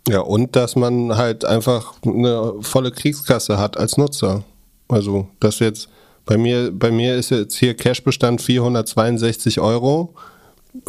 Ja, 0.08 0.20
und 0.20 0.56
dass 0.56 0.76
man 0.76 1.16
halt 1.16 1.44
einfach 1.44 1.94
eine 2.04 2.54
volle 2.60 2.90
Kriegskasse 2.90 3.58
hat 3.58 3.76
als 3.76 3.96
Nutzer. 3.96 4.44
Also, 4.88 5.28
das 5.40 5.58
jetzt, 5.58 5.88
bei 6.24 6.36
mir, 6.36 6.72
bei 6.72 6.90
mir 6.90 7.16
ist 7.16 7.30
jetzt 7.30 7.56
hier 7.56 7.74
Cashbestand 7.74 8.40
462 8.40 9.60
Euro. 9.60 10.14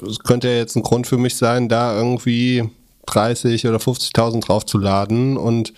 Das 0.02 0.20
könnte 0.20 0.50
ja 0.50 0.56
jetzt 0.56 0.76
ein 0.76 0.84
Grund 0.84 1.08
für 1.08 1.18
mich 1.18 1.36
sein, 1.36 1.70
da 1.70 1.96
irgendwie 1.96 2.70
30 3.08 3.68
oder 3.68 3.78
50.000 3.78 4.46
draufzuladen 4.46 5.38
und 5.38 5.74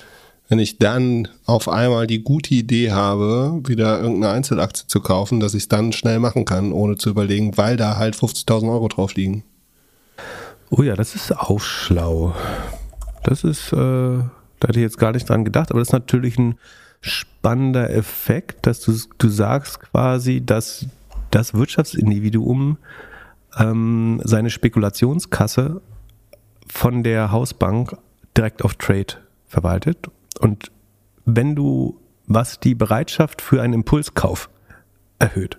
wenn 0.49 0.59
ich 0.59 0.77
dann 0.77 1.29
auf 1.45 1.69
einmal 1.69 2.05
die 2.05 2.21
gute 2.21 2.53
Idee 2.53 2.91
habe, 2.91 3.61
wieder 3.65 3.99
irgendeine 4.01 4.33
Einzelaktie 4.33 4.85
zu 4.87 4.99
kaufen, 4.99 5.39
dass 5.39 5.53
ich 5.53 5.63
es 5.63 5.67
dann 5.69 5.93
schnell 5.93 6.19
machen 6.19 6.45
kann, 6.45 6.73
ohne 6.73 6.97
zu 6.97 7.09
überlegen, 7.09 7.57
weil 7.57 7.77
da 7.77 7.95
halt 7.95 8.15
50.000 8.15 8.71
Euro 8.71 8.87
drauf 8.87 9.15
liegen. 9.15 9.43
Oh 10.69 10.83
ja, 10.83 10.95
das 10.95 11.15
ist 11.15 11.35
auch 11.35 11.59
schlau. 11.59 12.35
Das 13.23 13.43
ist, 13.43 13.71
äh, 13.73 13.77
da 13.77 14.67
hatte 14.67 14.79
ich 14.79 14.83
jetzt 14.83 14.97
gar 14.97 15.11
nicht 15.11 15.27
dran 15.27 15.45
gedacht, 15.45 15.71
aber 15.71 15.79
das 15.79 15.89
ist 15.89 15.93
natürlich 15.93 16.37
ein 16.37 16.55
spannender 17.01 17.89
Effekt, 17.89 18.65
dass 18.65 18.79
du, 18.79 18.93
du 19.17 19.27
sagst 19.27 19.79
quasi, 19.79 20.45
dass 20.45 20.85
das 21.31 21.53
Wirtschaftsindividuum 21.53 22.77
ähm, 23.57 24.21
seine 24.23 24.49
Spekulationskasse 24.49 25.81
von 26.67 27.03
der 27.03 27.31
Hausbank 27.31 27.97
direkt 28.37 28.63
auf 28.63 28.75
Trade 28.75 29.15
verwaltet. 29.47 30.09
Und 30.39 30.71
wenn 31.25 31.55
du, 31.55 31.99
was 32.25 32.59
die 32.59 32.75
Bereitschaft 32.75 33.41
für 33.41 33.61
einen 33.61 33.73
Impulskauf 33.73 34.49
erhöht. 35.19 35.57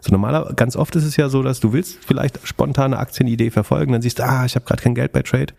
So 0.00 0.12
normaler, 0.12 0.52
ganz 0.54 0.76
oft 0.76 0.96
ist 0.96 1.04
es 1.04 1.16
ja 1.16 1.28
so, 1.28 1.42
dass 1.42 1.60
du 1.60 1.72
willst 1.72 2.02
vielleicht 2.04 2.38
spontane 2.46 2.98
Aktienidee 2.98 3.50
verfolgen, 3.50 3.92
dann 3.92 4.02
siehst 4.02 4.18
du, 4.18 4.24
ah, 4.24 4.46
ich 4.46 4.54
habe 4.54 4.64
gerade 4.64 4.82
kein 4.82 4.94
Geld 4.94 5.12
bei 5.12 5.22
Trade 5.22 5.52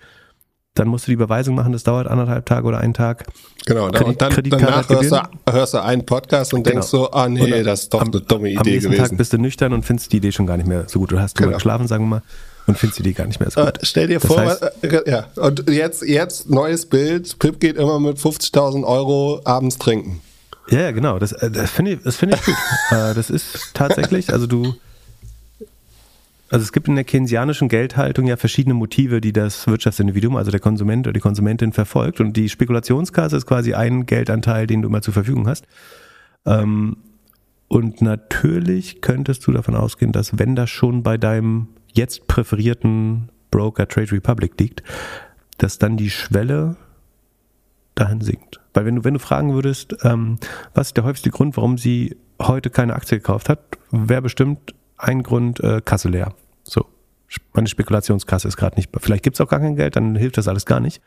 dann 0.75 0.87
musst 0.87 1.05
du 1.05 1.11
die 1.11 1.15
Überweisung 1.15 1.55
machen, 1.55 1.73
das 1.73 1.83
dauert 1.83 2.07
anderthalb 2.07 2.45
Tage 2.45 2.65
oder 2.65 2.79
einen 2.79 2.93
Tag. 2.93 3.25
Genau, 3.65 3.89
Kredit, 3.89 4.07
und 4.07 4.21
dann, 4.21 4.31
danach 4.49 4.89
hörst 4.89 5.11
du, 5.11 5.21
hörst 5.51 5.73
du, 5.73 5.83
einen 5.83 6.05
Podcast 6.05 6.53
und 6.53 6.63
genau. 6.63 6.75
denkst 6.75 6.87
so, 6.87 7.11
ah 7.11 7.27
nee, 7.27 7.49
dann, 7.49 7.65
das 7.65 7.81
ist 7.81 7.93
doch 7.93 8.01
am, 8.01 8.07
eine 8.07 8.21
dumme 8.21 8.49
Idee 8.49 8.57
am 8.57 8.65
nächsten 8.65 8.91
gewesen. 8.91 9.09
Tag 9.09 9.17
bist 9.17 9.33
du 9.33 9.37
nüchtern 9.37 9.73
und 9.73 9.83
findest 9.83 10.13
die 10.13 10.17
Idee 10.17 10.31
schon 10.31 10.47
gar 10.47 10.55
nicht 10.55 10.67
mehr 10.67 10.85
so 10.87 10.99
gut. 10.99 11.11
Du 11.11 11.19
hast 11.19 11.33
drüber 11.33 11.47
genau. 11.47 11.57
geschlafen, 11.57 11.87
sagen 11.87 12.05
wir 12.05 12.09
mal, 12.09 12.21
und 12.67 12.77
findest 12.77 12.99
die 12.99 13.03
Idee 13.03 13.13
gar 13.13 13.27
nicht 13.27 13.41
mehr 13.41 13.51
so 13.51 13.65
gut. 13.65 13.79
stell 13.81 14.07
dir 14.07 14.19
das 14.19 14.27
vor, 14.27 14.39
heißt, 14.39 14.63
äh, 14.83 15.11
ja, 15.11 15.25
und 15.35 15.69
jetzt, 15.69 16.03
jetzt 16.03 16.49
neues 16.49 16.85
Bild, 16.85 17.37
Pip 17.39 17.59
geht 17.59 17.75
immer 17.75 17.99
mit 17.99 18.17
50.000 18.17 18.85
Euro 18.85 19.41
abends 19.43 19.77
trinken. 19.77 20.21
Ja, 20.69 20.91
genau, 20.91 21.19
das, 21.19 21.33
äh, 21.33 21.51
das 21.51 21.69
finde 21.69 21.93
ich, 21.93 22.03
das 22.03 22.15
find 22.15 22.33
ich 22.33 22.43
gut. 22.45 22.55
Äh, 22.91 23.13
das 23.13 23.29
ist 23.29 23.73
tatsächlich, 23.73 24.33
also 24.33 24.47
du 24.47 24.73
also 26.51 26.63
es 26.63 26.73
gibt 26.73 26.89
in 26.89 26.95
der 26.95 27.05
keynesianischen 27.05 27.69
Geldhaltung 27.69 28.27
ja 28.27 28.35
verschiedene 28.35 28.73
Motive, 28.73 29.21
die 29.21 29.31
das 29.31 29.67
Wirtschaftsindividuum, 29.67 30.35
also 30.35 30.51
der 30.51 30.59
Konsument 30.59 31.07
oder 31.07 31.13
die 31.13 31.21
Konsumentin 31.21 31.71
verfolgt. 31.71 32.19
Und 32.19 32.35
die 32.35 32.49
Spekulationskasse 32.49 33.37
ist 33.37 33.45
quasi 33.45 33.73
ein 33.73 34.05
Geldanteil, 34.05 34.67
den 34.67 34.81
du 34.81 34.89
immer 34.89 35.01
zur 35.01 35.13
Verfügung 35.13 35.47
hast. 35.47 35.65
Ähm, 36.45 36.97
und 37.69 38.01
natürlich 38.01 38.99
könntest 38.99 39.47
du 39.47 39.53
davon 39.53 39.75
ausgehen, 39.75 40.11
dass 40.11 40.37
wenn 40.37 40.57
das 40.57 40.69
schon 40.69 41.03
bei 41.03 41.17
deinem 41.17 41.69
jetzt 41.93 42.27
präferierten 42.27 43.29
Broker 43.49 43.87
Trade 43.87 44.11
Republic 44.11 44.59
liegt, 44.59 44.83
dass 45.57 45.79
dann 45.79 45.95
die 45.95 46.09
Schwelle 46.09 46.75
dahin 47.95 48.19
sinkt. 48.19 48.59
Weil 48.73 48.85
wenn 48.85 48.97
du, 48.97 49.03
wenn 49.05 49.13
du 49.13 49.21
fragen 49.21 49.53
würdest, 49.53 49.95
ähm, 50.03 50.37
was 50.73 50.87
ist 50.87 50.97
der 50.97 51.05
häufigste 51.05 51.29
Grund, 51.29 51.55
warum 51.55 51.77
sie 51.77 52.17
heute 52.41 52.69
keine 52.69 52.93
Aktie 52.93 53.19
gekauft 53.19 53.47
hat, 53.47 53.59
wäre 53.89 54.21
bestimmt 54.21 54.73
ein 54.97 55.23
Grund, 55.23 55.61
äh, 55.61 55.79
Kasse 55.79 56.09
leer. 56.09 56.33
Meine 57.53 57.67
Spekulationskasse 57.67 58.47
ist 58.47 58.57
gerade 58.57 58.75
nicht. 58.75 58.89
Vielleicht 58.99 59.23
gibt 59.23 59.37
es 59.37 59.41
auch 59.41 59.47
gar 59.47 59.59
kein 59.59 59.75
Geld, 59.75 59.95
dann 59.95 60.15
hilft 60.15 60.37
das 60.37 60.47
alles 60.47 60.65
gar 60.65 60.79
nicht. 60.79 61.01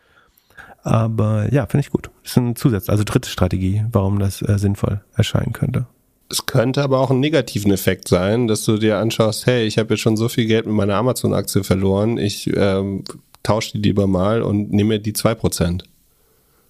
Aber 0.83 1.53
ja, 1.53 1.67
finde 1.67 1.87
ich 1.87 1.91
gut. 1.91 2.11
Das 2.23 2.33
ist 2.33 2.37
ein 2.37 2.57
Zusatz, 2.57 2.89
also 2.89 3.05
dritte 3.05 3.29
Strategie, 3.29 3.85
warum 3.91 4.19
das 4.19 4.43
äh, 4.43 4.59
sinnvoll 4.59 5.03
erscheinen 5.17 5.53
könnte. 5.53 5.87
Es 6.31 6.47
könnte 6.47 6.83
aber 6.83 6.99
auch 6.99 7.11
einen 7.11 7.21
negativen 7.21 7.73
Effekt 7.73 8.09
sein, 8.09 8.49
dass 8.49 8.65
du 8.65 8.77
dir 8.79 8.99
anschaust, 8.99 9.47
hey, 9.47 9.67
ich 9.67 9.79
habe 9.79 9.95
jetzt 9.95 10.01
schon 10.01 10.17
so 10.17 10.29
viel 10.29 10.47
Geld 10.47 10.67
mit 10.67 10.75
meiner 10.75 10.97
Amazon-Aktie 10.97 11.65
verloren, 11.65 12.19
ich 12.19 12.51
ähm, 12.55 13.05
tausche 13.43 13.73
die 13.73 13.79
lieber 13.79 14.07
mal 14.07 14.43
und 14.43 14.73
nehme 14.73 14.95
mir 14.95 14.99
die 14.99 15.13
2%. 15.13 15.83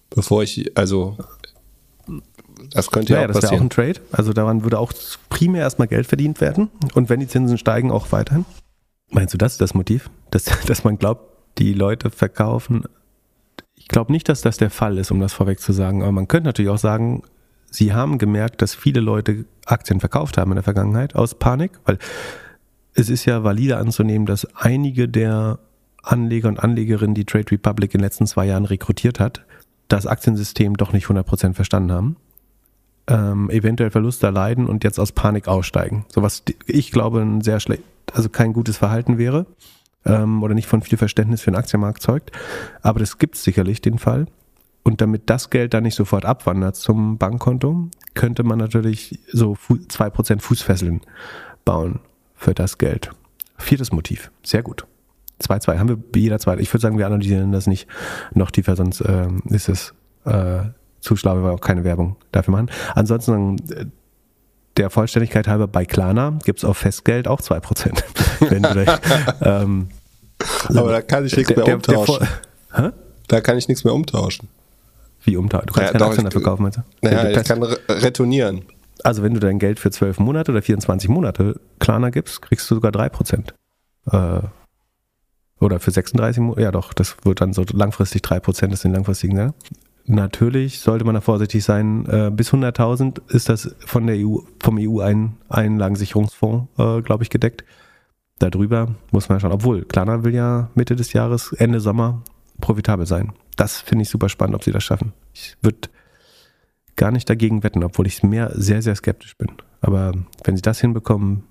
Bevor 0.09 0.43
ich, 0.43 0.77
also 0.77 1.17
das 2.71 2.91
könnte 2.91 3.13
ja, 3.13 3.21
ja 3.21 3.27
auch 3.27 3.33
das 3.33 3.43
wäre 3.43 3.55
auch 3.55 3.61
ein 3.61 3.69
Trade. 3.69 3.99
Also 4.11 4.33
daran 4.33 4.63
würde 4.63 4.79
auch 4.79 4.93
primär 5.29 5.61
erstmal 5.61 5.87
Geld 5.87 6.07
verdient 6.07 6.41
werden. 6.41 6.69
Und 6.93 7.09
wenn 7.09 7.19
die 7.19 7.27
Zinsen 7.27 7.57
steigen, 7.57 7.91
auch 7.91 8.11
weiterhin. 8.11 8.45
Meinst 9.11 9.33
du, 9.33 9.37
das 9.37 9.53
ist 9.53 9.61
das 9.61 9.73
Motiv? 9.73 10.09
Dass, 10.31 10.45
dass 10.67 10.83
man 10.83 10.97
glaubt, 10.97 11.31
die 11.57 11.73
Leute 11.73 12.09
verkaufen? 12.09 12.83
Ich 13.75 13.87
glaube 13.87 14.11
nicht, 14.11 14.27
dass 14.29 14.41
das 14.41 14.57
der 14.57 14.69
Fall 14.69 14.97
ist, 14.97 15.11
um 15.11 15.19
das 15.19 15.33
vorweg 15.33 15.59
zu 15.59 15.73
sagen. 15.73 16.01
Aber 16.01 16.11
man 16.11 16.27
könnte 16.27 16.47
natürlich 16.47 16.71
auch 16.71 16.77
sagen, 16.77 17.23
sie 17.69 17.93
haben 17.93 18.17
gemerkt, 18.17 18.61
dass 18.61 18.73
viele 18.73 18.99
Leute 18.99 19.45
Aktien 19.65 19.99
verkauft 19.99 20.37
haben 20.37 20.51
in 20.51 20.55
der 20.55 20.63
Vergangenheit 20.63 21.15
aus 21.15 21.35
Panik, 21.35 21.71
weil 21.85 21.99
es 22.93 23.09
ist 23.09 23.25
ja 23.25 23.43
valide 23.43 23.77
anzunehmen, 23.77 24.25
dass 24.25 24.45
einige 24.55 25.07
der 25.09 25.59
Anleger 26.01 26.47
und 26.47 26.59
Anlegerinnen, 26.59 27.15
die 27.15 27.25
Trade 27.25 27.51
Republic 27.51 27.93
in 27.93 27.99
den 27.99 28.05
letzten 28.05 28.27
zwei 28.27 28.45
Jahren 28.45 28.65
rekrutiert 28.65 29.19
hat, 29.19 29.43
das 29.87 30.07
Aktiensystem 30.07 30.77
doch 30.77 30.93
nicht 30.93 31.07
100% 31.07 31.53
verstanden 31.53 31.91
haben, 31.91 32.15
ähm, 33.07 33.49
eventuell 33.49 33.91
Verluste 33.91 34.27
erleiden 34.27 34.67
und 34.67 34.83
jetzt 34.83 34.99
aus 34.99 35.11
Panik 35.11 35.47
aussteigen. 35.47 36.05
So 36.09 36.21
was 36.21 36.43
ich 36.65 36.91
glaube 36.91 37.21
ein 37.21 37.41
sehr 37.41 37.59
schlecht, 37.59 37.83
also 38.13 38.29
kein 38.29 38.53
gutes 38.53 38.77
Verhalten 38.77 39.17
wäre 39.17 39.45
ähm, 40.05 40.43
oder 40.43 40.53
nicht 40.53 40.67
von 40.67 40.81
viel 40.81 40.97
Verständnis 40.97 41.41
für 41.41 41.51
den 41.51 41.57
Aktienmarkt 41.57 42.01
zeugt. 42.01 42.31
Aber 42.81 42.99
das 42.99 43.17
gibt 43.17 43.35
es 43.35 43.43
sicherlich 43.43 43.81
den 43.81 43.99
Fall. 43.99 44.27
Und 44.83 45.01
damit 45.01 45.29
das 45.31 45.49
Geld 45.49 45.73
dann 45.73 45.83
nicht 45.83 45.95
sofort 45.95 46.25
abwandert 46.25 46.75
zum 46.75 47.17
Bankkonto, 47.17 47.89
könnte 48.13 48.43
man 48.43 48.59
natürlich 48.59 49.19
so 49.31 49.53
2% 49.53 50.41
Fußfesseln 50.41 51.01
bauen 51.65 51.99
für 52.35 52.53
das 52.53 52.77
Geld. 52.77 53.09
Viertes 53.57 53.91
Motiv. 53.91 54.31
Sehr 54.43 54.61
gut. 54.61 54.85
2-2 55.41 55.79
haben 55.79 55.89
wir 55.89 55.97
jeder 56.15 56.39
zweite. 56.39 56.61
Ich 56.61 56.71
würde 56.71 56.81
sagen, 56.81 56.97
wir 56.97 57.07
analysieren 57.07 57.51
das 57.51 57.67
nicht 57.67 57.87
noch 58.33 58.51
tiefer, 58.51 58.75
sonst 58.75 59.01
äh, 59.01 59.27
ist 59.45 59.69
es 59.69 59.93
äh, 60.25 60.61
zu 61.01 61.15
schlau, 61.15 61.35
wenn 61.35 61.43
wir 61.43 61.51
auch 61.51 61.61
keine 61.61 61.83
Werbung 61.83 62.15
dafür 62.31 62.51
machen. 62.53 62.69
Ansonsten 62.93 63.57
äh, 63.69 63.85
der 64.77 64.89
Vollständigkeit 64.89 65.47
halber 65.47 65.67
bei 65.67 65.85
Klarna 65.85 66.37
gibt 66.43 66.59
es 66.59 66.65
auf 66.65 66.77
Festgeld 66.77 67.27
auch 67.27 67.41
2%. 67.41 68.03
wenn 68.49 68.63
du 68.63 68.73
dich, 68.73 68.89
ähm, 69.41 69.87
Aber 70.69 70.91
da 70.91 71.01
kann 71.01 71.25
ich 71.25 71.35
nichts 71.35 71.55
mehr 71.55 71.65
der, 71.65 71.75
umtauschen. 71.75 72.27
Der, 72.75 72.93
da 73.27 73.41
kann 73.41 73.57
ich 73.57 73.67
nichts 73.67 73.83
mehr 73.83 73.93
umtauschen. 73.93 74.49
Wie 75.23 75.37
umtauschen? 75.37 75.67
Du 75.67 75.73
kannst 75.73 75.93
ja, 75.93 75.99
keine 75.99 76.05
Aktien 76.05 76.25
dafür 76.25 76.43
kaufen, 76.43 76.63
meinst 76.63 76.79
du? 76.79 76.81
Naja, 77.01 77.29
ich 77.29 77.47
kann 77.47 77.63
retournieren. 77.63 78.63
Also 79.03 79.23
wenn 79.23 79.33
du 79.33 79.39
dein 79.39 79.59
Geld 79.59 79.79
für 79.79 79.91
12 79.91 80.19
Monate 80.19 80.51
oder 80.51 80.61
24 80.61 81.09
Monate 81.09 81.59
Klarna 81.79 82.09
gibst, 82.09 82.41
kriegst 82.41 82.69
du 82.69 82.75
sogar 82.75 82.91
3%. 82.91 83.53
Äh, 84.11 84.41
oder 85.59 85.79
für 85.79 85.91
36 85.91 86.41
Monate, 86.41 86.61
ja 86.61 86.71
doch, 86.71 86.93
das 86.93 87.15
wird 87.23 87.41
dann 87.41 87.53
so 87.53 87.65
langfristig 87.71 88.23
3%, 88.23 88.67
das 88.67 88.81
sind 88.81 88.91
langfristigen, 88.91 89.37
ja. 89.37 89.53
Natürlich 90.07 90.79
sollte 90.79 91.03
man 91.03 91.15
da 91.15 91.21
vorsichtig 91.21 91.63
sein. 91.63 92.05
Äh, 92.05 92.29
bis 92.31 92.53
100.000 92.53 93.21
ist 93.29 93.49
das 93.49 93.75
von 93.79 94.05
der 94.05 94.17
EU, 94.17 94.37
vom 94.61 94.77
EU-Einlagensicherungsfonds, 94.79 96.67
äh, 96.77 97.01
glaube 97.01 97.23
ich, 97.23 97.31
gedeckt. 97.31 97.65
Darüber 98.37 98.93
muss 99.11 99.29
man 99.29 99.39
schauen. 99.39 99.51
Obwohl, 99.51 99.83
Klarna 99.85 100.23
will 100.23 100.35
ja 100.35 100.69
Mitte 100.75 100.95
des 100.95 101.13
Jahres, 101.13 101.53
Ende 101.53 101.79
Sommer, 101.79 102.21
profitabel 102.61 103.07
sein. 103.07 103.33
Das 103.55 103.79
finde 103.79 104.03
ich 104.03 104.09
super 104.09 104.29
spannend, 104.29 104.55
ob 104.55 104.63
sie 104.63 104.71
das 104.71 104.83
schaffen. 104.83 105.13
Ich 105.33 105.57
würde 105.61 105.89
gar 106.95 107.11
nicht 107.11 107.29
dagegen 107.29 107.63
wetten, 107.63 107.83
obwohl 107.83 108.07
ich 108.07 108.21
mehr 108.23 108.51
sehr, 108.53 108.81
sehr 108.81 108.95
skeptisch 108.95 109.37
bin. 109.37 109.51
Aber 109.81 110.13
wenn 110.43 110.55
sie 110.55 110.61
das 110.61 110.79
hinbekommen, 110.79 111.43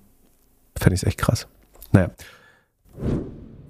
fände 0.77 0.95
ich 0.95 1.01
es 1.01 1.07
echt 1.07 1.17
krass. 1.17 1.47
Naja. 1.91 2.11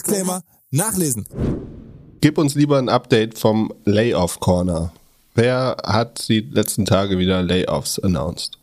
Disclaimer 0.00 0.42
nachlesen. 0.70 1.26
Gib 2.20 2.38
uns 2.38 2.54
lieber 2.54 2.78
ein 2.78 2.88
Update 2.88 3.38
vom 3.38 3.72
Layoff 3.84 4.40
Corner. 4.40 4.92
Wer 5.34 5.76
hat 5.84 6.28
die 6.28 6.40
letzten 6.40 6.84
Tage 6.84 7.18
wieder 7.18 7.42
Layoffs 7.42 7.98
announced? 7.98 8.58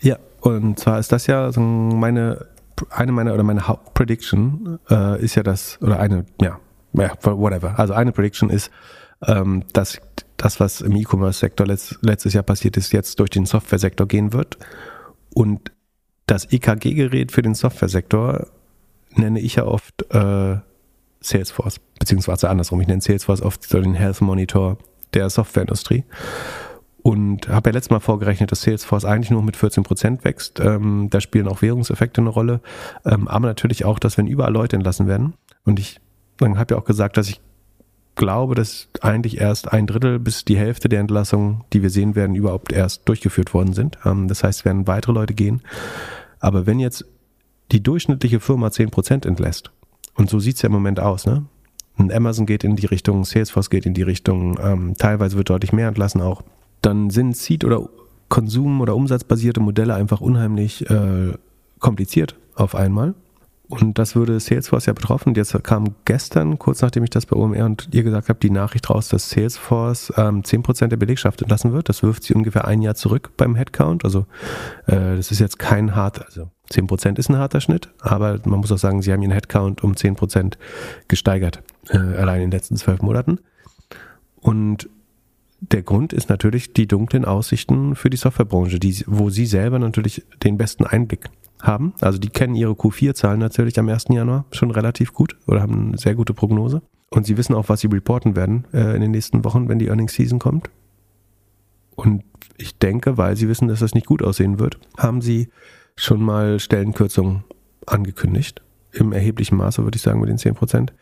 Ja, 0.00 0.18
und 0.40 0.78
zwar 0.78 0.98
ist 0.98 1.10
das 1.10 1.26
ja 1.26 1.50
meine, 1.56 2.46
eine 2.90 3.12
meiner 3.12 3.34
oder 3.34 3.42
meine 3.42 3.66
Hauptprediction 3.66 4.78
äh, 4.88 5.22
ist 5.22 5.34
ja 5.34 5.42
das, 5.42 5.78
oder 5.82 5.98
eine, 5.98 6.26
ja, 6.40 6.58
ja, 6.92 7.12
whatever. 7.22 7.78
Also 7.78 7.94
eine 7.94 8.12
Prediction 8.12 8.50
ist, 8.50 8.70
ähm, 9.26 9.64
dass 9.72 10.00
das, 10.36 10.60
was 10.60 10.80
im 10.80 10.94
E-Commerce-Sektor 10.94 11.66
letzt, 11.66 11.98
letztes 12.02 12.34
Jahr 12.34 12.44
passiert 12.44 12.76
ist, 12.76 12.92
jetzt 12.92 13.18
durch 13.18 13.30
den 13.30 13.46
Software-Sektor 13.46 14.06
gehen 14.06 14.32
wird. 14.32 14.58
Und 15.34 15.72
das 16.26 16.52
EKG-Gerät 16.52 17.32
für 17.32 17.42
den 17.42 17.54
Software-Sektor 17.54 18.46
nenne 19.14 19.40
ich 19.40 19.56
ja 19.56 19.64
oft 19.64 20.04
äh, 20.14 20.58
Salesforce, 21.20 21.80
beziehungsweise 21.98 22.48
andersrum. 22.48 22.80
Ich 22.80 22.88
nenne 22.88 23.00
Salesforce 23.00 23.42
oft 23.42 23.62
so 23.68 23.80
den 23.80 23.94
Health 23.94 24.20
Monitor 24.20 24.78
der 25.14 25.30
Softwareindustrie. 25.30 26.04
Und 27.02 27.48
habe 27.48 27.70
ja 27.70 27.74
letztes 27.74 27.90
Mal 27.90 28.00
vorgerechnet, 28.00 28.52
dass 28.52 28.62
Salesforce 28.62 29.04
eigentlich 29.04 29.30
nur 29.30 29.42
mit 29.42 29.56
14 29.56 29.82
Prozent 29.82 30.24
wächst. 30.24 30.60
Ähm, 30.60 31.08
da 31.10 31.20
spielen 31.20 31.48
auch 31.48 31.62
Währungseffekte 31.62 32.20
eine 32.20 32.30
Rolle. 32.30 32.60
Ähm, 33.04 33.28
aber 33.28 33.46
natürlich 33.46 33.84
auch, 33.84 33.98
dass 33.98 34.18
wenn 34.18 34.26
überall 34.26 34.52
Leute 34.52 34.76
entlassen 34.76 35.06
werden. 35.06 35.34
Und 35.64 35.78
ich 35.78 36.00
habe 36.40 36.74
ja 36.74 36.80
auch 36.80 36.84
gesagt, 36.84 37.16
dass 37.16 37.28
ich 37.28 37.40
glaube, 38.18 38.54
dass 38.54 38.88
eigentlich 39.00 39.40
erst 39.40 39.72
ein 39.72 39.86
Drittel 39.86 40.18
bis 40.18 40.44
die 40.44 40.58
Hälfte 40.58 40.88
der 40.88 41.00
Entlassungen, 41.00 41.64
die 41.72 41.82
wir 41.82 41.90
sehen 41.90 42.14
werden, 42.14 42.34
überhaupt 42.34 42.72
erst 42.72 43.08
durchgeführt 43.08 43.54
worden 43.54 43.72
sind. 43.72 43.96
Ähm, 44.04 44.28
das 44.28 44.44
heißt, 44.44 44.60
es 44.60 44.64
werden 44.66 44.86
weitere 44.86 45.12
Leute 45.12 45.34
gehen. 45.34 45.62
Aber 46.40 46.66
wenn 46.66 46.80
jetzt 46.80 47.06
die 47.72 47.82
durchschnittliche 47.82 48.40
Firma 48.40 48.68
10% 48.68 49.26
entlässt, 49.26 49.70
und 50.18 50.28
so 50.28 50.40
sieht 50.40 50.56
es 50.56 50.62
ja 50.62 50.66
im 50.66 50.72
Moment 50.72 51.00
aus, 51.00 51.24
ne? 51.24 51.46
Und 51.96 52.12
Amazon 52.12 52.46
geht 52.46 52.62
in 52.62 52.76
die 52.76 52.86
Richtung, 52.86 53.24
Salesforce 53.24 53.70
geht 53.70 53.86
in 53.86 53.94
die 53.94 54.02
Richtung, 54.02 54.58
ähm, 54.62 54.94
teilweise 54.98 55.36
wird 55.36 55.50
deutlich 55.50 55.72
mehr 55.72 55.88
entlassen 55.88 56.20
auch, 56.20 56.42
dann 56.82 57.10
sind 57.10 57.36
Seed- 57.36 57.64
oder 57.64 57.88
Konsum- 58.28 58.80
oder 58.80 58.94
umsatzbasierte 58.94 59.60
Modelle 59.60 59.94
einfach 59.94 60.20
unheimlich 60.20 60.88
äh, 60.90 61.32
kompliziert 61.78 62.36
auf 62.54 62.74
einmal. 62.74 63.14
Und 63.68 63.98
das 63.98 64.16
würde 64.16 64.40
Salesforce 64.40 64.86
ja 64.86 64.92
betroffen. 64.94 65.34
Jetzt 65.34 65.62
kam 65.62 65.94
gestern, 66.06 66.58
kurz 66.58 66.80
nachdem 66.80 67.04
ich 67.04 67.10
das 67.10 67.26
bei 67.26 67.36
OMR 67.36 67.66
und 67.66 67.88
ihr 67.92 68.02
gesagt 68.02 68.30
habe, 68.30 68.38
die 68.38 68.50
Nachricht 68.50 68.88
raus, 68.88 69.08
dass 69.08 69.28
Salesforce 69.28 70.12
ähm, 70.16 70.42
10% 70.42 70.86
der 70.86 70.96
Belegschaft 70.96 71.42
entlassen 71.42 71.72
wird. 71.72 71.88
Das 71.88 72.02
wirft 72.02 72.22
sie 72.22 72.32
ungefähr 72.32 72.66
ein 72.66 72.80
Jahr 72.80 72.94
zurück 72.94 73.32
beim 73.36 73.54
Headcount. 73.56 74.04
Also 74.04 74.20
äh, 74.86 75.16
das 75.16 75.30
ist 75.30 75.40
jetzt 75.40 75.58
kein 75.58 75.94
hart, 75.94 76.24
also 76.24 76.50
10% 76.70 77.18
ist 77.18 77.30
ein 77.30 77.38
harter 77.38 77.60
Schnitt, 77.60 77.88
aber 78.00 78.40
man 78.44 78.60
muss 78.60 78.72
auch 78.72 78.78
sagen, 78.78 79.02
sie 79.02 79.12
haben 79.12 79.22
ihren 79.22 79.32
Headcount 79.32 79.82
um 79.82 79.92
10% 79.92 80.54
gesteigert, 81.08 81.62
äh, 81.88 81.96
allein 81.96 82.42
in 82.42 82.50
den 82.50 82.58
letzten 82.58 82.76
zwölf 82.76 83.00
Monaten. 83.00 83.38
Und 84.40 84.88
der 85.60 85.82
Grund 85.82 86.12
ist 86.12 86.28
natürlich 86.28 86.72
die 86.72 86.86
dunklen 86.86 87.24
Aussichten 87.24 87.96
für 87.96 88.10
die 88.10 88.16
Softwarebranche, 88.16 88.78
die, 88.78 89.02
wo 89.06 89.30
sie 89.30 89.46
selber 89.46 89.78
natürlich 89.78 90.24
den 90.44 90.56
besten 90.56 90.84
Einblick 90.84 91.30
haben. 91.60 91.94
Also 92.00 92.18
die 92.18 92.28
kennen 92.28 92.54
ihre 92.54 92.72
Q4-Zahlen 92.72 93.40
natürlich 93.40 93.78
am 93.78 93.88
1. 93.88 94.06
Januar 94.10 94.44
schon 94.52 94.70
relativ 94.70 95.12
gut 95.12 95.36
oder 95.46 95.60
haben 95.60 95.88
eine 95.88 95.98
sehr 95.98 96.14
gute 96.14 96.34
Prognose. 96.34 96.82
Und 97.10 97.26
sie 97.26 97.36
wissen 97.36 97.54
auch, 97.54 97.68
was 97.68 97.80
sie 97.80 97.88
reporten 97.88 98.36
werden 98.36 98.66
äh, 98.72 98.94
in 98.94 99.00
den 99.00 99.10
nächsten 99.10 99.44
Wochen, 99.44 99.68
wenn 99.68 99.78
die 99.78 99.88
Earnings 99.88 100.14
Season 100.14 100.38
kommt. 100.38 100.70
Und 101.96 102.22
ich 102.58 102.78
denke, 102.78 103.16
weil 103.16 103.36
sie 103.36 103.48
wissen, 103.48 103.66
dass 103.66 103.80
das 103.80 103.94
nicht 103.94 104.06
gut 104.06 104.22
aussehen 104.22 104.60
wird, 104.60 104.78
haben 104.96 105.20
sie 105.20 105.48
schon 105.98 106.22
mal 106.22 106.60
Stellenkürzungen 106.60 107.44
angekündigt. 107.86 108.62
Im 108.92 109.12
erheblichen 109.12 109.56
Maße, 109.56 109.84
würde 109.84 109.96
ich 109.96 110.02
sagen, 110.02 110.20
mit 110.20 110.28
den 110.28 110.38
10 110.38 110.54
Prozent. 110.54 110.92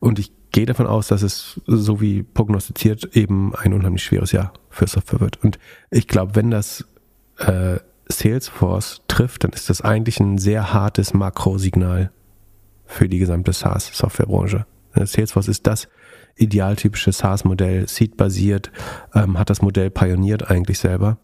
Und 0.00 0.18
ich 0.18 0.32
gehe 0.50 0.66
davon 0.66 0.86
aus, 0.86 1.08
dass 1.08 1.22
es, 1.22 1.60
so 1.66 2.00
wie 2.00 2.22
prognostiziert, 2.22 3.16
eben 3.16 3.54
ein 3.54 3.72
unheimlich 3.72 4.02
schweres 4.02 4.32
Jahr 4.32 4.52
für 4.70 4.86
Software 4.86 5.20
wird. 5.20 5.42
Und 5.42 5.58
ich 5.90 6.08
glaube, 6.08 6.34
wenn 6.34 6.50
das 6.50 6.86
äh, 7.38 7.78
Salesforce 8.08 9.02
trifft, 9.08 9.44
dann 9.44 9.52
ist 9.52 9.68
das 9.70 9.82
eigentlich 9.82 10.18
ein 10.20 10.38
sehr 10.38 10.72
hartes 10.72 11.14
Makrosignal 11.14 12.10
für 12.86 13.08
die 13.08 13.18
gesamte 13.18 13.52
SaaS-Softwarebranche. 13.52 14.66
Äh, 14.94 15.06
Salesforce 15.06 15.48
ist 15.48 15.66
das 15.66 15.88
idealtypische 16.36 17.12
SaaS-Modell, 17.12 17.88
Seed-basiert, 17.88 18.70
ähm, 19.14 19.38
hat 19.38 19.50
das 19.50 19.62
Modell 19.62 19.90
pioniert 19.90 20.50
eigentlich 20.50 20.78
selber. 20.78 21.18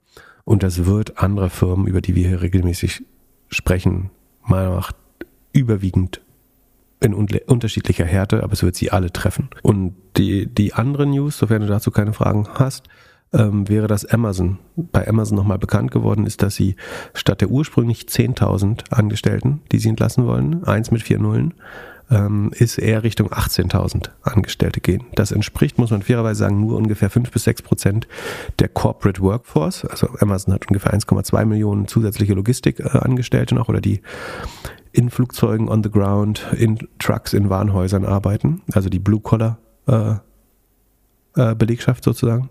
Und 0.45 0.63
das 0.63 0.85
wird 0.85 1.19
andere 1.19 1.49
Firmen, 1.49 1.87
über 1.87 2.03
die 2.03 2.15
wir 2.15 2.29
hier 2.29 2.43
regelmäßig 2.43 3.05
sprechen, 3.49 4.11
meiner 4.43 4.65
Meinung 4.65 4.77
nach 4.77 4.93
überwiegend 5.53 6.21
in 7.01 7.15
unterschiedlicher 7.15 8.05
Härte, 8.05 8.43
aber 8.43 8.53
es 8.55 8.63
wird 8.63 8.77
sie 8.77 8.91
alle 8.91 9.13
treffen. 9.13 9.51
Und 9.63 9.95
die, 10.17 10.47
die 10.47 10.73
andere 10.73 11.07
News, 11.07 11.39
sofern 11.39 11.63
du 11.63 11.69
dazu 11.69 11.91
keine 11.91 12.13
Fragen 12.13 12.49
hast, 12.55 12.89
ähm, 13.33 13.69
wäre, 13.69 13.87
dass 13.87 14.07
Amazon 14.07 14.59
bei 14.77 15.07
Amazon 15.07 15.37
nochmal 15.37 15.59
bekannt 15.59 15.91
geworden 15.91 16.25
ist, 16.25 16.43
dass 16.43 16.55
sie 16.55 16.77
statt 17.13 17.41
der 17.41 17.51
ursprünglich 17.51 18.05
10.000 18.05 18.93
Angestellten, 18.93 19.61
die 19.73 19.79
sie 19.79 19.89
entlassen 19.89 20.27
wollen, 20.27 20.65
eins 20.65 20.91
mit 20.91 21.03
vier 21.03 21.19
Nullen, 21.19 21.55
ähm, 22.11 22.51
ist 22.55 22.79
eher 22.79 23.03
Richtung 23.03 23.31
18.000 23.31 24.11
Angestellte 24.23 24.81
gehen. 24.81 25.05
Das 25.15 25.33
entspricht, 25.33 25.79
muss 25.79 25.91
man 25.91 26.03
fairerweise 26.03 26.41
sagen, 26.41 26.61
nur 26.61 26.77
ungefähr 26.77 27.11
5 27.11 27.31
bis 27.31 27.45
6 27.45 27.63
Prozent 27.63 28.09
der 28.59 28.69
Corporate 28.69 29.21
Workforce. 29.21 29.85
Also 29.85 30.09
Amazon 30.21 30.55
hat 30.55 30.69
ungefähr 30.69 30.93
1,2 30.93 31.45
Millionen 31.45 31.89
zusätzliche 31.89 32.35
Logistikangestellte 32.35 33.55
noch 33.55 33.69
oder 33.69 33.81
die 33.81 34.03
in 34.93 35.11
Flugzeugen 35.11 35.69
on 35.69 35.83
the 35.83 35.91
ground, 35.91 36.47
in 36.57 36.79
Trucks, 36.99 37.33
in 37.33 37.51
Warenhäusern 37.51 38.05
arbeiten. 38.05 38.63
Also 38.73 38.89
die 38.89 39.01
Blue-Collar 39.01 39.59
äh, 39.87 40.15
äh, 41.37 41.55
Belegschaft 41.55 42.05
sozusagen. 42.05 42.51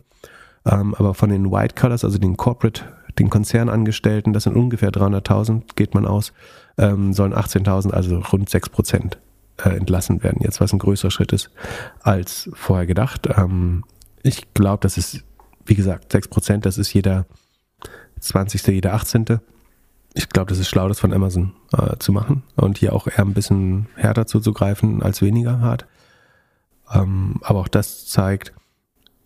Ähm, 0.65 0.95
aber 0.95 1.13
von 1.13 1.30
den 1.30 1.51
White 1.51 1.75
Collars, 1.80 2.03
also 2.03 2.17
den 2.17 2.38
Corporate, 2.38 2.84
den 3.19 3.30
Konzernangestellten, 3.30 4.34
das 4.34 4.43
sind 4.43 4.55
ungefähr 4.55 4.91
300.000, 4.91 5.75
geht 5.75 5.93
man 5.93 6.05
aus, 6.05 6.34
ähm, 6.77 7.13
sollen 7.13 7.34
18.000, 7.34 7.91
also 7.91 8.19
rund 8.19 8.49
6 8.49 8.69
Prozent 8.69 9.19
äh, 9.57 9.69
entlassen 9.69 10.23
werden. 10.23 10.41
Jetzt, 10.41 10.61
was 10.61 10.73
ein 10.73 10.80
größerer 10.80 11.11
Schritt 11.11 11.31
ist 11.34 11.49
als 12.01 12.49
vorher 12.53 12.85
gedacht. 12.85 13.27
Ähm, 13.35 13.84
ich 14.23 14.53
glaube, 14.53 14.81
das 14.81 14.97
ist, 14.97 15.23
wie 15.65 15.75
gesagt, 15.75 16.11
6 16.11 16.27
Prozent, 16.30 16.65
das 16.65 16.77
ist 16.77 16.93
jeder 16.93 17.25
20., 18.19 18.65
jeder 18.67 18.93
18. 18.93 19.39
Ich 20.13 20.30
glaube, 20.30 20.49
das 20.49 20.59
ist 20.59 20.69
schlau, 20.69 20.88
das 20.88 20.99
von 20.99 21.13
Amazon 21.13 21.53
äh, 21.71 21.97
zu 21.97 22.11
machen 22.11 22.43
und 22.55 22.77
hier 22.77 22.93
auch 22.93 23.07
eher 23.07 23.19
ein 23.19 23.34
bisschen 23.34 23.88
härter 23.95 24.27
zuzugreifen 24.27 25.01
als 25.01 25.21
weniger 25.21 25.59
hart. 25.59 25.85
Ähm, 26.91 27.39
aber 27.41 27.59
auch 27.59 27.67
das 27.67 28.05
zeigt, 28.07 28.53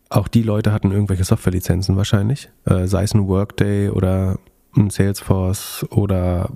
auch 0.09 0.27
die 0.27 0.43
Leute 0.43 0.71
hatten 0.71 0.91
irgendwelche 0.91 1.25
Softwarelizenzen 1.25 1.97
wahrscheinlich, 1.97 2.49
äh, 2.65 2.87
sei 2.87 3.03
es 3.03 3.13
ein 3.13 3.27
Workday 3.27 3.89
oder 3.89 4.39
ein 4.75 4.89
Salesforce 4.89 5.85
oder 5.89 6.51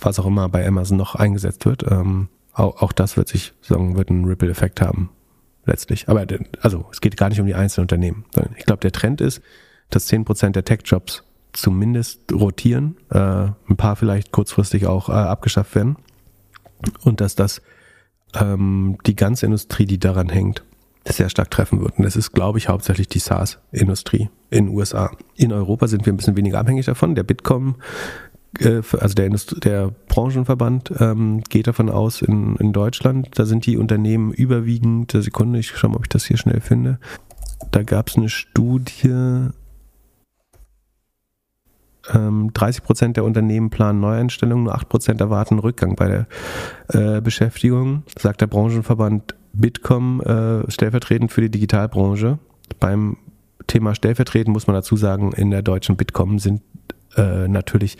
was 0.00 0.18
auch 0.18 0.26
immer 0.26 0.48
bei 0.48 0.66
Amazon 0.66 0.96
noch 0.96 1.14
eingesetzt 1.14 1.66
wird. 1.66 1.84
Ähm, 1.90 2.28
auch, 2.52 2.82
auch, 2.82 2.92
das 2.92 3.16
wird 3.16 3.28
sich 3.28 3.52
sagen, 3.62 3.96
wird 3.96 4.10
einen 4.10 4.24
Ripple-Effekt 4.24 4.80
haben 4.80 5.10
letztlich. 5.64 6.08
Aber 6.08 6.26
also 6.60 6.86
es 6.92 7.00
geht 7.00 7.16
gar 7.16 7.28
nicht 7.28 7.40
um 7.40 7.46
die 7.46 7.54
einzelnen 7.54 7.84
Unternehmen. 7.84 8.24
Ich 8.56 8.66
glaube, 8.66 8.80
der 8.80 8.92
Trend 8.92 9.20
ist, 9.20 9.40
dass 9.90 10.08
10% 10.08 10.50
der 10.50 10.64
Tech-Jobs 10.64 11.24
zumindest 11.52 12.32
rotieren, 12.32 12.96
äh, 13.10 13.18
ein 13.18 13.76
paar 13.76 13.96
vielleicht 13.96 14.32
kurzfristig 14.32 14.86
auch 14.86 15.08
äh, 15.08 15.12
abgeschafft 15.12 15.74
werden 15.74 15.96
und 17.02 17.20
dass 17.20 17.34
das 17.34 17.60
ähm, 18.34 18.98
die 19.06 19.16
ganze 19.16 19.46
Industrie, 19.46 19.84
die 19.84 19.98
daran 19.98 20.28
hängt, 20.28 20.62
sehr 21.06 21.28
stark 21.28 21.50
treffen 21.50 21.80
wird. 21.80 21.98
Und 21.98 22.04
das 22.04 22.14
ist, 22.14 22.32
glaube 22.32 22.58
ich, 22.58 22.68
hauptsächlich 22.68 23.08
die 23.08 23.18
SaaS-Industrie 23.18 24.28
in 24.50 24.66
den 24.66 24.74
USA. 24.74 25.10
In 25.34 25.52
Europa 25.52 25.88
sind 25.88 26.06
wir 26.06 26.12
ein 26.12 26.16
bisschen 26.16 26.36
weniger 26.36 26.58
abhängig 26.58 26.86
davon. 26.86 27.14
Der 27.14 27.22
Bitkom, 27.22 27.76
äh, 27.76 28.29
also 28.58 29.14
der, 29.14 29.26
Industrie, 29.26 29.60
der 29.60 29.92
Branchenverband, 30.08 30.92
ähm, 30.98 31.42
geht 31.48 31.66
davon 31.66 31.88
aus, 31.88 32.20
in, 32.20 32.56
in 32.56 32.72
Deutschland, 32.72 33.28
da 33.38 33.44
sind 33.44 33.64
die 33.66 33.76
Unternehmen 33.76 34.32
überwiegend, 34.32 35.12
Sekunde, 35.12 35.60
ich 35.60 35.68
schaue 35.68 35.90
mal, 35.90 35.96
ob 35.96 36.04
ich 36.04 36.08
das 36.08 36.24
hier 36.24 36.36
schnell 36.36 36.60
finde. 36.60 36.98
Da 37.70 37.82
gab 37.82 38.08
es 38.08 38.16
eine 38.16 38.28
Studie, 38.28 39.50
30 42.02 42.12
ähm, 42.12 42.52
Prozent 42.84 43.16
der 43.16 43.24
Unternehmen 43.24 43.70
planen 43.70 44.00
Neueinstellungen, 44.00 44.64
nur 44.64 44.74
8 44.74 44.88
Prozent 44.88 45.20
erwarten 45.20 45.58
Rückgang 45.58 45.94
bei 45.94 46.08
der 46.08 46.26
äh, 47.16 47.20
Beschäftigung, 47.20 48.02
sagt 48.18 48.40
der 48.40 48.46
Branchenverband 48.46 49.34
Bitkom 49.52 50.20
äh, 50.22 50.70
stellvertretend 50.70 51.30
für 51.30 51.40
die 51.40 51.50
Digitalbranche. 51.50 52.38
Beim 52.78 53.16
Thema 53.66 53.94
stellvertretend 53.94 54.52
muss 54.52 54.66
man 54.66 54.74
dazu 54.74 54.96
sagen, 54.96 55.32
in 55.32 55.50
der 55.50 55.62
deutschen 55.62 55.96
Bitkom 55.96 56.38
sind 56.38 56.62
äh, 57.16 57.48
natürlich 57.48 57.98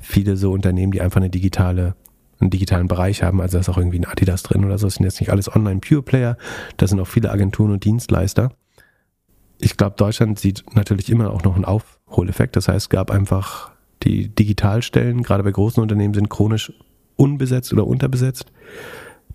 viele 0.00 0.36
so 0.36 0.52
Unternehmen, 0.52 0.92
die 0.92 1.00
einfach 1.00 1.20
eine 1.20 1.30
digitale 1.30 1.94
einen 2.40 2.50
digitalen 2.50 2.88
Bereich 2.88 3.22
haben, 3.22 3.40
also 3.40 3.56
da 3.56 3.60
ist 3.60 3.68
auch 3.68 3.76
irgendwie 3.76 3.98
ein 3.98 4.06
Adidas 4.06 4.42
drin 4.42 4.64
oder 4.64 4.78
so, 4.78 4.86
das 4.86 4.94
sind 4.94 5.04
jetzt 5.04 5.20
nicht 5.20 5.30
alles 5.30 5.54
Online-Pure-Player, 5.54 6.36
da 6.78 6.86
sind 6.86 6.98
auch 6.98 7.06
viele 7.06 7.30
Agenturen 7.30 7.70
und 7.70 7.84
Dienstleister. 7.84 8.52
Ich 9.58 9.76
glaube, 9.76 9.96
Deutschland 9.96 10.38
sieht 10.38 10.64
natürlich 10.74 11.10
immer 11.10 11.32
auch 11.32 11.42
noch 11.42 11.54
einen 11.54 11.66
Aufholeffekt, 11.66 12.56
das 12.56 12.68
heißt, 12.68 12.86
es 12.86 12.88
gab 12.88 13.10
einfach 13.10 13.72
die 14.02 14.28
Digitalstellen, 14.28 15.22
gerade 15.22 15.44
bei 15.44 15.50
großen 15.50 15.82
Unternehmen, 15.82 16.14
sind 16.14 16.30
chronisch 16.30 16.72
unbesetzt 17.16 17.72
oder 17.74 17.86
unterbesetzt. 17.86 18.46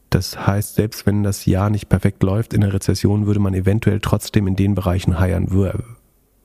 Das 0.09 0.47
heißt, 0.47 0.75
selbst 0.75 1.05
wenn 1.05 1.23
das 1.23 1.45
Jahr 1.45 1.69
nicht 1.69 1.89
perfekt 1.89 2.23
läuft 2.23 2.53
in 2.53 2.61
der 2.61 2.73
Rezession, 2.73 3.27
würde 3.27 3.39
man 3.39 3.53
eventuell 3.53 3.99
trotzdem 3.99 4.47
in 4.47 4.55
den 4.55 4.73
Bereichen 4.73 5.19
heiern, 5.19 5.51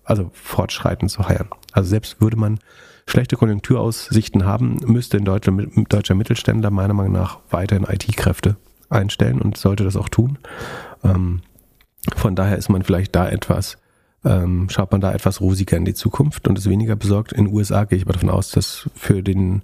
also 0.04 0.30
fortschreitend 0.32 1.10
zu 1.10 1.28
heiern. 1.28 1.48
Also 1.72 1.90
selbst 1.90 2.20
würde 2.20 2.36
man 2.36 2.58
schlechte 3.06 3.36
Konjunkturaussichten 3.36 4.44
haben, 4.44 4.78
müsste 4.84 5.16
ein 5.16 5.24
deutscher, 5.24 5.52
deutscher 5.52 6.14
Mittelständler 6.14 6.70
meiner 6.70 6.94
Meinung 6.94 7.12
nach 7.12 7.38
weiterhin 7.50 7.84
IT-Kräfte 7.84 8.56
einstellen 8.88 9.40
und 9.40 9.56
sollte 9.56 9.84
das 9.84 9.96
auch 9.96 10.08
tun. 10.08 10.38
Ähm, 11.04 11.42
von 12.16 12.34
daher 12.34 12.56
ist 12.56 12.68
man 12.68 12.82
vielleicht 12.82 13.14
da 13.14 13.28
etwas, 13.28 13.78
ähm, 14.24 14.68
schaut 14.70 14.92
man 14.92 15.00
da 15.00 15.12
etwas 15.12 15.40
rosiger 15.40 15.76
in 15.76 15.84
die 15.84 15.94
Zukunft 15.94 16.48
und 16.48 16.58
ist 16.58 16.68
weniger 16.68 16.96
besorgt. 16.96 17.32
In 17.32 17.46
den 17.46 17.54
USA 17.54 17.84
gehe 17.84 17.98
ich 17.98 18.04
aber 18.04 18.14
davon 18.14 18.30
aus, 18.30 18.50
dass 18.50 18.88
für 18.94 19.22
den 19.22 19.62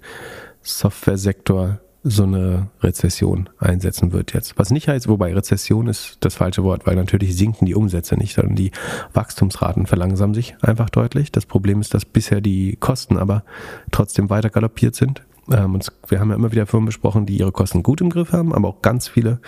Softwaresektor 0.61 1.79
so 2.03 2.23
eine 2.23 2.69
Rezession 2.81 3.49
einsetzen 3.59 4.11
wird 4.11 4.33
jetzt. 4.33 4.57
Was 4.57 4.71
nicht 4.71 4.87
heißt, 4.87 5.07
wobei 5.07 5.33
Rezession 5.33 5.87
ist 5.87 6.17
das 6.21 6.35
falsche 6.35 6.63
Wort, 6.63 6.85
weil 6.85 6.95
natürlich 6.95 7.35
sinken 7.35 7.65
die 7.65 7.75
Umsätze 7.75 8.15
nicht, 8.15 8.35
sondern 8.35 8.55
die 8.55 8.71
Wachstumsraten 9.13 9.87
verlangsamen 9.87 10.33
sich 10.33 10.55
einfach 10.61 10.89
deutlich. 10.89 11.31
Das 11.31 11.45
Problem 11.45 11.81
ist, 11.81 11.93
dass 11.93 12.05
bisher 12.05 12.39
die 12.39 12.77
Kosten 12.77 13.17
aber 13.17 13.43
trotzdem 13.91 14.29
weiter 14.29 14.49
galoppiert 14.49 14.95
sind. 14.95 15.23
Ähm, 15.51 15.79
wir 16.07 16.19
haben 16.19 16.29
ja 16.29 16.35
immer 16.35 16.51
wieder 16.51 16.65
Firmen 16.65 16.85
besprochen, 16.85 17.25
die 17.25 17.37
ihre 17.37 17.51
Kosten 17.51 17.83
gut 17.83 18.01
im 18.01 18.09
Griff 18.09 18.31
haben, 18.31 18.53
aber 18.53 18.69
auch 18.69 18.81
ganz 18.81 19.07
viele, 19.07 19.39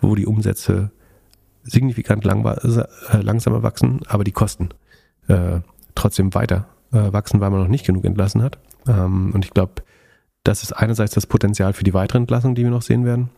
wo 0.00 0.14
die 0.14 0.26
Umsätze 0.26 0.90
signifikant 1.62 2.24
äh, 2.26 3.20
langsamer 3.20 3.62
wachsen, 3.62 4.00
aber 4.06 4.24
die 4.24 4.32
Kosten 4.32 4.68
äh, 5.28 5.60
trotzdem 5.94 6.34
weiter 6.34 6.68
äh, 6.92 7.12
wachsen, 7.12 7.40
weil 7.40 7.50
man 7.50 7.60
noch 7.60 7.68
nicht 7.68 7.86
genug 7.86 8.04
entlassen 8.04 8.42
hat. 8.42 8.58
Ähm, 8.86 9.32
und 9.34 9.44
ich 9.44 9.52
glaube, 9.52 9.82
das 10.44 10.62
ist 10.62 10.72
einerseits 10.72 11.14
das 11.14 11.26
Potenzial 11.26 11.72
für 11.72 11.84
die 11.84 11.94
weitere 11.94 12.18
Entlassung, 12.18 12.54
die 12.54 12.62
wir 12.62 12.70
noch 12.70 12.82
sehen 12.82 13.04
werden. 13.04 13.30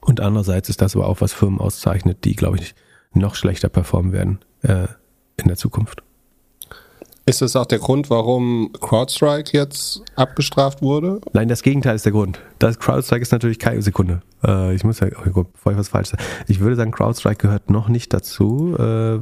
Und 0.00 0.20
andererseits 0.20 0.68
ist 0.68 0.80
das 0.80 0.96
aber 0.96 1.06
auch, 1.06 1.20
was 1.20 1.32
Firmen 1.32 1.60
auszeichnet, 1.60 2.24
die, 2.24 2.34
glaube 2.34 2.58
ich, 2.58 2.74
noch 3.12 3.34
schlechter 3.34 3.68
performen 3.68 4.12
werden 4.12 4.38
äh, 4.62 4.86
in 5.36 5.48
der 5.48 5.56
Zukunft. 5.56 6.02
Ist 7.24 7.40
das 7.40 7.54
auch 7.54 7.66
der 7.66 7.78
Grund, 7.78 8.10
warum 8.10 8.72
CrowdStrike 8.80 9.56
jetzt 9.56 10.02
abgestraft 10.16 10.82
wurde? 10.82 11.20
Nein, 11.32 11.46
das 11.46 11.62
Gegenteil 11.62 11.94
ist 11.94 12.04
der 12.04 12.10
Grund. 12.10 12.40
Das 12.58 12.80
CrowdStrike 12.80 13.22
ist 13.22 13.30
natürlich 13.30 13.60
keine 13.60 13.80
Sekunde. 13.80 14.22
Äh, 14.44 14.74
ich 14.74 14.82
muss 14.82 14.98
ja, 14.98 15.06
oh, 15.06 15.44
bevor 15.44 15.72
ich 15.72 15.78
was 15.78 15.88
falsch 15.88 16.08
sage. 16.08 16.22
Ich 16.48 16.58
würde 16.58 16.74
sagen, 16.74 16.90
CrowdStrike 16.90 17.46
gehört 17.46 17.70
noch 17.70 17.88
nicht 17.88 18.12
dazu. 18.12 18.76
Äh, 18.76 19.20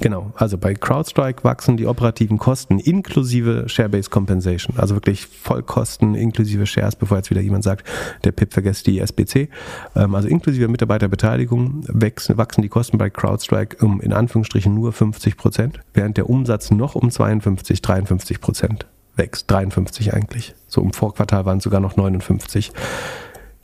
Genau, 0.00 0.32
also 0.36 0.58
bei 0.58 0.74
CrowdStrike 0.74 1.42
wachsen 1.42 1.76
die 1.76 1.86
operativen 1.86 2.38
Kosten 2.38 2.78
inklusive 2.78 3.68
Share-Based 3.68 4.10
Compensation, 4.10 4.76
also 4.78 4.94
wirklich 4.94 5.26
Vollkosten 5.26 6.14
inklusive 6.14 6.66
Shares, 6.66 6.94
bevor 6.94 7.16
jetzt 7.16 7.30
wieder 7.30 7.40
jemand 7.40 7.64
sagt, 7.64 7.86
der 8.22 8.30
PIP 8.30 8.52
vergesst 8.52 8.86
die 8.86 9.00
SBC, 9.00 9.48
ähm, 9.96 10.14
also 10.14 10.28
inklusive 10.28 10.68
Mitarbeiterbeteiligung 10.68 11.84
wachsen, 11.88 12.38
wachsen 12.38 12.62
die 12.62 12.68
Kosten 12.68 12.96
bei 12.96 13.10
CrowdStrike 13.10 13.84
um 13.84 14.00
in 14.00 14.12
Anführungsstrichen 14.12 14.72
nur 14.72 14.92
50 14.92 15.36
Prozent, 15.36 15.80
während 15.94 16.16
der 16.16 16.30
Umsatz 16.30 16.70
noch 16.70 16.94
um 16.94 17.10
52, 17.10 17.82
53 17.82 18.40
Prozent 18.40 18.86
wächst, 19.16 19.50
53 19.50 20.14
eigentlich. 20.14 20.54
So 20.68 20.80
im 20.80 20.92
Vorquartal 20.92 21.44
waren 21.44 21.58
es 21.58 21.64
sogar 21.64 21.80
noch 21.80 21.96
59. 21.96 22.70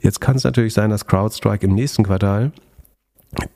Jetzt 0.01 0.21
kann 0.21 0.35
es 0.35 0.43
natürlich 0.43 0.75
sein, 0.75 0.91
dass 0.91 1.07
CrowdStrike 1.07 1.67
im 1.67 1.75
nächsten 1.75 2.03
Quartal 2.03 2.51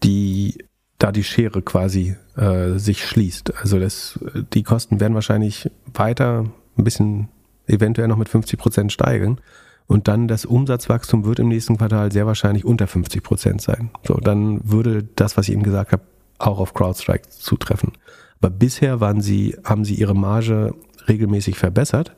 die 0.05 0.55
da 0.99 1.13
die 1.13 1.25
Schere 1.25 1.63
quasi 1.63 2.17
äh, 2.37 2.79
sich 2.79 3.05
schließt. 3.07 3.55
Also 3.61 3.79
das, 3.79 4.19
die 4.53 4.63
Kosten 4.63 5.01
werden 5.01 5.15
wahrscheinlich 5.15 5.71
weiter 5.93 6.45
ein 6.77 6.85
bisschen 6.85 7.29
eventuell 7.67 8.09
noch 8.09 8.17
mit 8.17 8.29
50 8.29 8.59
Prozent 8.59 8.93
steigen. 8.93 9.39
Und 9.87 10.07
dann 10.07 10.29
das 10.29 10.45
Umsatzwachstum 10.45 11.25
wird 11.25 11.39
im 11.39 11.49
nächsten 11.49 11.79
Quartal 11.79 12.13
sehr 12.13 12.27
wahrscheinlich 12.27 12.65
unter 12.65 12.87
50 12.87 13.23
Prozent 13.23 13.63
sein. 13.63 13.91
So, 14.07 14.15
dann 14.15 14.61
würde 14.71 15.05
das, 15.17 15.37
was 15.37 15.49
ich 15.49 15.55
eben 15.55 15.63
gesagt 15.63 15.93
habe, 15.93 16.03
auch 16.39 16.59
auf 16.59 16.75
CrowdStrike 16.75 17.29
zutreffen. 17.31 17.93
Aber 18.41 18.51
bisher 18.51 19.01
waren 19.01 19.21
sie, 19.21 19.57
haben 19.65 19.85
sie 19.85 19.95
ihre 19.95 20.15
Marge 20.15 20.75
regelmäßig 21.09 21.57
verbessert, 21.59 22.15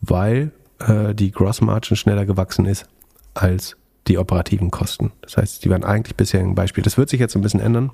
weil 0.00 0.52
äh, 0.78 1.14
die 1.14 1.32
Gross 1.32 1.60
Margin 1.60 1.96
schneller 1.96 2.24
gewachsen 2.24 2.66
ist 2.66 2.86
als 3.34 3.76
die 4.08 4.18
operativen 4.18 4.70
Kosten. 4.70 5.12
Das 5.22 5.36
heißt, 5.36 5.64
die 5.64 5.70
waren 5.70 5.84
eigentlich 5.84 6.16
bisher 6.16 6.40
ein 6.40 6.54
Beispiel. 6.54 6.84
Das 6.84 6.96
wird 6.96 7.08
sich 7.08 7.20
jetzt 7.20 7.34
ein 7.36 7.42
bisschen 7.42 7.60
ändern. 7.60 7.90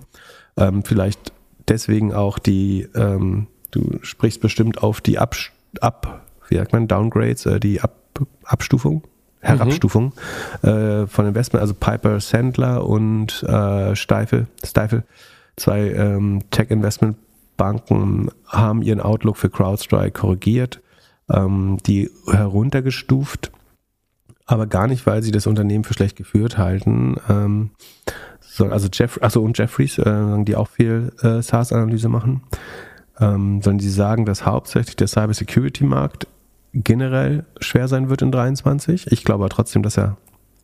Ähm, 0.57 0.85
vielleicht 0.85 1.33
deswegen 1.69 2.13
auch 2.13 2.39
die, 2.39 2.89
ähm, 2.95 3.47
du 3.71 3.99
sprichst 4.03 4.41
bestimmt 4.41 4.83
auf 4.83 5.01
die 5.01 5.19
Ab, 5.19 5.37
Ab 5.81 6.27
wie 6.49 6.57
sagt 6.57 6.73
man, 6.73 6.89
Downgrades, 6.89 7.47
äh, 7.47 7.61
die 7.61 7.81
Ab, 7.81 7.97
Abstufung 8.45 9.05
Herabstufung 9.43 10.13
mhm. 10.63 10.69
äh, 10.69 11.07
von 11.09 11.27
Investment, 11.27 11.61
also 11.61 11.75
Piper 11.75 12.21
Sandler 12.21 12.87
und 12.87 13.43
äh, 13.43 13.95
Steifel, 13.97 14.47
Steifel, 14.65 15.03
zwei 15.57 15.91
ähm, 15.91 16.45
Tech-Investment-Banken 16.51 18.31
haben 18.47 18.83
ihren 18.83 19.01
Outlook 19.01 19.37
für 19.37 19.51
CrowdStrike 19.51 20.13
korrigiert, 20.13 20.81
ähm, 21.29 21.79
die 21.87 22.09
heruntergestuft, 22.31 23.51
aber 24.47 24.67
gar 24.67 24.87
nicht, 24.87 25.07
weil 25.07 25.23
sie 25.23 25.31
das 25.31 25.47
Unternehmen 25.47 25.85
für 25.85 25.95
schlecht 25.95 26.17
geführt 26.17 26.59
halten. 26.59 27.17
Ähm, 27.29 27.71
so, 28.41 28.67
also 28.67 28.89
Jeff, 28.93 29.19
also 29.23 29.43
und 29.43 29.57
Jeffries, 29.57 29.99
äh, 29.99 30.45
die 30.45 30.57
auch 30.57 30.69
viel 30.69 31.13
äh, 31.23 31.41
SaaS-Analyse 31.41 32.09
machen, 32.09 32.43
ähm, 33.21 33.63
sondern 33.63 33.81
sie 33.81 33.91
sagen, 33.91 34.27
dass 34.27 34.45
hauptsächlich 34.45 34.97
der 34.97 35.09
Cybersecurity-Markt 35.09 36.27
generell 36.75 37.45
schwer 37.61 37.89
sein 37.89 38.09
wird 38.09 38.23
in 38.23 38.33
23. 38.33 39.11
Ich 39.11 39.25
glaube 39.25 39.45
aber 39.45 39.51
trotzdem, 39.51 39.83
dass 39.83 39.97
er 39.97 40.17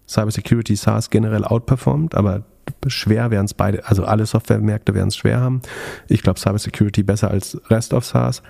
Cybersecurity 0.09 0.75
SaaS 0.77 1.11
generell 1.11 1.45
outperformt, 1.45 2.15
aber 2.15 2.43
schwer 2.87 3.31
werden 3.31 3.45
es 3.45 3.55
beide, 3.55 3.87
also 3.87 4.05
alle 4.05 4.27
Softwaremärkte 4.27 4.95
werden 4.95 5.09
es 5.09 5.17
schwer 5.17 5.41
haben. 5.41 5.61
Ich 6.09 6.23
glaube 6.23 6.41
Cybersecurity 6.41 7.03
besser 7.03 7.31
als 7.31 7.61
Rest 7.71 7.93
of 7.93 8.05
SaaS, 8.05 8.43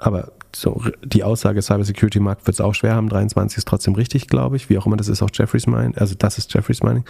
aber 0.00 0.32
so 0.54 0.82
die 1.04 1.22
Aussage 1.22 1.62
Cybersecurity 1.62 2.18
Markt 2.18 2.46
wird 2.46 2.54
es 2.54 2.60
auch 2.60 2.74
schwer 2.74 2.94
haben. 2.94 3.08
23 3.08 3.58
ist 3.58 3.68
trotzdem 3.68 3.94
richtig, 3.94 4.26
glaube 4.26 4.56
ich. 4.56 4.68
Wie 4.68 4.78
auch 4.78 4.86
immer, 4.86 4.96
das 4.96 5.08
ist 5.08 5.22
auch 5.22 5.30
Jeffries 5.32 5.66
Mining, 5.66 5.96
also 5.96 6.14
das 6.18 6.38
ist 6.38 6.52
Jeffries 6.52 6.82
Mining. 6.82 7.04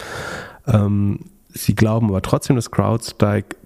Ähm, 0.66 1.20
sie 1.48 1.74
glauben 1.74 2.08
aber 2.08 2.20
trotzdem, 2.20 2.56
dass 2.56 2.70
CrowdStrike 2.70 3.56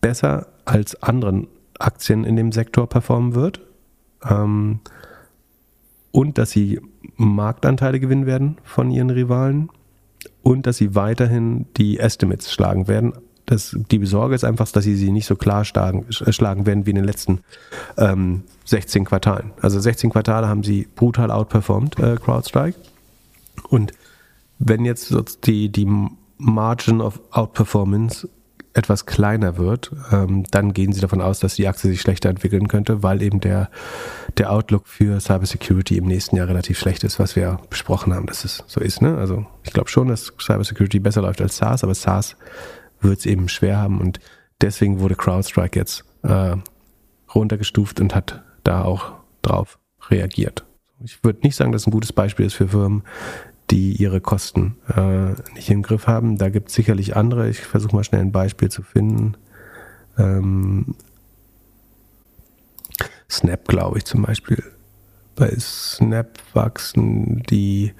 besser 0.00 0.46
als 0.64 1.02
anderen 1.02 1.48
Aktien 1.78 2.24
in 2.24 2.36
dem 2.36 2.52
Sektor 2.52 2.88
performen 2.88 3.34
wird. 3.34 3.60
Ähm, 4.28 4.80
und 6.12 6.38
dass 6.38 6.50
sie 6.50 6.80
Marktanteile 7.16 8.00
gewinnen 8.00 8.26
werden 8.26 8.58
von 8.64 8.90
ihren 8.90 9.10
Rivalen 9.10 9.70
und 10.42 10.66
dass 10.66 10.76
sie 10.76 10.94
weiterhin 10.94 11.66
die 11.76 11.98
Estimates 11.98 12.52
schlagen 12.52 12.88
werden. 12.88 13.12
Das, 13.46 13.76
die 13.90 13.98
Besorge 13.98 14.34
ist 14.34 14.44
einfach, 14.44 14.70
dass 14.70 14.84
sie 14.84 14.96
sie 14.96 15.10
nicht 15.10 15.26
so 15.26 15.36
klar 15.36 15.64
schlagen, 15.64 16.06
äh, 16.08 16.32
schlagen 16.32 16.66
werden 16.66 16.86
wie 16.86 16.90
in 16.90 16.96
den 16.96 17.04
letzten 17.04 17.40
ähm, 17.96 18.44
16 18.64 19.04
Quartalen. 19.04 19.52
Also 19.60 19.80
16 19.80 20.10
Quartale 20.10 20.48
haben 20.48 20.62
sie 20.62 20.88
brutal 20.94 21.30
outperformed, 21.30 21.98
äh, 21.98 22.16
CrowdStrike. 22.16 22.78
Und 23.68 23.92
wenn 24.58 24.84
jetzt 24.84 25.14
die, 25.44 25.70
die 25.70 25.88
Margin 26.38 27.00
of 27.00 27.20
Outperformance 27.30 28.28
etwas 28.72 29.06
kleiner 29.06 29.58
wird, 29.58 29.90
ähm, 30.12 30.44
dann 30.50 30.72
gehen 30.72 30.92
sie 30.92 31.00
davon 31.00 31.20
aus, 31.20 31.40
dass 31.40 31.56
die 31.56 31.66
Aktie 31.66 31.90
sich 31.90 32.00
schlechter 32.00 32.28
entwickeln 32.28 32.68
könnte, 32.68 33.02
weil 33.02 33.20
eben 33.20 33.40
der, 33.40 33.68
der 34.38 34.52
Outlook 34.52 34.86
für 34.86 35.20
Cybersecurity 35.20 35.96
im 35.96 36.06
nächsten 36.06 36.36
Jahr 36.36 36.46
relativ 36.46 36.78
schlecht 36.78 37.02
ist, 37.02 37.18
was 37.18 37.34
wir 37.34 37.58
besprochen 37.68 38.14
haben, 38.14 38.26
dass 38.26 38.44
es 38.44 38.62
so 38.68 38.80
ist. 38.80 39.02
Ne? 39.02 39.16
Also 39.18 39.44
ich 39.64 39.72
glaube 39.72 39.88
schon, 39.88 40.08
dass 40.08 40.32
Cybersecurity 40.40 41.00
besser 41.00 41.22
läuft 41.22 41.40
als 41.40 41.56
SaaS, 41.56 41.82
aber 41.82 41.94
SaaS 41.94 42.36
wird 43.00 43.20
es 43.20 43.26
eben 43.26 43.48
schwer 43.48 43.78
haben 43.78 44.00
und 44.00 44.20
deswegen 44.60 45.00
wurde 45.00 45.14
CrowdStrike 45.14 45.78
jetzt 45.78 46.04
äh, 46.22 46.56
runtergestuft 47.34 48.00
und 48.00 48.14
hat 48.14 48.42
da 48.64 48.84
auch 48.84 49.12
drauf 49.42 49.78
reagiert. 50.08 50.64
Ich 51.02 51.24
würde 51.24 51.40
nicht 51.42 51.56
sagen, 51.56 51.72
dass 51.72 51.82
es 51.82 51.86
ein 51.86 51.92
gutes 51.92 52.12
Beispiel 52.12 52.46
ist 52.46 52.54
für 52.54 52.68
Firmen, 52.68 53.02
die 53.70 53.92
ihre 53.92 54.20
Kosten 54.20 54.76
äh, 54.94 55.30
nicht 55.54 55.70
im 55.70 55.82
Griff 55.82 56.06
haben. 56.06 56.36
Da 56.36 56.50
gibt 56.50 56.68
es 56.68 56.74
sicherlich 56.74 57.16
andere. 57.16 57.48
Ich 57.48 57.60
versuche 57.60 57.94
mal 57.94 58.04
schnell 58.04 58.20
ein 58.20 58.32
Beispiel 58.32 58.68
zu 58.70 58.82
finden. 58.82 59.36
Ähm, 60.18 60.94
Snap, 63.30 63.68
glaube 63.68 63.98
ich 63.98 64.04
zum 64.04 64.22
Beispiel. 64.22 64.62
Bei 65.36 65.54
Snap 65.58 66.38
wachsen 66.52 67.42
die, 67.44 67.94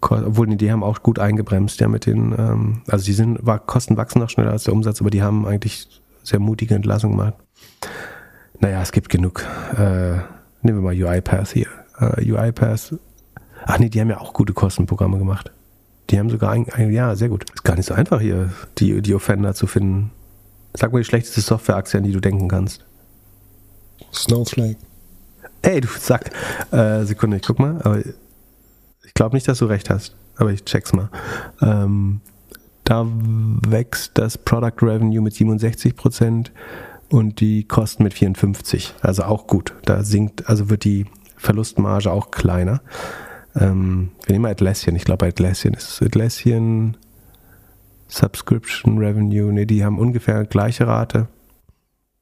obwohl 0.00 0.46
die 0.46 0.70
haben 0.70 0.82
auch 0.82 1.02
gut 1.02 1.18
eingebremst, 1.18 1.80
ja, 1.80 1.88
mit 1.88 2.06
den, 2.06 2.34
ähm, 2.38 2.82
also 2.86 3.04
die 3.04 3.12
sind, 3.12 3.40
Kosten 3.66 3.96
wachsen 3.96 4.20
noch 4.20 4.30
schneller 4.30 4.52
als 4.52 4.64
der 4.64 4.72
Umsatz, 4.72 5.00
aber 5.00 5.10
die 5.10 5.22
haben 5.22 5.46
eigentlich 5.46 5.88
sehr 6.22 6.38
mutige 6.38 6.74
Entlassungen 6.74 7.16
gemacht. 7.16 7.34
Naja, 8.60 8.82
es 8.82 8.92
gibt 8.92 9.08
genug. 9.08 9.44
Äh, 9.76 10.18
nehmen 10.62 10.78
wir 10.78 10.80
mal 10.80 10.94
UiPath 10.94 11.52
hier. 11.52 11.68
Uh, 12.00 12.20
UiPath 12.20 12.94
Ach 13.66 13.78
nee, 13.78 13.88
die 13.88 14.00
haben 14.00 14.10
ja 14.10 14.18
auch 14.18 14.32
gute 14.32 14.52
Kostenprogramme 14.52 15.18
gemacht. 15.18 15.52
Die 16.10 16.18
haben 16.18 16.30
sogar 16.30 16.52
ein, 16.52 16.66
ein 16.72 16.90
ja, 16.90 17.14
sehr 17.16 17.28
gut. 17.28 17.44
Ist 17.50 17.64
gar 17.64 17.76
nicht 17.76 17.86
so 17.86 17.94
einfach 17.94 18.20
hier, 18.20 18.50
die, 18.78 19.02
die 19.02 19.14
Offender 19.14 19.54
zu 19.54 19.66
finden. 19.66 20.10
Sag 20.74 20.92
mal 20.92 21.00
die 21.00 21.04
schlechteste 21.04 21.40
Softwareaktie, 21.40 21.98
an 21.98 22.04
die 22.04 22.12
du 22.12 22.20
denken 22.20 22.48
kannst. 22.48 22.84
Snowflake. 24.12 24.78
Ey, 25.62 25.80
du 25.80 25.88
Sack. 25.88 26.30
Äh, 26.70 27.04
Sekunde, 27.04 27.38
ich 27.38 27.42
guck 27.42 27.58
mal. 27.58 27.80
Aber 27.82 28.00
glaube 29.18 29.34
nicht, 29.34 29.48
dass 29.48 29.58
du 29.58 29.66
recht 29.66 29.90
hast. 29.90 30.14
Aber 30.36 30.52
ich 30.52 30.64
check's 30.64 30.92
mal. 30.92 31.10
Ähm, 31.60 32.20
da 32.84 33.04
wächst 33.66 34.16
das 34.16 34.38
Product 34.38 34.80
Revenue 34.80 35.20
mit 35.20 35.34
67 35.34 35.96
Prozent 35.96 36.52
und 37.10 37.40
die 37.40 37.64
Kosten 37.64 38.04
mit 38.04 38.14
54. 38.14 38.94
Also 39.02 39.24
auch 39.24 39.48
gut. 39.48 39.74
Da 39.84 40.04
sinkt, 40.04 40.48
also 40.48 40.70
wird 40.70 40.84
die 40.84 41.06
Verlustmarge 41.36 42.12
auch 42.12 42.30
kleiner. 42.30 42.80
Ähm, 43.56 44.10
wir 44.24 44.34
nehmen 44.34 44.44
mal 44.44 44.52
Atlassian. 44.52 44.94
Ich 44.94 45.04
glaube, 45.04 45.26
Atlassian 45.26 45.74
ist 45.74 46.00
Atlassian 46.00 46.96
Subscription 48.06 48.98
Revenue. 48.98 49.52
Ne, 49.52 49.66
die 49.66 49.84
haben 49.84 49.98
ungefähr 49.98 50.44
gleiche 50.44 50.86
Rate. 50.86 51.26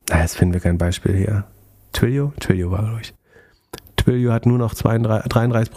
Na, 0.09 0.23
jetzt 0.23 0.39
finden 0.39 0.55
wir 0.55 0.61
kein 0.61 0.79
Beispiel 0.79 1.15
hier. 1.15 1.45
Twilio? 1.93 2.33
Twilio 2.41 2.71
war, 2.71 2.97
glaube. 2.97 3.13
Twilio 3.97 4.33
hat 4.33 4.47
nur 4.47 4.57
noch 4.57 4.73
32, 4.73 5.29
33 5.29 5.71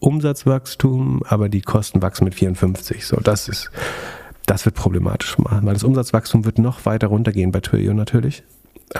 Umsatzwachstum, 0.00 1.22
aber 1.26 1.48
die 1.48 1.60
Kosten 1.60 2.02
wachsen 2.02 2.24
mit 2.24 2.34
54. 2.34 3.04
So, 3.04 3.16
das 3.16 3.48
ist, 3.48 3.70
das 4.46 4.64
wird 4.64 4.74
problematisch 4.74 5.38
machen, 5.38 5.66
weil 5.66 5.74
das 5.74 5.84
Umsatzwachstum 5.84 6.44
wird 6.44 6.58
noch 6.58 6.86
weiter 6.86 7.08
runtergehen 7.08 7.52
bei 7.52 7.60
Twilio 7.60 7.94
natürlich. 7.94 8.44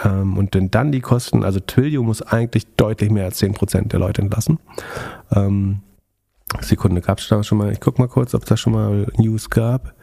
Ähm, 0.03 0.37
und 0.37 0.53
denn 0.53 0.69
dann 0.71 0.91
die 0.91 1.01
Kosten, 1.01 1.43
also 1.43 1.59
Twilio 1.59 2.03
muss 2.03 2.21
eigentlich 2.21 2.67
deutlich 2.75 3.09
mehr 3.09 3.25
als 3.25 3.41
10% 3.41 3.87
der 3.87 3.99
Leute 3.99 4.21
entlassen. 4.21 4.59
Ähm, 5.31 5.79
Sekunde, 6.61 7.01
gab 7.01 7.19
es 7.19 7.27
da 7.27 7.43
schon 7.43 7.57
mal, 7.57 7.71
ich 7.71 7.79
gucke 7.79 8.01
mal 8.01 8.07
kurz, 8.07 8.33
ob 8.33 8.43
es 8.43 8.49
da 8.49 8.57
schon 8.57 8.73
mal 8.73 9.07
News 9.17 9.49
gab. 9.49 9.93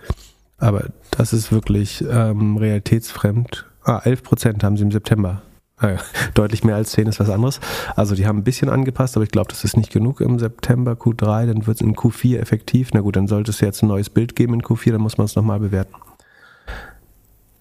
Aber 0.59 0.87
das 1.11 1.33
ist 1.33 1.53
wirklich 1.53 2.05
ähm, 2.09 2.57
realitätsfremd. 2.57 3.67
Ah, 3.83 3.99
11% 3.99 4.63
haben 4.63 4.77
sie 4.77 4.85
im 4.85 4.91
September. 4.91 5.43
Ah, 5.79 5.99
deutlich 6.35 6.65
mehr 6.65 6.77
als 6.77 6.93
10 6.93 7.07
ist 7.07 7.21
was 7.21 7.29
anderes. 7.29 7.61
Also 7.97 8.15
die 8.15 8.27
haben 8.27 8.39
ein 8.39 8.45
bisschen 8.45 8.69
angepasst, 8.69 9.17
aber 9.17 9.25
ich 9.25 9.31
glaube, 9.31 9.49
das 9.51 9.65
ist 9.65 9.77
nicht 9.77 9.93
genug 9.93 10.21
im 10.21 10.39
September 10.39 10.93
Q3, 10.93 11.47
dann 11.47 11.67
wird 11.67 11.77
es 11.77 11.81
in 11.83 11.95
Q4 11.95 12.39
effektiv. 12.39 12.91
Na 12.95 13.01
gut, 13.01 13.17
dann 13.17 13.27
sollte 13.27 13.51
es 13.51 13.61
jetzt 13.61 13.83
ein 13.83 13.89
neues 13.89 14.11
Bild 14.11 14.35
geben 14.35 14.55
in 14.55 14.63
Q4, 14.63 14.93
dann 14.93 15.03
muss 15.03 15.19
man 15.19 15.27
es 15.27 15.37
nochmal 15.37 15.61
bewerten. 15.61 15.95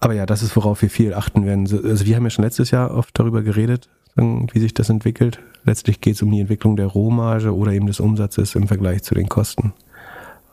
Aber 0.00 0.14
ja, 0.14 0.26
das 0.26 0.42
ist, 0.42 0.56
worauf 0.56 0.82
wir 0.82 0.90
viel 0.90 1.14
achten 1.14 1.44
werden. 1.44 1.62
Also 1.84 2.06
wir 2.06 2.16
haben 2.16 2.24
ja 2.24 2.30
schon 2.30 2.44
letztes 2.44 2.70
Jahr 2.70 2.94
oft 2.94 3.18
darüber 3.18 3.42
geredet, 3.42 3.88
wie 4.14 4.60
sich 4.60 4.72
das 4.72 4.88
entwickelt. 4.88 5.40
Letztlich 5.64 6.00
geht 6.00 6.14
es 6.14 6.22
um 6.22 6.30
die 6.30 6.40
Entwicklung 6.40 6.76
der 6.76 6.86
Rohmarge 6.86 7.54
oder 7.54 7.72
eben 7.72 7.86
des 7.86 8.00
Umsatzes 8.00 8.54
im 8.54 8.68
Vergleich 8.68 9.02
zu 9.02 9.14
den 9.14 9.28
Kosten. 9.28 9.74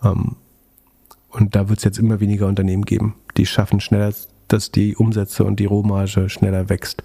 Ähm, 0.03 0.35
und 1.29 1.55
da 1.55 1.69
wird 1.69 1.79
es 1.79 1.85
jetzt 1.85 1.99
immer 1.99 2.19
weniger 2.19 2.47
Unternehmen 2.47 2.83
geben, 2.83 3.15
die 3.37 3.45
schaffen 3.45 3.79
schneller, 3.79 4.13
dass 4.47 4.71
die 4.71 4.95
Umsätze 4.95 5.45
und 5.45 5.59
die 5.59 5.65
Rohmarge 5.65 6.29
schneller 6.29 6.69
wächst 6.69 7.03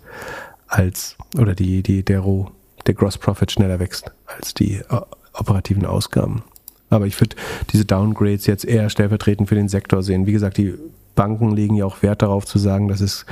als, 0.68 1.16
oder 1.36 1.54
die, 1.54 1.82
die, 1.82 2.04
der 2.04 2.20
Roh, 2.20 2.50
der 2.86 2.94
Gross 2.94 3.18
Profit 3.18 3.52
schneller 3.52 3.80
wächst 3.80 4.12
als 4.26 4.54
die 4.54 4.76
äh, 4.76 5.00
operativen 5.34 5.84
Ausgaben. 5.84 6.42
Aber 6.90 7.06
ich 7.06 7.20
würde 7.20 7.36
diese 7.72 7.84
Downgrades 7.84 8.46
jetzt 8.46 8.64
eher 8.64 8.88
stellvertretend 8.88 9.48
für 9.48 9.54
den 9.54 9.68
Sektor 9.68 10.02
sehen. 10.02 10.26
Wie 10.26 10.32
gesagt, 10.32 10.56
die 10.56 10.74
Banken 11.14 11.50
legen 11.50 11.74
ja 11.74 11.84
auch 11.84 12.02
Wert 12.02 12.22
darauf 12.22 12.46
zu 12.46 12.58
sagen, 12.58 12.88
dass 12.88 13.00
es 13.00 13.26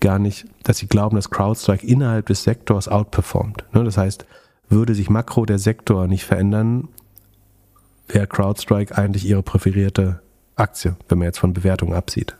gar 0.00 0.18
nicht, 0.18 0.46
dass 0.64 0.78
sie 0.78 0.86
glauben, 0.86 1.16
dass 1.16 1.30
CrowdStrike 1.30 1.86
innerhalb 1.86 2.26
des 2.26 2.42
Sektors 2.42 2.88
outperformt. 2.88 3.64
Ne, 3.72 3.84
das 3.84 3.96
heißt, 3.96 4.26
würde 4.68 4.94
sich 4.94 5.10
makro 5.10 5.46
der 5.46 5.58
Sektor 5.58 6.06
nicht 6.06 6.24
verändern, 6.24 6.88
wäre 8.08 8.26
CrowdStrike 8.26 8.96
eigentlich 8.96 9.24
ihre 9.24 9.42
präferierte 9.42 10.20
Aktie, 10.56 10.96
wenn 11.08 11.18
man 11.18 11.26
jetzt 11.26 11.38
von 11.38 11.52
Bewertungen 11.52 11.94
absieht. 11.94 12.36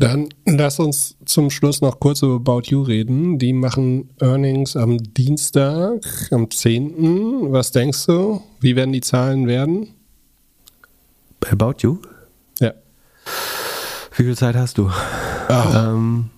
Dann 0.00 0.30
lass 0.46 0.80
uns 0.80 1.16
zum 1.26 1.50
Schluss 1.50 1.82
noch 1.82 2.00
kurz 2.00 2.22
über 2.22 2.36
About 2.36 2.62
You 2.64 2.80
reden. 2.80 3.38
Die 3.38 3.52
machen 3.52 4.08
Earnings 4.18 4.74
am 4.74 4.96
Dienstag, 4.96 6.00
am 6.30 6.50
10. 6.50 7.52
Was 7.52 7.70
denkst 7.70 8.06
du? 8.06 8.40
Wie 8.60 8.76
werden 8.76 8.92
die 8.92 9.02
Zahlen 9.02 9.46
werden? 9.46 9.88
About 11.50 11.74
You? 11.80 11.98
Wie 14.16 14.24
viel 14.24 14.36
Zeit 14.36 14.56
hast 14.56 14.78
du? 14.78 14.90
Oh. 15.48 15.52
Ähm, 15.74 16.30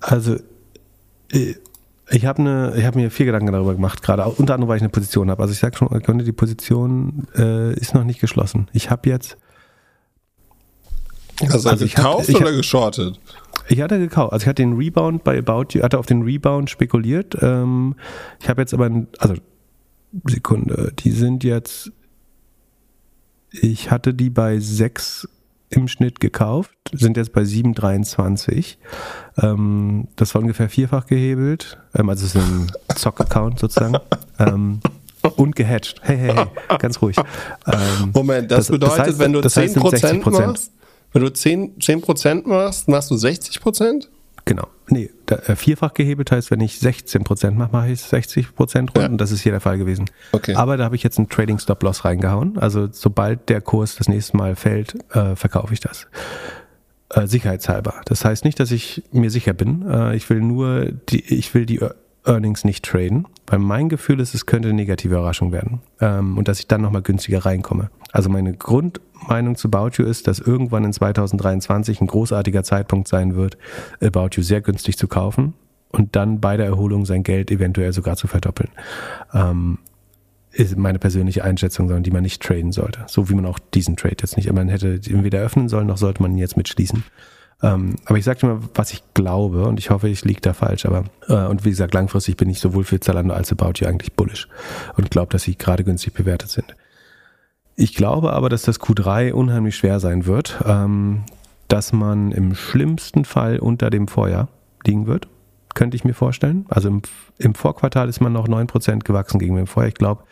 also, 0.00 0.36
äh, 1.32 1.54
ich 2.10 2.24
habe 2.24 2.42
ne, 2.42 2.82
hab 2.82 2.94
mir 2.94 3.10
vier 3.10 3.26
Gedanken 3.26 3.52
darüber 3.52 3.74
gemacht, 3.74 4.02
gerade 4.02 4.24
unter 4.24 4.54
anderem, 4.54 4.68
weil 4.68 4.76
ich 4.76 4.82
eine 4.82 4.90
Position 4.90 5.30
habe. 5.30 5.42
Also 5.42 5.52
ich 5.52 5.58
sage 5.58 5.76
schon, 5.76 6.18
die 6.24 6.32
Position 6.32 7.26
äh, 7.36 7.74
ist 7.74 7.94
noch 7.94 8.04
nicht 8.04 8.20
geschlossen. 8.20 8.68
Ich 8.72 8.90
habe 8.90 9.08
jetzt. 9.10 9.36
Also, 11.42 11.68
also 11.68 11.84
gekauft 11.84 12.28
hab, 12.28 12.36
oder 12.36 12.50
hab, 12.50 12.56
geschortet? 12.56 13.20
Ich 13.68 13.80
hatte 13.80 13.98
gekauft. 13.98 14.32
Also 14.32 14.44
ich 14.44 14.48
hatte 14.48 14.62
den 14.62 14.74
Rebound 14.74 15.24
bei 15.24 15.38
About 15.38 15.66
You, 15.72 15.82
hatte 15.82 15.98
auf 15.98 16.06
den 16.06 16.22
Rebound 16.22 16.70
spekuliert. 16.70 17.36
Ähm, 17.40 17.94
ich 18.40 18.48
habe 18.48 18.62
jetzt 18.62 18.72
aber, 18.72 18.90
also 19.18 19.34
Sekunde, 20.24 20.92
die 20.98 21.10
sind 21.10 21.44
jetzt, 21.44 21.92
ich 23.50 23.90
hatte 23.90 24.14
die 24.14 24.30
bei 24.30 24.58
6 24.58 25.28
im 25.68 25.88
Schnitt 25.88 26.20
gekauft, 26.20 26.76
sind 26.92 27.16
jetzt 27.16 27.32
bei 27.32 27.42
7,23. 27.42 28.76
Ähm, 29.38 30.08
das 30.16 30.34
war 30.34 30.42
ungefähr 30.42 30.68
vierfach 30.68 31.06
gehebelt. 31.06 31.78
Ähm, 31.94 32.08
also 32.08 32.24
es 32.24 32.34
ist 32.34 32.42
ein 32.42 32.72
Zock-Account 32.94 33.58
sozusagen. 33.58 33.96
ähm, 34.38 34.80
und 35.36 35.56
gehatcht. 35.56 36.00
Hey, 36.02 36.16
hey, 36.18 36.32
hey, 36.34 36.46
ganz 36.78 37.02
ruhig. 37.02 37.16
Ähm, 37.66 38.12
Moment, 38.14 38.50
das, 38.50 38.58
das 38.58 38.68
bedeutet, 38.68 38.98
das 38.98 39.06
heißt, 39.06 39.18
wenn 39.18 39.32
du 39.32 39.40
das 39.40 39.56
10% 39.56 40.46
machst, 40.46 40.72
wenn 41.12 41.22
du 41.22 41.28
10%, 41.28 42.14
10 42.16 42.42
machst, 42.46 42.88
machst 42.88 43.10
du 43.10 43.14
60%? 43.14 44.06
Genau. 44.44 44.68
Nee, 44.88 45.10
da, 45.26 45.36
äh, 45.36 45.56
vierfach 45.56 45.92
gehebelt 45.92 46.30
heißt, 46.30 46.52
wenn 46.52 46.60
ich 46.60 46.74
16% 46.74 47.50
mache, 47.52 47.72
mache 47.72 47.90
ich 47.90 48.00
60% 48.00 48.78
rund 48.78 48.96
ja. 48.96 49.06
und 49.06 49.20
das 49.20 49.32
ist 49.32 49.40
hier 49.40 49.50
der 49.50 49.60
Fall 49.60 49.78
gewesen. 49.78 50.08
Okay. 50.30 50.54
Aber 50.54 50.76
da 50.76 50.84
habe 50.84 50.94
ich 50.94 51.02
jetzt 51.02 51.18
einen 51.18 51.28
Trading 51.28 51.58
Stop 51.58 51.82
Loss 51.82 52.04
reingehauen. 52.04 52.56
Also 52.56 52.88
sobald 52.92 53.48
der 53.48 53.60
Kurs 53.60 53.96
das 53.96 54.08
nächste 54.08 54.36
Mal 54.36 54.54
fällt, 54.54 54.94
äh, 55.14 55.34
verkaufe 55.34 55.74
ich 55.74 55.80
das. 55.80 56.06
Äh, 57.10 57.26
sicherheitshalber. 57.26 57.94
Das 58.04 58.24
heißt 58.24 58.44
nicht, 58.44 58.60
dass 58.60 58.70
ich 58.70 59.02
mir 59.10 59.30
sicher 59.30 59.52
bin. 59.52 59.88
Äh, 59.88 60.14
ich 60.14 60.30
will 60.30 60.40
nur 60.40 60.92
die, 60.92 61.24
ich 61.34 61.52
will 61.54 61.66
die 61.66 61.80
Earnings 62.26 62.64
nicht 62.64 62.84
traden, 62.84 63.26
weil 63.46 63.58
mein 63.58 63.88
Gefühl 63.88 64.20
ist, 64.20 64.34
es 64.34 64.46
könnte 64.46 64.68
eine 64.68 64.76
negative 64.76 65.14
Überraschung 65.14 65.52
werden 65.52 65.80
ähm, 66.00 66.36
und 66.36 66.48
dass 66.48 66.58
ich 66.58 66.68
dann 66.68 66.82
nochmal 66.82 67.02
günstiger 67.02 67.44
reinkomme. 67.44 67.90
Also 68.12 68.28
meine 68.28 68.54
Grundmeinung 68.54 69.56
zu 69.56 69.68
About 69.68 69.96
You 69.96 70.04
ist, 70.08 70.26
dass 70.26 70.38
irgendwann 70.38 70.84
in 70.84 70.92
2023 70.92 72.00
ein 72.00 72.06
großartiger 72.06 72.64
Zeitpunkt 72.64 73.08
sein 73.08 73.36
wird, 73.36 73.56
About 74.02 74.30
You 74.32 74.42
sehr 74.42 74.60
günstig 74.60 74.98
zu 74.98 75.08
kaufen 75.08 75.54
und 75.90 76.16
dann 76.16 76.40
bei 76.40 76.56
der 76.56 76.66
Erholung 76.66 77.06
sein 77.06 77.22
Geld 77.22 77.50
eventuell 77.50 77.92
sogar 77.92 78.16
zu 78.16 78.26
verdoppeln. 78.26 78.70
Ähm, 79.32 79.78
ist 80.52 80.76
meine 80.76 80.98
persönliche 80.98 81.44
Einschätzung, 81.44 81.86
sondern 81.88 82.02
die 82.02 82.10
man 82.10 82.22
nicht 82.22 82.42
traden 82.42 82.72
sollte. 82.72 83.04
So 83.08 83.28
wie 83.28 83.34
man 83.34 83.44
auch 83.44 83.58
diesen 83.58 83.96
Trade 83.96 84.16
jetzt 84.20 84.36
nicht. 84.36 84.50
Man 84.50 84.68
hätte 84.68 84.98
ihn 85.06 85.22
weder 85.22 85.40
öffnen 85.40 85.68
sollen, 85.68 85.86
noch 85.86 85.98
sollte 85.98 86.22
man 86.22 86.32
ihn 86.32 86.38
jetzt 86.38 86.56
mitschließen. 86.56 87.04
Ähm, 87.62 87.96
aber 88.04 88.18
ich 88.18 88.24
sage 88.24 88.40
dir 88.40 88.46
mal, 88.48 88.60
was 88.74 88.92
ich 88.92 89.02
glaube 89.14 89.66
und 89.66 89.78
ich 89.78 89.90
hoffe, 89.90 90.08
ich 90.08 90.24
liege 90.24 90.40
da 90.40 90.52
falsch. 90.52 90.84
Aber 90.84 91.04
äh, 91.28 91.46
und 91.46 91.64
wie 91.64 91.70
gesagt, 91.70 91.94
langfristig 91.94 92.36
bin 92.36 92.50
ich 92.50 92.60
sowohl 92.60 92.84
für 92.84 93.00
Zalando 93.00 93.34
als 93.34 93.50
About 93.52 93.74
You 93.76 93.86
eigentlich 93.86 94.12
bullish 94.12 94.48
und 94.96 95.10
glaube, 95.10 95.32
dass 95.32 95.42
sie 95.42 95.56
gerade 95.56 95.84
günstig 95.84 96.12
bewertet 96.12 96.50
sind. 96.50 96.76
Ich 97.74 97.94
glaube 97.94 98.32
aber, 98.32 98.48
dass 98.48 98.62
das 98.62 98.80
Q3 98.80 99.32
unheimlich 99.32 99.76
schwer 99.76 100.00
sein 100.00 100.26
wird, 100.26 100.62
ähm, 100.66 101.24
dass 101.68 101.92
man 101.92 102.32
im 102.32 102.54
schlimmsten 102.54 103.24
Fall 103.24 103.58
unter 103.58 103.90
dem 103.90 104.08
Vorjahr 104.08 104.48
liegen 104.86 105.06
wird, 105.06 105.28
könnte 105.74 105.96
ich 105.96 106.04
mir 106.04 106.14
vorstellen. 106.14 106.66
Also 106.68 106.88
im, 106.88 107.02
im 107.38 107.54
Vorquartal 107.54 108.08
ist 108.08 108.20
man 108.20 108.32
noch 108.32 108.48
9% 108.48 109.04
gewachsen 109.04 109.38
gegen 109.38 109.56
dem 109.56 109.66
Vorjahr. 109.66 109.88
Ich 109.88 109.94
glaube, 109.94 110.24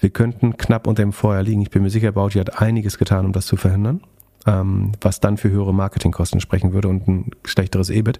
wir 0.00 0.10
könnten 0.10 0.56
knapp 0.56 0.86
unter 0.86 1.02
dem 1.02 1.12
Vorjahr 1.12 1.42
liegen. 1.42 1.62
Ich 1.62 1.70
bin 1.70 1.82
mir 1.82 1.90
sicher, 1.90 2.12
You 2.14 2.40
hat 2.40 2.60
einiges 2.60 2.98
getan, 2.98 3.26
um 3.26 3.32
das 3.32 3.46
zu 3.46 3.56
verhindern 3.56 4.00
ähm, 4.48 4.92
was 5.00 5.20
dann 5.20 5.36
für 5.36 5.50
höhere 5.50 5.74
Marketingkosten 5.74 6.40
sprechen 6.40 6.72
würde 6.72 6.88
und 6.88 7.06
ein 7.06 7.30
schlechteres 7.44 7.90
EBIT. 7.90 8.18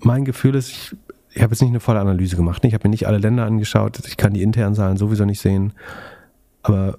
Mein 0.00 0.24
Gefühl 0.24 0.56
ist, 0.56 0.70
ich, 0.70 0.96
ich 1.30 1.42
habe 1.42 1.52
jetzt 1.52 1.62
nicht 1.62 1.70
eine 1.70 1.80
volle 1.80 2.00
Analyse 2.00 2.36
gemacht. 2.36 2.64
Ich 2.64 2.74
habe 2.74 2.88
mir 2.88 2.90
nicht 2.90 3.06
alle 3.06 3.18
Länder 3.18 3.46
angeschaut. 3.46 4.00
Ich 4.06 4.16
kann 4.16 4.34
die 4.34 4.42
internen 4.42 4.74
Zahlen 4.74 4.96
sowieso 4.96 5.24
nicht 5.24 5.40
sehen. 5.40 5.74
Aber 6.62 6.98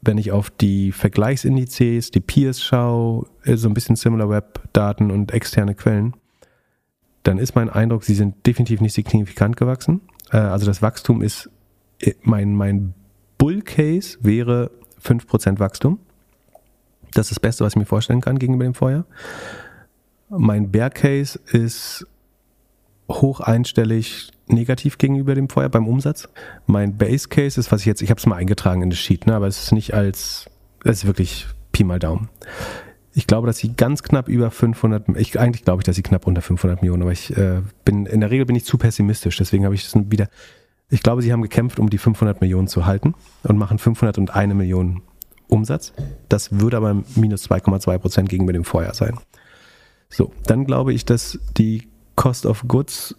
wenn 0.00 0.18
ich 0.18 0.32
auf 0.32 0.50
die 0.50 0.90
Vergleichsindizes, 0.90 2.10
die 2.10 2.20
Peers 2.20 2.60
schaue, 2.60 3.26
äh, 3.44 3.56
so 3.56 3.68
ein 3.68 3.74
bisschen 3.74 3.94
SimilarWeb-Daten 3.94 5.12
und 5.12 5.32
externe 5.32 5.76
Quellen, 5.76 6.14
dann 7.22 7.38
ist 7.38 7.54
mein 7.54 7.70
Eindruck, 7.70 8.02
sie 8.02 8.16
sind 8.16 8.44
definitiv 8.46 8.80
nicht 8.80 8.94
signifikant 8.94 9.56
gewachsen. 9.56 10.00
Äh, 10.32 10.38
also 10.38 10.66
das 10.66 10.82
Wachstum 10.82 11.22
ist, 11.22 11.48
äh, 12.00 12.14
mein, 12.22 12.56
mein 12.56 12.94
Bull-Case 13.38 14.18
wäre 14.22 14.72
5% 15.00 15.60
Wachstum. 15.60 16.00
Das 17.14 17.26
ist 17.26 17.32
das 17.32 17.40
Beste, 17.40 17.64
was 17.64 17.72
ich 17.72 17.78
mir 17.78 17.86
vorstellen 17.86 18.20
kann 18.20 18.38
gegenüber 18.38 18.64
dem 18.64 18.74
Vorjahr. 18.74 19.04
Mein 20.28 20.70
Bear 20.70 20.90
Case 20.90 21.38
ist 21.52 22.06
hoch 23.10 23.40
einstellig 23.40 24.30
negativ 24.48 24.98
gegenüber 24.98 25.34
dem 25.34 25.48
Vorjahr 25.48 25.70
beim 25.70 25.86
Umsatz. 25.86 26.28
Mein 26.66 26.96
Base 26.96 27.28
Case 27.28 27.58
ist, 27.58 27.72
was 27.72 27.80
ich 27.80 27.86
jetzt, 27.86 28.02
ich 28.02 28.10
habe 28.10 28.18
es 28.18 28.26
mal 28.26 28.36
eingetragen 28.36 28.82
in 28.82 28.90
das 28.90 28.98
Sheet, 28.98 29.26
ne, 29.26 29.34
aber 29.34 29.46
es 29.46 29.62
ist 29.62 29.72
nicht 29.72 29.94
als, 29.94 30.46
es 30.84 30.98
ist 30.98 31.06
wirklich 31.06 31.46
Pi 31.72 31.84
mal 31.84 31.98
Daumen. 31.98 32.28
Ich 33.14 33.26
glaube, 33.26 33.46
dass 33.46 33.58
sie 33.58 33.74
ganz 33.74 34.02
knapp 34.02 34.28
über 34.28 34.50
500, 34.50 35.16
ich, 35.16 35.38
eigentlich 35.38 35.64
glaube 35.64 35.80
ich, 35.80 35.84
dass 35.84 35.96
sie 35.96 36.02
knapp 36.02 36.26
unter 36.26 36.40
500 36.40 36.80
Millionen, 36.80 37.02
aber 37.02 37.12
ich 37.12 37.36
äh, 37.36 37.60
bin, 37.84 38.06
in 38.06 38.20
der 38.20 38.30
Regel 38.30 38.46
bin 38.46 38.56
ich 38.56 38.64
zu 38.64 38.78
pessimistisch, 38.78 39.36
deswegen 39.36 39.64
habe 39.64 39.74
ich 39.74 39.84
es 39.84 39.94
wieder, 40.10 40.28
ich 40.88 41.02
glaube, 41.02 41.22
sie 41.22 41.32
haben 41.32 41.42
gekämpft, 41.42 41.78
um 41.78 41.90
die 41.90 41.98
500 41.98 42.40
Millionen 42.40 42.68
zu 42.68 42.86
halten 42.86 43.14
und 43.42 43.58
machen 43.58 43.78
501 43.78 44.54
Millionen 44.54 45.02
Umsatz. 45.52 45.92
Das 46.28 46.58
würde 46.58 46.78
aber 46.78 47.02
minus 47.14 47.48
2,2 47.48 47.98
Prozent 47.98 48.28
gegenüber 48.28 48.52
dem 48.52 48.64
Vorjahr 48.64 48.94
sein. 48.94 49.18
So, 50.08 50.32
dann 50.46 50.64
glaube 50.64 50.92
ich, 50.92 51.04
dass 51.04 51.38
die 51.56 51.88
Cost 52.16 52.46
of 52.46 52.64
Goods, 52.66 53.14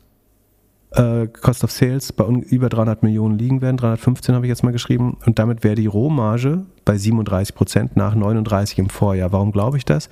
äh, 0.92 1.28
Cost 1.28 1.64
of 1.64 1.72
Sales 1.72 2.12
bei 2.12 2.26
über 2.26 2.70
300 2.70 3.04
Millionen 3.04 3.38
liegen 3.38 3.62
werden. 3.62 3.78
315 3.78 4.36
habe 4.36 4.46
ich 4.46 4.50
jetzt 4.50 4.64
mal 4.64 4.72
geschrieben. 4.72 5.18
Und 5.26 5.40
damit 5.40 5.64
wäre 5.64 5.76
die 5.76 5.88
Rohmarge 5.88 6.66
bei 6.86 6.98
37 6.98 7.56
Prozent 7.56 7.98
nach 7.98 8.16
39 8.16 8.80
im 8.80 8.90
Vorjahr. 8.90 9.32
Warum 9.32 9.52
glaube 9.52 9.78
ich 9.78 9.86
das? 9.86 10.10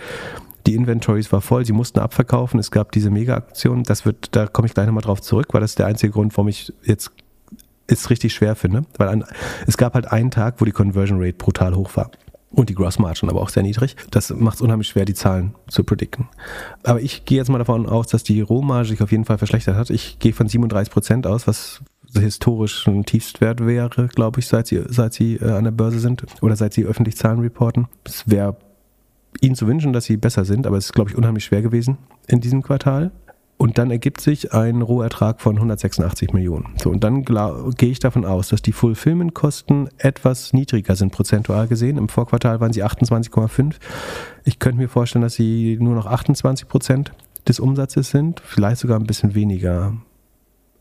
Die 0.67 0.75
Inventories 0.75 1.31
war 1.31 1.41
voll, 1.41 1.65
sie 1.65 1.73
mussten 1.73 1.99
abverkaufen. 1.99 2.59
Es 2.59 2.69
gab 2.69 2.91
diese 2.91 3.09
Mega-Aktion. 3.09 3.83
Das 3.83 4.05
wird, 4.05 4.35
da 4.35 4.47
komme 4.47 4.67
ich 4.67 4.73
gleich 4.73 4.85
nochmal 4.85 5.01
drauf 5.01 5.21
zurück, 5.21 5.47
weil 5.51 5.61
das 5.61 5.71
ist 5.71 5.79
der 5.79 5.87
einzige 5.87 6.13
Grund, 6.13 6.35
warum 6.37 6.49
ich 6.49 6.71
jetzt 6.83 7.11
es 7.99 8.09
richtig 8.09 8.33
schwer 8.33 8.55
finde, 8.55 8.83
weil 8.97 9.09
ein, 9.09 9.23
es 9.67 9.77
gab 9.77 9.93
halt 9.93 10.11
einen 10.11 10.31
Tag, 10.31 10.55
wo 10.59 10.65
die 10.65 10.71
Conversion 10.71 11.21
Rate 11.21 11.37
brutal 11.37 11.75
hoch 11.75 11.95
war. 11.95 12.11
Und 12.53 12.69
die 12.69 12.75
Gross 12.75 12.99
Margin 12.99 13.29
aber 13.29 13.41
auch 13.41 13.49
sehr 13.49 13.63
niedrig. 13.63 13.95
Das 14.11 14.29
macht 14.29 14.55
es 14.55 14.61
unheimlich 14.61 14.89
schwer, 14.89 15.05
die 15.05 15.13
Zahlen 15.13 15.55
zu 15.69 15.85
predikten. 15.85 16.27
Aber 16.83 17.01
ich 17.01 17.23
gehe 17.23 17.37
jetzt 17.37 17.49
mal 17.49 17.59
davon 17.59 17.87
aus, 17.87 18.07
dass 18.07 18.23
die 18.23 18.41
Rohmarge 18.41 18.89
sich 18.89 19.01
auf 19.01 19.11
jeden 19.11 19.23
Fall 19.23 19.37
verschlechtert 19.37 19.77
hat. 19.77 19.89
Ich 19.89 20.19
gehe 20.19 20.33
von 20.33 20.49
37 20.49 20.91
Prozent 20.91 21.27
aus, 21.27 21.47
was 21.47 21.81
historisch 22.13 22.87
ein 22.87 23.05
Tiefstwert 23.05 23.65
wäre, 23.65 24.07
glaube 24.07 24.41
ich, 24.41 24.47
seit 24.47 24.67
sie, 24.67 24.83
seit 24.87 25.13
sie 25.13 25.35
äh, 25.35 25.51
an 25.51 25.63
der 25.63 25.71
Börse 25.71 25.99
sind 25.99 26.25
oder 26.41 26.57
seit 26.57 26.73
sie 26.73 26.83
öffentlich 26.83 27.15
Zahlen 27.15 27.39
reporten. 27.39 27.87
Es 28.03 28.29
wäre 28.29 28.57
ihnen 29.39 29.55
zu 29.55 29.67
wünschen, 29.67 29.93
dass 29.93 30.05
sie 30.05 30.17
besser 30.17 30.43
sind, 30.43 30.67
aber 30.67 30.77
es 30.77 30.85
ist, 30.87 30.93
glaube 30.93 31.09
ich, 31.09 31.17
unheimlich 31.17 31.45
schwer 31.45 31.61
gewesen 31.61 31.97
in 32.27 32.41
diesem 32.41 32.61
Quartal. 32.63 33.11
Und 33.61 33.77
dann 33.77 33.91
ergibt 33.91 34.21
sich 34.21 34.53
ein 34.53 34.81
Rohertrag 34.81 35.39
von 35.39 35.55
186 35.55 36.33
Millionen. 36.33 36.73
So, 36.81 36.89
und 36.89 37.03
dann 37.03 37.23
gehe 37.23 37.91
ich 37.91 37.99
davon 37.99 38.25
aus, 38.25 38.47
dass 38.47 38.63
die 38.63 38.71
Fulfillment-Kosten 38.71 39.87
etwas 39.99 40.51
niedriger 40.51 40.95
sind, 40.95 41.11
prozentual 41.11 41.67
gesehen. 41.67 41.99
Im 41.99 42.09
Vorquartal 42.09 42.59
waren 42.59 42.73
sie 42.73 42.83
28,5. 42.83 43.75
Ich 44.45 44.57
könnte 44.57 44.79
mir 44.79 44.89
vorstellen, 44.89 45.21
dass 45.21 45.35
sie 45.35 45.77
nur 45.79 45.93
noch 45.93 46.07
28 46.07 46.67
Prozent 46.67 47.11
des 47.47 47.59
Umsatzes 47.59 48.09
sind, 48.09 48.39
vielleicht 48.43 48.81
sogar 48.81 48.99
ein 48.99 49.05
bisschen 49.05 49.35
weniger. 49.35 49.93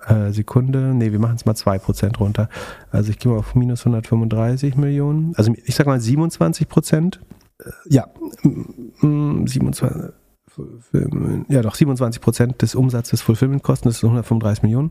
Äh, 0.07 0.31
Sekunde, 0.31 0.95
nee, 0.95 1.13
wir 1.13 1.19
machen 1.19 1.37
es 1.37 1.45
mal 1.45 1.53
2% 1.53 2.17
runter. 2.17 2.49
Also 2.91 3.11
ich 3.11 3.19
gehe 3.19 3.31
mal 3.31 3.41
auf 3.41 3.55
minus 3.55 3.81
135 3.81 4.77
Millionen. 4.77 5.35
Also 5.37 5.53
ich 5.67 5.75
sage 5.75 5.91
mal 5.91 6.01
27 6.01 6.67
Prozent. 6.67 7.21
Äh, 7.59 7.73
ja, 7.91 8.07
27 8.43 9.83
ja 11.49 11.63
doch 11.63 11.75
27 11.75 12.21
Prozent 12.21 12.63
des 12.63 12.75
Umsatzes 12.75 13.23
Fulfillment-Kosten, 13.23 13.89
das 13.89 14.01
sind 14.01 14.09
135 14.09 14.63
Millionen. 14.63 14.91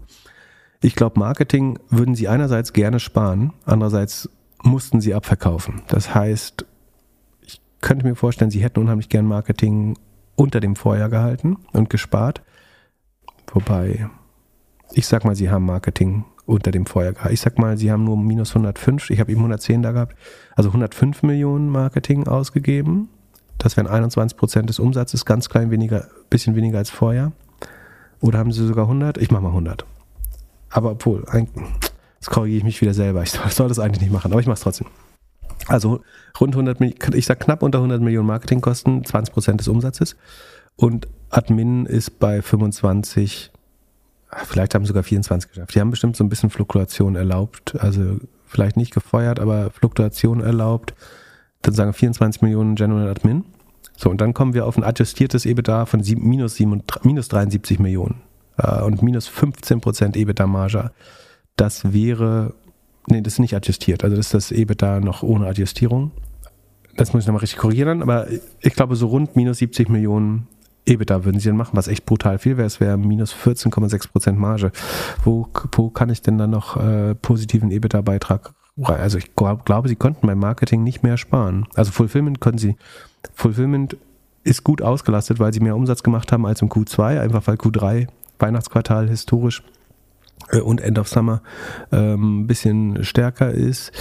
Ich 0.81 0.95
glaube, 0.95 1.19
Marketing 1.19 1.77
würden 1.89 2.15
sie 2.15 2.27
einerseits 2.27 2.73
gerne 2.73 2.99
sparen, 2.99 3.53
andererseits 3.65 4.29
mussten 4.63 5.01
sie 5.01 5.13
abverkaufen. 5.13 5.81
Das 5.87 6.15
heißt, 6.15 6.65
ich 7.41 7.61
könnte 7.81 8.05
mir 8.05 8.15
vorstellen, 8.15 8.51
sie 8.51 8.63
hätten 8.63 8.79
unheimlich 8.79 9.09
gern 9.09 9.25
Marketing 9.25 9.97
unter 10.35 10.59
dem 10.59 10.75
Vorjahr 10.75 11.09
gehalten 11.09 11.57
und 11.73 11.89
gespart. 11.89 12.43
Wobei, 13.53 14.09
ich 14.93 15.07
sag 15.07 15.25
mal, 15.25 15.35
sie 15.35 15.49
haben 15.49 15.65
Marketing 15.65 16.25
unter 16.45 16.71
dem 16.71 16.85
Vorjahr 16.85 17.13
gehalten. 17.13 17.33
Ich 17.33 17.41
sag 17.41 17.59
mal, 17.59 17.77
sie 17.77 17.91
haben 17.91 18.05
nur 18.05 18.17
minus 18.17 18.51
105, 18.51 19.09
ich 19.09 19.19
habe 19.19 19.31
eben 19.31 19.41
110 19.41 19.81
da 19.81 19.91
gehabt, 19.91 20.15
also 20.55 20.69
105 20.69 21.23
Millionen 21.23 21.69
Marketing 21.69 22.27
ausgegeben 22.27 23.09
das 23.59 23.77
wären 23.77 23.87
21 23.87 24.37
Prozent 24.37 24.69
des 24.69 24.79
Umsatzes, 24.79 25.25
ganz 25.25 25.49
klein 25.49 25.69
weniger, 25.69 26.07
bisschen 26.29 26.55
weniger 26.55 26.79
als 26.79 26.89
vorher. 26.89 27.33
Oder 28.21 28.39
haben 28.39 28.51
sie 28.51 28.65
sogar 28.65 28.85
100? 28.85 29.17
Ich 29.17 29.31
mache 29.31 29.43
mal 29.43 29.49
100. 29.49 29.85
Aber 30.69 30.91
obwohl, 30.91 31.25
jetzt 31.33 32.29
korrigiere 32.29 32.59
ich 32.59 32.63
mich 32.63 32.81
wieder 32.81 32.93
selber. 32.93 33.21
Ich 33.21 33.31
soll 33.31 33.67
das 33.67 33.79
eigentlich 33.79 34.01
nicht 34.01 34.11
machen, 34.11 34.31
aber 34.31 34.41
ich 34.41 34.47
mache 34.47 34.55
es 34.55 34.61
trotzdem. 34.61 34.87
Also 35.67 36.01
rund 36.39 36.55
100, 36.55 36.79
ich 37.13 37.25
sage 37.25 37.43
knapp 37.43 37.61
unter 37.61 37.79
100 37.79 38.01
Millionen 38.01 38.27
Marketingkosten, 38.27 39.03
20 39.03 39.33
Prozent 39.33 39.59
des 39.59 39.67
Umsatzes. 39.67 40.15
Und 40.75 41.07
Admin 41.29 41.85
ist 41.85 42.19
bei 42.19 42.41
25, 42.41 43.51
vielleicht 44.45 44.73
haben 44.73 44.85
sie 44.85 44.89
sogar 44.89 45.03
24 45.03 45.49
geschafft. 45.49 45.75
Die 45.75 45.81
haben 45.81 45.91
bestimmt 45.91 46.15
so 46.15 46.23
ein 46.23 46.29
bisschen 46.29 46.49
Fluktuation 46.49 47.15
erlaubt. 47.15 47.75
Also 47.79 48.19
vielleicht 48.45 48.77
nicht 48.77 48.93
gefeuert, 48.93 49.39
aber 49.39 49.69
Fluktuation 49.71 50.39
erlaubt 50.41 50.93
dann 51.61 51.73
sagen 51.73 51.93
24 51.93 52.41
Millionen 52.41 52.75
General 52.75 53.09
Admin. 53.09 53.45
So, 53.95 54.09
und 54.09 54.21
dann 54.21 54.33
kommen 54.33 54.53
wir 54.53 54.65
auf 54.65 54.77
ein 54.77 54.83
adjustiertes 54.83 55.45
EBITDA 55.45 55.85
von 55.85 56.03
sieben, 56.03 56.27
minus, 56.27 56.55
sieben, 56.55 56.83
minus 57.03 57.27
73 57.27 57.79
Millionen 57.79 58.21
äh, 58.57 58.81
und 58.81 59.01
minus 59.01 59.27
15 59.27 59.81
Prozent 59.81 60.15
EBITDA-Marge. 60.15 60.91
Das 61.57 61.91
wäre 61.91 62.53
Nee, 63.09 63.21
das 63.21 63.33
ist 63.33 63.39
nicht 63.39 63.55
adjustiert. 63.55 64.03
Also 64.03 64.15
das 64.15 64.27
ist 64.27 64.33
das 64.33 64.51
EBITDA 64.51 64.99
noch 64.99 65.23
ohne 65.23 65.47
Adjustierung. 65.47 66.11
Das 66.95 67.13
muss 67.13 67.23
ich 67.23 67.27
nochmal 67.27 67.41
richtig 67.41 67.59
korrigieren, 67.59 68.01
aber 68.01 68.27
ich 68.61 68.73
glaube, 68.73 68.95
so 68.95 69.07
rund 69.07 69.35
minus 69.35 69.59
70 69.59 69.89
Millionen 69.89 70.47
EBITDA 70.85 71.23
würden 71.25 71.39
sie 71.39 71.49
dann 71.49 71.57
machen, 71.57 71.75
was 71.75 71.87
echt 71.87 72.05
brutal 72.05 72.39
viel 72.39 72.57
wäre. 72.57 72.67
Es 72.67 72.79
wäre 72.79 72.97
minus 72.97 73.33
14,6 73.33 74.11
Prozent 74.11 74.39
Marge. 74.39 74.71
Wo, 75.23 75.47
wo 75.71 75.89
kann 75.89 76.09
ich 76.09 76.21
denn 76.21 76.37
dann 76.37 76.51
noch 76.51 76.77
äh, 76.77 77.15
positiven 77.15 77.71
EBITDA-Beitrag 77.71 78.53
also 78.83 79.17
ich 79.17 79.35
glaub, 79.35 79.65
glaube, 79.65 79.89
sie 79.89 79.95
konnten 79.95 80.27
beim 80.27 80.39
Marketing 80.39 80.83
nicht 80.83 81.03
mehr 81.03 81.17
sparen. 81.17 81.67
Also 81.75 81.91
Fulfillment 81.91 82.39
konnten 82.39 82.59
sie. 82.59 82.75
Fulfillment 83.33 83.97
ist 84.43 84.63
gut 84.63 84.81
ausgelastet, 84.81 85.39
weil 85.39 85.53
sie 85.53 85.59
mehr 85.59 85.75
Umsatz 85.75 86.03
gemacht 86.03 86.31
haben 86.31 86.45
als 86.45 86.61
im 86.61 86.69
Q2, 86.69 87.19
einfach 87.19 87.45
weil 87.47 87.55
Q3 87.55 88.07
Weihnachtsquartal 88.39 89.09
historisch 89.09 89.63
äh, 90.51 90.59
und 90.59 90.81
End 90.81 90.97
of 90.97 91.07
Summer 91.07 91.41
ein 91.91 91.99
ähm, 91.99 92.47
bisschen 92.47 93.03
stärker 93.03 93.51
ist. 93.51 93.91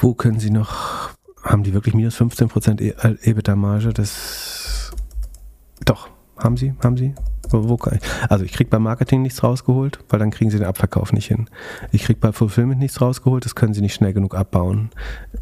Wo 0.00 0.14
können 0.14 0.40
sie 0.40 0.50
noch, 0.50 1.10
haben 1.42 1.62
die 1.62 1.74
wirklich 1.74 1.94
minus 1.94 2.20
15% 2.20 2.80
e- 2.80 2.88
äh, 2.90 3.30
EBITDA-Marge? 3.30 3.92
Das, 3.92 4.92
doch, 5.84 6.08
haben 6.38 6.56
sie, 6.56 6.74
haben 6.82 6.96
sie. 6.96 7.14
Wo, 7.50 7.68
wo 7.68 7.78
ich, 7.92 8.00
also 8.28 8.44
ich 8.44 8.52
kriege 8.52 8.68
beim 8.70 8.82
Marketing 8.82 9.22
nichts 9.22 9.42
rausgeholt, 9.42 10.00
weil 10.08 10.18
dann 10.18 10.30
kriegen 10.30 10.50
sie 10.50 10.58
den 10.58 10.66
Abverkauf 10.66 11.12
nicht 11.12 11.26
hin. 11.26 11.48
Ich 11.92 12.04
kriege 12.04 12.18
bei 12.20 12.32
Fulfillment 12.32 12.80
nichts 12.80 13.00
rausgeholt, 13.00 13.44
das 13.44 13.54
können 13.54 13.74
sie 13.74 13.80
nicht 13.80 13.94
schnell 13.94 14.12
genug 14.12 14.34
abbauen. 14.34 14.90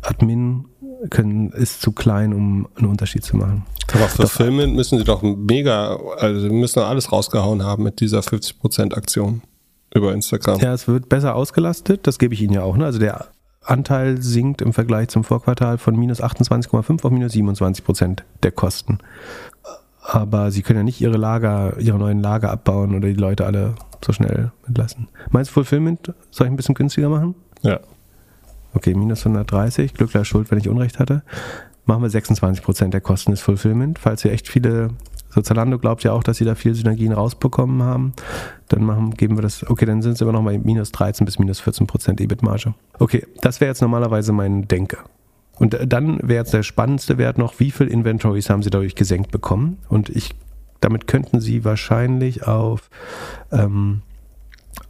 Admin 0.02 0.66
können, 1.10 1.50
ist 1.50 1.82
zu 1.82 1.92
klein, 1.92 2.32
um 2.32 2.68
einen 2.76 2.88
Unterschied 2.88 3.24
zu 3.24 3.36
machen. 3.36 3.64
Aber 3.92 4.08
Fulfillment 4.08 4.74
müssen 4.74 4.98
sie 4.98 5.04
doch 5.04 5.22
mega, 5.22 5.98
also 6.18 6.40
sie 6.40 6.50
müssen 6.50 6.80
alles 6.80 7.12
rausgehauen 7.12 7.64
haben 7.64 7.82
mit 7.82 8.00
dieser 8.00 8.20
50% 8.20 8.94
Aktion 8.94 9.42
über 9.94 10.12
Instagram. 10.12 10.60
Ja, 10.60 10.72
es 10.72 10.88
wird 10.88 11.08
besser 11.08 11.34
ausgelastet, 11.34 12.06
das 12.06 12.18
gebe 12.18 12.34
ich 12.34 12.42
Ihnen 12.42 12.54
ja 12.54 12.62
auch. 12.62 12.76
Ne? 12.76 12.84
Also 12.84 12.98
der 12.98 13.26
Anteil 13.62 14.22
sinkt 14.22 14.62
im 14.62 14.72
Vergleich 14.72 15.08
zum 15.08 15.24
Vorquartal 15.24 15.78
von 15.78 15.96
minus 15.96 16.22
28,5 16.22 17.04
auf 17.04 17.10
minus 17.10 17.32
27 17.32 17.84
Prozent 17.84 18.24
der 18.42 18.52
Kosten 18.52 18.98
aber 20.06 20.50
sie 20.50 20.62
können 20.62 20.78
ja 20.78 20.82
nicht 20.84 21.00
ihre 21.00 21.16
Lager, 21.16 21.78
ihre 21.78 21.98
neuen 21.98 22.20
Lager 22.20 22.50
abbauen 22.50 22.94
oder 22.94 23.08
die 23.08 23.14
Leute 23.14 23.44
alle 23.44 23.74
so 24.04 24.12
schnell 24.12 24.52
entlassen. 24.66 25.08
Meinst 25.30 25.50
du 25.50 25.54
Fulfillment 25.54 26.14
soll 26.30 26.46
ich 26.46 26.52
ein 26.52 26.56
bisschen 26.56 26.74
günstiger 26.74 27.08
machen? 27.08 27.34
Ja. 27.62 27.80
Okay, 28.72 28.94
minus 28.94 29.26
130, 29.26 29.94
Glückler 29.94 30.24
schuld, 30.24 30.50
wenn 30.50 30.58
ich 30.58 30.68
Unrecht 30.68 30.98
hatte. 30.98 31.22
Machen 31.86 32.02
wir 32.02 32.10
26 32.10 32.62
Prozent 32.62 32.94
der 32.94 33.00
Kosten 33.00 33.32
des 33.32 33.40
Fulfillment. 33.40 33.98
Falls 33.98 34.24
ihr 34.24 34.32
echt 34.32 34.48
viele, 34.48 34.90
so 35.30 35.40
Zalando 35.40 35.78
glaubt 35.78 36.04
ja 36.04 36.12
auch, 36.12 36.22
dass 36.22 36.36
sie 36.36 36.44
da 36.44 36.54
viel 36.54 36.74
Synergien 36.74 37.12
rausbekommen 37.12 37.82
haben, 37.82 38.12
dann 38.68 38.84
machen, 38.84 39.12
geben 39.12 39.36
wir 39.36 39.42
das, 39.42 39.68
okay, 39.68 39.86
dann 39.86 40.02
sind 40.02 40.12
es 40.12 40.20
immer 40.20 40.32
noch 40.32 40.44
bei 40.44 40.58
minus 40.58 40.92
13 40.92 41.24
bis 41.24 41.38
minus 41.38 41.60
14 41.60 41.86
Prozent 41.86 42.20
EBIT-Marge. 42.20 42.74
Okay, 42.98 43.26
das 43.40 43.60
wäre 43.60 43.70
jetzt 43.70 43.82
normalerweise 43.82 44.32
mein 44.32 44.68
Denke. 44.68 44.98
Und 45.58 45.76
dann 45.86 46.18
wäre 46.22 46.40
jetzt 46.40 46.52
der 46.52 46.62
spannendste 46.62 47.18
Wert 47.18 47.38
noch, 47.38 47.58
wie 47.60 47.70
viel 47.70 47.88
Inventories 47.88 48.50
haben 48.50 48.62
Sie 48.62 48.70
dadurch 48.70 48.94
gesenkt 48.94 49.30
bekommen? 49.30 49.78
Und 49.88 50.10
ich, 50.10 50.34
damit 50.80 51.06
könnten 51.06 51.40
Sie 51.40 51.64
wahrscheinlich 51.64 52.46
auf, 52.46 52.90
ähm, 53.50 54.02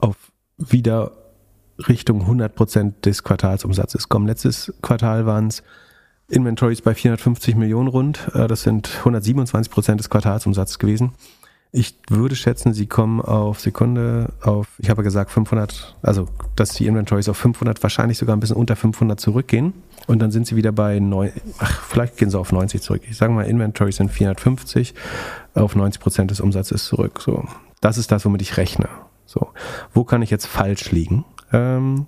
auf 0.00 0.16
wieder 0.58 1.12
Richtung 1.88 2.22
100% 2.22 3.02
des 3.02 3.22
Quartalsumsatzes 3.22 4.08
kommen. 4.08 4.26
Letztes 4.26 4.72
Quartal 4.82 5.26
waren 5.26 5.48
es 5.48 5.62
Inventories 6.28 6.82
bei 6.82 6.94
450 6.94 7.54
Millionen 7.54 7.88
rund. 7.88 8.28
Äh, 8.34 8.48
das 8.48 8.62
sind 8.62 8.88
127% 8.88 9.96
des 9.96 10.10
Quartalsumsatzes 10.10 10.78
gewesen. 10.78 11.12
Ich 11.72 11.94
würde 12.08 12.36
schätzen, 12.36 12.72
sie 12.72 12.86
kommen 12.86 13.20
auf 13.20 13.60
Sekunde 13.60 14.32
auf, 14.40 14.68
ich 14.78 14.88
habe 14.88 15.02
gesagt 15.02 15.30
500, 15.30 15.96
also 16.00 16.28
dass 16.54 16.70
die 16.70 16.86
Inventories 16.86 17.28
auf 17.28 17.36
500, 17.36 17.82
wahrscheinlich 17.82 18.18
sogar 18.18 18.34
ein 18.34 18.40
bisschen 18.40 18.56
unter 18.56 18.76
500 18.76 19.20
zurückgehen. 19.20 19.74
Und 20.06 20.20
dann 20.20 20.30
sind 20.30 20.46
sie 20.46 20.56
wieder 20.56 20.72
bei, 20.72 21.00
neun, 21.00 21.32
ach, 21.58 21.82
vielleicht 21.82 22.16
gehen 22.16 22.30
sie 22.30 22.38
auf 22.38 22.52
90 22.52 22.80
zurück. 22.80 23.02
Ich 23.08 23.16
sage 23.16 23.32
mal, 23.32 23.42
Inventories 23.42 23.96
sind 23.96 24.10
450, 24.10 24.94
auf 25.54 25.74
90 25.74 26.00
Prozent 26.00 26.30
des 26.30 26.40
Umsatzes 26.40 26.86
zurück. 26.86 27.20
So, 27.20 27.44
das 27.80 27.98
ist 27.98 28.12
das, 28.12 28.24
womit 28.24 28.42
ich 28.42 28.56
rechne. 28.56 28.88
So, 29.24 29.48
wo 29.92 30.04
kann 30.04 30.22
ich 30.22 30.30
jetzt 30.30 30.46
falsch 30.46 30.92
liegen? 30.92 31.24
Ähm, 31.52 32.06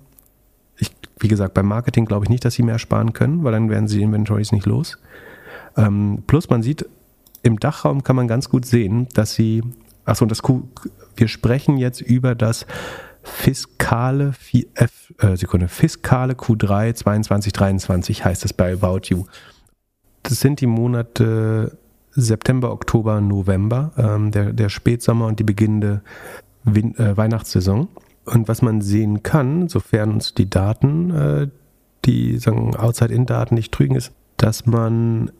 ich, 0.77 0.91
wie 1.19 1.27
gesagt, 1.27 1.53
beim 1.53 1.67
Marketing 1.67 2.05
glaube 2.05 2.25
ich 2.25 2.29
nicht, 2.29 2.45
dass 2.45 2.53
sie 2.53 2.63
mehr 2.63 2.79
sparen 2.79 3.13
können, 3.13 3.43
weil 3.43 3.51
dann 3.51 3.69
werden 3.69 3.87
sie 3.87 3.97
die 3.97 4.03
Inventories 4.03 4.53
nicht 4.53 4.65
los. 4.65 4.97
Ähm, 5.75 6.23
plus 6.25 6.49
man 6.49 6.63
sieht 6.63 6.85
im 7.43 7.59
Dachraum 7.59 8.03
kann 8.03 8.15
man 8.15 8.27
ganz 8.27 8.49
gut 8.49 8.65
sehen, 8.65 9.07
dass 9.13 9.33
sie, 9.33 9.63
achso, 10.05 10.25
das 10.25 10.41
Q, 10.41 10.63
wir 11.15 11.27
sprechen 11.27 11.77
jetzt 11.77 12.01
über 12.01 12.35
das 12.35 12.65
fiskale, 13.23 14.33
F, 14.75 15.13
äh, 15.19 15.35
Sekunde, 15.35 15.67
fiskale 15.67 16.33
Q3 16.33 16.93
2223 16.93 18.25
heißt 18.25 18.45
es 18.45 18.53
bei 18.53 18.73
About 18.73 19.01
You. 19.05 19.25
Das 20.23 20.39
sind 20.39 20.61
die 20.61 20.67
Monate 20.67 21.77
September, 22.11 22.71
Oktober, 22.71 23.21
November, 23.21 23.91
ähm, 23.97 24.31
der, 24.31 24.53
der 24.53 24.69
Spätsommer 24.69 25.27
und 25.27 25.39
die 25.39 25.43
beginnende 25.43 26.01
Win 26.63 26.95
äh, 26.97 27.15
Weihnachtssaison. 27.15 27.87
Und 28.25 28.47
was 28.47 28.61
man 28.61 28.81
sehen 28.81 29.23
kann, 29.23 29.69
sofern 29.69 30.11
uns 30.13 30.33
die 30.33 30.49
Daten, 30.49 31.11
äh, 31.11 31.47
die 32.05 32.39
Outside-In-Daten 32.47 33.55
nicht 33.55 33.71
trügen, 33.71 33.95
ist, 33.95 34.13
dass 34.37 34.65
man 34.65 35.31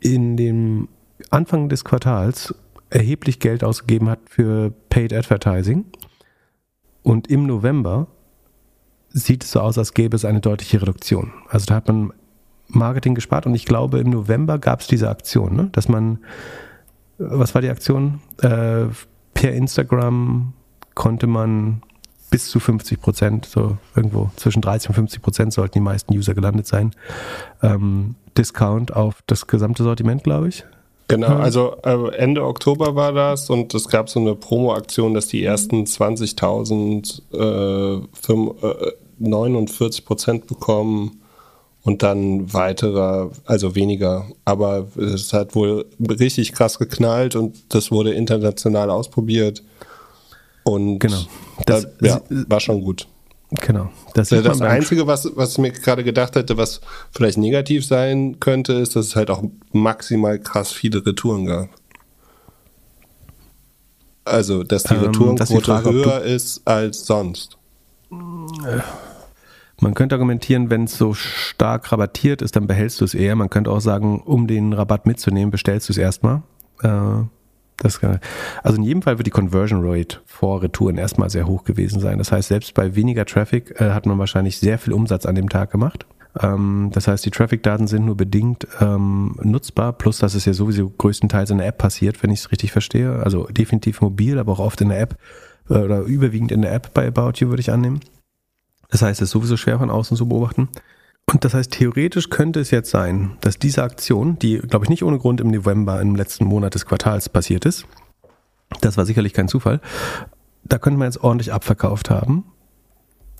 in 0.00 0.36
dem 0.36 0.88
Anfang 1.30 1.68
des 1.68 1.84
Quartals 1.84 2.54
erheblich 2.90 3.40
Geld 3.40 3.64
ausgegeben 3.64 4.08
hat 4.08 4.20
für 4.26 4.72
Paid 4.90 5.12
Advertising. 5.12 5.84
Und 7.02 7.28
im 7.28 7.46
November 7.46 8.06
sieht 9.10 9.44
es 9.44 9.52
so 9.52 9.60
aus, 9.60 9.78
als 9.78 9.94
gäbe 9.94 10.16
es 10.16 10.24
eine 10.24 10.40
deutliche 10.40 10.80
Reduktion. 10.80 11.32
Also 11.48 11.66
da 11.66 11.74
hat 11.74 11.88
man 11.88 12.12
Marketing 12.68 13.14
gespart 13.14 13.46
und 13.46 13.54
ich 13.54 13.66
glaube, 13.66 13.98
im 13.98 14.10
November 14.10 14.58
gab 14.58 14.80
es 14.80 14.86
diese 14.86 15.10
Aktion, 15.10 15.54
ne? 15.54 15.68
dass 15.72 15.88
man, 15.88 16.18
was 17.18 17.54
war 17.54 17.60
die 17.60 17.68
Aktion? 17.68 18.20
Äh, 18.40 18.86
per 19.34 19.52
Instagram 19.52 20.54
konnte 20.94 21.26
man 21.26 21.82
bis 22.30 22.48
zu 22.48 22.60
50 22.60 23.00
Prozent, 23.00 23.44
so 23.44 23.76
irgendwo 23.94 24.30
zwischen 24.36 24.62
30 24.62 24.90
und 24.90 24.94
50 24.94 25.22
Prozent 25.22 25.52
sollten 25.52 25.74
die 25.74 25.80
meisten 25.80 26.14
User 26.14 26.34
gelandet 26.34 26.66
sein, 26.66 26.92
ähm, 27.62 28.14
Discount 28.38 28.94
auf 28.94 29.22
das 29.26 29.46
gesamte 29.46 29.82
Sortiment, 29.82 30.24
glaube 30.24 30.48
ich. 30.48 30.64
Genau, 31.12 31.36
also 31.36 31.76
äh, 31.84 32.16
Ende 32.16 32.42
Oktober 32.42 32.94
war 32.94 33.12
das 33.12 33.50
und 33.50 33.74
es 33.74 33.86
gab 33.88 34.08
so 34.08 34.18
eine 34.18 34.34
Promo-Aktion, 34.34 35.12
dass 35.12 35.26
die 35.26 35.44
ersten 35.44 35.84
20.000 35.84 37.20
äh, 37.34 37.96
äh, 37.96 38.92
49 39.18 40.06
Prozent 40.06 40.46
bekommen 40.46 41.20
und 41.82 42.02
dann 42.02 42.54
weitere, 42.54 43.28
also 43.44 43.74
weniger. 43.74 44.26
Aber 44.46 44.86
es 44.96 45.34
hat 45.34 45.54
wohl 45.54 45.84
richtig 46.00 46.54
krass 46.54 46.78
geknallt 46.78 47.36
und 47.36 47.74
das 47.74 47.90
wurde 47.90 48.12
international 48.12 48.88
ausprobiert. 48.88 49.62
Und 50.64 51.00
genau. 51.00 51.18
das, 51.66 51.88
das 52.00 52.22
ja, 52.30 52.44
war 52.48 52.60
schon 52.60 52.82
gut. 52.82 53.06
Genau. 53.60 53.90
Das, 54.14 54.30
ja, 54.30 54.40
das 54.40 54.62
Einzige, 54.62 55.06
was, 55.06 55.30
was 55.36 55.52
ich 55.52 55.58
mir 55.58 55.72
gerade 55.72 56.04
gedacht 56.04 56.36
hätte, 56.36 56.56
was 56.56 56.80
vielleicht 57.10 57.36
negativ 57.36 57.84
sein 57.84 58.40
könnte, 58.40 58.72
ist, 58.74 58.96
dass 58.96 59.06
es 59.06 59.16
halt 59.16 59.30
auch 59.30 59.42
maximal 59.72 60.38
krass 60.38 60.72
viele 60.72 61.04
Retouren 61.04 61.44
gab. 61.44 61.68
Also, 64.24 64.62
dass 64.62 64.84
die 64.84 64.94
ähm, 64.94 65.00
Retourenquote 65.00 65.54
die 65.54 65.64
Frage, 65.64 65.92
höher 65.92 66.22
ist 66.22 66.62
als 66.66 67.04
sonst. 67.06 67.58
Man 69.80 69.94
könnte 69.94 70.14
argumentieren, 70.14 70.70
wenn 70.70 70.84
es 70.84 70.96
so 70.96 71.12
stark 71.12 71.92
rabattiert 71.92 72.40
ist, 72.40 72.56
dann 72.56 72.66
behältst 72.66 73.00
du 73.00 73.04
es 73.04 73.14
eher. 73.14 73.36
Man 73.36 73.50
könnte 73.50 73.70
auch 73.70 73.80
sagen, 73.80 74.22
um 74.22 74.46
den 74.46 74.72
Rabatt 74.72 75.06
mitzunehmen, 75.06 75.50
bestellst 75.50 75.88
du 75.88 75.92
es 75.92 75.98
erstmal. 75.98 76.42
Äh, 76.82 77.24
das 77.78 78.00
kann, 78.00 78.20
also 78.62 78.76
in 78.76 78.84
jedem 78.84 79.02
Fall 79.02 79.18
wird 79.18 79.26
die 79.26 79.32
Conversion 79.32 79.80
Rate 79.82 80.18
vor 80.24 80.62
Retouren 80.62 80.98
erstmal 80.98 81.30
sehr 81.30 81.46
hoch 81.46 81.64
gewesen 81.64 82.00
sein. 82.00 82.18
Das 82.18 82.30
heißt, 82.30 82.48
selbst 82.48 82.74
bei 82.74 82.94
weniger 82.94 83.24
Traffic 83.24 83.80
äh, 83.80 83.90
hat 83.90 84.06
man 84.06 84.18
wahrscheinlich 84.18 84.58
sehr 84.58 84.78
viel 84.78 84.92
Umsatz 84.92 85.26
an 85.26 85.34
dem 85.34 85.48
Tag 85.48 85.70
gemacht. 85.70 86.06
Ähm, 86.40 86.90
das 86.92 87.08
heißt, 87.08 87.24
die 87.24 87.30
Traffic-Daten 87.30 87.86
sind 87.86 88.04
nur 88.04 88.16
bedingt 88.16 88.66
ähm, 88.80 89.36
nutzbar, 89.42 89.92
plus 89.92 90.18
dass 90.18 90.34
es 90.34 90.44
ja 90.44 90.52
sowieso 90.52 90.90
größtenteils 90.90 91.50
in 91.50 91.58
der 91.58 91.66
App 91.66 91.78
passiert, 91.78 92.22
wenn 92.22 92.30
ich 92.30 92.40
es 92.40 92.52
richtig 92.52 92.72
verstehe. 92.72 93.20
Also 93.22 93.46
definitiv 93.46 94.00
mobil, 94.00 94.38
aber 94.38 94.52
auch 94.52 94.60
oft 94.60 94.80
in 94.80 94.88
der 94.88 95.00
App 95.00 95.16
äh, 95.68 95.74
oder 95.74 96.00
überwiegend 96.02 96.52
in 96.52 96.62
der 96.62 96.72
App 96.72 96.94
bei 96.94 97.06
About 97.06 97.32
You 97.36 97.48
würde 97.48 97.60
ich 97.60 97.72
annehmen. 97.72 98.00
Das 98.90 99.02
heißt, 99.02 99.20
es 99.20 99.28
ist 99.28 99.32
sowieso 99.32 99.56
schwer 99.56 99.78
von 99.78 99.90
außen 99.90 100.16
zu 100.16 100.28
beobachten. 100.28 100.68
Und 101.30 101.44
das 101.44 101.54
heißt, 101.54 101.70
theoretisch 101.70 102.30
könnte 102.30 102.60
es 102.60 102.70
jetzt 102.70 102.90
sein, 102.90 103.36
dass 103.40 103.58
diese 103.58 103.82
Aktion, 103.82 104.38
die, 104.38 104.58
glaube 104.58 104.84
ich, 104.84 104.90
nicht 104.90 105.02
ohne 105.02 105.18
Grund 105.18 105.40
im 105.40 105.50
November, 105.50 106.00
im 106.00 106.14
letzten 106.14 106.44
Monat 106.44 106.74
des 106.74 106.84
Quartals 106.84 107.28
passiert 107.28 107.64
ist, 107.64 107.86
das 108.80 108.96
war 108.96 109.06
sicherlich 109.06 109.32
kein 109.32 109.48
Zufall, 109.48 109.80
da 110.64 110.78
könnte 110.78 110.98
man 110.98 111.06
jetzt 111.06 111.22
ordentlich 111.22 111.52
abverkauft 111.52 112.10
haben. 112.10 112.44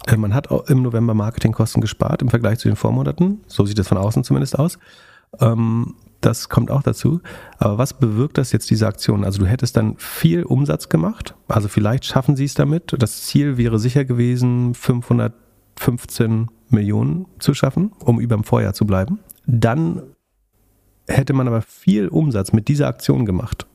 Äh, 0.06 0.16
man 0.16 0.34
hat 0.34 0.48
im 0.68 0.82
November 0.82 1.14
Marketingkosten 1.14 1.80
gespart 1.80 2.22
im 2.22 2.28
Vergleich 2.28 2.58
zu 2.58 2.68
den 2.68 2.76
Vormonaten. 2.76 3.40
So 3.46 3.64
sieht 3.64 3.78
es 3.78 3.88
von 3.88 3.98
außen 3.98 4.24
zumindest 4.24 4.58
aus. 4.58 4.78
Ähm, 5.40 5.94
das 6.20 6.48
kommt 6.48 6.70
auch 6.70 6.82
dazu. 6.82 7.20
Aber 7.58 7.78
was 7.78 7.94
bewirkt 7.94 8.38
das 8.38 8.52
jetzt, 8.52 8.70
diese 8.70 8.86
Aktion? 8.86 9.24
Also 9.24 9.38
du 9.40 9.46
hättest 9.46 9.76
dann 9.76 9.96
viel 9.98 10.44
Umsatz 10.44 10.88
gemacht. 10.88 11.34
Also 11.48 11.68
vielleicht 11.68 12.04
schaffen 12.04 12.36
sie 12.36 12.44
es 12.44 12.54
damit. 12.54 12.94
Das 12.98 13.24
Ziel 13.24 13.56
wäre 13.56 13.78
sicher 13.78 14.04
gewesen, 14.04 14.74
500 14.74 15.32
15 15.78 16.48
Millionen 16.72 17.26
zu 17.38 17.54
schaffen, 17.54 17.92
um 18.04 18.20
über 18.20 18.36
dem 18.36 18.44
Vorjahr 18.44 18.74
zu 18.74 18.86
bleiben. 18.86 19.20
Dann 19.46 20.02
hätte 21.08 21.32
man 21.32 21.48
aber 21.48 21.62
viel 21.62 22.08
Umsatz 22.08 22.52
mit 22.52 22.68
dieser 22.68 22.88
Aktion 22.88 23.24
gemacht. 23.24 23.66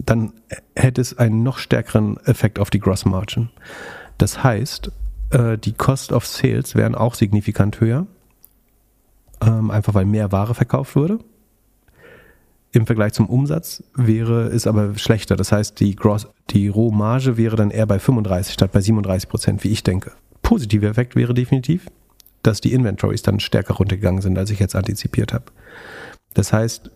Dann 0.00 0.32
hätte 0.76 1.00
es 1.00 1.18
einen 1.18 1.42
noch 1.42 1.58
stärkeren 1.58 2.18
Effekt 2.18 2.58
auf 2.58 2.70
die 2.70 2.80
Gross 2.80 3.04
Margin. 3.04 3.50
Das 4.16 4.42
heißt, 4.42 4.92
äh, 5.30 5.58
die 5.58 5.72
Cost 5.72 6.12
of 6.12 6.26
Sales 6.26 6.74
wären 6.74 6.94
auch 6.94 7.14
signifikant 7.14 7.80
höher, 7.80 8.06
ähm, 9.40 9.70
einfach 9.70 9.94
weil 9.94 10.04
mehr 10.04 10.32
Ware 10.32 10.54
verkauft 10.54 10.96
würde. 10.96 11.18
Im 12.70 12.86
Vergleich 12.86 13.14
zum 13.14 13.26
Umsatz 13.26 13.82
wäre 13.94 14.48
es 14.48 14.66
aber 14.66 14.96
schlechter. 14.98 15.36
Das 15.36 15.52
heißt, 15.52 15.80
die, 15.80 15.96
Gross, 15.96 16.28
die 16.50 16.68
Rohmarge 16.68 17.36
wäre 17.36 17.56
dann 17.56 17.70
eher 17.70 17.86
bei 17.86 17.98
35 17.98 18.52
statt 18.52 18.72
bei 18.72 18.80
37 18.80 19.28
Prozent, 19.28 19.64
wie 19.64 19.70
ich 19.70 19.82
denke. 19.82 20.12
Positiver 20.42 20.88
Effekt 20.88 21.16
wäre 21.16 21.34
definitiv, 21.34 21.86
dass 22.42 22.60
die 22.60 22.72
Inventories 22.72 23.22
dann 23.22 23.40
stärker 23.40 23.74
runtergegangen 23.74 24.22
sind, 24.22 24.38
als 24.38 24.50
ich 24.50 24.58
jetzt 24.58 24.76
antizipiert 24.76 25.32
habe. 25.32 25.46
Das 26.34 26.52
heißt, 26.52 26.90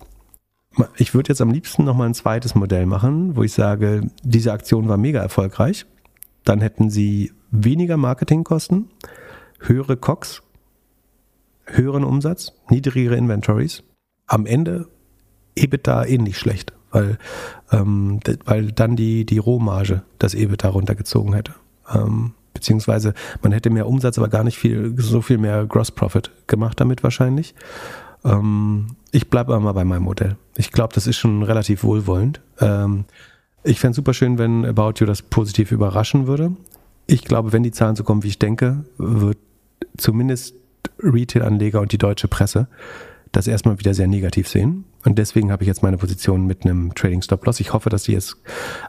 ich 0.97 1.15
würde 1.15 1.29
jetzt 1.29 1.41
am 1.41 1.51
liebsten 1.51 1.85
nochmal 1.85 2.09
ein 2.09 2.15
zweites 2.15 2.55
Modell 2.55 2.87
machen, 2.87 3.37
wo 3.37 3.43
ich 3.43 3.53
sage, 3.53 4.09
diese 4.23 4.53
Aktion 4.53 4.89
war 4.89 4.97
mega 4.97 5.21
erfolgreich. 5.21 5.87
Dann 6.45 6.61
hätten 6.61 6.91
sie 6.91 7.33
weniger 7.51 7.97
Marketingkosten, 7.97 8.91
höhere 9.61 9.97
COX, 9.97 10.43
höheren 11.67 12.05
Umsatz, 12.05 12.53
niedrigere 12.69 13.17
Inventories. 13.17 13.83
Am 14.27 14.47
Ende 14.47 14.89
EBITDA 15.55 16.07
ähnlich 16.07 16.39
schlecht, 16.39 16.73
weil, 16.91 17.19
ähm, 17.71 18.21
weil 18.45 18.73
dann 18.73 18.97
die, 18.97 19.27
die 19.27 19.39
Rohmarge 19.39 20.03
das 20.19 20.35
EBITDA 20.35 20.69
runtergezogen 20.69 21.35
hätte. 21.35 21.55
Ähm, 21.93 22.35
beziehungsweise 22.55 23.15
man 23.43 23.53
hätte 23.53 23.71
mehr 23.71 23.87
Umsatz, 23.87 24.19
aber 24.19 24.29
gar 24.29 24.45
nicht 24.45 24.59
viel, 24.59 24.95
so 24.99 25.21
viel 25.21 25.39
mehr 25.39 25.67
Gross 25.67 25.91
Profit 25.91 26.31
gemacht 26.47 26.81
damit 26.81 27.03
wahrscheinlich. 27.03 27.55
Ähm, 28.25 28.89
ich 29.11 29.29
bleibe 29.29 29.55
aber 29.55 29.63
mal 29.63 29.73
bei 29.73 29.85
meinem 29.85 30.05
Modell. 30.05 30.37
Ich 30.57 30.73
glaube, 30.73 30.95
das 30.95 31.07
ist 31.07 31.17
schon 31.17 31.43
relativ 31.43 31.85
wohlwollend. 31.85 32.41
Ähm, 32.61 33.05
ich 33.65 33.79
fände 33.81 33.93
es 33.93 33.97
super 33.97 34.15
schön, 34.15 34.39
wenn 34.39 34.65
About 34.65 34.95
You 34.99 35.07
das 35.07 35.23
positiv 35.23 35.73
überraschen 35.73 36.27
würde. 36.27 36.53
Ich 37.07 37.25
glaube, 37.25 37.53
wenn 37.53 37.63
die 37.63 37.73
Zahlen 37.73 37.97
so 37.97 38.05
kommen, 38.05 38.23
wie 38.23 38.29
ich 38.29 38.39
denke, 38.39 38.85
wird 38.99 39.39
zumindest 39.97 40.55
Retail-Anleger 41.01 41.81
und 41.81 41.93
die 41.93 41.99
deutsche 41.99 42.29
Presse 42.29 42.69
das 43.33 43.47
erstmal 43.47 43.79
wieder 43.79 43.95
sehr 43.95 44.07
negativ 44.07 44.47
sehen. 44.47 44.85
Und 45.05 45.19
deswegen 45.19 45.51
habe 45.51 45.65
ich 45.65 45.67
jetzt 45.67 45.83
meine 45.83 45.97
Position 45.97 46.47
mit 46.47 46.65
einem 46.65 46.95
Trading 46.95 47.23
Stop 47.23 47.45
Loss. 47.47 47.61
Ich 47.61 47.73
hoffe, 47.73 47.89
dass 47.89 48.05
die 48.05 48.13
jetzt, 48.13 48.37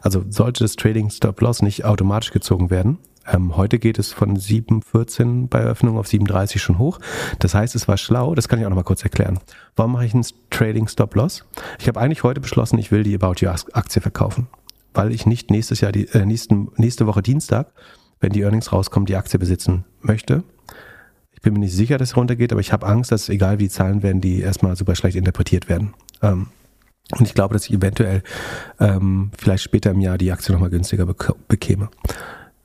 also 0.02 0.22
sollte 0.28 0.62
das 0.62 0.76
Trading 0.76 1.10
Stop 1.10 1.40
Loss 1.40 1.62
nicht 1.62 1.84
automatisch 1.84 2.30
gezogen 2.30 2.70
werden. 2.70 2.98
Ähm, 3.26 3.56
heute 3.56 3.78
geht 3.78 3.98
es 3.98 4.12
von 4.12 4.36
7,14 4.36 5.48
bei 5.48 5.60
Eröffnung 5.60 5.98
auf 5.98 6.06
7,30 6.06 6.58
schon 6.58 6.78
hoch. 6.78 7.00
Das 7.38 7.54
heißt, 7.54 7.74
es 7.74 7.88
war 7.88 7.96
schlau. 7.96 8.34
Das 8.34 8.48
kann 8.48 8.58
ich 8.58 8.66
auch 8.66 8.70
noch 8.70 8.76
mal 8.76 8.82
kurz 8.82 9.02
erklären. 9.02 9.38
Warum 9.76 9.92
mache 9.92 10.06
ich 10.06 10.14
einen 10.14 10.26
Trading 10.50 10.88
Stop 10.88 11.14
Loss? 11.14 11.44
Ich 11.78 11.88
habe 11.88 12.00
eigentlich 12.00 12.22
heute 12.22 12.40
beschlossen, 12.40 12.78
ich 12.78 12.90
will 12.90 13.02
die 13.02 13.14
About 13.14 13.34
You 13.38 13.48
Aktie 13.48 14.02
verkaufen, 14.02 14.48
weil 14.92 15.12
ich 15.12 15.26
nicht 15.26 15.50
nächstes 15.50 15.80
Jahr, 15.80 15.92
die, 15.92 16.08
äh, 16.08 16.24
nächsten, 16.24 16.68
nächste 16.76 17.06
Woche 17.06 17.22
Dienstag, 17.22 17.72
wenn 18.20 18.32
die 18.32 18.42
Earnings 18.42 18.72
rauskommen, 18.72 19.06
die 19.06 19.16
Aktie 19.16 19.38
besitzen 19.38 19.84
möchte 20.00 20.44
bin 21.44 21.52
mir 21.52 21.60
nicht 21.60 21.76
sicher, 21.76 21.98
dass 21.98 22.10
es 22.10 22.16
runtergeht, 22.16 22.50
aber 22.50 22.60
ich 22.60 22.72
habe 22.72 22.86
Angst, 22.86 23.12
dass 23.12 23.28
egal 23.28 23.58
wie 23.58 23.64
die 23.64 23.68
Zahlen 23.68 24.02
werden, 24.02 24.20
die 24.20 24.40
erstmal 24.40 24.74
super 24.74 24.96
schlecht 24.96 25.16
interpretiert 25.16 25.68
werden. 25.68 25.94
Ähm, 26.22 26.48
und 27.12 27.26
ich 27.26 27.34
glaube, 27.34 27.52
dass 27.52 27.66
ich 27.66 27.74
eventuell 27.74 28.22
ähm, 28.80 29.30
vielleicht 29.38 29.62
später 29.62 29.90
im 29.90 30.00
Jahr 30.00 30.18
die 30.18 30.32
Aktie 30.32 30.52
nochmal 30.52 30.70
günstiger 30.70 31.06
bekäme. 31.06 31.90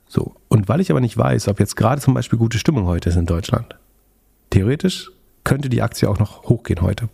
So. 0.09 0.35
Und 0.49 0.67
weil 0.67 0.81
ich 0.81 0.91
aber 0.91 0.99
nicht 0.99 1.15
weiß, 1.15 1.47
ob 1.47 1.59
jetzt 1.59 1.77
gerade 1.77 2.01
zum 2.01 2.15
Beispiel 2.15 2.39
gute 2.39 2.57
Stimmung 2.57 2.87
heute 2.87 3.09
ist 3.09 3.15
in 3.15 3.27
Deutschland, 3.27 3.77
theoretisch 4.49 5.11
könnte 5.43 5.69
die 5.69 5.81
Aktie 5.81 6.09
auch 6.09 6.19
noch 6.19 6.43
hochgehen 6.43 6.81
heute. 6.81 7.09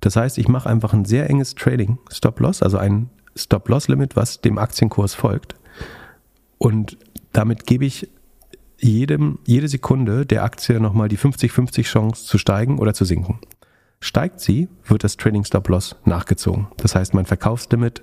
Das 0.00 0.16
heißt, 0.16 0.38
ich 0.38 0.48
mache 0.48 0.68
einfach 0.68 0.92
ein 0.92 1.04
sehr 1.04 1.28
enges 1.28 1.56
Trading 1.56 1.98
Stop-Loss, 2.10 2.62
also 2.62 2.78
ein 2.78 3.10
Stop-Loss-Limit, 3.34 4.14
was 4.14 4.40
dem 4.40 4.58
Aktienkurs 4.58 5.14
folgt. 5.14 5.56
Und 6.58 6.96
damit 7.32 7.66
gebe 7.66 7.84
ich 7.84 8.08
jedem, 8.78 9.40
jede 9.44 9.68
Sekunde 9.68 10.24
der 10.24 10.44
Aktie 10.44 10.78
nochmal 10.80 11.08
die 11.08 11.18
50-50 11.18 11.82
Chance 11.82 12.24
zu 12.24 12.38
steigen 12.38 12.78
oder 12.78 12.94
zu 12.94 13.04
sinken. 13.04 13.40
Steigt 14.00 14.40
sie, 14.40 14.68
wird 14.84 15.02
das 15.02 15.16
Trading 15.16 15.44
Stop 15.44 15.68
Loss 15.68 15.96
nachgezogen. 16.04 16.68
Das 16.76 16.94
heißt, 16.94 17.12
mein 17.14 17.26
Verkaufslimit 17.26 18.02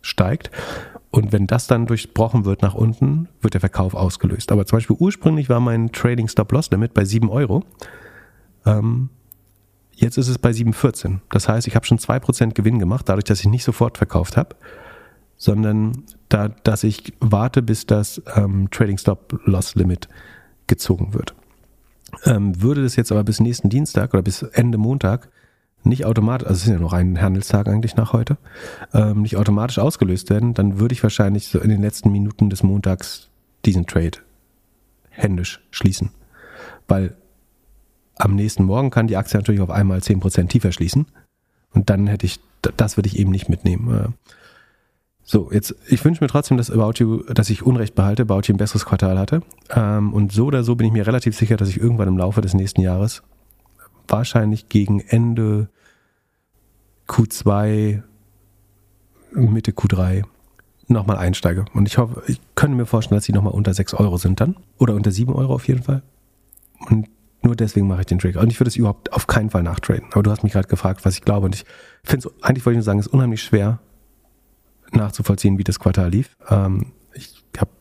steigt 0.00 0.50
und 1.10 1.32
wenn 1.32 1.46
das 1.46 1.66
dann 1.66 1.86
durchbrochen 1.86 2.44
wird 2.44 2.62
nach 2.62 2.74
unten, 2.74 3.28
wird 3.40 3.54
der 3.54 3.60
Verkauf 3.60 3.94
ausgelöst. 3.94 4.52
Aber 4.52 4.66
zum 4.66 4.76
Beispiel 4.76 4.96
ursprünglich 4.98 5.48
war 5.48 5.60
mein 5.60 5.90
Trading 5.92 6.28
Stop 6.28 6.52
Loss 6.52 6.70
Limit 6.70 6.94
bei 6.94 7.04
7 7.04 7.30
Euro. 7.30 7.64
Ähm, 8.66 9.08
jetzt 9.94 10.18
ist 10.18 10.28
es 10.28 10.38
bei 10.38 10.50
7,14. 10.50 11.20
Das 11.30 11.48
heißt, 11.48 11.66
ich 11.66 11.76
habe 11.76 11.86
schon 11.86 11.98
2% 11.98 12.52
Gewinn 12.52 12.78
gemacht, 12.78 13.08
dadurch, 13.08 13.24
dass 13.24 13.40
ich 13.40 13.46
nicht 13.46 13.64
sofort 13.64 13.96
verkauft 13.96 14.36
habe 14.36 14.56
sondern 15.38 16.02
da, 16.28 16.48
dass 16.48 16.84
ich 16.84 17.14
warte, 17.20 17.62
bis 17.62 17.86
das 17.86 18.20
ähm, 18.34 18.68
Trading 18.70 18.98
Stop 18.98 19.40
Loss 19.44 19.76
Limit 19.76 20.08
gezogen 20.66 21.14
wird. 21.14 21.34
Ähm, 22.24 22.60
würde 22.60 22.82
das 22.82 22.96
jetzt 22.96 23.12
aber 23.12 23.24
bis 23.24 23.40
nächsten 23.40 23.70
Dienstag 23.70 24.12
oder 24.12 24.22
bis 24.22 24.42
Ende 24.42 24.76
Montag 24.76 25.30
nicht 25.84 26.04
automatisch, 26.04 26.46
also 26.46 26.56
es 26.56 26.64
ist 26.64 26.72
ja 26.72 26.78
noch 26.78 26.92
ein 26.92 27.20
Handelstag 27.20 27.68
eigentlich 27.68 27.96
nach 27.96 28.12
heute, 28.12 28.36
ähm, 28.92 29.22
nicht 29.22 29.36
automatisch 29.36 29.78
ausgelöst 29.78 30.30
werden, 30.30 30.54
dann 30.54 30.80
würde 30.80 30.92
ich 30.92 31.02
wahrscheinlich 31.02 31.48
so 31.48 31.58
in 31.60 31.70
den 31.70 31.82
letzten 31.82 32.10
Minuten 32.10 32.50
des 32.50 32.62
Montags 32.62 33.28
diesen 33.64 33.86
Trade 33.86 34.18
händisch 35.10 35.60
schließen. 35.70 36.10
Weil 36.86 37.16
am 38.16 38.34
nächsten 38.34 38.64
Morgen 38.64 38.90
kann 38.90 39.06
die 39.06 39.16
Aktie 39.16 39.38
natürlich 39.38 39.60
auf 39.60 39.70
einmal 39.70 39.98
10% 39.98 40.48
tiefer 40.48 40.72
schließen. 40.72 41.06
Und 41.72 41.90
dann 41.90 42.06
hätte 42.06 42.26
ich, 42.26 42.40
das 42.76 42.96
würde 42.96 43.08
ich 43.08 43.18
eben 43.18 43.30
nicht 43.30 43.48
mitnehmen. 43.48 43.94
Äh, 43.94 44.08
so, 45.22 45.50
jetzt, 45.52 45.74
ich 45.86 46.02
wünsche 46.04 46.24
mir 46.24 46.28
trotzdem, 46.28 46.56
dass 46.56 46.70
About 46.70 46.94
You, 46.96 47.22
dass 47.24 47.50
ich 47.50 47.62
Unrecht 47.62 47.94
behalte, 47.94 48.22
About 48.22 48.42
You 48.46 48.54
ein 48.54 48.56
besseres 48.56 48.86
Quartal 48.86 49.18
hatte. 49.18 49.42
Ähm, 49.70 50.12
und 50.14 50.32
so 50.32 50.46
oder 50.46 50.64
so 50.64 50.74
bin 50.74 50.86
ich 50.86 50.92
mir 50.92 51.06
relativ 51.06 51.36
sicher, 51.36 51.56
dass 51.56 51.68
ich 51.68 51.78
irgendwann 51.78 52.08
im 52.08 52.16
Laufe 52.16 52.40
des 52.40 52.54
nächsten 52.54 52.80
Jahres, 52.80 53.22
wahrscheinlich 54.08 54.68
gegen 54.68 55.00
Ende 55.00 55.68
Q2, 57.08 58.02
Mitte 59.32 59.72
Q3, 59.72 60.24
nochmal 60.88 61.18
einsteige. 61.18 61.64
Und 61.74 61.86
ich 61.86 61.98
hoffe, 61.98 62.22
ich 62.26 62.40
könnte 62.54 62.76
mir 62.76 62.86
vorstellen, 62.86 63.16
dass 63.16 63.24
sie 63.24 63.32
nochmal 63.32 63.52
unter 63.52 63.74
6 63.74 63.94
Euro 63.94 64.16
sind 64.16 64.40
dann. 64.40 64.56
Oder 64.78 64.94
unter 64.94 65.10
7 65.10 65.32
Euro 65.32 65.54
auf 65.54 65.68
jeden 65.68 65.82
Fall. 65.82 66.02
Und 66.88 67.08
nur 67.42 67.54
deswegen 67.54 67.86
mache 67.86 68.00
ich 68.00 68.06
den 68.06 68.18
Trigger. 68.18 68.40
Und 68.40 68.50
ich 68.50 68.58
würde 68.58 68.68
es 68.68 68.76
überhaupt 68.76 69.12
auf 69.12 69.26
keinen 69.26 69.50
Fall 69.50 69.62
nachtraden. 69.62 70.08
Aber 70.12 70.22
du 70.22 70.30
hast 70.30 70.42
mich 70.42 70.52
gerade 70.52 70.68
gefragt, 70.68 71.04
was 71.04 71.14
ich 71.14 71.22
glaube. 71.22 71.46
Und 71.46 71.54
ich 71.54 71.64
finde 72.02 72.28
es, 72.28 72.44
eigentlich 72.44 72.64
wollte 72.66 72.74
ich 72.74 72.78
nur 72.78 72.84
sagen, 72.84 72.98
es 72.98 73.06
ist 73.06 73.12
unheimlich 73.12 73.42
schwer, 73.42 73.80
nachzuvollziehen, 74.92 75.58
wie 75.58 75.64
das 75.64 75.78
Quartal 75.78 76.10
lief. 76.10 76.36
Ähm, 76.48 76.92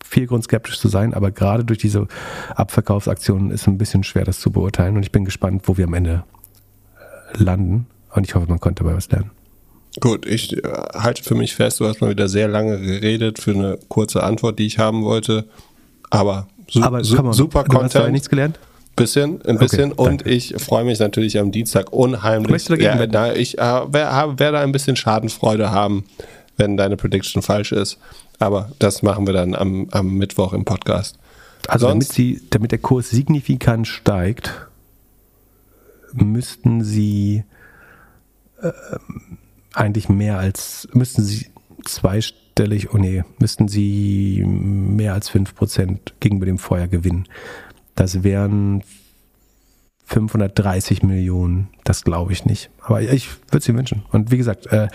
viel 0.07 0.27
Grund 0.27 0.43
skeptisch 0.43 0.79
zu 0.79 0.87
sein, 0.87 1.13
aber 1.13 1.31
gerade 1.31 1.65
durch 1.65 1.79
diese 1.79 2.07
Abverkaufsaktionen 2.55 3.51
ist 3.51 3.61
es 3.61 3.67
ein 3.67 3.77
bisschen 3.77 4.03
schwer, 4.03 4.23
das 4.23 4.39
zu 4.39 4.51
beurteilen. 4.51 4.95
Und 4.95 5.03
ich 5.03 5.11
bin 5.11 5.25
gespannt, 5.25 5.63
wo 5.65 5.77
wir 5.77 5.85
am 5.85 5.93
Ende 5.93 6.23
äh, 6.95 7.43
landen. 7.43 7.87
Und 8.13 8.25
ich 8.25 8.35
hoffe, 8.35 8.47
man 8.47 8.59
konnte 8.59 8.83
dabei 8.83 8.95
was 8.95 9.09
lernen. 9.11 9.31
Gut, 9.99 10.25
ich 10.25 10.55
äh, 10.57 10.61
halte 10.93 11.23
für 11.23 11.35
mich 11.35 11.55
fest, 11.55 11.79
du 11.79 11.87
hast 11.87 12.01
mal 12.01 12.09
wieder 12.09 12.29
sehr 12.29 12.47
lange 12.47 12.79
geredet 12.79 13.39
für 13.39 13.51
eine 13.51 13.77
kurze 13.89 14.23
Antwort, 14.23 14.59
die 14.59 14.65
ich 14.65 14.79
haben 14.79 15.03
wollte. 15.03 15.45
Aber, 16.09 16.47
su 16.69 16.81
aber 16.81 17.03
su 17.03 17.15
super 17.33 17.63
du 17.63 17.71
Content. 17.71 17.95
Hast 17.95 18.07
du 18.07 18.11
nichts 18.11 18.29
gelernt? 18.29 18.59
Bisschen, 18.95 19.41
ein 19.45 19.59
bisschen. 19.59 19.91
Okay, 19.91 20.09
und 20.09 20.25
ich 20.25 20.55
freue 20.57 20.83
mich 20.83 20.97
natürlich 20.97 21.37
am 21.37 21.51
Dienstag 21.51 21.93
unheimlich. 21.93 22.67
Ja, 22.79 23.05
na, 23.05 23.35
ich 23.35 23.57
äh, 23.59 23.61
werde 23.61 24.39
werd 24.39 24.55
da 24.55 24.61
ein 24.61 24.71
bisschen 24.71 24.95
Schadenfreude 24.95 25.69
haben 25.69 26.05
wenn 26.57 26.75
deine 26.75 26.97
Prediction 26.97 27.41
falsch 27.41 27.71
ist. 27.71 27.97
Aber 28.39 28.71
das 28.79 29.01
machen 29.01 29.25
wir 29.25 29.33
dann 29.33 29.55
am, 29.55 29.87
am 29.91 30.13
Mittwoch 30.15 30.53
im 30.53 30.65
Podcast. 30.65 31.17
Also 31.67 31.87
damit, 31.87 32.07
sie, 32.07 32.41
damit 32.49 32.71
der 32.71 32.79
Kurs 32.79 33.09
signifikant 33.09 33.87
steigt, 33.87 34.67
müssten 36.13 36.83
sie 36.83 37.43
äh, 38.61 38.71
eigentlich 39.73 40.09
mehr 40.09 40.39
als, 40.39 40.87
müssten 40.93 41.23
sie 41.23 41.47
zweistellig, 41.83 42.93
oh 42.93 42.97
nee, 42.97 43.23
müssten 43.39 43.67
sie 43.67 44.43
mehr 44.45 45.13
als 45.13 45.29
5% 45.31 45.97
gegenüber 46.19 46.45
dem 46.45 46.57
Vorjahr 46.57 46.87
gewinnen. 46.87 47.27
Das 47.95 48.23
wären 48.23 48.83
530 50.05 51.03
Millionen, 51.03 51.69
das 51.83 52.03
glaube 52.03 52.31
ich 52.31 52.45
nicht. 52.45 52.69
Aber 52.81 53.01
ich 53.01 53.29
würde 53.47 53.57
es 53.57 53.67
ihnen 53.67 53.77
wünschen. 53.77 54.05
Und 54.11 54.31
wie 54.31 54.37
gesagt, 54.37 54.67
äh, 54.67 54.87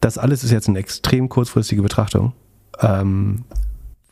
das 0.00 0.18
alles 0.18 0.44
ist 0.44 0.50
jetzt 0.50 0.68
eine 0.68 0.78
extrem 0.78 1.28
kurzfristige 1.28 1.82
Betrachtung. 1.82 2.32
Ähm, 2.80 3.44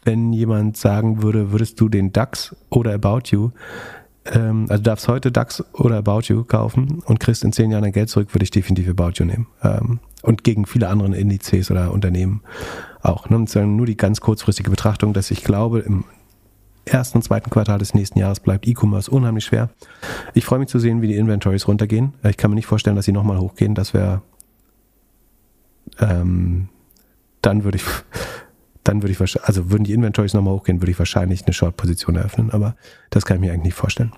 wenn 0.04 0.32
jemand 0.32 0.76
sagen 0.76 1.22
würde, 1.22 1.52
würdest 1.52 1.80
du 1.80 1.88
den 1.88 2.12
DAX 2.12 2.56
oder 2.70 2.94
About 2.94 3.30
You, 3.30 3.50
ähm, 4.26 4.66
also 4.68 4.82
darfst 4.82 5.08
heute 5.08 5.32
DAX 5.32 5.64
oder 5.74 5.98
About 5.98 6.22
You 6.24 6.44
kaufen 6.44 7.02
und 7.04 7.20
kriegst 7.20 7.44
in 7.44 7.52
zehn 7.52 7.70
Jahren 7.70 7.82
dein 7.82 7.92
Geld 7.92 8.08
zurück, 8.08 8.34
würde 8.34 8.44
ich 8.44 8.50
definitiv 8.50 8.88
About 8.88 9.12
You 9.16 9.24
nehmen. 9.24 9.46
Ähm, 9.62 10.00
und 10.22 10.44
gegen 10.44 10.66
viele 10.66 10.88
andere 10.88 11.16
Indizes 11.16 11.70
oder 11.70 11.92
Unternehmen 11.92 12.42
auch. 13.02 13.30
Ne? 13.30 13.36
Und 13.36 13.54
nur 13.54 13.86
die 13.86 13.96
ganz 13.96 14.20
kurzfristige 14.20 14.70
Betrachtung, 14.70 15.12
dass 15.12 15.30
ich 15.30 15.44
glaube, 15.44 15.80
im, 15.80 16.04
ersten 16.88 17.18
und 17.18 17.22
zweiten 17.22 17.50
Quartal 17.50 17.78
des 17.78 17.94
nächsten 17.94 18.18
Jahres 18.18 18.40
bleibt 18.40 18.66
E-Commerce 18.66 19.10
unheimlich 19.10 19.44
schwer. 19.44 19.70
Ich 20.34 20.44
freue 20.44 20.58
mich 20.58 20.68
zu 20.68 20.78
sehen, 20.78 21.02
wie 21.02 21.08
die 21.08 21.16
Inventories 21.16 21.68
runtergehen. 21.68 22.14
Ich 22.24 22.36
kann 22.36 22.50
mir 22.50 22.56
nicht 22.56 22.66
vorstellen, 22.66 22.96
dass 22.96 23.04
sie 23.04 23.12
nochmal 23.12 23.38
hochgehen. 23.38 23.74
Das 23.74 23.94
wäre, 23.94 24.22
ähm, 26.00 26.68
dann 27.42 27.64
würde 27.64 27.76
ich, 27.76 27.84
dann 28.88 29.02
würde 29.02 29.12
ich 29.12 29.20
wahrscheinlich, 29.20 29.46
also 29.46 29.70
würden 29.70 29.84
die 29.84 29.92
Inventories 29.92 30.32
nochmal 30.32 30.54
hochgehen, 30.54 30.80
würde 30.80 30.90
ich 30.90 30.98
wahrscheinlich 30.98 31.44
eine 31.44 31.52
Short-Position 31.52 32.16
eröffnen. 32.16 32.50
Aber 32.52 32.74
das 33.10 33.26
kann 33.26 33.36
ich 33.36 33.40
mir 33.42 33.52
eigentlich 33.52 33.64
nicht 33.64 33.74
vorstellen. 33.74 34.12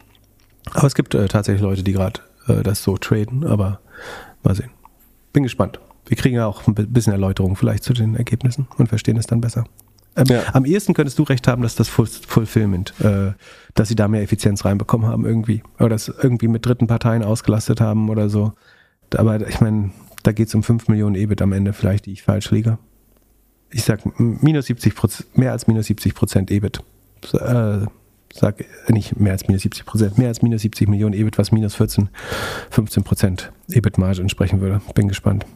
Aber 0.73 0.87
es 0.87 0.95
gibt 0.95 1.13
äh, 1.15 1.27
tatsächlich 1.27 1.61
Leute, 1.61 1.83
die 1.83 1.93
gerade 1.93 2.21
äh, 2.47 2.63
das 2.63 2.85
so 2.85 2.97
traden. 2.97 3.45
Aber 3.45 3.81
mal 4.45 4.55
sehen. 4.55 4.71
Bin 5.33 5.43
gespannt. 5.43 5.81
Wir 6.07 6.17
kriegen 6.17 6.37
ja 6.37 6.47
auch 6.47 6.69
ein 6.69 6.75
bisschen 6.75 7.13
Erläuterung 7.13 7.57
vielleicht 7.57 7.83
zu 7.83 7.93
den 7.93 8.15
Ergebnissen 8.15 8.69
und 8.79 8.89
verstehen 8.89 9.17
es 9.17 9.27
dann 9.27 9.41
besser. 9.41 9.65
Ähm, 10.17 10.27
ja. 10.29 10.43
Am 10.53 10.65
ehesten 10.65 10.95
könntest 10.95 11.19
du 11.19 11.25
recht 11.25 11.49
haben, 11.49 11.63
dass 11.63 11.75
das 11.75 11.89
Fulfillment, 11.89 12.95
äh, 13.01 13.33
dass 13.75 13.89
sie 13.89 13.97
da 13.97 14.07
mehr 14.07 14.23
Effizienz 14.23 14.65
reinbekommen 14.65 15.09
haben 15.09 15.27
irgendwie. 15.27 15.65
Oder 15.81 15.89
das 15.89 16.07
irgendwie 16.09 16.49
mit 16.49 16.65
dritten 16.65 16.87
Parteien 16.87 17.25
ausgelastet 17.25 17.81
haben 17.81 18.09
oder 18.09 18.29
so. 18.29 18.53
Aber 19.17 19.49
ich 19.49 19.61
meine, 19.61 19.91
da 20.23 20.31
geht 20.31 20.47
es 20.47 20.55
um 20.55 20.63
5 20.63 20.87
Millionen 20.87 21.17
EBIT 21.17 21.43
am 21.43 21.53
Ende 21.53 21.73
vielleicht, 21.73 22.07
die 22.07 22.13
ich 22.13 22.23
falsch 22.23 22.53
liege. 22.53 22.79
Ich 23.73 23.85
sag 23.85 24.01
minus 24.19 24.67
70 24.67 24.95
Prozent, 24.95 25.39
mehr 25.39 25.53
als 25.53 25.67
minus 25.67 25.87
70 25.87 26.15
Prozent 26.15 26.51
EBIT. 26.51 26.83
Äh, 27.33 27.87
sag 28.33 28.65
nicht 28.89 29.19
mehr 29.19 29.33
als 29.33 29.47
minus 29.47 29.63
70 29.63 29.85
Prozent, 29.85 30.19
mehr 30.19 30.29
als 30.29 30.43
minus 30.43 30.63
70 30.63 30.89
Millionen 30.89 31.15
EBIT, 31.15 31.39
was 31.39 31.53
minus 31.53 31.75
14, 31.75 32.09
15 32.71 33.05
Prozent 33.05 33.53
EBIT-Marge 33.71 34.23
entsprechen 34.23 34.61
würde. 34.61 34.81
Bin 34.95 35.09
gespannt. 35.09 35.47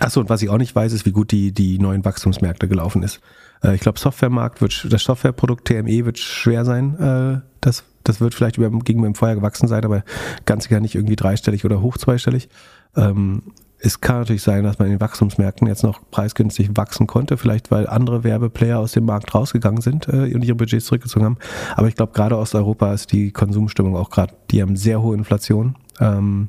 Achso, 0.00 0.20
und 0.20 0.28
was 0.28 0.42
ich 0.42 0.48
auch 0.48 0.58
nicht 0.58 0.74
weiß, 0.74 0.92
ist, 0.92 1.06
wie 1.06 1.12
gut 1.12 1.32
die, 1.32 1.52
die 1.52 1.78
neuen 1.78 2.04
Wachstumsmärkte 2.04 2.68
gelaufen 2.68 3.02
ist. 3.02 3.20
Äh, 3.62 3.74
ich 3.74 3.80
glaube, 3.80 3.98
Softwaremarkt 3.98 4.60
wird, 4.60 4.86
das 4.90 5.02
Softwareprodukt 5.02 5.66
TME 5.66 6.04
wird 6.04 6.18
schwer 6.18 6.64
sein. 6.64 6.98
Äh, 6.98 7.40
das, 7.60 7.84
das 8.04 8.20
wird 8.20 8.34
vielleicht 8.34 8.58
über, 8.58 8.70
gegenüber 8.70 9.08
dem 9.08 9.14
Vorjahr 9.14 9.36
gewachsen 9.36 9.68
sein, 9.68 9.84
aber 9.84 10.04
ganz 10.46 10.64
sicher 10.64 10.80
nicht 10.80 10.94
irgendwie 10.94 11.16
dreistellig 11.16 11.64
oder 11.64 11.80
hoch 11.82 11.98
zweistellig. 11.98 12.48
Ähm, 12.96 13.42
es 13.80 14.00
kann 14.00 14.18
natürlich 14.18 14.42
sein, 14.42 14.64
dass 14.64 14.78
man 14.78 14.86
in 14.88 14.94
den 14.94 15.00
Wachstumsmärkten 15.00 15.68
jetzt 15.68 15.84
noch 15.84 16.00
preisgünstig 16.10 16.70
wachsen 16.76 17.06
konnte, 17.06 17.36
vielleicht 17.36 17.70
weil 17.70 17.86
andere 17.86 18.24
Werbeplayer 18.24 18.78
aus 18.78 18.92
dem 18.92 19.04
Markt 19.04 19.34
rausgegangen 19.34 19.80
sind 19.80 20.08
äh, 20.08 20.34
und 20.34 20.44
ihre 20.44 20.56
Budgets 20.56 20.86
zurückgezogen 20.86 21.24
haben. 21.24 21.38
Aber 21.76 21.86
ich 21.86 21.94
glaube, 21.94 22.12
gerade 22.12 22.36
Osteuropa 22.36 22.92
ist 22.92 23.12
die 23.12 23.30
Konsumstimmung 23.30 23.96
auch 23.96 24.10
gerade, 24.10 24.34
die 24.50 24.62
haben 24.62 24.76
sehr 24.76 25.00
hohe 25.00 25.16
Inflation. 25.16 25.76
Ähm, 26.00 26.48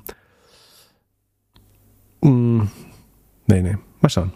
mh, 2.22 2.30
mm, 2.32 2.72
nee, 3.48 3.62
nee, 3.62 3.78
mal 4.02 4.10
schauen. 4.10 4.34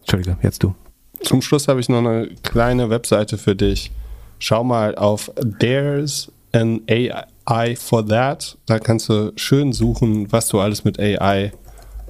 Entschuldige, 0.00 0.36
jetzt 0.42 0.62
du. 0.62 0.74
Zum 1.22 1.40
Schluss 1.40 1.68
habe 1.68 1.80
ich 1.80 1.88
noch 1.88 1.98
eine 1.98 2.28
kleine 2.42 2.90
Webseite 2.90 3.38
für 3.38 3.56
dich. 3.56 3.90
Schau 4.38 4.64
mal 4.64 4.96
auf 4.96 5.30
There's 5.60 6.30
an 6.52 6.82
AI 6.90 7.76
for 7.76 8.06
that. 8.06 8.58
Da 8.66 8.78
kannst 8.78 9.08
du 9.08 9.32
schön 9.36 9.72
suchen, 9.72 10.30
was 10.30 10.48
du 10.48 10.60
alles 10.60 10.84
mit 10.84 10.98
AI 10.98 11.52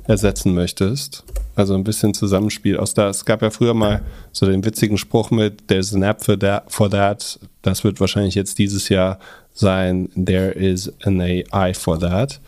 ersetzen 0.07 0.55
möchtest. 0.55 1.25
Also 1.55 1.75
ein 1.75 1.85
bisschen 1.85 2.15
Zusammenspiel 2.15 2.79
aus 2.79 2.95
da. 2.95 3.09
Es 3.09 3.25
gab 3.25 3.43
ja 3.43 3.51
früher 3.51 3.75
mal 3.75 4.03
so 4.33 4.47
den 4.47 4.65
witzigen 4.65 4.99
Spruch 4.99 5.31
mit 5.31 5.69
There's 5.69 5.95
an 5.95 6.03
app 6.03 6.25
for 6.25 6.39
that, 6.39 6.65
for 6.69 6.91
that. 6.91 7.39
Das 7.63 7.85
wird 7.85 8.01
wahrscheinlich 8.01 8.35
jetzt 8.35 8.59
dieses 8.59 8.89
Jahr 8.89 9.19
sein 9.55 10.09
There 10.15 10.51
is 10.51 10.93
an 11.05 11.21
AI 11.21 11.75
for 11.75 11.99
that. 12.01 12.41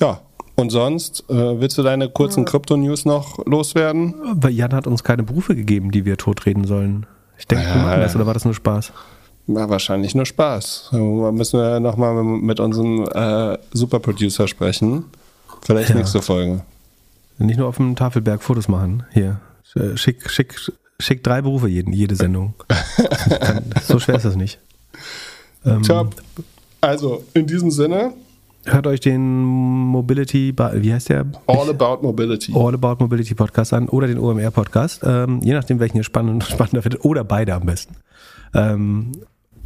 Ja, 0.00 0.20
und 0.56 0.70
sonst, 0.70 1.24
äh, 1.28 1.60
willst 1.60 1.76
du 1.78 1.82
deine 1.82 2.08
kurzen 2.08 2.44
Krypto-News 2.44 3.04
noch 3.04 3.44
loswerden? 3.44 4.14
Weil 4.34 4.52
Jan 4.52 4.72
hat 4.72 4.86
uns 4.86 5.02
keine 5.02 5.22
Berufe 5.22 5.56
gegeben, 5.56 5.90
die 5.90 6.04
wir 6.04 6.16
totreden 6.16 6.64
sollen. 6.64 7.06
Ich 7.38 7.46
denke, 7.46 7.64
ja, 7.64 7.74
wir 7.74 7.82
machen 7.82 8.00
das, 8.00 8.14
oder 8.14 8.26
war 8.26 8.34
das 8.34 8.44
nur 8.44 8.54
Spaß? 8.54 8.92
War 9.48 9.68
wahrscheinlich 9.68 10.14
nur 10.14 10.24
Spaß. 10.24 10.90
Da 10.92 10.98
müssen 10.98 11.60
wir 11.60 11.80
nochmal 11.80 12.22
mit 12.22 12.60
unserem 12.60 13.04
äh, 13.12 13.58
Superproducer 13.72 14.48
sprechen. 14.48 15.04
Vielleicht 15.64 15.90
ja. 15.90 15.96
nächste 15.96 16.22
Folge. 16.22 16.62
Nicht 17.38 17.58
nur 17.58 17.68
auf 17.68 17.76
dem 17.76 17.96
Tafelberg 17.96 18.42
Fotos 18.42 18.68
machen. 18.68 19.04
Hier. 19.12 19.40
Schick, 19.96 20.30
schick, 20.30 20.54
schick 21.00 21.24
drei 21.24 21.42
Berufe 21.42 21.66
jeden, 21.68 21.92
jede 21.92 22.14
Sendung. 22.14 22.54
so 23.82 23.98
schwer 23.98 24.16
ist 24.16 24.24
das 24.24 24.36
nicht. 24.36 24.60
Ähm, 25.64 25.82
Top. 25.82 26.14
Also, 26.80 27.24
in 27.34 27.46
diesem 27.46 27.70
Sinne. 27.70 28.12
Hört 28.66 28.86
euch 28.86 29.00
den 29.00 29.42
Mobility, 29.42 30.54
wie 30.56 30.92
heißt 30.92 31.08
der? 31.08 31.26
All 31.46 31.68
About 31.68 32.02
Mobility. 32.02 32.52
All 32.54 32.74
About 32.74 32.96
Mobility 32.98 33.34
Podcast 33.34 33.72
an 33.72 33.88
oder 33.88 34.06
den 34.06 34.18
OMR 34.18 34.50
Podcast. 34.50 35.02
Ähm, 35.04 35.40
je 35.42 35.52
nachdem, 35.52 35.80
welchen 35.80 35.96
ihr 35.96 36.04
spannend, 36.04 36.44
spannender 36.50 36.82
findet. 36.82 37.04
Oder 37.04 37.24
beide 37.24 37.54
am 37.54 37.66
besten. 37.66 37.96
Ähm, 38.54 39.12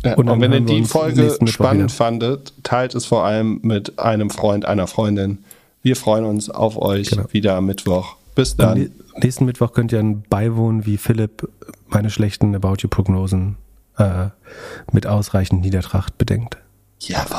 ja, 0.04 0.14
und, 0.14 0.28
und 0.28 0.40
wenn 0.40 0.52
ihr 0.52 0.60
die 0.60 0.84
Folge 0.84 1.36
spannend 1.46 1.92
fandet, 1.92 2.54
teilt 2.62 2.94
es 2.94 3.04
vor 3.04 3.24
allem 3.24 3.60
mit 3.62 3.98
einem 3.98 4.30
Freund, 4.30 4.64
einer 4.64 4.86
Freundin. 4.86 5.38
Wir 5.82 5.96
freuen 5.96 6.24
uns 6.24 6.50
auf 6.50 6.76
euch 6.76 7.10
genau. 7.10 7.26
wieder 7.32 7.54
am 7.56 7.66
Mittwoch. 7.66 8.16
Bis 8.34 8.56
dann. 8.56 8.90
Am 9.14 9.22
nächsten 9.22 9.44
Mittwoch 9.44 9.72
könnt 9.72 9.92
ihr 9.92 9.98
dann 9.98 10.22
beiwohnen, 10.22 10.86
wie 10.86 10.96
Philipp 10.96 11.48
meine 11.88 12.10
schlechten 12.10 12.54
About 12.54 12.76
You-Prognosen 12.80 13.56
äh, 13.96 14.28
mit 14.92 15.06
ausreichend 15.06 15.62
Niedertracht 15.62 16.18
bedenkt. 16.18 16.56
Jawohl. 17.00 17.38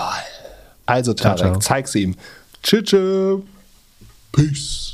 Also 0.85 1.13
Tarek, 1.13 1.37
ciao, 1.37 1.51
ciao. 1.51 1.59
zeig's 1.59 1.95
ihm. 1.95 2.15
Tschüss. 2.63 3.41
Peace. 4.31 4.88